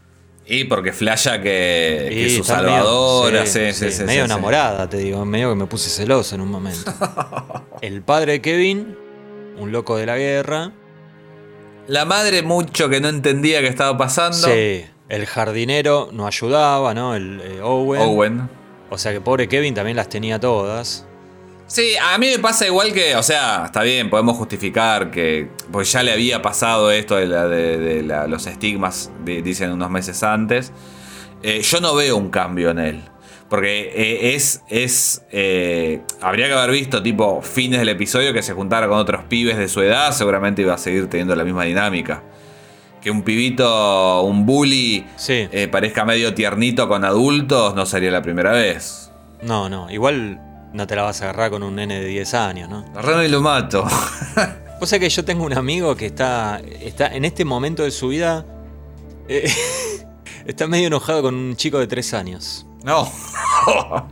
Y 0.47 0.64
porque 0.64 0.93
flasha 0.93 1.43
que, 1.43 2.09
que 2.11 2.37
su 2.37 2.45
salvadora, 2.45 3.45
sí, 3.45 3.72
sí, 3.72 3.91
sí, 3.91 4.05
medio 4.05 4.24
enamorada, 4.24 4.89
te 4.89 4.99
digo, 4.99 5.24
medio 5.24 5.51
que 5.51 5.57
me 5.57 5.66
puse 5.66 5.91
celoso 5.91 6.35
en 6.35 6.41
un 6.41 6.51
momento. 6.51 6.93
el 7.83 8.03
padre 8.03 8.33
de 8.33 8.41
Kevin, 8.41 8.97
un 9.59 9.72
loco 9.72 9.97
de 9.97 10.07
la 10.07 10.16
guerra. 10.16 10.72
La 11.87 12.05
madre 12.05 12.43
mucho 12.43 12.89
que 12.89 13.01
no 13.01 13.09
entendía 13.09 13.61
qué 13.61 13.66
estaba 13.66 13.97
pasando. 13.97 14.49
Sí. 14.49 14.85
El 15.09 15.24
jardinero 15.24 16.11
no 16.12 16.26
ayudaba, 16.26 16.92
¿no? 16.92 17.14
El 17.14 17.40
eh, 17.40 17.61
Owen. 17.62 18.02
Owen. 18.02 18.50
O 18.90 18.98
sea 18.98 19.12
que 19.12 19.20
pobre 19.20 19.48
Kevin 19.48 19.74
también 19.74 19.96
las 19.96 20.09
tenía 20.09 20.38
todas. 20.38 21.06
Sí, 21.66 21.92
a 22.00 22.16
mí 22.18 22.28
me 22.28 22.38
pasa 22.38 22.66
igual 22.66 22.92
que, 22.92 23.14
o 23.16 23.22
sea, 23.22 23.64
está 23.66 23.82
bien, 23.82 24.09
podemos 24.09 24.36
justificar 24.38 25.11
que, 25.11 25.50
pues 25.70 25.92
ya 25.92 26.02
le 26.02 26.12
había 26.12 26.40
pasado 26.40 26.90
esto 26.90 27.16
de, 27.16 27.26
de, 27.28 28.02
los 28.26 28.46
estigmas, 28.46 29.11
dicen 29.24 29.72
unos 29.72 29.90
meses 29.90 30.22
antes. 30.22 30.72
Eh, 31.42 31.61
yo 31.61 31.80
no 31.80 31.94
veo 31.94 32.16
un 32.16 32.30
cambio 32.30 32.70
en 32.70 32.78
él. 32.78 33.02
Porque 33.50 33.92
eh, 33.94 34.34
es, 34.34 34.62
es 34.68 35.22
habría 36.20 36.48
que 36.48 36.52
haber 36.52 36.70
visto 36.70 37.02
tipo 37.02 37.40
fines 37.42 37.78
del 37.78 37.88
episodio 37.90 38.32
que 38.32 38.42
se 38.42 38.52
juntara 38.52 38.88
con 38.88 38.98
otros 38.98 39.24
pibes 39.24 39.56
de 39.56 39.68
su 39.68 39.80
edad, 39.82 40.12
seguramente 40.12 40.62
iba 40.62 40.74
a 40.74 40.78
seguir 40.78 41.09
teniendo 41.09 41.34
la 41.34 41.44
misma 41.44 41.64
dinámica 41.64 42.22
que 43.09 43.11
un 43.11 43.22
pibito, 43.22 44.22
un 44.22 44.44
bully, 44.44 45.06
eh, 45.28 45.66
parezca 45.72 46.04
medio 46.04 46.34
tiernito 46.34 46.88
con 46.88 47.06
adultos, 47.06 47.74
no 47.74 47.86
sería 47.86 48.11
la 48.11 48.20
primera 48.20 48.52
vez. 48.52 49.11
No, 49.40 49.70
no, 49.70 49.90
igual 49.90 50.38
no 50.74 50.86
te 50.86 50.94
la 50.94 51.04
vas 51.04 51.22
a 51.22 51.24
agarrar 51.24 51.50
con 51.50 51.62
un 51.62 51.76
nene 51.76 52.00
de 52.00 52.06
10 52.06 52.34
años, 52.34 52.68
¿no? 52.68 52.84
Agarrame 52.90 53.24
y 53.24 53.28
lo 53.28 53.40
mato. 53.40 53.86
O 54.80 54.86
sea 54.86 55.01
que 55.01 55.09
yo 55.09 55.24
tengo 55.24 55.44
un 55.44 55.55
amigo 55.55 55.97
que 55.97 56.06
está, 56.06 56.60
está 56.80 57.09
en 57.09 57.24
este 57.24 57.44
momento 57.44 57.82
de 57.82 57.90
su 57.90 58.09
vida, 58.09 58.47
eh, 59.26 59.51
está 60.47 60.68
medio 60.68 60.86
enojado 60.86 61.22
con 61.22 61.35
un 61.35 61.56
chico 61.56 61.80
de 61.80 61.89
3 61.89 62.14
años. 62.14 62.64
No. 62.85 63.10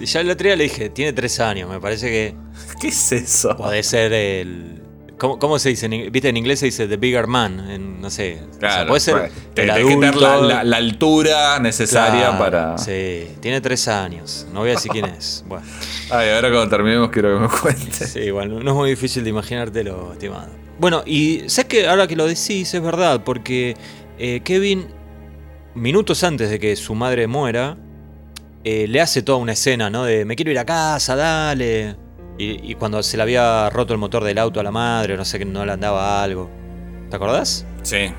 ya 0.00 0.20
el 0.22 0.30
otro 0.30 0.44
día 0.44 0.56
le 0.56 0.64
dije, 0.64 0.88
tiene 0.88 1.12
3 1.12 1.38
años, 1.38 1.70
me 1.70 1.78
parece 1.78 2.08
que... 2.08 2.34
¿Qué 2.80 2.88
es 2.88 3.12
eso? 3.12 3.56
Puede 3.56 3.84
ser 3.84 4.12
el, 4.12 4.82
¿Cómo, 5.18 5.58
se 5.58 5.70
dice? 5.70 5.88
Viste, 5.88 6.28
en 6.28 6.36
inglés 6.36 6.60
se 6.60 6.66
dice 6.66 6.86
the 6.86 6.98
bigger 6.98 7.26
man. 7.26 8.00
no 8.00 8.10
sé. 8.10 8.42
Claro, 8.58 8.88
puede 8.88 9.00
ser. 9.00 9.30
el 9.54 9.70
adulto, 9.70 10.42
la, 10.42 10.76
altura 10.76 11.58
necesaria 11.58 12.38
para. 12.38 12.76
Sí, 12.76 13.28
tiene 13.40 13.62
tres 13.62 13.88
años. 13.88 14.46
No 14.52 14.60
voy 14.60 14.70
a 14.70 14.72
decir 14.72 14.92
quién 14.92 15.06
es. 15.06 15.42
Bueno. 15.46 15.64
Ay, 16.10 16.30
ahora 16.30 16.50
cuando 16.50 16.68
terminemos 16.68 17.10
quiero 17.10 17.34
que 17.34 17.40
me 17.40 17.48
cuentes. 17.48 18.10
Sí, 18.10 18.20
igual, 18.20 18.62
no 18.62 18.70
es 18.70 18.76
muy 18.76 18.90
difícil 18.90 19.24
de 19.24 19.30
imaginártelo, 19.30 20.12
estimado. 20.12 20.48
Bueno, 20.78 21.02
y 21.06 21.44
sabes 21.46 21.68
que 21.68 21.88
ahora 21.88 22.06
que 22.06 22.16
lo 22.16 22.26
decís 22.26 22.74
es 22.74 22.82
verdad, 22.82 23.22
porque 23.24 23.74
eh, 24.18 24.40
Kevin, 24.44 24.86
minutos 25.74 26.22
antes 26.24 26.50
de 26.50 26.58
que 26.58 26.76
su 26.76 26.94
madre 26.94 27.26
muera, 27.26 27.78
eh, 28.64 28.86
le 28.86 29.00
hace 29.00 29.22
toda 29.22 29.38
una 29.38 29.52
escena, 29.52 29.88
¿no? 29.88 30.04
De 30.04 30.26
me 30.26 30.36
quiero 30.36 30.50
ir 30.50 30.58
a 30.58 30.66
casa, 30.66 31.16
dale. 31.16 32.05
Y, 32.38 32.70
y 32.70 32.74
cuando 32.74 33.02
se 33.02 33.16
le 33.16 33.22
había 33.22 33.70
roto 33.70 33.92
el 33.94 33.98
motor 33.98 34.22
del 34.24 34.38
auto 34.38 34.60
a 34.60 34.62
la 34.62 34.70
madre, 34.70 35.14
o 35.14 35.16
no 35.16 35.24
sé, 35.24 35.38
que 35.38 35.44
no 35.44 35.64
le 35.64 35.72
andaba 35.72 36.22
algo. 36.22 36.50
¿Te 37.10 37.16
acordás? 37.16 37.64
Sí. 37.82 38.12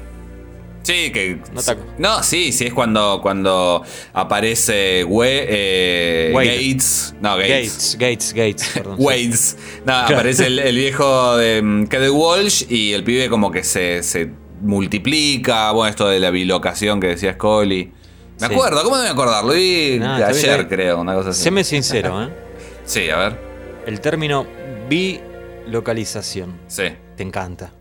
Sí, 0.83 1.11
que. 1.11 1.39
No 1.53 1.61
te 1.61 1.75
No, 1.97 2.23
sí, 2.23 2.53
sí, 2.53 2.67
es 2.67 2.73
cuando, 2.73 3.19
cuando 3.21 3.83
aparece 4.13 5.03
We- 5.03 5.45
eh. 5.49 6.31
Gates. 6.33 7.13
No, 7.19 7.35
Gates. 7.35 7.97
Gates, 7.99 8.33
Gates, 8.33 8.33
Gates, 8.33 8.69
perdón. 8.73 8.95
Wades. 8.97 9.57
No, 9.85 9.93
aparece 9.93 10.47
el, 10.47 10.59
el 10.59 10.75
viejo 10.77 11.35
de 11.37 11.61
mm, 11.61 11.87
Kenneth 11.87 12.11
Walsh 12.11 12.63
y 12.71 12.93
el 12.93 13.03
pibe 13.03 13.27
como 13.29 13.51
que 13.51 13.63
se, 13.65 14.01
se 14.01 14.31
multiplica. 14.61 15.71
Bueno, 15.71 15.89
esto 15.89 16.07
de 16.07 16.19
la 16.21 16.29
bilocación 16.31 16.99
que 17.01 17.07
decía 17.07 17.33
Scully. 17.33 17.91
Me 18.39 18.47
Sí. 18.47 18.53
acuerdo, 18.53 18.83
¿cómo 18.83 18.97
me 19.01 19.09
acordar? 19.09 19.43
Lo 19.43 19.53
vi 19.53 19.97
No, 19.99 20.13
ayer, 20.13 20.67
creo, 20.69 21.01
una 21.01 21.15
cosa 21.15 21.29
así. 21.31 21.41
Séme 21.43 21.63
sincero, 21.63 22.23
¿eh? 22.23 22.29
Sí, 22.85 23.09
a 23.09 23.17
ver. 23.17 23.46
El 23.87 23.99
término 24.01 24.45
bilocalización. 24.89 26.59
Sí. 26.67 26.83
Te 27.15 27.23
encanta. 27.23 27.71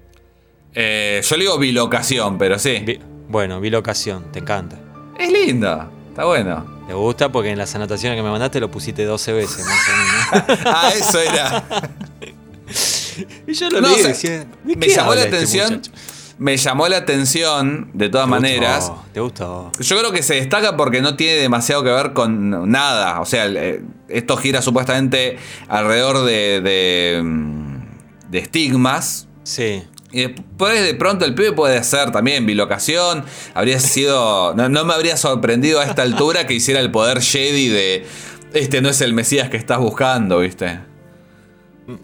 Eh, 0.74 1.20
yo 1.22 1.36
le 1.36 1.42
digo 1.44 1.58
bilocación, 1.58 2.38
pero 2.38 2.58
sí. 2.58 2.78
Bi- 2.84 3.00
bueno, 3.28 3.60
bilocación, 3.60 4.30
te 4.32 4.38
encanta. 4.38 4.78
Es 5.18 5.30
lindo. 5.32 5.90
Está 6.10 6.24
bueno. 6.24 6.84
Te 6.86 6.94
gusta 6.94 7.30
porque 7.30 7.50
en 7.50 7.58
las 7.58 7.74
anotaciones 7.74 8.16
que 8.16 8.22
me 8.22 8.30
mandaste 8.30 8.60
lo 8.60 8.70
pusiste 8.70 9.04
12 9.04 9.32
veces 9.32 9.64
más 9.66 9.78
o 9.88 10.44
menos. 10.46 10.60
Ah, 10.66 10.92
eso 10.96 11.18
era. 11.20 11.64
y 13.46 13.52
yo 13.52 13.70
lo 13.70 13.80
No, 13.80 13.88
leí 13.88 13.96
o 13.96 13.98
sea, 13.98 14.08
decía, 14.08 14.46
¿de 14.64 14.76
me 14.76 14.88
llamó 14.88 15.14
la 15.14 15.22
este 15.24 15.36
atención. 15.36 15.82
Me 16.38 16.56
llamó 16.56 16.86
la 16.88 16.98
atención, 16.98 17.90
de 17.94 18.08
todas 18.08 18.26
¿Te 18.26 18.30
maneras. 18.30 18.88
gustó? 18.90 19.04
¿Te 19.12 19.20
gustó? 19.20 19.72
Yo 19.80 19.98
creo 19.98 20.12
que 20.12 20.22
se 20.22 20.34
destaca 20.34 20.76
porque 20.76 21.00
no 21.00 21.16
tiene 21.16 21.40
demasiado 21.40 21.82
que 21.82 21.90
ver 21.90 22.12
con 22.12 22.70
nada. 22.70 23.20
O 23.20 23.24
sea, 23.24 23.46
eh, 23.46 23.82
esto 24.08 24.36
gira 24.36 24.60
supuestamente 24.60 25.38
alrededor 25.68 26.24
de, 26.24 26.60
de, 26.60 27.22
mm, 27.22 27.76
de 28.30 28.38
estigmas. 28.38 29.28
Sí. 29.44 29.82
Y 30.12 30.22
después 30.22 30.82
de 30.82 30.94
pronto 30.94 31.24
el 31.24 31.34
pibe 31.34 31.52
puede 31.52 31.78
hacer 31.78 32.12
también 32.12 32.46
bilocación. 32.46 33.24
Habría 33.54 33.80
sido. 33.80 34.54
No, 34.54 34.68
no 34.68 34.84
me 34.84 34.94
habría 34.94 35.16
sorprendido 35.16 35.80
a 35.80 35.84
esta 35.84 36.02
altura 36.02 36.46
que 36.46 36.54
hiciera 36.54 36.80
el 36.80 36.90
poder 36.90 37.20
Jedi 37.22 37.68
de. 37.68 38.06
Este 38.52 38.80
no 38.80 38.88
es 38.88 39.00
el 39.00 39.12
Mesías 39.12 39.50
que 39.50 39.56
estás 39.56 39.78
buscando, 39.78 40.38
¿viste? 40.38 40.80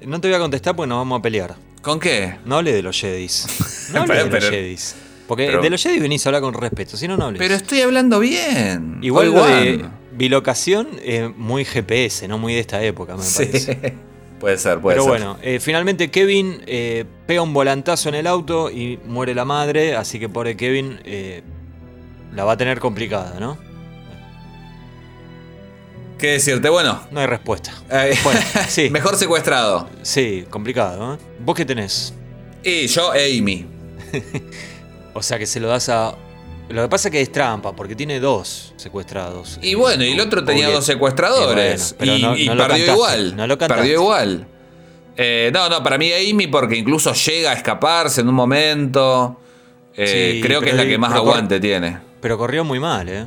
No 0.06 0.20
te 0.20 0.28
voy 0.28 0.36
a 0.36 0.40
contestar 0.40 0.76
porque 0.76 0.88
nos 0.88 0.98
vamos 0.98 1.18
a 1.20 1.22
pelear. 1.22 1.54
¿Con 1.82 2.00
qué? 2.00 2.36
No 2.44 2.56
hable 2.58 2.72
de 2.72 2.82
los 2.82 2.98
Jedis. 2.98 3.46
No 3.92 4.00
hable 4.02 4.14
Pero- 4.14 4.24
de 4.24 4.30
los 4.30 4.40
pero- 4.44 4.56
Jedis. 4.56 4.94
Porque 5.26 5.46
pero- 5.46 5.62
de 5.62 5.70
los 5.70 5.82
Jedis 5.82 6.00
venís 6.00 6.24
a 6.24 6.28
hablar 6.30 6.42
con 6.42 6.54
respeto, 6.54 6.96
si 6.96 7.06
no, 7.08 7.16
no 7.16 7.26
hables. 7.26 7.38
Pero 7.38 7.54
estoy 7.54 7.80
hablando 7.80 8.18
bien. 8.20 8.98
Igual 9.02 9.32
lo 9.32 9.44
de 9.44 9.84
bilocación 10.12 10.88
muy 11.36 11.64
GPS, 11.64 12.26
no 12.28 12.38
muy 12.38 12.54
de 12.54 12.60
esta 12.60 12.82
época, 12.82 13.16
me 13.16 13.22
Sí. 13.22 13.44
parece. 13.46 13.94
puede 14.40 14.58
ser, 14.58 14.80
puede 14.80 14.96
Pero 14.96 15.04
ser. 15.04 15.10
bueno, 15.10 15.38
eh, 15.42 15.58
finalmente 15.60 16.10
Kevin 16.10 16.62
eh, 16.66 17.04
pega 17.26 17.42
un 17.42 17.52
volantazo 17.54 18.08
en 18.08 18.16
el 18.16 18.26
auto 18.26 18.70
y 18.70 18.98
muere 19.06 19.34
la 19.34 19.44
madre, 19.44 19.94
así 19.96 20.18
que 20.18 20.28
pobre 20.28 20.56
Kevin 20.56 21.00
eh, 21.04 21.42
la 22.34 22.44
va 22.44 22.52
a 22.52 22.56
tener 22.56 22.78
complicada, 22.80 23.38
¿no? 23.40 23.56
¿Qué 26.22 26.28
decirte? 26.34 26.68
Bueno. 26.68 27.02
No 27.10 27.18
hay 27.18 27.26
respuesta. 27.26 27.72
eh, 27.90 28.16
Bueno, 28.22 28.38
sí. 28.68 28.88
Mejor 28.90 29.16
secuestrado. 29.16 29.88
Sí, 30.02 30.44
complicado, 30.50 31.14
¿eh? 31.14 31.18
¿Vos 31.40 31.56
qué 31.56 31.64
tenés? 31.64 32.14
Y 32.62 32.86
yo, 32.86 33.10
Amy. 33.10 33.66
O 35.14 35.20
sea 35.22 35.36
que 35.38 35.46
se 35.46 35.58
lo 35.58 35.66
das 35.68 35.88
a... 35.88 36.14
Lo 36.68 36.82
que 36.82 36.88
pasa 36.88 37.08
es 37.08 37.12
que 37.12 37.20
es 37.20 37.30
trampa, 37.32 37.74
porque 37.74 37.96
tiene 37.96 38.20
dos 38.20 38.72
secuestrados. 38.76 39.58
Y 39.60 39.74
bueno, 39.74 40.04
y 40.04 40.12
el 40.12 40.20
otro 40.20 40.42
tenía 40.44 40.70
dos 40.70 40.86
secuestradores. 40.86 41.96
Y 42.00 42.06
bueno, 42.06 42.12
pero 42.12 42.16
y 42.16 42.22
no- 42.22 42.36
y 42.36 42.46
no 42.46 42.54
lo 42.54 42.62
perdió 42.68 42.86
cantaste, 42.86 42.92
igual. 43.18 43.36
no 43.36 43.46
lo 43.48 43.58
cantaste. 43.58 43.82
perdió 43.82 44.00
igual. 44.00 44.46
Eh, 45.16 45.50
no, 45.52 45.68
no, 45.68 45.82
para 45.82 45.98
mí 45.98 46.10
Amy 46.12 46.46
porque 46.46 46.76
incluso 46.76 47.12
llega 47.12 47.50
a 47.50 47.54
escaparse 47.54 48.20
en 48.22 48.28
un 48.28 48.34
momento. 48.36 49.38
Eh, 49.96 50.34
Sí, 50.36 50.40
creo 50.40 50.60
que 50.60 50.70
es 50.70 50.76
la 50.76 50.86
que 50.86 50.96
más 50.98 51.12
aguante 51.12 51.58
tiene. 51.60 51.98
Pero 52.20 52.38
corrió 52.38 52.62
muy 52.64 52.78
mal, 52.80 53.08
¿eh? 53.08 53.26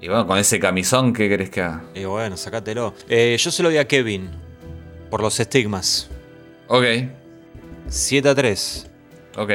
Y 0.00 0.08
bueno, 0.08 0.26
con 0.26 0.38
ese 0.38 0.58
camisón, 0.58 1.12
¿qué 1.12 1.28
querés 1.28 1.50
que 1.50 1.60
haga? 1.60 1.82
Y 1.94 2.04
bueno, 2.04 2.36
sacátelo. 2.36 2.94
Eh, 3.08 3.36
yo 3.38 3.50
se 3.50 3.62
lo 3.62 3.68
doy 3.68 3.78
a 3.78 3.86
Kevin, 3.86 4.30
por 5.10 5.20
los 5.20 5.38
estigmas. 5.40 6.08
Ok, 6.68 6.84
7 7.88 8.28
a 8.28 8.34
3. 8.34 8.86
ok. 9.36 9.50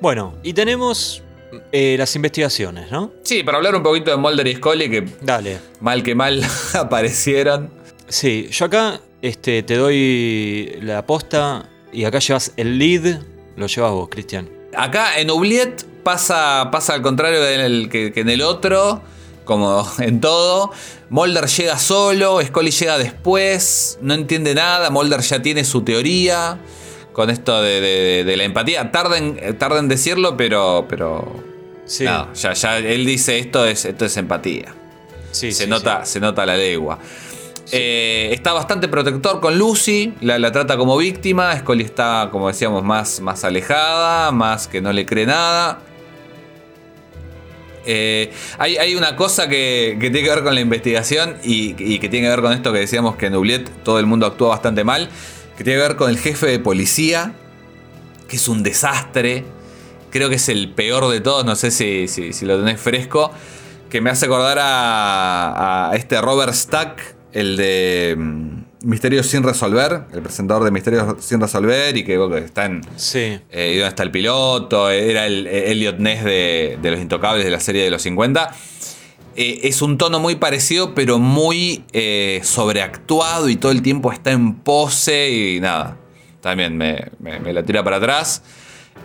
Bueno, 0.00 0.34
y 0.42 0.54
tenemos 0.54 1.22
eh, 1.72 1.96
las 1.98 2.16
investigaciones, 2.16 2.90
¿no? 2.90 3.12
Sí, 3.22 3.42
para 3.42 3.58
hablar 3.58 3.74
un 3.74 3.82
poquito 3.82 4.10
de 4.10 4.16
Mulder 4.16 4.46
y 4.46 4.54
Scully, 4.54 4.88
que 4.88 5.04
Dale. 5.20 5.58
mal 5.80 6.02
que 6.02 6.14
mal 6.14 6.42
aparecieron. 6.74 7.70
Sí, 8.08 8.48
yo 8.50 8.64
acá 8.64 9.00
este, 9.20 9.62
te 9.62 9.76
doy 9.76 10.78
la 10.80 11.04
posta 11.04 11.68
y 11.92 12.04
acá 12.04 12.18
llevas 12.20 12.52
el 12.56 12.78
lead. 12.78 13.20
Lo 13.56 13.66
llevas 13.66 13.90
vos, 13.92 14.08
Cristian. 14.08 14.48
Acá 14.74 15.18
en 15.20 15.28
Oubliette 15.28 15.84
pasa, 16.02 16.70
pasa 16.72 16.94
al 16.94 17.02
contrario 17.02 17.42
del, 17.42 17.90
que, 17.90 18.10
que 18.12 18.20
en 18.20 18.30
el 18.30 18.40
otro, 18.40 19.02
como 19.50 19.84
en 19.98 20.20
todo. 20.20 20.70
Mulder 21.10 21.46
llega 21.48 21.76
solo, 21.78 22.40
Scully 22.40 22.70
llega 22.70 22.96
después, 22.98 23.98
no 24.00 24.14
entiende 24.14 24.54
nada, 24.54 24.90
Mulder 24.90 25.20
ya 25.22 25.42
tiene 25.42 25.64
su 25.64 25.82
teoría 25.82 26.58
con 27.12 27.28
esto 27.30 27.60
de, 27.60 27.80
de- 27.80 28.24
de 28.24 28.36
la 28.36 28.44
empatía. 28.44 28.92
Tarda 28.92 29.18
en, 29.18 29.58
tarda 29.58 29.80
en 29.80 29.88
decirlo, 29.88 30.36
pero, 30.36 30.86
pero 30.88 31.42
Sí. 31.84 32.04
no, 32.04 32.32
ya, 32.34 32.52
ya 32.52 32.78
él 32.78 33.04
dice 33.04 33.40
esto 33.40 33.64
es, 33.66 33.84
esto 33.84 34.04
es 34.04 34.16
empatía. 34.16 34.72
sí, 35.32 35.50
se, 35.50 35.64
sí, 35.64 35.68
nota, 35.70 36.04
se 36.04 36.20
nota 36.20 36.46
la 36.46 36.56
legua. 36.56 36.98
Eh, 37.72 38.30
está 38.32 38.52
bastante 38.52 38.86
protector 38.88 39.40
con 39.40 39.58
Lucy, 39.58 40.14
la, 40.20 40.38
la 40.38 40.50
trata 40.52 40.76
como 40.76 40.96
víctima. 40.96 41.56
Scully 41.58 41.84
está, 41.84 42.28
como 42.30 42.46
decíamos, 42.48 42.82
más, 42.84 43.20
más 43.20 43.42
alejada, 43.44 44.30
más 44.32 44.66
que 44.68 44.80
no 44.80 44.92
le 44.92 45.04
cree 45.06 45.26
nada. 45.26 45.80
Eh, 47.86 48.30
hay, 48.58 48.94
una 48.94 49.16
cosa 49.16 49.48
que, 49.48 49.96
tiene 49.98 50.22
que 50.22 50.28
ver 50.28 50.42
con 50.42 50.54
la 50.54 50.60
investigación 50.60 51.36
y, 51.42 51.74
que 51.74 52.08
tiene 52.08 52.26
que 52.26 52.30
ver 52.30 52.40
con 52.40 52.52
esto 52.52 52.72
que 52.72 52.80
decíamos 52.80 53.16
que 53.16 53.26
en 53.26 53.34
Oubliette 53.34 53.70
todo 53.82 53.98
el 53.98 54.06
mundo 54.06 54.26
actúa 54.26 54.50
bastante 54.50 54.84
mal. 54.84 55.08
Que 55.56 55.64
tiene 55.64 55.80
que 55.80 55.88
ver 55.88 55.96
con 55.96 56.10
el 56.10 56.18
jefe 56.18 56.46
de 56.46 56.58
policía, 56.58 57.34
que 58.28 58.36
es 58.36 58.48
un 58.48 58.62
desastre. 58.62 59.44
Creo 60.10 60.28
que 60.28 60.36
es 60.36 60.48
el 60.48 60.70
peor 60.70 61.08
de 61.08 61.20
todos, 61.20 61.44
no 61.44 61.54
sé 61.56 61.70
si, 61.70 62.44
lo 62.44 62.58
tenés 62.58 62.80
fresco. 62.80 63.30
Que 63.88 64.00
me 64.00 64.10
hace 64.10 64.26
acordar 64.26 64.58
a, 64.60 65.90
a 65.90 65.96
este 65.96 66.20
Robert 66.20 66.54
Stack, 66.54 67.16
el 67.32 67.56
de 67.56 68.14
mm, 68.16 68.59
Misterios 68.82 69.26
sin 69.26 69.42
resolver, 69.42 70.04
el 70.12 70.22
presentador 70.22 70.64
de 70.64 70.70
Misterios 70.70 71.16
sin 71.22 71.40
resolver 71.40 71.96
y 71.96 72.04
que, 72.04 72.16
bueno, 72.16 72.36
que 72.36 72.44
está 72.44 72.64
en... 72.64 72.80
Sí. 72.96 73.38
Eh, 73.50 73.72
¿Y 73.74 73.76
dónde 73.76 73.88
está 73.88 74.02
el 74.02 74.10
piloto? 74.10 74.88
Era 74.90 75.26
el 75.26 75.46
eh, 75.46 75.70
Elliot 75.72 75.98
Ness 75.98 76.24
de, 76.24 76.78
de 76.80 76.90
Los 76.90 77.00
Intocables 77.00 77.44
de 77.44 77.50
la 77.50 77.60
serie 77.60 77.84
de 77.84 77.90
los 77.90 78.00
50. 78.02 78.54
Eh, 79.36 79.60
es 79.64 79.82
un 79.82 79.98
tono 79.98 80.18
muy 80.18 80.36
parecido, 80.36 80.94
pero 80.94 81.18
muy 81.18 81.84
eh, 81.92 82.40
sobreactuado 82.42 83.48
y 83.48 83.56
todo 83.56 83.72
el 83.72 83.82
tiempo 83.82 84.12
está 84.12 84.30
en 84.32 84.54
pose 84.54 85.30
y 85.30 85.60
nada. 85.60 85.96
También 86.40 86.76
me, 86.76 87.10
me- 87.18 87.38
me 87.38 87.52
la 87.52 87.62
tira 87.62 87.84
para 87.84 87.96
atrás. 87.98 88.42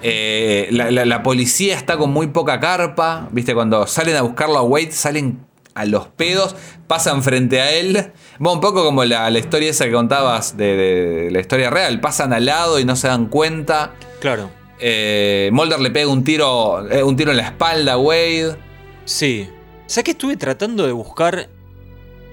Eh, 0.02 0.68
la, 0.72 0.89
la- 0.91 1.06
la 1.06 1.22
policía 1.23 1.76
está 1.76 1.97
con 1.97 2.11
muy 2.11 2.27
poca 2.27 2.60
carpa. 2.60 3.27
¿Viste? 3.31 3.53
Cuando 3.53 3.85
salen 3.88 4.15
a 4.15 4.22
buscarlo 4.22 4.57
a 4.57 4.61
Wade, 4.64 4.91
salen 4.93 5.39
a 5.76 5.85
los 5.85 6.07
pedos, 6.07 6.56
pasan 6.88 7.22
frente 7.22 7.61
a 7.61 7.72
él. 7.72 8.11
Bueno, 8.39 8.56
un 8.56 8.61
poco 8.61 8.84
como 8.84 9.03
la, 9.03 9.30
la 9.30 9.39
historia 9.39 9.69
esa 9.69 9.85
que 9.85 9.91
contabas 9.91 10.57
de, 10.57 10.76
de 10.76 11.31
la 11.31 11.39
historia 11.41 11.69
real. 11.69 11.99
Pasan 11.99 12.34
al 12.34 12.45
lado 12.45 12.80
y 12.80 12.85
no 12.85 12.95
se 12.95 13.07
dan 13.10 13.27
cuenta. 13.27 13.93
Claro. 14.22 14.49
Eh, 14.80 15.49
Mulder 15.53 15.80
le 15.80 15.91
pega 15.91 16.07
un 16.07 16.23
tiro, 16.23 16.89
eh, 16.89 17.03
un 17.03 17.15
tiro 17.15 17.31
en 17.31 17.38
la 17.38 17.43
espalda 17.43 17.93
a 17.93 17.97
Wade. 17.97 18.56
Sí. 19.03 19.49
¿Sabes 19.85 20.06
que 20.06 20.11
estuve 20.11 20.38
tratando 20.38 20.85
de 20.85 20.93
buscar 20.93 21.49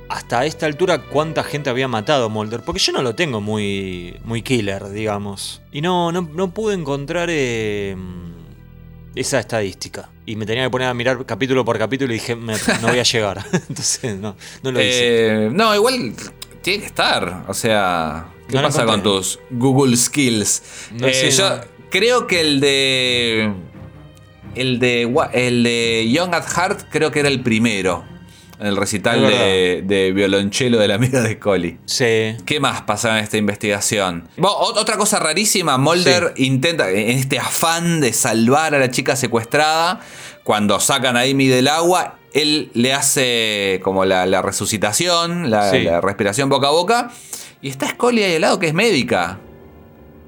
hasta 0.08 0.44
esta 0.44 0.66
altura 0.66 1.02
cuánta 1.02 1.42
gente 1.42 1.68
había 1.68 1.88
matado 1.88 2.30
Mulder? 2.30 2.62
Porque 2.64 2.80
yo 2.80 2.92
no 2.92 3.02
lo 3.02 3.14
tengo 3.14 3.40
muy, 3.40 4.18
muy 4.24 4.42
killer, 4.42 4.88
digamos. 4.90 5.62
Y 5.72 5.80
no, 5.80 6.12
no, 6.12 6.22
no 6.32 6.50
pude 6.50 6.74
encontrar 6.74 7.28
eh, 7.30 7.96
esa 9.14 9.38
estadística. 9.40 10.08
Y 10.24 10.36
me 10.36 10.46
tenía 10.46 10.64
que 10.64 10.70
poner 10.70 10.88
a 10.88 10.94
mirar 10.94 11.24
capítulo 11.26 11.64
por 11.64 11.78
capítulo 11.78 12.12
y 12.12 12.16
dije, 12.16 12.36
me- 12.36 12.54
no 12.80 12.88
voy 12.88 12.98
a 12.98 13.02
llegar. 13.02 13.44
Entonces, 13.52 14.16
no, 14.18 14.36
no 14.62 14.70
lo 14.72 14.80
hice. 14.80 15.46
Eh, 15.46 15.50
no, 15.52 15.74
igual 15.74 16.14
tiene 16.62 16.80
que 16.80 16.86
estar. 16.86 17.44
O 17.48 17.54
sea, 17.54 18.26
¿qué 18.48 18.56
No 18.56 18.62
pasa 18.62 18.84
con 18.86 19.02
tus 19.02 19.38
Google 19.50 19.96
Skills? 19.96 20.62
No 20.92 21.06
Eh, 21.08 21.14
sé, 21.14 21.30
yo 21.32 21.48
no. 21.56 21.62
creo 21.90 22.26
que 22.26 22.40
el 22.40 22.60
de. 22.60 23.52
El 24.54 24.78
de, 24.80 25.10
el 25.32 25.62
de 25.64 26.10
Young 26.12 26.34
at 26.34 26.44
Heart 26.46 26.82
creo 26.90 27.10
que 27.10 27.20
era 27.20 27.28
el 27.30 27.40
primero. 27.42 28.04
En 28.62 28.68
el 28.68 28.76
recital 28.76 29.20
de, 29.26 29.82
de 29.84 30.12
violonchelo 30.12 30.78
de 30.78 30.86
la 30.86 30.94
amiga 30.94 31.20
de 31.20 31.34
Scully. 31.34 31.78
Sí. 31.84 32.36
¿Qué 32.46 32.60
más 32.60 32.82
pasaba 32.82 33.18
en 33.18 33.24
esta 33.24 33.36
investigación? 33.36 34.28
Bueno, 34.36 34.56
otra 34.56 34.96
cosa 34.96 35.18
rarísima, 35.18 35.78
Mulder 35.78 36.32
intenta, 36.36 36.88
en 36.90 37.10
este 37.18 37.40
afán 37.40 38.00
de 38.00 38.12
salvar 38.12 38.74
a 38.76 38.78
la 38.78 38.88
chica 38.90 39.16
secuestrada, 39.16 39.98
cuando 40.44 40.78
sacan 40.78 41.16
a 41.16 41.22
Amy 41.22 41.48
del 41.48 41.66
agua, 41.66 42.18
él 42.34 42.70
le 42.74 42.94
hace 42.94 43.80
como 43.82 44.04
la, 44.04 44.26
la 44.26 44.42
resucitación, 44.42 45.50
la, 45.50 45.70
Sí. 45.70 45.80
la 45.82 46.00
respiración 46.00 46.48
boca 46.48 46.68
a 46.68 46.70
boca, 46.70 47.10
Y 47.60 47.68
está 47.68 47.88
Scully 47.88 48.22
ahí 48.22 48.34
al 48.36 48.40
lado 48.42 48.58
que 48.60 48.68
es 48.68 48.74
médica. 48.74 49.38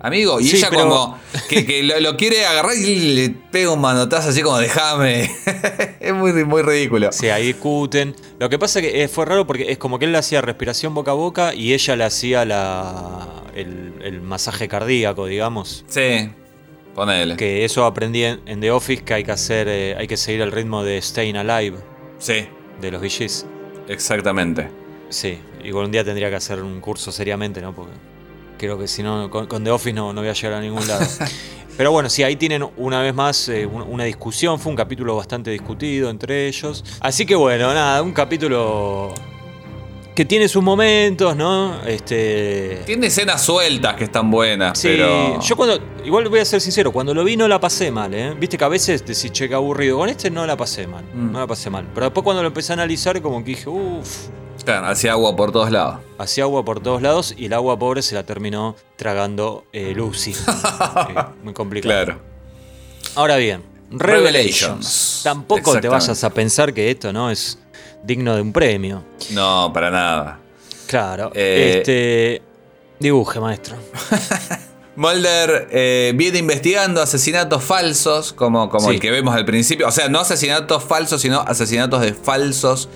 Amigo, 0.07 0.39
y 0.39 0.45
Sí, 0.45 0.57
ella 0.59 0.69
pero- 0.71 0.83
como 0.89 1.19
que, 1.49 1.65
que 1.65 1.83
lo, 1.83 1.99
lo 1.99 2.17
quiere 2.19 2.45
agarrar 2.45 2.77
y 2.77 3.15
le 3.15 3.31
pega 3.31 3.71
un 3.71 3.81
manotazo 3.81 4.29
así 4.29 4.43
como 4.43 4.59
déjame. 4.59 5.31
es 6.01 6.13
muy, 6.13 6.33
muy 6.45 6.61
ridículo. 6.63 7.11
Sí, 7.11 7.29
ahí 7.31 7.47
discuten. 7.47 8.15
Lo 8.39 8.51
que 8.51 8.59
pasa 8.59 8.81
es 8.81 8.87
que 8.87 9.03
eh, 9.03 9.09
fue 9.09 9.25
raro 9.25 9.47
porque 9.47 9.73
es 9.73 9.79
como 9.79 9.99
que 9.99 10.05
él 10.05 10.13
le 10.13 10.19
hacía 10.19 10.43
respiración 10.43 10.93
boca 10.95 11.13
a 11.13 11.15
boca 11.15 11.55
y 11.55 11.73
ella 11.73 11.97
le 11.97 12.05
hacía 12.05 12.45
la, 12.45 13.45
el, 13.55 13.95
el 14.03 14.21
masaje 14.21 14.69
cardíaco, 14.69 15.25
digamos. 15.25 15.85
Sí, 15.89 16.29
ponele. 16.95 17.37
Que 17.37 17.65
eso 17.65 17.87
aprendí 17.87 18.25
en, 18.25 18.41
en 18.45 18.61
The 18.61 18.73
Office 18.73 19.05
que 19.05 19.15
hay 19.15 19.25
que 19.25 19.33
hacer, 19.33 19.69
eh, 19.69 19.97
hay 19.99 20.07
que 20.07 20.19
seguir 20.19 20.43
el 20.43 20.53
ritmo 20.53 20.83
de 20.85 21.01
Staying 21.01 21.37
Alive 21.39 21.79
Sí, 22.19 22.47
de 22.81 22.91
los 22.91 23.01
VGs. 23.01 23.47
exactamente. 23.89 24.69
Sí, 25.09 25.39
igual 25.65 25.87
un 25.87 25.93
día 25.93 26.05
tendría 26.05 26.29
que 26.29 26.37
hacer 26.37 26.61
un 26.63 26.81
curso 26.83 27.11
seriamente, 27.11 27.61
¿no? 27.63 27.75
Porque 27.75 27.93
creo 28.65 28.79
que 28.79 28.89
si 28.89 29.03
no, 29.03 29.31
con, 29.31 29.47
con 29.47 29.63
The 29.65 29.71
Office 29.71 29.93
no, 29.93 30.13
no 30.13 30.21
voy 30.21 30.31
a 30.31 30.35
llegar 30.35 30.55
a 30.55 30.61
ningún 30.61 30.87
lado. 30.87 31.07
Pero 31.77 31.91
bueno, 31.91 32.09
sí, 32.09 32.23
ahí 32.23 32.37
tienen 32.37 32.65
una 32.77 33.03
vez 33.03 33.15
más 33.15 33.49
eh, 33.49 33.67
un- 33.67 33.83
una 33.83 34.05
discusión. 34.05 34.61
Fue 34.61 34.71
un 34.71 34.77
capítulo 34.77 35.17
bastante 35.17 35.51
discutido 35.51 36.09
entre 36.09 36.47
ellos. 36.47 36.85
Así 37.01 37.27
que 37.27 37.35
bueno, 37.35 37.75
nada, 37.75 38.01
un 38.03 38.13
capítulo 38.13 39.13
que 40.15 40.25
tiene 40.25 40.47
sus 40.47 40.63
momentos, 40.63 41.35
¿no? 41.35 41.83
Este. 41.85 42.83
Tiene 42.87 43.09
escenas 43.09 43.43
sueltas 43.43 43.97
que 43.97 44.05
están 44.05 44.31
buenas, 44.31 44.79
Sí, 44.79 44.87
pero. 44.87 45.41
yo 45.41 45.57
cuando. 45.57 45.81
Igual 46.05 46.29
voy 46.29 46.39
a 46.39 46.45
ser 46.45 46.61
sincero, 46.61 46.93
cuando 46.93 47.13
lo 47.13 47.25
vi 47.25 47.37
no 47.37 47.49
la 47.49 47.59
pasé 47.59 47.91
mal, 47.91 48.15
¿eh? 48.15 48.33
Viste 48.39 48.57
que 48.57 48.65
a 48.65 48.69
veces 48.69 49.05
decís, 49.05 49.33
che, 49.33 49.49
qué 49.49 49.55
aburrido. 49.57 49.99
Con 49.99 50.09
este 50.09 50.31
no 50.31 50.47
la 50.47 50.57
pasé 50.57 50.87
mal. 50.87 51.03
Mm. 51.13 51.33
No 51.33 51.41
la 51.41 51.47
pasé 51.49 51.71
mal. 51.71 51.89
Pero 51.93 52.07
después 52.07 52.23
cuando 52.23 52.43
lo 52.43 52.47
empecé 52.49 52.73
a 52.73 52.75
analizar, 52.75 53.21
como 53.21 53.39
que 53.43 53.51
dije, 53.51 53.69
uff. 53.69 54.29
Claro, 54.65 54.87
hacía 54.87 55.13
agua 55.13 55.37
por 55.37 55.53
todos 55.53 55.71
lados. 55.71 55.99
Hacía 56.19 56.45
agua 56.45 56.65
por 56.65 56.81
todos 56.81 57.03
lados 57.03 57.35
y 57.37 57.47
el 57.47 57.53
agua 57.53 57.79
pobre 57.79 58.03
se 58.03 58.15
la 58.15 58.23
terminó 58.25 58.77
tragando 58.97 59.65
eh, 59.73 59.93
Lucy. 59.95 60.33
Eh, 61.09 61.15
muy 61.43 61.53
complicado. 61.53 61.93
Claro. 62.05 62.21
Ahora 63.15 63.37
bien, 63.37 63.63
Revelations. 63.91 64.03
Revelations. 64.03 65.21
Tampoco 65.25 65.79
te 65.81 65.89
vayas 65.89 66.25
a 66.25 66.31
pensar 66.31 66.73
que 66.73 66.91
esto 66.91 67.13
no 67.13 67.31
es 67.31 67.59
digno 68.03 68.35
de 68.35 68.43
un 68.43 68.53
premio. 68.53 69.03
No, 69.31 69.71
para 69.73 69.91
nada. 69.91 70.39
Claro. 70.87 71.31
Eh, 71.35 71.77
Este. 71.79 72.43
Dibuje, 72.99 73.41
maestro. 73.41 73.77
Mulder 74.97 75.69
eh, 75.73 76.13
viene 76.15 76.39
investigando 76.39 77.03
asesinatos 77.03 77.65
falsos, 77.65 78.33
como, 78.33 78.71
como 78.71 78.89
Sí. 78.89 78.95
el 78.95 79.01
que 79.01 79.11
vemos 79.11 79.35
al 79.35 79.45
principio. 79.45 79.89
O 79.89 79.91
sea, 79.91 80.09
no 80.09 80.21
asesinatos 80.21 80.85
falsos, 80.85 81.21
sino 81.21 81.41
asesinatos 81.41 82.01
de 82.01 82.15
falsos 82.15 82.89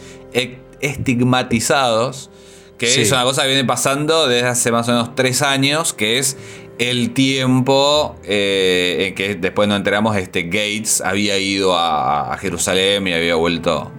estigmatizados. 0.81 2.31
Que 2.79 2.87
Sí. 2.87 3.01
es 3.01 3.11
una 3.13 3.25
cosa 3.25 3.43
que 3.43 3.49
viene 3.49 3.65
pasando 3.65 4.29
desde 4.29 4.47
hace 4.49 4.71
más 4.71 4.89
o 4.89 4.93
menos 4.93 5.15
tres 5.17 5.43
años, 5.43 5.93
que 5.93 6.19
es 6.19 6.37
el 6.79 7.13
tiempo 7.13 8.15
eh, 8.23 9.07
en 9.09 9.15
que 9.17 9.35
después 9.35 9.69
nos 9.69 9.79
enteramos 9.79 10.17
este 10.17 10.43
Gates 10.45 11.01
había 11.01 11.37
ido 11.39 11.77
a, 11.77 12.33
a 12.33 12.39
Jerusalén 12.39 13.07
y 13.09 13.13
había 13.13 13.35
vuelto 13.35 13.91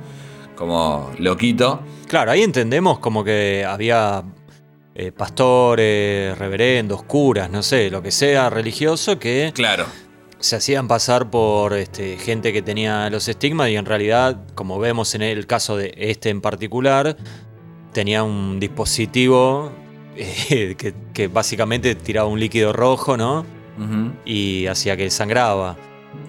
como 0.56 1.12
loquito. 1.20 1.82
Claro, 2.08 2.32
ahí 2.32 2.42
entendemos 2.42 3.00
como 3.00 3.24
que 3.26 3.66
había 3.68 4.24
eh, 4.96 5.12
pastores, 5.12 6.38
reverendos, 6.38 7.04
curas, 7.04 7.50
no 7.52 7.62
sé, 7.64 7.90
lo 7.90 8.02
que 8.02 8.12
sea 8.12 8.50
religioso, 8.50 9.20
que 9.20 9.52
Claro. 9.54 9.86
Se 10.40 10.56
hacían 10.56 10.88
pasar 10.88 11.30
por 11.30 11.74
este, 11.74 12.18
gente 12.18 12.54
que 12.54 12.62
tenía 12.62 13.10
los 13.10 13.28
estigmas 13.28 13.70
y 13.70 13.76
en 13.76 13.86
realidad, 13.86 14.38
como 14.56 14.80
vemos 14.80 15.14
en 15.16 15.22
el 15.22 15.46
caso 15.48 15.76
de 15.78 15.94
este 15.98 16.30
en 16.30 16.42
particular, 16.42 17.18
tenía 17.94 18.24
un 18.24 18.60
dispositivo 18.60 19.72
eh, 20.16 20.76
que, 20.78 20.94
que 21.14 21.28
básicamente 21.28 21.96
tiraba 21.96 22.28
un 22.28 22.40
líquido 22.40 22.74
rojo, 22.74 23.18
¿no? 23.18 23.46
Y 24.26 24.66
hacía 24.68 24.98
que 24.98 25.10
sangraba. 25.10 25.78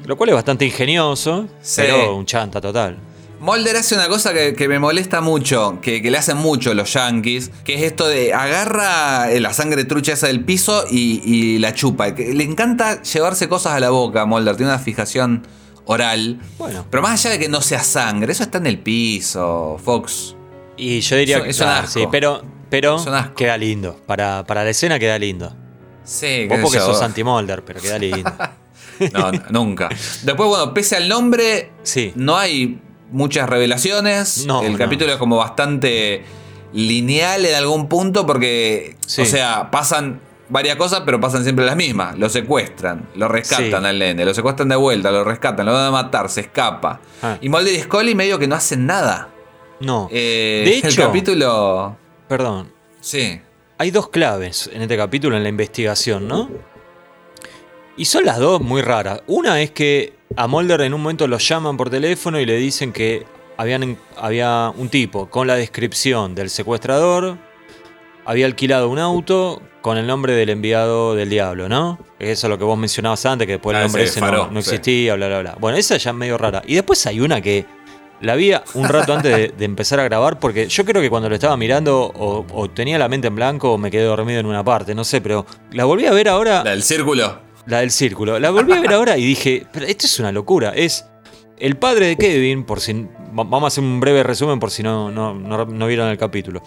Lo 0.06 0.16
cual 0.16 0.28
es 0.30 0.34
bastante 0.36 0.64
ingenioso, 0.64 1.48
Sí. 1.60 1.82
pero 1.84 2.14
un 2.14 2.24
chanta 2.24 2.60
total. 2.60 2.96
Mulder 3.40 3.76
hace 3.76 3.94
una 3.94 4.06
cosa 4.08 4.32
que, 4.34 4.54
que 4.54 4.68
me 4.68 4.78
molesta 4.78 5.20
mucho, 5.22 5.78
que, 5.80 6.02
que 6.02 6.10
le 6.10 6.18
hacen 6.18 6.36
mucho 6.36 6.74
los 6.74 6.92
yankees, 6.92 7.50
que 7.64 7.74
es 7.74 7.82
esto 7.82 8.06
de 8.06 8.34
agarra 8.34 9.32
eh, 9.32 9.40
la 9.40 9.52
sangre 9.54 9.84
trucha 9.84 10.12
esa 10.12 10.26
del 10.26 10.44
piso 10.44 10.84
y, 10.90 11.22
y 11.24 11.58
la 11.58 11.72
chupa. 11.74 12.08
Le 12.08 12.44
encanta 12.44 13.02
llevarse 13.02 13.48
cosas 13.48 13.72
a 13.72 13.80
la 13.80 13.90
boca, 13.90 14.26
Mulder, 14.26 14.56
tiene 14.56 14.70
una 14.72 14.78
fijación 14.78 15.46
oral. 15.86 16.38
Bueno. 16.58 16.86
Pero 16.90 17.02
más 17.02 17.12
allá 17.24 17.30
de 17.34 17.38
que 17.38 17.48
no 17.48 17.62
sea 17.62 17.82
sangre, 17.82 18.30
eso 18.32 18.42
está 18.42 18.58
en 18.58 18.66
el 18.66 18.78
piso, 18.78 19.80
Fox. 19.82 20.36
Y 20.76 21.00
yo 21.00 21.16
diría 21.16 21.42
que 21.42 21.50
es 21.50 21.58
un 21.60 21.64
claro, 21.66 21.84
asco. 21.86 21.98
sí, 22.00 22.06
pero, 22.10 22.42
pero 22.68 22.96
Es 22.96 23.06
un 23.06 23.14
asco. 23.14 23.34
queda 23.34 23.56
lindo. 23.56 23.98
Para, 24.06 24.44
para 24.46 24.64
la 24.64 24.70
escena 24.70 24.98
queda 24.98 25.18
lindo. 25.18 25.54
Sí, 26.04 26.46
Vos 26.48 26.58
porque 26.62 26.78
yo. 26.78 26.86
sos 26.86 27.00
anti-Molder, 27.02 27.64
pero 27.64 27.80
queda 27.80 27.98
lindo. 27.98 28.30
No, 29.12 29.32
no, 29.32 29.42
nunca. 29.50 29.88
Después, 30.24 30.48
bueno, 30.48 30.74
pese 30.74 30.96
al 30.96 31.08
nombre, 31.08 31.70
Sí. 31.82 32.12
no 32.16 32.36
hay 32.36 32.80
muchas 33.10 33.48
revelaciones. 33.48 34.46
No, 34.46 34.62
el 34.62 34.72
no. 34.72 34.78
capítulo 34.78 35.12
es 35.12 35.18
como 35.18 35.36
bastante 35.36 36.24
lineal 36.72 37.44
en 37.44 37.54
algún 37.54 37.88
punto 37.88 38.26
porque, 38.26 38.96
Sí. 39.06 39.22
o 39.22 39.24
sea, 39.24 39.70
pasan 39.70 40.20
varias 40.48 40.76
cosas, 40.76 41.02
pero 41.04 41.20
pasan 41.20 41.42
siempre 41.44 41.64
las 41.64 41.76
mismas. 41.76 42.18
Lo 42.18 42.28
secuestran, 42.28 43.08
lo 43.14 43.28
rescatan 43.28 43.82
Sí. 43.82 43.86
al 43.88 43.98
nene, 43.98 44.24
lo 44.24 44.34
secuestran 44.34 44.68
de 44.68 44.76
vuelta, 44.76 45.10
lo 45.10 45.24
rescatan, 45.24 45.66
lo 45.66 45.72
van 45.72 45.86
a 45.86 45.90
matar, 45.90 46.28
se 46.28 46.40
escapa. 46.42 47.00
Ah. 47.22 47.38
Y 47.40 47.48
Mulder 47.48 47.74
y 47.74 47.80
Scully 47.80 48.14
medio 48.14 48.38
que 48.38 48.46
no 48.48 48.54
hacen 48.56 48.86
nada. 48.86 49.28
No. 49.80 50.08
Eh, 50.10 50.62
de 50.66 50.78
el 50.78 50.86
hecho, 50.86 51.02
capítulo... 51.02 51.96
perdón. 52.28 52.72
Sí. 53.00 53.40
Hay 53.78 53.90
dos 53.90 54.10
claves 54.10 54.68
en 54.72 54.82
este 54.82 54.96
capítulo 54.96 55.36
en 55.36 55.42
la 55.42 55.48
investigación, 55.48 56.28
¿no? 56.28 56.50
Y 57.96 58.04
son 58.06 58.24
las 58.24 58.38
dos 58.38 58.60
muy 58.60 58.82
raras. 58.82 59.22
Una 59.26 59.60
es 59.60 59.70
que 59.72 60.14
a 60.36 60.46
Mulder 60.46 60.80
en 60.82 60.94
un 60.94 61.02
momento 61.02 61.26
lo 61.26 61.38
llaman 61.38 61.76
por 61.76 61.90
teléfono 61.90 62.40
y 62.40 62.46
le 62.46 62.56
dicen 62.56 62.92
que 62.92 63.26
habían, 63.56 63.98
había 64.16 64.72
un 64.76 64.88
tipo 64.88 65.28
con 65.28 65.46
la 65.46 65.56
descripción 65.56 66.34
del 66.34 66.48
secuestrador, 66.50 67.36
había 68.24 68.46
alquilado 68.46 68.88
un 68.88 68.98
auto 68.98 69.60
con 69.82 69.98
el 69.98 70.06
nombre 70.06 70.34
del 70.34 70.50
enviado 70.50 71.14
del 71.14 71.28
diablo, 71.30 71.68
¿no? 71.68 71.98
Eso 72.18 72.46
es 72.46 72.50
lo 72.50 72.58
que 72.58 72.64
vos 72.64 72.78
mencionabas 72.78 73.24
antes, 73.26 73.46
que 73.46 73.54
después 73.54 73.74
Ah, 73.76 73.80
el 73.80 73.86
nombre 73.86 74.02
ese 74.04 74.12
ese 74.12 74.20
no, 74.20 74.26
Faró, 74.26 74.46
no 74.50 74.62
sí. 74.62 74.70
existía, 74.70 75.14
bla, 75.14 75.28
bla, 75.28 75.40
bla. 75.40 75.56
Bueno, 75.58 75.76
esa 75.78 75.96
ya 75.96 76.10
es 76.10 76.16
medio 76.16 76.38
rara. 76.38 76.62
Y 76.66 76.74
después 76.74 77.04
hay 77.06 77.20
una 77.20 77.40
que 77.40 77.64
la 78.20 78.34
vi 78.34 78.52
un 78.74 78.88
rato 78.88 79.14
antes 79.14 79.34
de, 79.34 79.48
de 79.48 79.64
empezar 79.64 79.98
a 80.00 80.04
grabar, 80.04 80.38
porque 80.38 80.68
yo 80.68 80.84
creo 80.84 81.00
que 81.02 81.08
cuando 81.10 81.28
lo 81.30 81.34
estaba 81.34 81.56
mirando 81.56 81.98
o, 82.02 82.44
o 82.52 82.70
tenía 82.70 82.98
la 82.98 83.08
mente 83.08 83.28
en 83.28 83.34
blanco 83.34 83.72
o 83.72 83.78
me 83.78 83.90
quedé 83.90 84.04
dormido 84.04 84.38
en 84.40 84.46
una 84.46 84.62
parte, 84.62 84.94
no 84.94 85.04
sé, 85.04 85.20
pero 85.22 85.46
la 85.72 85.86
volví 85.86 86.04
a 86.06 86.12
ver 86.12 86.28
ahora. 86.28 86.62
La 86.62 86.70
del 86.70 86.82
círculo. 86.82 87.49
La 87.66 87.80
del 87.80 87.90
círculo. 87.90 88.38
La 88.38 88.50
volví 88.50 88.72
a 88.72 88.80
ver 88.80 88.92
ahora 88.92 89.16
y 89.18 89.24
dije, 89.24 89.66
pero 89.72 89.86
esto 89.86 90.06
es 90.06 90.18
una 90.18 90.32
locura. 90.32 90.70
Es 90.74 91.06
el 91.58 91.76
padre 91.76 92.06
de 92.06 92.16
Kevin, 92.16 92.64
por 92.64 92.80
si. 92.80 92.92
va- 92.92 93.44
Vamos 93.44 93.64
a 93.64 93.66
hacer 93.68 93.84
un 93.84 94.00
breve 94.00 94.22
resumen 94.22 94.58
por 94.58 94.70
si 94.70 94.82
no, 94.82 95.10
no, 95.10 95.34
no- 95.34 95.64
no 95.66 95.86
vieron 95.86 96.08
el 96.08 96.18
capítulo. 96.18 96.62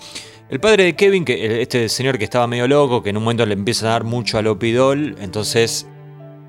El 0.50 0.60
padre 0.60 0.84
de 0.86 0.96
Kevin, 0.96 1.26
que 1.26 1.62
este 1.62 1.90
señor 1.90 2.18
que 2.18 2.24
estaba 2.26 2.46
medio 2.48 2.68
loco, 2.68 3.02
que 3.02 3.10
en 3.10 3.18
un 3.18 3.24
momento 3.24 3.46
le 3.46 3.54
empieza 3.54 3.88
a 3.88 3.90
dar 3.92 4.04
mucho 4.04 4.38
al 4.38 4.46
opidol, 4.48 5.16
entonces 5.20 5.88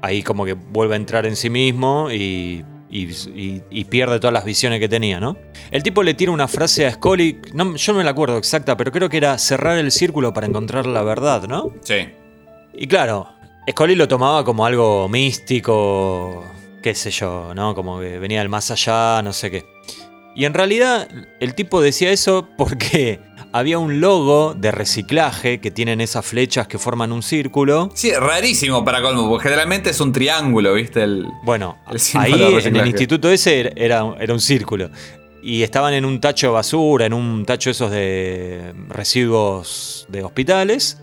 ahí 0.02 0.22
como 0.22 0.44
que 0.44 0.52
vuelve 0.52 0.94
a 0.94 0.96
entrar 0.96 1.24
en 1.24 1.36
sí 1.36 1.48
mismo 1.48 2.10
y, 2.10 2.62
y- 2.90 3.04
y- 3.34 3.62
y 3.70 3.84
pierde 3.86 4.20
todas 4.20 4.34
las 4.34 4.44
visiones 4.44 4.78
que 4.78 4.88
tenía, 4.90 5.20
¿no? 5.20 5.38
El 5.70 5.82
tipo 5.82 6.02
le 6.02 6.12
tira 6.12 6.30
una 6.32 6.46
frase 6.48 6.86
a 6.86 6.92
Scully, 6.92 7.38
no, 7.54 7.74
yo 7.76 7.92
no 7.94 7.98
me 7.98 8.04
la 8.04 8.10
acuerdo 8.10 8.36
exacta, 8.36 8.76
pero 8.76 8.92
creo 8.92 9.08
que 9.08 9.16
era 9.16 9.38
cerrar 9.38 9.78
el 9.78 9.90
círculo 9.90 10.34
para 10.34 10.46
encontrar 10.46 10.84
la 10.86 11.02
verdad, 11.02 11.48
¿no? 11.48 11.72
Sí. 11.82 12.08
Y 12.74 12.86
claro, 12.86 13.28
Scully 13.70 13.94
lo 13.94 14.06
tomaba 14.08 14.44
como 14.44 14.66
algo 14.66 15.08
místico, 15.08 16.44
qué 16.82 16.94
sé 16.94 17.10
yo, 17.10 17.52
¿no? 17.54 17.74
Como 17.74 17.98
que 18.00 18.18
venía 18.18 18.40
del 18.40 18.48
más 18.48 18.70
allá, 18.70 19.22
no 19.22 19.32
sé 19.32 19.50
qué. 19.50 19.64
Y 20.36 20.44
en 20.46 20.54
realidad 20.54 21.08
el 21.40 21.54
tipo 21.54 21.80
decía 21.80 22.10
eso 22.10 22.48
porque 22.58 23.20
había 23.52 23.78
un 23.78 24.00
logo 24.00 24.54
de 24.54 24.70
reciclaje 24.72 25.60
que 25.60 25.70
tienen 25.70 26.00
esas 26.00 26.26
flechas 26.26 26.66
que 26.68 26.78
forman 26.78 27.12
un 27.12 27.22
círculo. 27.22 27.90
Sí, 27.94 28.12
rarísimo 28.12 28.84
para 28.84 29.00
colmo, 29.00 29.28
porque 29.28 29.44
generalmente 29.44 29.90
es 29.90 30.00
un 30.00 30.12
triángulo, 30.12 30.74
¿viste? 30.74 31.02
El, 31.02 31.26
Bueno, 31.44 31.78
El 31.90 32.00
ahí 32.20 32.58
en 32.64 32.76
el 32.76 32.86
instituto 32.88 33.30
ese 33.30 33.60
era- 33.60 33.72
era, 33.76 34.14
era 34.20 34.32
un 34.34 34.40
círculo. 34.40 34.90
Y 35.42 35.62
estaban 35.62 35.92
en 35.94 36.04
un 36.04 36.20
tacho 36.20 36.48
de 36.48 36.52
basura, 36.54 37.06
en 37.06 37.12
un 37.12 37.44
tacho 37.44 37.70
esos 37.70 37.90
de 37.90 38.72
residuos 38.88 40.06
de 40.08 40.22
hospitales. 40.24 41.00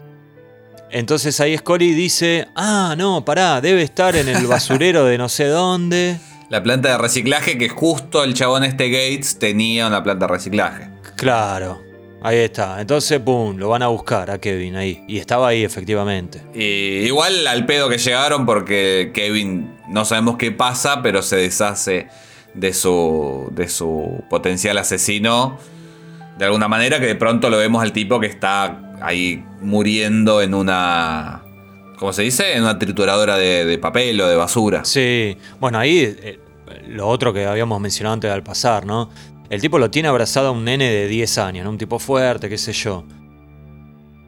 Entonces 0.91 1.39
ahí 1.39 1.57
Scully 1.57 1.93
dice, 1.93 2.47
ah, 2.55 2.95
no, 2.97 3.23
pará, 3.23 3.61
debe 3.61 3.81
estar 3.81 4.15
en 4.15 4.27
el 4.27 4.45
basurero 4.47 5.05
de 5.05 5.17
no 5.17 5.29
sé 5.29 5.45
dónde. 5.45 6.17
La 6.49 6.61
planta 6.61 6.89
de 6.89 6.97
reciclaje 6.97 7.57
que 7.57 7.69
justo 7.69 8.25
el 8.25 8.33
chabón 8.33 8.65
este 8.65 8.89
Gates 8.89 9.39
tenía 9.39 9.87
una 9.87 10.03
planta 10.03 10.27
de 10.27 10.33
reciclaje. 10.33 10.89
Claro, 11.15 11.81
ahí 12.21 12.39
está. 12.39 12.81
Entonces, 12.81 13.21
pum, 13.21 13.55
lo 13.55 13.69
van 13.69 13.83
a 13.83 13.87
buscar 13.87 14.29
a 14.29 14.37
Kevin 14.37 14.75
ahí. 14.75 15.01
Y 15.07 15.17
estaba 15.17 15.47
ahí 15.47 15.63
efectivamente. 15.63 16.41
Y 16.53 17.05
igual 17.05 17.47
al 17.47 17.65
pedo 17.65 17.87
que 17.87 17.97
llegaron 17.97 18.45
porque 18.45 19.11
Kevin 19.13 19.73
no 19.87 20.03
sabemos 20.03 20.35
qué 20.35 20.51
pasa, 20.51 21.01
pero 21.01 21.21
se 21.21 21.37
deshace 21.37 22.09
de 22.53 22.73
su, 22.73 23.47
de 23.53 23.69
su 23.69 24.21
potencial 24.29 24.77
asesino. 24.77 25.57
De 26.37 26.43
alguna 26.43 26.67
manera 26.67 26.99
que 26.99 27.05
de 27.05 27.15
pronto 27.15 27.49
lo 27.49 27.57
vemos 27.57 27.81
al 27.81 27.93
tipo 27.93 28.19
que 28.19 28.27
está 28.27 28.90
ahí 29.01 29.43
muriendo 29.61 30.41
en 30.41 30.53
una. 30.53 31.43
¿Cómo 31.97 32.13
se 32.13 32.23
dice? 32.23 32.55
En 32.55 32.63
una 32.63 32.79
trituradora 32.79 33.37
de, 33.37 33.77
papel 33.77 34.19
o 34.21 34.27
de 34.27 34.35
basura. 34.35 34.83
Sí, 34.85 35.37
bueno, 35.59 35.77
ahí 35.77 35.99
eh, 35.99 36.39
lo 36.87 37.07
otro 37.07 37.31
que 37.33 37.45
habíamos 37.45 37.79
mencionado 37.79 38.13
antes 38.13 38.31
al 38.31 38.41
pasar, 38.43 38.85
¿no? 38.85 39.09
El 39.49 39.61
tipo 39.61 39.77
lo 39.77 39.91
tiene 39.91 40.07
abrazado 40.07 40.47
a 40.47 40.51
un 40.51 40.63
nene 40.63 40.89
de 40.89 41.07
10 41.07 41.37
años, 41.37 41.63
¿no? 41.65 41.69
Un 41.71 41.77
tipo 41.77 41.99
fuerte, 41.99 42.49
qué 42.49 42.57
sé 42.57 42.73
yo. 42.73 43.03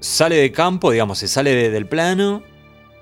Sale 0.02 0.36
de 0.36 0.52
campo, 0.52 0.92
digamos, 0.92 1.18
se 1.18 1.28
sale 1.28 1.56
de- 1.56 1.70
del 1.72 1.86
plano 1.88 2.44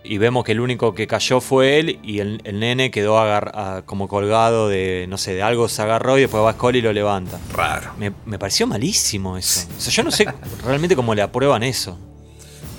y 0.03 0.17
vemos 0.17 0.43
que 0.43 0.51
el 0.53 0.59
único 0.59 0.95
que 0.95 1.05
cayó 1.07 1.41
fue 1.41 1.79
él 1.79 1.99
y 2.03 2.19
el, 2.19 2.41
el 2.43 2.59
nene 2.59 2.89
quedó 2.91 3.19
a- 3.19 3.83
como 3.85 4.07
colgado 4.07 4.67
de, 4.67 5.05
no 5.09 5.17
sé, 5.17 5.33
de 5.35 5.43
algo 5.43 5.69
se 5.69 5.81
agarró 5.81 6.17
y 6.17 6.21
después 6.21 6.43
va 6.43 6.53
Scully 6.53 6.79
y 6.79 6.81
lo 6.81 6.91
levanta. 6.93 7.39
Raro. 7.53 7.91
Me, 7.97 8.11
me 8.25 8.39
pareció 8.39 8.65
malísimo 8.67 9.37
eso. 9.37 9.67
O 9.77 9.79
sea, 9.81 9.93
yo 9.93 10.03
no 10.03 10.11
sé 10.11 10.25
realmente 10.65 10.95
cómo 10.95 11.13
le 11.13 11.21
aprueban 11.21 11.61
eso. 11.63 11.97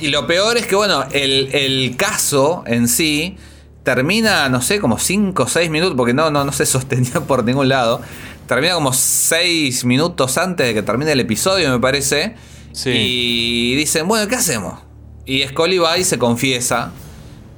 Y 0.00 0.08
lo 0.08 0.26
peor 0.26 0.56
es 0.56 0.66
que, 0.66 0.74
bueno, 0.74 1.04
el, 1.12 1.50
el 1.54 1.96
caso 1.96 2.64
en 2.66 2.88
sí 2.88 3.36
termina, 3.84 4.48
no 4.48 4.60
sé, 4.60 4.80
como 4.80 4.98
5 4.98 5.42
o 5.44 5.46
6 5.48 5.70
minutos, 5.70 5.94
porque 5.96 6.14
no, 6.14 6.30
no, 6.30 6.44
no 6.44 6.52
se 6.52 6.66
sostenía 6.66 7.20
por 7.26 7.44
ningún 7.44 7.68
lado. 7.68 8.00
Termina 8.48 8.74
como 8.74 8.92
6 8.92 9.84
minutos 9.84 10.38
antes 10.38 10.66
de 10.66 10.74
que 10.74 10.82
termine 10.82 11.12
el 11.12 11.20
episodio, 11.20 11.70
me 11.70 11.78
parece. 11.78 12.34
Sí. 12.72 12.90
Y 12.92 13.74
dicen, 13.76 14.08
bueno, 14.08 14.26
¿qué 14.28 14.34
hacemos? 14.34 14.80
Y 15.24 15.42
Scully 15.46 15.78
va 15.78 15.98
y 15.98 16.04
se 16.04 16.18
confiesa. 16.18 16.90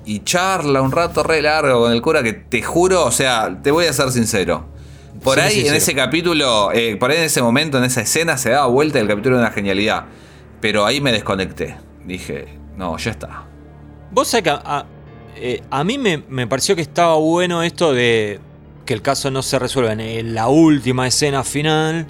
Y 0.07 0.21
charla 0.21 0.83
un 0.83 0.93
rato 0.93 1.23
re 1.23 1.41
largo 1.41 1.81
con 1.81 1.93
el 1.93 2.03
cura 2.03 2.23
que 2.23 2.33
te 2.35 2.63
juro, 2.63 3.05
o 3.05 3.11
sea, 3.11 3.59
te 3.63 3.71
voy 3.71 3.87
a 3.87 3.93
ser 3.93 4.11
sincero. 4.11 4.67
Por 5.23 5.37
Sí, 5.37 5.41
ahí, 5.41 5.51
sincero. 5.53 5.71
en 5.71 5.77
ese 5.77 5.95
capítulo, 5.95 6.73
eh, 6.73 6.97
por 6.97 7.11
ahí 7.11 7.17
en 7.19 7.25
ese 7.25 7.41
momento, 7.41 7.79
en 7.79 7.85
esa 7.85 8.03
escena, 8.03 8.37
se 8.37 8.51
daba 8.51 8.67
vuelta 8.67 8.99
el 9.01 9.09
capítulo 9.09 9.37
de 9.37 9.43
una 9.43 9.51
genialidad. 9.53 10.05
Pero 10.61 10.85
ahí 10.85 11.01
me 11.01 11.13
desconecté. 11.13 11.77
Dije, 12.05 12.47
no, 12.77 12.97
ya 12.99 13.13
está. 13.13 13.45
Vos 14.11 14.29
sabés 14.29 14.45
que 14.45 14.51
a, 14.51 14.61
a- 14.65 14.87
eh, 15.37 15.63
a 15.71 15.83
mí 15.85 15.99
me, 15.99 16.23
me 16.29 16.47
pareció 16.47 16.77
que 16.77 16.83
estaba 16.83 17.15
bueno 17.17 17.63
esto 17.63 17.93
de 17.93 18.39
que 18.85 18.93
el 18.95 19.01
caso 19.03 19.31
no 19.31 19.43
se 19.43 19.59
resuelva 19.59 19.93
en, 19.95 20.35
la 20.35 20.49
última 20.49 21.07
escena 21.07 21.43
final, 21.45 22.07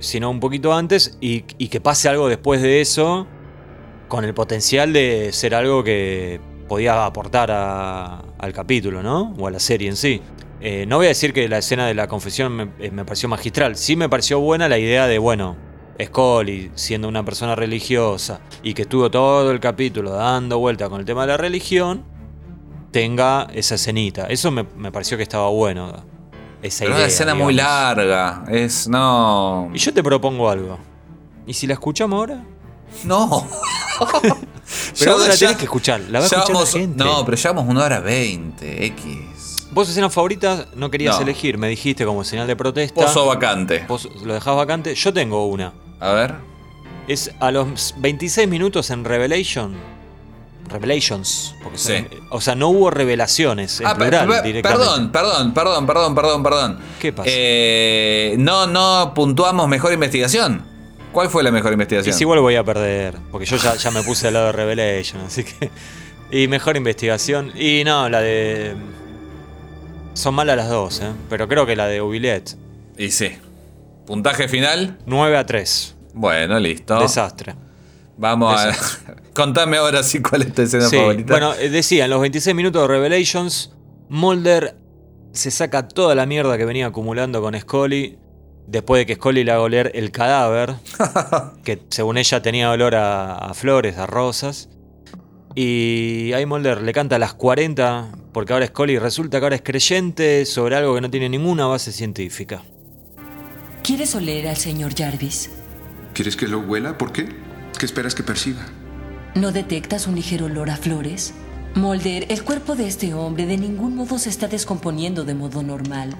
sino 0.00 0.30
un 0.30 0.40
poquito 0.40 0.74
antes, 0.74 1.16
y, 1.20 1.44
y 1.58 1.68
que 1.68 1.80
pase 1.80 2.08
algo 2.08 2.28
después 2.28 2.60
de 2.60 2.80
eso, 2.80 3.26
con 4.08 4.24
el 4.24 4.34
potencial 4.34 4.92
de 4.92 5.30
ser 5.32 5.54
algo 5.54 5.84
que 5.84 6.40
podía 6.68 7.04
aportar 7.06 7.50
a- 7.50 8.22
al 8.38 8.52
capítulo, 8.52 9.02
¿no? 9.02 9.34
O 9.38 9.46
a 9.46 9.50
la 9.50 9.58
serie 9.58 9.88
en 9.88 9.96
sí. 9.96 10.20
Eh, 10.60 10.84
no 10.86 10.96
voy 10.96 11.06
a 11.06 11.08
decir 11.10 11.32
que 11.32 11.48
la 11.48 11.58
escena 11.58 11.86
de 11.86 11.94
la 11.94 12.06
confesión 12.08 12.52
me, 12.52 12.68
eh, 12.78 12.90
me 12.90 13.04
pareció 13.04 13.28
magistral, 13.28 13.76
sí 13.76 13.96
me 13.96 14.08
pareció 14.08 14.40
buena 14.40 14.68
la 14.68 14.78
idea 14.78 15.06
de, 15.06 15.18
bueno, 15.18 15.56
Scully, 16.02 16.70
siendo 16.74 17.08
una 17.08 17.24
persona 17.24 17.54
religiosa 17.56 18.40
y 18.62 18.74
que 18.74 18.82
estuvo 18.82 19.10
todo 19.10 19.50
el 19.50 19.58
capítulo 19.60 20.10
dando 20.12 20.58
vuelta 20.58 20.88
con 20.88 21.00
el 21.00 21.06
tema 21.06 21.22
de 21.22 21.28
la 21.28 21.36
religión, 21.36 22.04
tenga 22.90 23.46
esa 23.54 23.74
escenita. 23.76 24.26
Eso 24.26 24.50
me, 24.50 24.64
me 24.76 24.90
pareció 24.92 25.16
que 25.16 25.22
estaba 25.22 25.48
bueno. 25.48 25.92
Esa 26.62 26.84
Pero 26.84 26.90
es 26.94 26.96
idea. 26.96 26.96
una 26.96 27.06
escena 27.06 27.34
muy 27.34 27.54
larga. 27.54 28.44
Es, 28.48 28.88
no. 28.88 29.70
Y 29.72 29.78
yo 29.78 29.92
te 29.94 30.02
propongo 30.02 30.48
algo. 30.50 30.78
¿Y 31.46 31.52
si 31.54 31.66
la 31.66 31.74
escuchamos 31.74 32.16
ahora? 32.18 32.42
No. 33.04 33.46
Pero 34.98 35.12
vos 35.14 35.22
Ya- 35.24 35.28
la 35.28 35.36
tenés 35.36 35.56
que 35.56 35.64
escuchar, 35.64 36.00
la 36.10 36.20
va 36.20 36.26
a 36.26 36.28
la 36.52 36.66
gente. 36.66 37.02
No, 37.04 37.24
pero 37.24 37.36
llevamos 37.36 37.66
una 37.68 37.84
hora 37.84 38.00
veinte, 38.00 38.84
X. 38.86 39.66
Vos 39.70 39.88
escenas 39.88 40.12
favoritas 40.12 40.66
no 40.74 40.90
querías 40.90 41.16
No. 41.16 41.22
elegir, 41.22 41.56
me 41.58 41.68
dijiste 41.68 42.04
como 42.04 42.22
señal 42.24 42.46
de 42.46 42.54
protesta. 42.56 42.94
Pozo 43.00 43.26
vacante. 43.26 43.84
Vos 43.88 44.08
lo 44.24 44.34
dejás 44.34 44.54
vacante. 44.56 44.94
Yo 44.94 45.12
tengo 45.12 45.46
una. 45.46 45.72
A 46.00 46.12
ver. 46.12 46.34
Es 47.06 47.30
a 47.40 47.50
los 47.50 47.94
26 47.98 48.46
minutos 48.48 48.90
en 48.90 49.04
Revelation. 49.04 49.74
Revelations. 50.68 51.54
Porque 51.62 51.78
Sí. 51.78 51.96
son- 51.96 52.08
o 52.30 52.40
sea, 52.42 52.54
no 52.54 52.68
hubo 52.68 52.90
revelaciones 52.90 53.80
en 53.80 53.86
Ah, 53.86 53.94
per- 53.94 54.08
plural 54.10 54.28
per- 54.28 54.42
directamente. 54.42 54.84
perdón, 54.84 55.12
perdón, 55.12 55.54
perdón, 55.54 55.86
perdón, 55.86 56.14
perdón, 56.14 56.42
perdón. 56.42 56.78
¿Qué 57.00 57.12
pasa? 57.12 57.30
Eh, 57.32 58.34
no, 58.38 58.66
no 58.66 59.12
puntuamos 59.14 59.66
mejor 59.68 59.94
investigación. 59.94 60.66
¿Cuál 61.12 61.30
fue 61.30 61.42
la 61.42 61.50
mejor 61.50 61.72
Y 61.72 61.74
investigación? 61.74 62.14
si 62.14 62.24
igual 62.24 62.40
voy 62.40 62.56
a 62.56 62.64
perder, 62.64 63.16
porque 63.30 63.46
yo 63.46 63.56
ya, 63.56 63.74
ya 63.76 63.90
me 63.90 64.02
puse 64.02 64.28
al 64.28 64.34
lado 64.34 64.46
de 64.46 64.52
Revelation, 64.52 65.22
así 65.22 65.44
que... 65.44 65.70
Y 66.30 66.46
mejor 66.48 66.76
investigación. 66.76 67.52
Y 67.56 67.82
no, 67.84 68.08
la 68.08 68.20
de... 68.20 68.74
Son 70.14 70.34
malas 70.34 70.56
las 70.56 70.68
dos, 70.68 71.00
¿eh? 71.00 71.10
pero 71.30 71.48
creo 71.48 71.64
que 71.64 71.74
la 71.76 71.86
de 71.86 72.00
Oubliette. 72.00 72.56
Y 72.98 73.10
sí. 73.10 73.30
Puntaje 74.06 74.48
final. 74.48 74.98
9 75.06 75.36
a 75.38 75.46
3. 75.46 75.96
Bueno, 76.14 76.58
listo. 76.58 76.98
Desastre. 77.00 77.54
Vamos 78.16 78.60
a. 78.60 78.72
Contame 79.34 79.76
ahora 79.76 80.02
sí 80.02 80.20
cuál 80.20 80.42
es 80.42 80.52
tu 80.52 80.62
escena 80.62 80.88
Sí, 80.88 80.96
favorita. 80.96 81.32
bueno, 81.32 81.54
eh, 81.54 81.68
decía, 81.70 82.04
en 82.06 82.10
los 82.10 82.20
26 82.20 82.54
minutos 82.56 82.82
de 82.82 82.88
Revelations, 82.88 83.72
Mulder 84.08 84.76
se 85.32 85.50
saca 85.52 85.86
toda 85.86 86.14
la 86.16 86.26
mierda 86.26 86.58
que 86.58 86.64
venía 86.64 86.86
acumulando 86.88 87.40
con 87.40 87.58
Scully. 87.58 88.18
Después 88.68 89.00
de 89.00 89.06
que 89.06 89.14
Scully 89.14 89.44
le 89.44 89.52
haga 89.52 89.62
oler 89.62 89.90
el 89.94 90.10
cadáver, 90.10 90.74
que 91.64 91.82
según 91.88 92.18
ella 92.18 92.42
tenía 92.42 92.70
olor 92.70 92.94
a, 92.94 93.34
a 93.34 93.54
flores, 93.54 93.96
a 93.96 94.06
rosas. 94.06 94.68
Y 95.54 96.32
ahí 96.34 96.44
Mulder 96.44 96.82
le 96.82 96.92
canta 96.92 97.16
a 97.16 97.18
las 97.18 97.32
40, 97.32 98.12
porque 98.32 98.52
ahora 98.52 98.66
Scully 98.66 98.98
resulta 98.98 99.38
que 99.38 99.46
ahora 99.46 99.56
es 99.56 99.62
creyente 99.62 100.44
sobre 100.44 100.76
algo 100.76 100.94
que 100.94 101.00
no 101.00 101.10
tiene 101.10 101.30
ninguna 101.30 101.66
base 101.66 101.92
científica. 101.92 102.62
¿Quieres 103.82 104.14
oler 104.14 104.46
al 104.46 104.58
señor 104.58 104.94
Jarvis? 104.94 105.50
¿Quieres 106.12 106.36
que 106.36 106.46
lo 106.46 106.60
huela? 106.60 106.98
¿Por 106.98 107.10
qué? 107.10 107.26
¿Qué 107.78 107.86
esperas 107.86 108.14
que 108.14 108.22
perciba? 108.22 108.60
¿No 109.34 109.50
detectas 109.50 110.06
un 110.06 110.14
ligero 110.14 110.44
olor 110.44 110.68
a 110.68 110.76
flores? 110.76 111.32
Mulder, 111.74 112.26
el 112.28 112.44
cuerpo 112.44 112.76
de 112.76 112.86
este 112.86 113.14
hombre 113.14 113.46
de 113.46 113.56
ningún 113.56 113.96
modo 113.96 114.18
se 114.18 114.28
está 114.28 114.46
descomponiendo 114.46 115.24
de 115.24 115.34
modo 115.34 115.62
normal. 115.62 116.14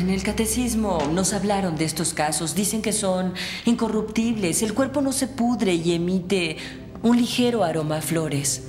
En 0.00 0.08
el 0.08 0.22
catecismo 0.22 0.98
nos 1.12 1.34
hablaron 1.34 1.76
de 1.76 1.84
estos 1.84 2.14
casos. 2.14 2.54
Dicen 2.54 2.80
que 2.80 2.90
son 2.90 3.34
incorruptibles. 3.66 4.62
El 4.62 4.72
cuerpo 4.72 5.02
no 5.02 5.12
se 5.12 5.26
pudre 5.26 5.74
y 5.74 5.92
emite 5.92 6.56
un 7.02 7.18
ligero 7.18 7.64
aroma 7.64 7.98
a 7.98 8.00
flores. 8.00 8.62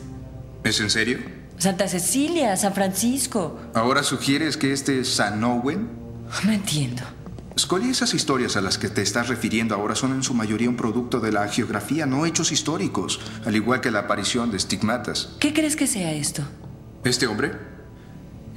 ¿Es 0.66 0.82
en 0.82 0.90
serio? 0.90 1.20
Santa 1.58 1.88
Cecilia, 1.88 2.58
San 2.58 2.74
Francisco. 2.74 3.58
¿Ahora 3.74 4.04
sugieres 4.04 4.58
que 4.58 4.74
este 4.74 5.00
es 5.00 5.08
San 5.08 5.42
Owen? 5.42 5.88
No 6.44 6.52
entiendo. 6.52 7.04
Scully, 7.58 7.92
esas 7.92 8.14
historias 8.14 8.58
a 8.58 8.62
las 8.62 8.78
que 8.78 8.90
te 8.90 9.02
estás 9.02 9.30
refiriendo 9.30 9.74
ahora 9.74 9.96
son 9.96 10.12
en 10.12 10.24
su 10.24 10.34
mayoría 10.34 10.68
un 10.68 10.76
producto 10.76 11.22
de 11.22 11.32
la 11.32 11.48
geografía, 11.48 12.06
no 12.06 12.26
hechos 12.26 12.52
históricos, 12.52 13.22
al 13.46 13.56
igual 13.56 13.80
que 13.80 13.90
la 13.90 14.00
aparición 14.00 14.52
de 14.52 14.58
estigmatas. 14.58 15.30
¿Qué 15.40 15.54
crees 15.54 15.78
que 15.78 15.88
sea 15.88 16.12
esto? 16.12 16.44
Este 17.06 17.26
hombre 17.26 17.71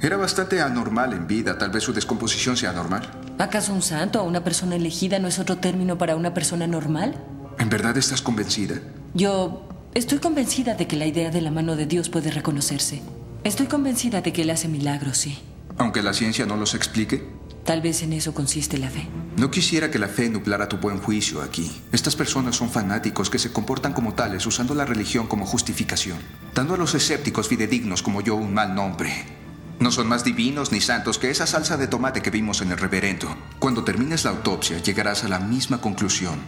era 0.07 0.17
bastante 0.17 0.61
anormal 0.61 1.13
en 1.13 1.25
vida, 1.25 1.57
tal 1.57 1.71
vez 1.71 1.83
su 1.83 1.93
descomposición 1.93 2.55
sea 2.57 2.71
normal. 2.71 3.09
¿Acaso 3.39 3.73
un 3.73 3.81
santo 3.81 4.21
o 4.21 4.25
una 4.25 4.43
persona 4.43 4.75
elegida 4.75 5.19
no 5.19 5.27
es 5.27 5.39
otro 5.39 5.57
término 5.57 5.97
para 5.97 6.15
una 6.15 6.33
persona 6.33 6.67
normal? 6.67 7.15
¿En 7.57 7.69
verdad 7.69 7.97
estás 7.97 8.21
convencida? 8.21 8.75
Yo 9.13 9.67
estoy 9.93 10.19
convencida 10.19 10.75
de 10.75 10.87
que 10.87 10.95
la 10.95 11.07
idea 11.07 11.31
de 11.31 11.41
la 11.41 11.51
mano 11.51 11.75
de 11.75 11.85
Dios 11.85 12.09
puede 12.09 12.29
reconocerse. 12.29 13.01
Estoy 13.43 13.67
convencida 13.67 14.21
de 14.21 14.31
que 14.31 14.43
Él 14.43 14.49
hace 14.51 14.67
milagros, 14.67 15.17
sí. 15.17 15.39
Aunque 15.77 16.03
la 16.03 16.13
ciencia 16.13 16.45
no 16.45 16.55
los 16.55 16.75
explique. 16.75 17.27
Tal 17.63 17.81
vez 17.81 18.03
en 18.03 18.13
eso 18.13 18.33
consiste 18.33 18.77
la 18.77 18.89
fe. 18.89 19.07
No 19.37 19.49
quisiera 19.49 19.89
que 19.89 19.97
la 19.97 20.07
fe 20.07 20.29
nublara 20.29 20.69
tu 20.69 20.77
buen 20.77 20.99
juicio 20.99 21.41
aquí. 21.41 21.71
Estas 21.91 22.15
personas 22.15 22.55
son 22.55 22.69
fanáticos 22.69 23.29
que 23.29 23.39
se 23.39 23.51
comportan 23.51 23.93
como 23.93 24.13
tales 24.13 24.45
usando 24.45 24.75
la 24.75 24.85
religión 24.85 25.25
como 25.27 25.47
justificación, 25.47 26.19
dando 26.53 26.75
a 26.75 26.77
los 26.77 26.93
escépticos 26.93 27.47
fidedignos 27.47 28.03
como 28.03 28.21
yo 28.21 28.35
un 28.35 28.53
mal 28.53 28.75
nombre. 28.75 29.44
No 29.79 29.91
son 29.91 30.07
más 30.07 30.23
divinos 30.23 30.71
ni 30.71 30.79
santos 30.81 31.19
que 31.19 31.29
esa 31.29 31.45
salsa 31.45 31.75
de 31.77 31.87
tomate 31.87 32.21
que 32.21 32.29
vimos 32.29 32.61
en 32.61 32.71
el 32.71 32.77
reverendo. 32.77 33.35
Cuando 33.59 33.83
termines 33.83 34.23
la 34.23 34.31
autopsia 34.31 34.79
llegarás 34.79 35.23
a 35.23 35.27
la 35.27 35.39
misma 35.39 35.81
conclusión. 35.81 36.39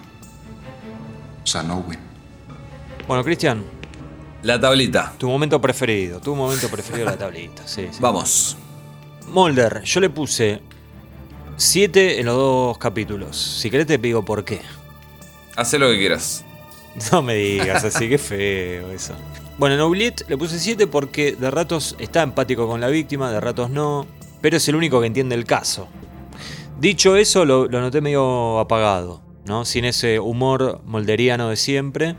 San 1.43 1.69
Owen. 1.71 1.99
Bueno, 3.07 3.23
Cristian, 3.23 3.63
La 4.43 4.59
tablita. 4.59 5.13
tu 5.17 5.27
momento 5.27 5.59
preferido. 5.59 6.19
Tu 6.19 6.35
momento 6.35 6.69
preferido 6.69 7.05
de 7.05 7.11
la 7.11 7.17
tablita. 7.17 7.67
Sí, 7.67 7.87
sí. 7.91 7.97
Vamos. 7.99 8.57
Mulder, 9.27 9.81
yo 9.83 9.99
le 9.99 10.09
puse 10.09 10.61
7 11.57 12.19
en 12.19 12.25
los 12.25 12.35
dos 12.35 12.77
capítulos. 12.77 13.35
Si 13.35 13.69
querés 13.69 13.87
te 13.87 13.97
digo 13.97 14.23
por 14.23 14.45
qué. 14.45 14.61
Haz 15.55 15.73
lo 15.73 15.89
que 15.89 15.97
quieras. 15.97 16.43
No 17.11 17.21
me 17.21 17.35
digas 17.35 17.83
así, 17.83 18.09
que 18.09 18.17
feo 18.17 18.91
eso. 18.91 19.13
Bueno, 19.57 19.73
en 19.73 19.81
Oubliette 19.81 20.23
le 20.29 20.37
puse 20.37 20.59
7 20.59 20.85
porque 20.85 21.31
de 21.31 21.49
ratos 21.49 21.95
está 21.97 22.21
empático 22.21 22.67
con 22.67 22.79
la 22.79 22.89
víctima, 22.89 23.31
de 23.31 23.39
ratos 23.39 23.71
no, 23.71 24.05
pero 24.39 24.57
es 24.57 24.67
el 24.67 24.75
único 24.75 25.01
que 25.01 25.07
entiende 25.07 25.33
el 25.33 25.45
caso. 25.45 25.87
Dicho 26.79 27.15
eso, 27.15 27.43
lo, 27.43 27.67
lo 27.67 27.81
noté 27.81 27.99
medio 28.01 28.59
apagado, 28.59 29.21
¿no? 29.45 29.65
Sin 29.65 29.85
ese 29.85 30.19
humor 30.19 30.81
molderiano 30.85 31.49
de 31.49 31.55
siempre. 31.55 32.15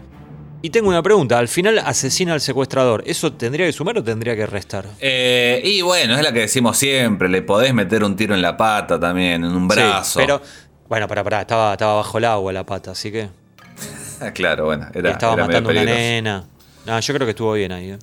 Y 0.63 0.71
tengo 0.71 0.89
una 0.89 1.01
pregunta, 1.01 1.39
al 1.39 1.47
final 1.47 1.79
asesina 1.79 2.33
al 2.33 2.41
secuestrador, 2.41 3.05
¿eso 3.07 3.33
tendría 3.33 3.67
que 3.67 3.73
sumar 3.73 3.97
o 3.99 4.03
tendría 4.03 4.35
que 4.35 4.45
restar? 4.45 4.87
Eh, 4.99 5.63
y 5.65 5.81
bueno, 5.83 6.17
es 6.17 6.23
la 6.23 6.33
que 6.33 6.41
decimos 6.41 6.77
siempre. 6.77 7.29
Le 7.29 7.43
podés 7.43 7.73
meter 7.73 8.03
un 8.03 8.17
tiro 8.17 8.35
en 8.35 8.43
la 8.43 8.57
pata 8.57 8.99
también, 8.99 9.45
en 9.45 9.53
un 9.53 9.69
brazo. 9.69 10.19
Sí, 10.19 10.27
pero, 10.27 10.43
bueno, 10.89 11.07
pará, 11.07 11.23
pará, 11.23 11.41
estaba, 11.43 11.73
estaba 11.75 11.95
bajo 11.95 12.19
el 12.19 12.25
agua 12.25 12.53
la 12.53 12.67
pata, 12.67 12.91
así 12.91 13.13
que... 13.13 13.29
claro, 14.35 14.65
bueno, 14.65 14.89
era. 14.93 15.13
estaba 15.13 15.35
era 15.35 15.47
matando 15.47 15.71
una 15.71 15.85
nena. 15.85 16.49
No, 16.89 16.99
yo 17.01 17.15
creo 17.15 17.27
que 17.27 17.31
estuvo 17.31 17.53
bien 17.53 17.71
ahí. 17.73 17.91
¿eh? 17.91 17.99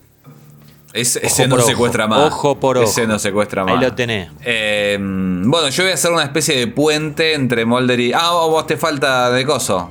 Ese, 0.93 1.47
no 1.47 1.55
ojo. 1.55 1.65
secuestra 1.67 2.07
más. 2.07 2.31
Ojo 2.31 2.57
por 2.57 2.77
ojo. 2.77 2.89
Ese 2.89 3.05
no 3.05 3.19
secuestra 3.19 3.63
Ahí 3.63 3.73
más. 3.73 3.83
lo 3.83 3.93
tenés. 3.95 4.29
Eh, 4.45 4.97
bueno, 4.99 5.67
yo 5.69 5.83
voy 5.83 5.91
a 5.91 5.95
hacer 5.95 6.11
una 6.11 6.23
especie 6.23 6.55
de 6.57 6.67
puente 6.67 7.33
entre 7.33 7.65
Mulder 7.65 7.99
y. 7.99 8.13
Ah, 8.13 8.29
vos 8.31 8.49
vos 8.51 8.67
te 8.67 8.77
falta 8.77 9.29
de 9.31 9.45
coso. 9.45 9.89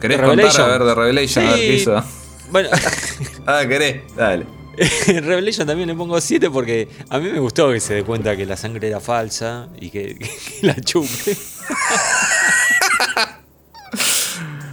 ¿Querés 0.00 0.16
¿De 0.18 0.22
contar 0.24 0.36
Revelation? 0.46 0.64
a 0.68 0.72
ver 0.72 0.84
de 0.84 0.94
Revelation? 0.94 1.44
A 1.46 1.50
ver 1.50 1.60
qué 1.60 1.66
Sí. 1.66 1.72
hizo. 1.82 2.04
Bueno, 2.50 2.68
Ah, 3.46 3.64
querés. 3.68 4.02
Dale. 4.16 4.46
en 5.08 5.24
Revelation 5.26 5.66
también 5.66 5.88
le 5.88 5.94
pongo 5.94 6.18
7 6.20 6.48
porque 6.50 6.88
a 7.10 7.18
mí 7.18 7.28
me 7.30 7.38
gustó 7.40 7.70
que 7.72 7.80
se 7.80 7.94
dé 7.94 8.02
cuenta 8.04 8.36
que 8.36 8.46
la 8.46 8.56
sangre 8.56 8.88
era 8.88 9.00
falsa 9.00 9.68
y 9.80 9.90
que, 9.90 10.16
que 10.60 10.66
la 10.66 10.74
chupe. 10.80 11.36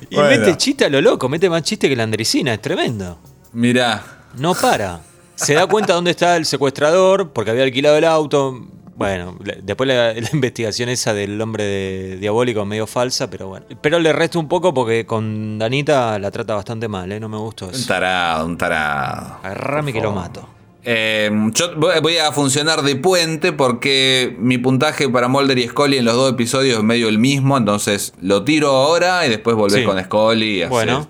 y 0.10 0.16
Bueno. 0.16 0.30
mete 0.30 0.56
chiste 0.58 0.86
a 0.86 0.90
lo 0.90 1.02
loco, 1.02 1.28
mete 1.30 1.50
más 1.50 1.64
chiste 1.64 1.90
que 1.90 1.96
la 1.96 2.04
andricina, 2.04 2.54
es 2.54 2.62
tremendo. 2.62 3.18
Mirá. 3.54 4.04
No 4.38 4.54
para. 4.56 5.00
Se 5.36 5.54
da 5.54 5.66
cuenta 5.68 5.94
dónde 5.94 6.12
está 6.12 6.36
el 6.38 6.46
secuestrador 6.46 7.32
porque 7.32 7.52
había 7.52 7.64
alquilado 7.64 7.98
el 7.98 8.06
auto. 8.06 8.66
Bueno, 8.96 9.38
después 9.64 9.88
la, 9.88 10.14
la 10.14 10.30
investigación 10.34 10.88
esa 10.90 11.14
del 11.14 11.42
hombre 11.42 11.64
de- 11.64 12.18
diabólico 12.18 12.62
es 12.62 12.68
medio 12.68 12.86
falsa, 12.88 13.30
pero 13.30 13.48
bueno. 13.48 13.66
Pero 13.82 13.98
le 14.00 14.14
resto 14.14 14.40
un 14.40 14.48
poco 14.48 14.74
porque 14.74 15.06
con 15.06 15.58
Danita 15.58 16.20
la 16.20 16.30
trata 16.30 16.54
bastante 16.56 16.88
mal, 16.88 17.12
¿eh? 17.12 17.20
No 17.20 17.28
me 17.30 17.38
gustó 17.38 17.68
Un 17.68 17.74
eso. 17.74 17.88
tarado, 17.88 18.46
un 18.46 18.58
tarado. 18.58 19.38
Agarrame 19.44 19.92
que 19.94 20.02
lo 20.02 20.12
mato. 20.12 20.48
Eh, 20.86 21.32
yo 21.54 21.76
voy 22.02 22.18
a 22.18 22.32
funcionar 22.34 22.82
de 22.84 22.96
puente 22.98 23.54
porque 23.54 24.36
mi 24.38 24.58
puntaje 24.58 25.08
para 25.10 25.28
Mulder 25.30 25.58
y 25.58 25.68
Scully 25.70 25.98
en 25.98 26.06
los 26.06 26.16
dos 26.16 26.32
episodios 26.34 26.78
es 26.78 26.84
medio 26.84 27.08
el 27.08 27.18
mismo, 27.20 27.58
entonces 27.58 28.14
lo 28.22 28.44
tiro 28.44 28.70
ahora 28.70 29.26
y 29.26 29.30
después 29.30 29.56
volvés 29.56 29.80
Sí. 29.80 29.86
con 29.86 30.02
Scully 30.04 30.58
y 30.58 30.62
haces 30.62 30.70
Bueno, 30.70 31.08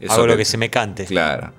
eso 0.00 0.14
hago 0.14 0.26
lo 0.26 0.36
que 0.38 0.46
se 0.46 0.56
me 0.56 0.70
cante. 0.70 1.04
Claro. 1.04 1.52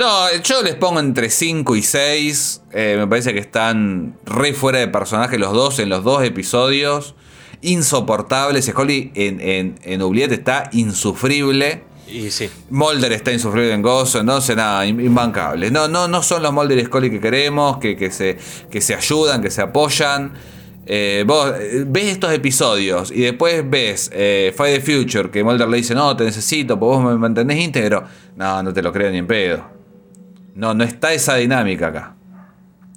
No, 0.00 0.32
yo 0.42 0.62
les 0.62 0.76
pongo 0.76 0.98
entre 0.98 1.28
5 1.28 1.76
y 1.76 1.82
6. 1.82 2.62
me 2.72 3.06
parece 3.06 3.34
que 3.34 3.38
están 3.38 4.16
re 4.24 4.54
fuera 4.54 4.78
de 4.78 4.88
personaje 4.88 5.38
los 5.38 5.52
dos 5.52 5.78
en 5.78 5.90
los 5.90 6.02
dos 6.04 6.24
episodios. 6.24 7.14
Insoportables. 7.60 8.64
Scully 8.64 9.12
en, 9.14 9.42
en, 9.42 9.78
en 9.82 10.00
Oubliette 10.00 10.32
está 10.32 10.70
insufrible. 10.72 11.84
Y 12.08 12.30
sí. 12.30 12.48
Mulder 12.70 13.12
está 13.12 13.30
insufrible 13.30 13.72
en 13.74 13.82
Gozo, 13.82 14.18
entonces 14.20 14.56
nada, 14.56 14.86
im- 14.86 15.04
imbancable. 15.04 15.70
No, 15.70 15.86
no, 15.86 16.08
no 16.08 16.22
son 16.22 16.42
los 16.42 16.52
Mulder 16.52 16.78
y 16.78 16.84
Scully 16.86 17.10
que 17.10 17.20
queremos, 17.20 17.76
que, 17.76 17.94
que, 17.96 18.10
se, 18.10 18.38
que 18.70 18.80
se 18.80 18.94
ayudan, 18.94 19.42
que 19.42 19.50
se 19.50 19.60
apoyan. 19.60 20.32
Eh, 20.86 21.24
vos 21.26 21.52
eh, 21.60 21.84
ves 21.86 22.06
estos 22.06 22.32
episodios 22.32 23.12
y 23.12 23.20
después 23.20 23.68
ves 23.68 24.10
eh, 24.14 24.52
Fight 24.56 24.82
the 24.82 24.92
Future, 24.98 25.30
que 25.30 25.44
Mulder 25.44 25.68
le 25.68 25.76
dice, 25.76 25.94
no, 25.94 26.16
te 26.16 26.24
necesito, 26.24 26.80
pues 26.80 26.96
vos 26.96 27.04
me 27.04 27.18
mantenés 27.18 27.58
íntegro. 27.60 28.02
No, 28.36 28.62
no 28.62 28.72
te 28.72 28.80
lo 28.82 28.92
creo 28.92 29.10
ni 29.12 29.18
en 29.18 29.26
pedo. 29.26 29.79
No, 30.54 30.74
no 30.74 30.84
está 30.84 31.12
esa 31.12 31.36
dinámica 31.36 31.88
acá. 31.88 32.16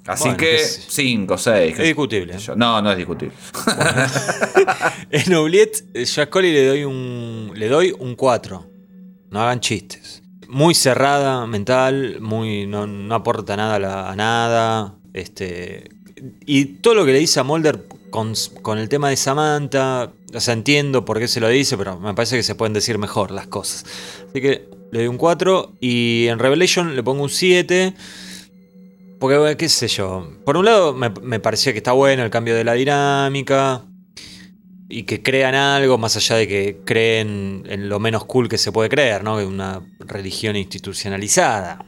Así 0.06 0.24
Bueno, 0.24 0.36
que 0.36 0.50
qué 0.50 0.58
sé 0.58 0.80
yo. 0.82 0.86
5, 0.90 1.38
6. 1.38 1.78
Es 1.78 1.84
discutible. 1.86 2.36
No, 2.56 2.82
no 2.82 2.90
es 2.92 2.96
discutible. 2.98 3.34
En 5.10 5.32
Oubliette, 5.34 5.84
eh, 5.94 6.04
yo 6.04 6.22
a 6.22 6.26
Scully 6.26 6.52
le 6.52 6.66
doy 6.66 6.84
un. 6.84 7.52
Le 7.54 7.68
doy 7.68 7.94
un 7.98 8.14
4. 8.14 8.66
No 9.30 9.40
hagan 9.40 9.60
chistes. 9.60 10.22
Muy 10.48 10.74
cerrada 10.74 11.46
mental, 11.46 12.18
muy. 12.20 12.66
no, 12.66 12.86
no 12.86 13.14
aporta 13.14 13.56
nada 13.56 13.76
a, 13.76 13.78
la- 13.78 14.10
a 14.10 14.16
nada. 14.16 14.94
Este. 15.12 15.88
Y 16.46 16.64
todo 16.76 16.94
lo 16.94 17.04
que 17.04 17.12
le 17.12 17.18
dice 17.18 17.40
a 17.40 17.44
Mulder 17.44 17.86
con, 18.10 18.34
con 18.62 18.78
el 18.78 18.88
tema 18.88 19.08
de 19.10 19.16
Samantha. 19.16 20.12
O 20.34 20.40
sea, 20.40 20.54
entiendo 20.54 21.04
por 21.04 21.18
qué 21.18 21.28
se 21.28 21.40
lo 21.40 21.48
dice, 21.48 21.76
pero 21.78 21.98
me 22.00 22.12
parece 22.14 22.36
que 22.36 22.42
se 22.42 22.54
pueden 22.54 22.72
decir 22.72 22.98
mejor 22.98 23.30
las 23.30 23.46
cosas. 23.46 23.84
Así 24.30 24.40
que 24.40 24.68
le 24.90 25.00
doy 25.00 25.08
un 25.08 25.18
4. 25.18 25.72
Y 25.80 26.26
en 26.28 26.38
Revelation 26.38 26.94
le 26.94 27.02
pongo 27.02 27.22
un 27.22 27.30
7. 27.30 27.94
Porque, 29.18 29.56
qué 29.56 29.68
sé 29.68 29.88
yo. 29.88 30.28
Por 30.44 30.56
un 30.56 30.64
lado, 30.64 30.92
me, 30.94 31.10
me 31.22 31.40
parecía 31.40 31.72
que 31.72 31.78
está 31.78 31.92
bueno 31.92 32.22
el 32.22 32.30
cambio 32.30 32.54
de 32.54 32.64
la 32.64 32.74
dinámica. 32.74 33.82
Y 34.88 35.04
que 35.04 35.22
crean 35.22 35.54
algo 35.54 35.98
más 35.98 36.16
allá 36.16 36.36
de 36.36 36.46
que 36.46 36.80
creen 36.84 37.64
en 37.68 37.88
lo 37.88 37.98
menos 37.98 38.26
cool 38.26 38.48
que 38.48 38.58
se 38.58 38.70
puede 38.70 38.88
creer, 38.88 39.24
¿no? 39.24 39.38
Que 39.38 39.44
Una 39.44 39.82
religión 40.00 40.56
institucionalizada. 40.56 41.84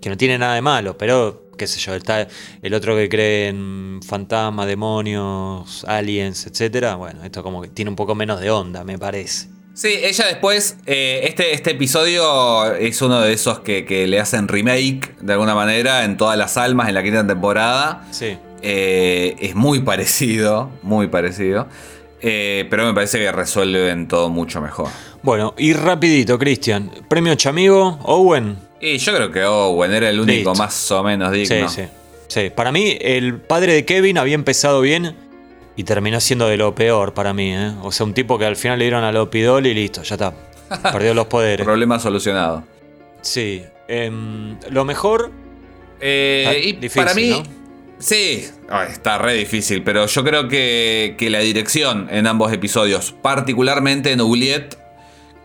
Que 0.00 0.10
no 0.10 0.16
tiene 0.16 0.36
nada 0.36 0.56
de 0.56 0.62
malo, 0.62 0.98
pero, 0.98 1.48
qué 1.56 1.68
sé 1.68 1.78
yo, 1.78 1.94
está 1.94 2.26
el 2.60 2.74
otro 2.74 2.96
que 2.96 3.08
cree 3.08 3.46
en 3.46 4.00
fantasmas, 4.04 4.66
demonios, 4.66 5.84
aliens, 5.84 6.44
etcétera. 6.48 6.96
Bueno, 6.96 7.22
esto 7.22 7.44
como 7.44 7.62
que 7.62 7.68
tiene 7.68 7.88
un 7.88 7.96
poco 7.96 8.16
menos 8.16 8.40
de 8.40 8.50
onda, 8.50 8.82
me 8.82 8.98
parece. 8.98 9.51
Sí, 9.74 9.88
ella 10.02 10.26
después, 10.26 10.76
eh, 10.86 11.20
este, 11.24 11.54
este 11.54 11.70
episodio 11.70 12.74
es 12.74 13.00
uno 13.00 13.20
de 13.22 13.32
esos 13.32 13.60
que, 13.60 13.86
que 13.86 14.06
le 14.06 14.20
hacen 14.20 14.48
remake 14.48 15.14
de 15.20 15.32
alguna 15.32 15.54
manera 15.54 16.04
en 16.04 16.16
todas 16.18 16.36
las 16.36 16.56
almas 16.58 16.88
en 16.88 16.94
la 16.94 17.02
quinta 17.02 17.26
temporada. 17.26 18.06
Sí. 18.10 18.36
Eh, 18.60 19.34
es 19.40 19.54
muy 19.54 19.80
parecido, 19.80 20.70
muy 20.82 21.06
parecido. 21.08 21.68
Eh, 22.20 22.66
pero 22.70 22.86
me 22.86 22.94
parece 22.94 23.18
que 23.18 23.32
resuelven 23.32 24.06
todo 24.08 24.28
mucho 24.28 24.60
mejor. 24.60 24.88
Bueno, 25.22 25.54
y 25.56 25.72
rapidito, 25.72 26.38
Cristian. 26.38 26.90
Premio 27.08 27.34
Chamigo, 27.34 27.98
Owen. 28.02 28.56
Y 28.80 28.98
yo 28.98 29.14
creo 29.14 29.32
que 29.32 29.42
Owen 29.44 29.92
era 29.92 30.10
el 30.10 30.20
único 30.20 30.50
Listo. 30.50 30.54
más 30.54 30.90
o 30.92 31.02
menos 31.02 31.32
digno. 31.32 31.68
Sí, 31.68 31.82
sí. 31.82 31.88
Sí, 32.28 32.50
para 32.54 32.72
mí 32.72 32.96
el 33.00 33.36
padre 33.40 33.74
de 33.74 33.84
Kevin 33.84 34.16
había 34.18 34.34
empezado 34.34 34.80
bien 34.80 35.16
y 35.76 35.84
terminó 35.84 36.20
siendo 36.20 36.46
de 36.48 36.56
lo 36.56 36.74
peor 36.74 37.14
para 37.14 37.32
mí. 37.32 37.52
¿eh? 37.54 37.72
O 37.82 37.92
sea, 37.92 38.04
un 38.06 38.14
tipo 38.14 38.38
que 38.38 38.46
al 38.46 38.56
final 38.56 38.78
le 38.78 38.84
dieron 38.86 39.04
al 39.04 39.16
opidol 39.16 39.66
y 39.66 39.74
listo, 39.74 40.02
ya 40.02 40.14
está. 40.16 40.34
Perdió 40.92 41.14
los 41.14 41.26
poderes. 41.26 41.64
Problema 41.64 41.98
solucionado. 41.98 42.64
Sí. 43.20 43.62
em, 43.88 44.58
lo 44.70 44.84
mejor, 44.84 45.30
Eh, 46.00 46.44
Ah, 46.48 46.54
y 46.54 46.72
difícil, 46.72 47.02
para 47.04 47.14
mí, 47.14 47.30
¿no? 47.30 47.42
sí, 47.98 48.44
Ay, 48.68 48.88
está 48.90 49.18
re 49.18 49.34
difícil, 49.34 49.82
pero 49.84 50.06
yo 50.06 50.24
creo 50.24 50.48
que, 50.48 51.14
que 51.16 51.30
la 51.30 51.38
dirección 51.40 52.08
en 52.10 52.26
ambos 52.26 52.52
episodios, 52.52 53.12
particularmente 53.22 54.10
en 54.10 54.20
Oubliette, 54.20 54.76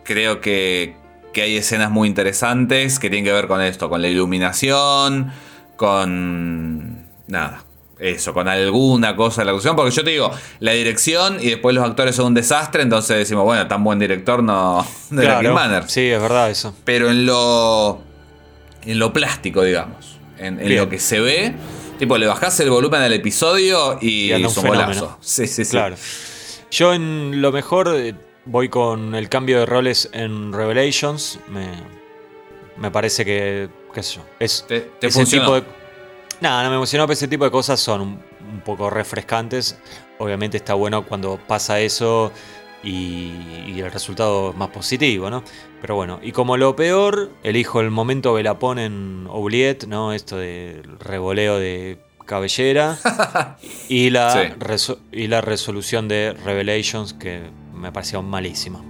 creo 0.02 0.40
que, 0.40 0.96
que 1.32 1.42
hay 1.42 1.56
escenas 1.56 1.90
muy 1.92 2.08
interesantes 2.08 2.98
que 2.98 3.08
tienen 3.10 3.24
que 3.24 3.32
ver 3.32 3.46
con 3.46 3.60
esto, 3.60 3.88
con 3.88 4.02
la 4.02 4.08
iluminación, 4.08 5.30
con... 5.76 7.06
nada. 7.28 7.62
Eso, 7.98 8.32
con 8.32 8.46
alguna 8.46 9.16
cosa 9.16 9.40
de 9.40 9.46
la 9.46 9.50
actuación, 9.50 9.74
porque 9.74 9.90
yo 9.90 10.04
te 10.04 10.10
digo, 10.10 10.30
la 10.60 10.72
dirección 10.72 11.38
y 11.40 11.50
después 11.50 11.74
los 11.74 11.84
actores 11.84 12.14
son 12.14 12.26
un 12.26 12.34
desastre, 12.34 12.82
entonces 12.82 13.16
decimos, 13.16 13.44
bueno, 13.44 13.66
tan 13.66 13.82
buen 13.82 13.98
director 13.98 14.40
no, 14.40 14.86
era 15.12 15.40
Kim 15.40 15.52
Manners 15.52 15.90
sí, 15.90 16.06
es 16.08 16.22
verdad 16.22 16.48
eso. 16.48 16.74
pero 16.84 17.10
en 17.10 17.26
lo 17.26 17.98
en 18.84 18.98
lo 19.00 19.12
plástico, 19.12 19.64
digamos, 19.64 20.18
en, 20.38 20.76
lo 20.76 20.88
que 20.88 21.00
se 21.00 21.18
ve, 21.18 21.54
tipo 21.98 22.16
le 22.16 22.26
bajás 22.26 22.60
el 22.60 22.70
volumen 22.70 23.00
del 23.02 23.14
episodio 23.14 23.98
y, 24.00 24.30
es 24.30 24.56
un 24.56 24.66
golazo. 24.68 25.18
Sí, 25.20 25.46
sí, 25.46 25.64
sí. 25.64 25.72
Claro. 25.72 25.96
Yo 26.70 26.94
en 26.94 27.42
lo 27.42 27.50
mejor 27.50 27.92
eh, 27.96 28.14
voy 28.44 28.68
con 28.68 29.14
el 29.14 29.28
cambio 29.28 29.58
de 29.58 29.66
roles 29.66 30.08
en 30.12 30.52
Revelations. 30.52 31.40
Me, 31.48 31.66
me 32.76 32.90
parece 32.90 33.24
que, 33.24 33.68
qué 33.92 34.02
sé 34.02 34.16
yo, 34.16 34.26
es 34.38 34.64
Te, 34.68 34.80
te 34.80 35.08
ese 35.08 35.18
funcionó. 35.18 35.44
tipo 35.44 35.54
de... 35.56 35.77
No, 36.40 36.62
no 36.62 36.70
me 36.70 36.76
emocionó, 36.76 37.04
pero 37.04 37.14
ese 37.14 37.28
tipo 37.28 37.44
de 37.44 37.50
cosas 37.50 37.80
son 37.80 38.00
un, 38.00 38.20
un 38.52 38.60
poco 38.60 38.90
refrescantes. 38.90 39.78
Obviamente 40.18 40.56
está 40.56 40.74
bueno 40.74 41.04
cuando 41.04 41.38
pasa 41.46 41.80
eso 41.80 42.32
y, 42.82 43.32
y 43.66 43.80
el 43.80 43.90
resultado 43.90 44.50
es 44.50 44.56
más 44.56 44.68
positivo, 44.68 45.30
¿no? 45.30 45.42
Pero 45.80 45.96
bueno, 45.96 46.20
y 46.22 46.32
como 46.32 46.56
lo 46.56 46.76
peor, 46.76 47.30
elijo 47.42 47.80
el 47.80 47.90
momento 47.90 48.32
Velapón 48.34 48.78
en 48.78 49.26
Oubliette, 49.28 49.86
¿no? 49.86 50.12
Esto 50.12 50.36
del 50.36 50.98
revoleo 51.00 51.58
de 51.58 51.98
cabellera 52.26 52.98
y, 53.88 54.10
la 54.10 54.54
Sí. 54.76 54.94
y 55.12 55.26
la 55.28 55.40
resolución 55.40 56.08
de 56.08 56.36
Revelations 56.44 57.14
que 57.14 57.42
me 57.74 57.90
pareció 57.90 58.22
malísima. 58.22 58.80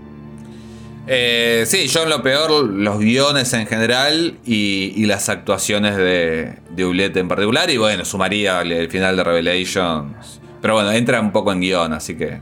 Eh, 1.10 1.64
sí, 1.66 1.89
yo 1.89 2.02
en 2.02 2.10
lo 2.10 2.22
peor, 2.22 2.51
los 2.64 2.98
guiones 2.98 3.52
en 3.55 3.66
general 3.66 4.39
y, 4.44 4.93
y 4.94 5.06
las 5.06 5.30
actuaciones 5.30 5.97
de, 5.97 6.59
de 6.68 6.85
Oubliette 6.85 7.16
en 7.16 7.28
particular. 7.28 7.70
Y 7.70 7.78
bueno, 7.78 8.05
sumaría 8.05 8.60
el, 8.60 8.90
final 8.90 9.16
de 9.16 9.24
Revelations. 9.24 10.40
Pero 10.60 10.74
bueno, 10.74 10.93
entra 10.93 11.20
un 11.20 11.32
poco 11.32 11.52
en 11.52 11.60
guion, 11.60 11.93
así 11.94 12.14
que. 12.14 12.40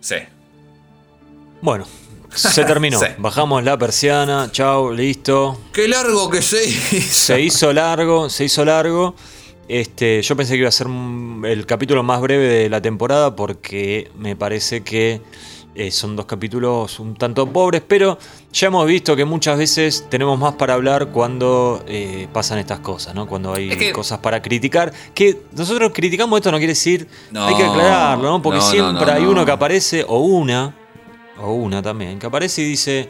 Sí. 0.00 0.16
Bueno, 1.62 1.86
se 2.34 2.64
terminó. 2.64 2.98
Sí. 3.02 3.06
Bajamos 3.16 3.64
la 3.64 3.78
persiana, 3.78 4.50
chau, 4.52 4.92
listo. 4.92 5.58
Qué 5.72 5.88
largo 5.88 6.28
que 6.28 6.42
se 6.42 6.64
hizo. 6.66 7.24
Se 7.24 7.40
hizo 7.40 7.72
largo, 7.72 8.28
se 8.28 8.44
hizo 8.44 8.64
largo. 8.66 9.14
Este, 9.68 10.20
yo 10.20 10.36
pensé 10.36 10.54
que 10.54 10.58
iba 10.58 10.68
a 10.68 10.72
ser 10.72 10.88
el 11.44 11.64
capítulo 11.64 12.02
más 12.02 12.20
breve 12.20 12.46
de 12.46 12.68
la 12.68 12.82
temporada 12.82 13.34
porque 13.34 14.10
me 14.18 14.36
parece 14.36 14.82
que 14.82 15.22
eh, 15.74 15.90
son 15.90 16.16
dos 16.16 16.26
capítulos 16.26 17.00
un 17.00 17.14
tanto 17.14 17.46
pobres, 17.50 17.82
pero 17.86 18.18
ya 18.52 18.66
hemos 18.66 18.86
visto 18.86 19.16
que 19.16 19.24
muchas 19.24 19.56
veces 19.56 20.06
tenemos 20.10 20.38
más 20.38 20.54
para 20.54 20.74
hablar 20.74 21.08
cuando 21.08 21.82
eh, 21.86 22.28
pasan 22.32 22.58
estas 22.58 22.80
cosas, 22.80 23.14
¿no? 23.14 23.26
Cuando 23.26 23.54
hay 23.54 23.70
Es 23.70 23.76
que- 23.78 23.92
cosas 23.92 24.18
para 24.18 24.42
criticar. 24.42 24.92
Que 25.14 25.40
nosotros 25.52 25.92
criticamos 25.94 26.38
esto 26.38 26.50
no 26.52 26.58
quiere 26.58 26.72
decir, 26.72 27.08
No, 27.30 27.46
hay 27.46 27.54
que 27.56 27.64
aclararlo, 27.64 28.24
¿no? 28.30 28.42
Porque 28.42 28.58
no, 28.60 28.64
siempre 28.70 29.06
no, 29.06 29.12
hay 29.12 29.22
no. 29.22 29.30
uno 29.30 29.44
que 29.46 29.52
aparece, 29.52 30.04
o 30.06 30.18
una, 30.18 30.74
o 31.40 31.52
una 31.54 31.80
también, 31.82 32.18
que 32.18 32.26
aparece 32.26 32.60
y 32.62 32.64
dice, 32.66 33.08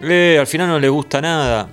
eh, 0.00 0.36
al 0.40 0.46
final 0.48 0.68
no 0.68 0.78
le 0.80 0.88
gusta 0.88 1.20
nada. 1.20 1.68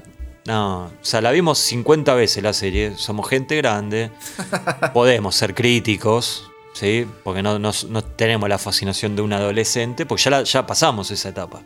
No, 0.45 0.85
o 0.85 0.91
sea, 1.01 1.21
la 1.21 1.31
vimos 1.31 1.59
50 1.59 2.13
veces 2.15 2.41
la 2.43 2.53
serie, 2.53 2.93
somos 2.95 3.27
gente 3.29 3.55
grande, 3.57 4.09
podemos 4.93 5.35
ser 5.35 5.53
críticos, 5.53 6.50
¿sí? 6.73 7.07
Porque 7.23 7.41
no, 7.43 7.59
no- 7.59 7.71
no 7.89 8.03
tenemos 8.03 8.47
la 8.49 8.57
fascinación 8.57 9.15
de 9.15 9.21
un 9.21 9.33
adolescente, 9.33 10.05
porque 10.05 10.23
ya, 10.23 10.31
la- 10.31 10.43
ya 10.43 10.65
pasamos 10.65 11.09
esa 11.11 11.29
etapa. 11.29 11.61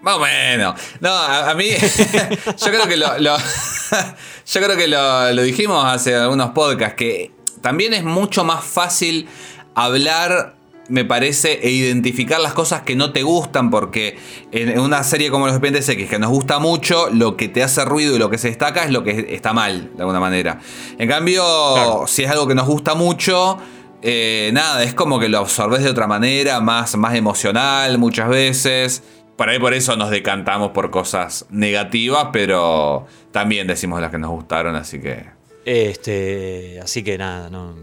Más 0.00 0.14
o 0.16 0.20
menos. 0.20 0.80
No, 1.00 1.10
a, 1.10 1.50
a 1.50 1.54
mí. 1.54 1.70
yo 2.56 2.66
creo 2.66 2.86
que 2.86 2.96
lo. 2.96 3.18
lo- 3.18 3.36
yo 4.46 4.60
creo 4.62 4.76
que 4.76 4.86
lo, 4.88 5.32
lo 5.32 5.42
dijimos 5.42 5.84
hace 5.84 6.14
algunos 6.14 6.50
podcasts. 6.50 6.94
Que 6.96 7.32
también 7.60 7.92
es 7.94 8.04
mucho 8.04 8.44
más 8.44 8.64
fácil 8.64 9.28
hablar. 9.74 10.56
Me 10.90 11.04
parece, 11.04 11.60
e 11.66 11.68
identificar 11.70 12.40
las 12.40 12.54
cosas 12.54 12.80
que 12.80 12.96
no 12.96 13.12
te 13.12 13.22
gustan, 13.22 13.70
porque 13.70 14.18
en 14.52 14.78
una 14.78 15.04
serie 15.04 15.30
como 15.30 15.44
Los 15.44 15.56
Expedientes 15.56 15.86
X, 15.86 16.08
que 16.08 16.18
nos 16.18 16.30
gusta 16.30 16.60
mucho, 16.60 17.10
lo 17.10 17.36
que 17.36 17.48
te 17.50 17.62
hace 17.62 17.84
ruido 17.84 18.16
y 18.16 18.18
lo 18.18 18.30
que 18.30 18.38
se 18.38 18.48
destaca 18.48 18.84
es 18.84 18.90
lo 18.90 19.04
que 19.04 19.26
está 19.34 19.52
mal, 19.52 19.90
de 19.94 20.00
alguna 20.00 20.18
manera. 20.18 20.60
En 20.98 21.06
cambio, 21.06 21.44
Claro. 21.74 22.04
si 22.06 22.22
es 22.24 22.30
algo 22.30 22.46
que 22.48 22.54
nos 22.54 22.66
gusta 22.66 22.94
mucho, 22.94 23.58
eh, 24.02 24.50
nada, 24.52 24.82
es 24.84 24.94
como 24.94 25.18
que 25.18 25.28
lo 25.28 25.38
absorbes 25.38 25.82
de 25.82 25.90
otra 25.90 26.06
manera, 26.06 26.60
más, 26.60 26.96
más 26.96 27.14
emocional 27.14 27.98
muchas 27.98 28.28
veces. 28.28 29.02
Por 29.36 29.48
ahí 29.48 29.58
por 29.58 29.72
eso 29.74 29.96
nos 29.96 30.10
decantamos 30.10 30.72
por 30.72 30.90
cosas 30.90 31.46
negativas, 31.50 32.28
pero 32.32 33.06
también 33.30 33.66
decimos 33.66 34.00
las 34.00 34.10
que 34.10 34.18
nos 34.18 34.30
gustaron, 34.30 34.74
así 34.74 34.98
que... 35.00 35.26
Este, 35.64 36.80
así 36.82 37.02
que 37.04 37.18
nada, 37.18 37.50
no. 37.50 37.74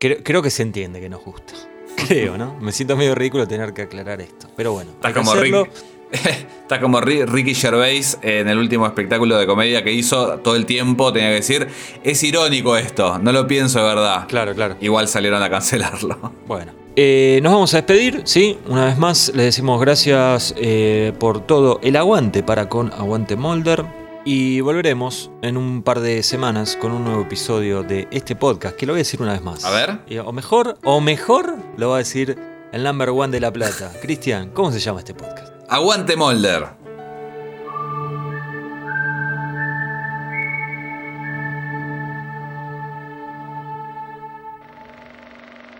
Creo, 0.00 0.22
creo 0.24 0.42
que 0.42 0.50
se 0.50 0.62
entiende 0.62 1.00
que 1.00 1.08
nos 1.08 1.22
gusta. 1.24 1.52
Creo, 2.08 2.38
¿no? 2.38 2.54
Me 2.60 2.72
siento 2.72 2.96
medio 2.96 3.14
ridículo 3.14 3.46
tener 3.46 3.72
que 3.74 3.82
aclarar 3.82 4.20
esto. 4.20 4.48
Pero 4.56 4.72
bueno, 4.72 4.92
Estás 4.92 5.12
como. 5.12 5.34
Rick- 5.34 5.68
estás 6.12 6.78
como 6.80 7.00
Ri- 7.00 7.26
Ricky 7.26 7.54
Gervais 7.54 8.18
en 8.22 8.48
el 8.48 8.58
último 8.58 8.86
espectáculo 8.86 9.36
de 9.38 9.46
comedia 9.46 9.82
que 9.84 9.92
hizo 9.92 10.38
todo 10.38 10.56
el 10.56 10.66
tiempo, 10.66 11.12
tenía 11.12 11.28
que 11.28 11.34
decir, 11.36 11.68
es 12.04 12.22
irónico 12.22 12.76
esto, 12.76 13.18
no 13.18 13.32
lo 13.32 13.46
pienso 13.46 13.78
de 13.78 13.84
verdad. 13.84 14.26
Claro, 14.28 14.54
claro. 14.54 14.76
Igual 14.80 15.08
salieron 15.08 15.42
a 15.42 15.50
cancelarlo. 15.50 16.32
Bueno, 16.48 16.72
eh, 16.96 17.40
nos 17.42 17.52
vamos 17.52 17.74
a 17.74 17.78
despedir, 17.78 18.22
¿sí? 18.24 18.58
Una 18.66 18.86
vez 18.86 18.96
más, 18.98 19.28
les 19.34 19.44
decimos 19.46 19.80
gracias 19.80 20.54
eh, 20.56 21.12
por 21.20 21.46
todo 21.46 21.78
el 21.82 21.94
aguante 21.96 22.42
para 22.42 22.68
con 22.68 22.90
Aguante 22.92 23.36
Molder. 23.36 23.84
Y 24.24 24.60
volveremos 24.60 25.30
en 25.42 25.56
un 25.56 25.82
par 25.82 26.00
de 26.00 26.22
semanas 26.22 26.76
con 26.76 26.92
un 26.92 27.04
nuevo 27.04 27.22
episodio 27.22 27.82
de 27.82 28.08
este 28.10 28.34
podcast, 28.36 28.76
que 28.76 28.84
lo 28.84 28.92
voy 28.92 28.98
a 28.98 29.02
decir 29.04 29.22
una 29.22 29.32
vez 29.32 29.42
más. 29.42 29.64
A 29.64 29.70
ver. 29.70 30.00
O 30.24 30.32
mejor, 30.32 30.76
o 30.84 31.00
mejor, 31.00 31.54
lo 31.78 31.90
va 31.90 31.96
a 31.96 31.98
decir 31.98 32.36
el 32.72 32.82
number 32.82 33.10
one 33.10 33.28
de 33.28 33.40
La 33.40 33.50
Plata. 33.52 33.90
Cristian, 34.02 34.50
¿cómo 34.50 34.70
se 34.72 34.80
llama 34.80 34.98
este 34.98 35.14
podcast? 35.14 35.57
Aguante 35.70 36.16
Molder. 36.16 36.74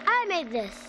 I 0.07 0.27
made 0.29 0.51
this. 0.51 0.88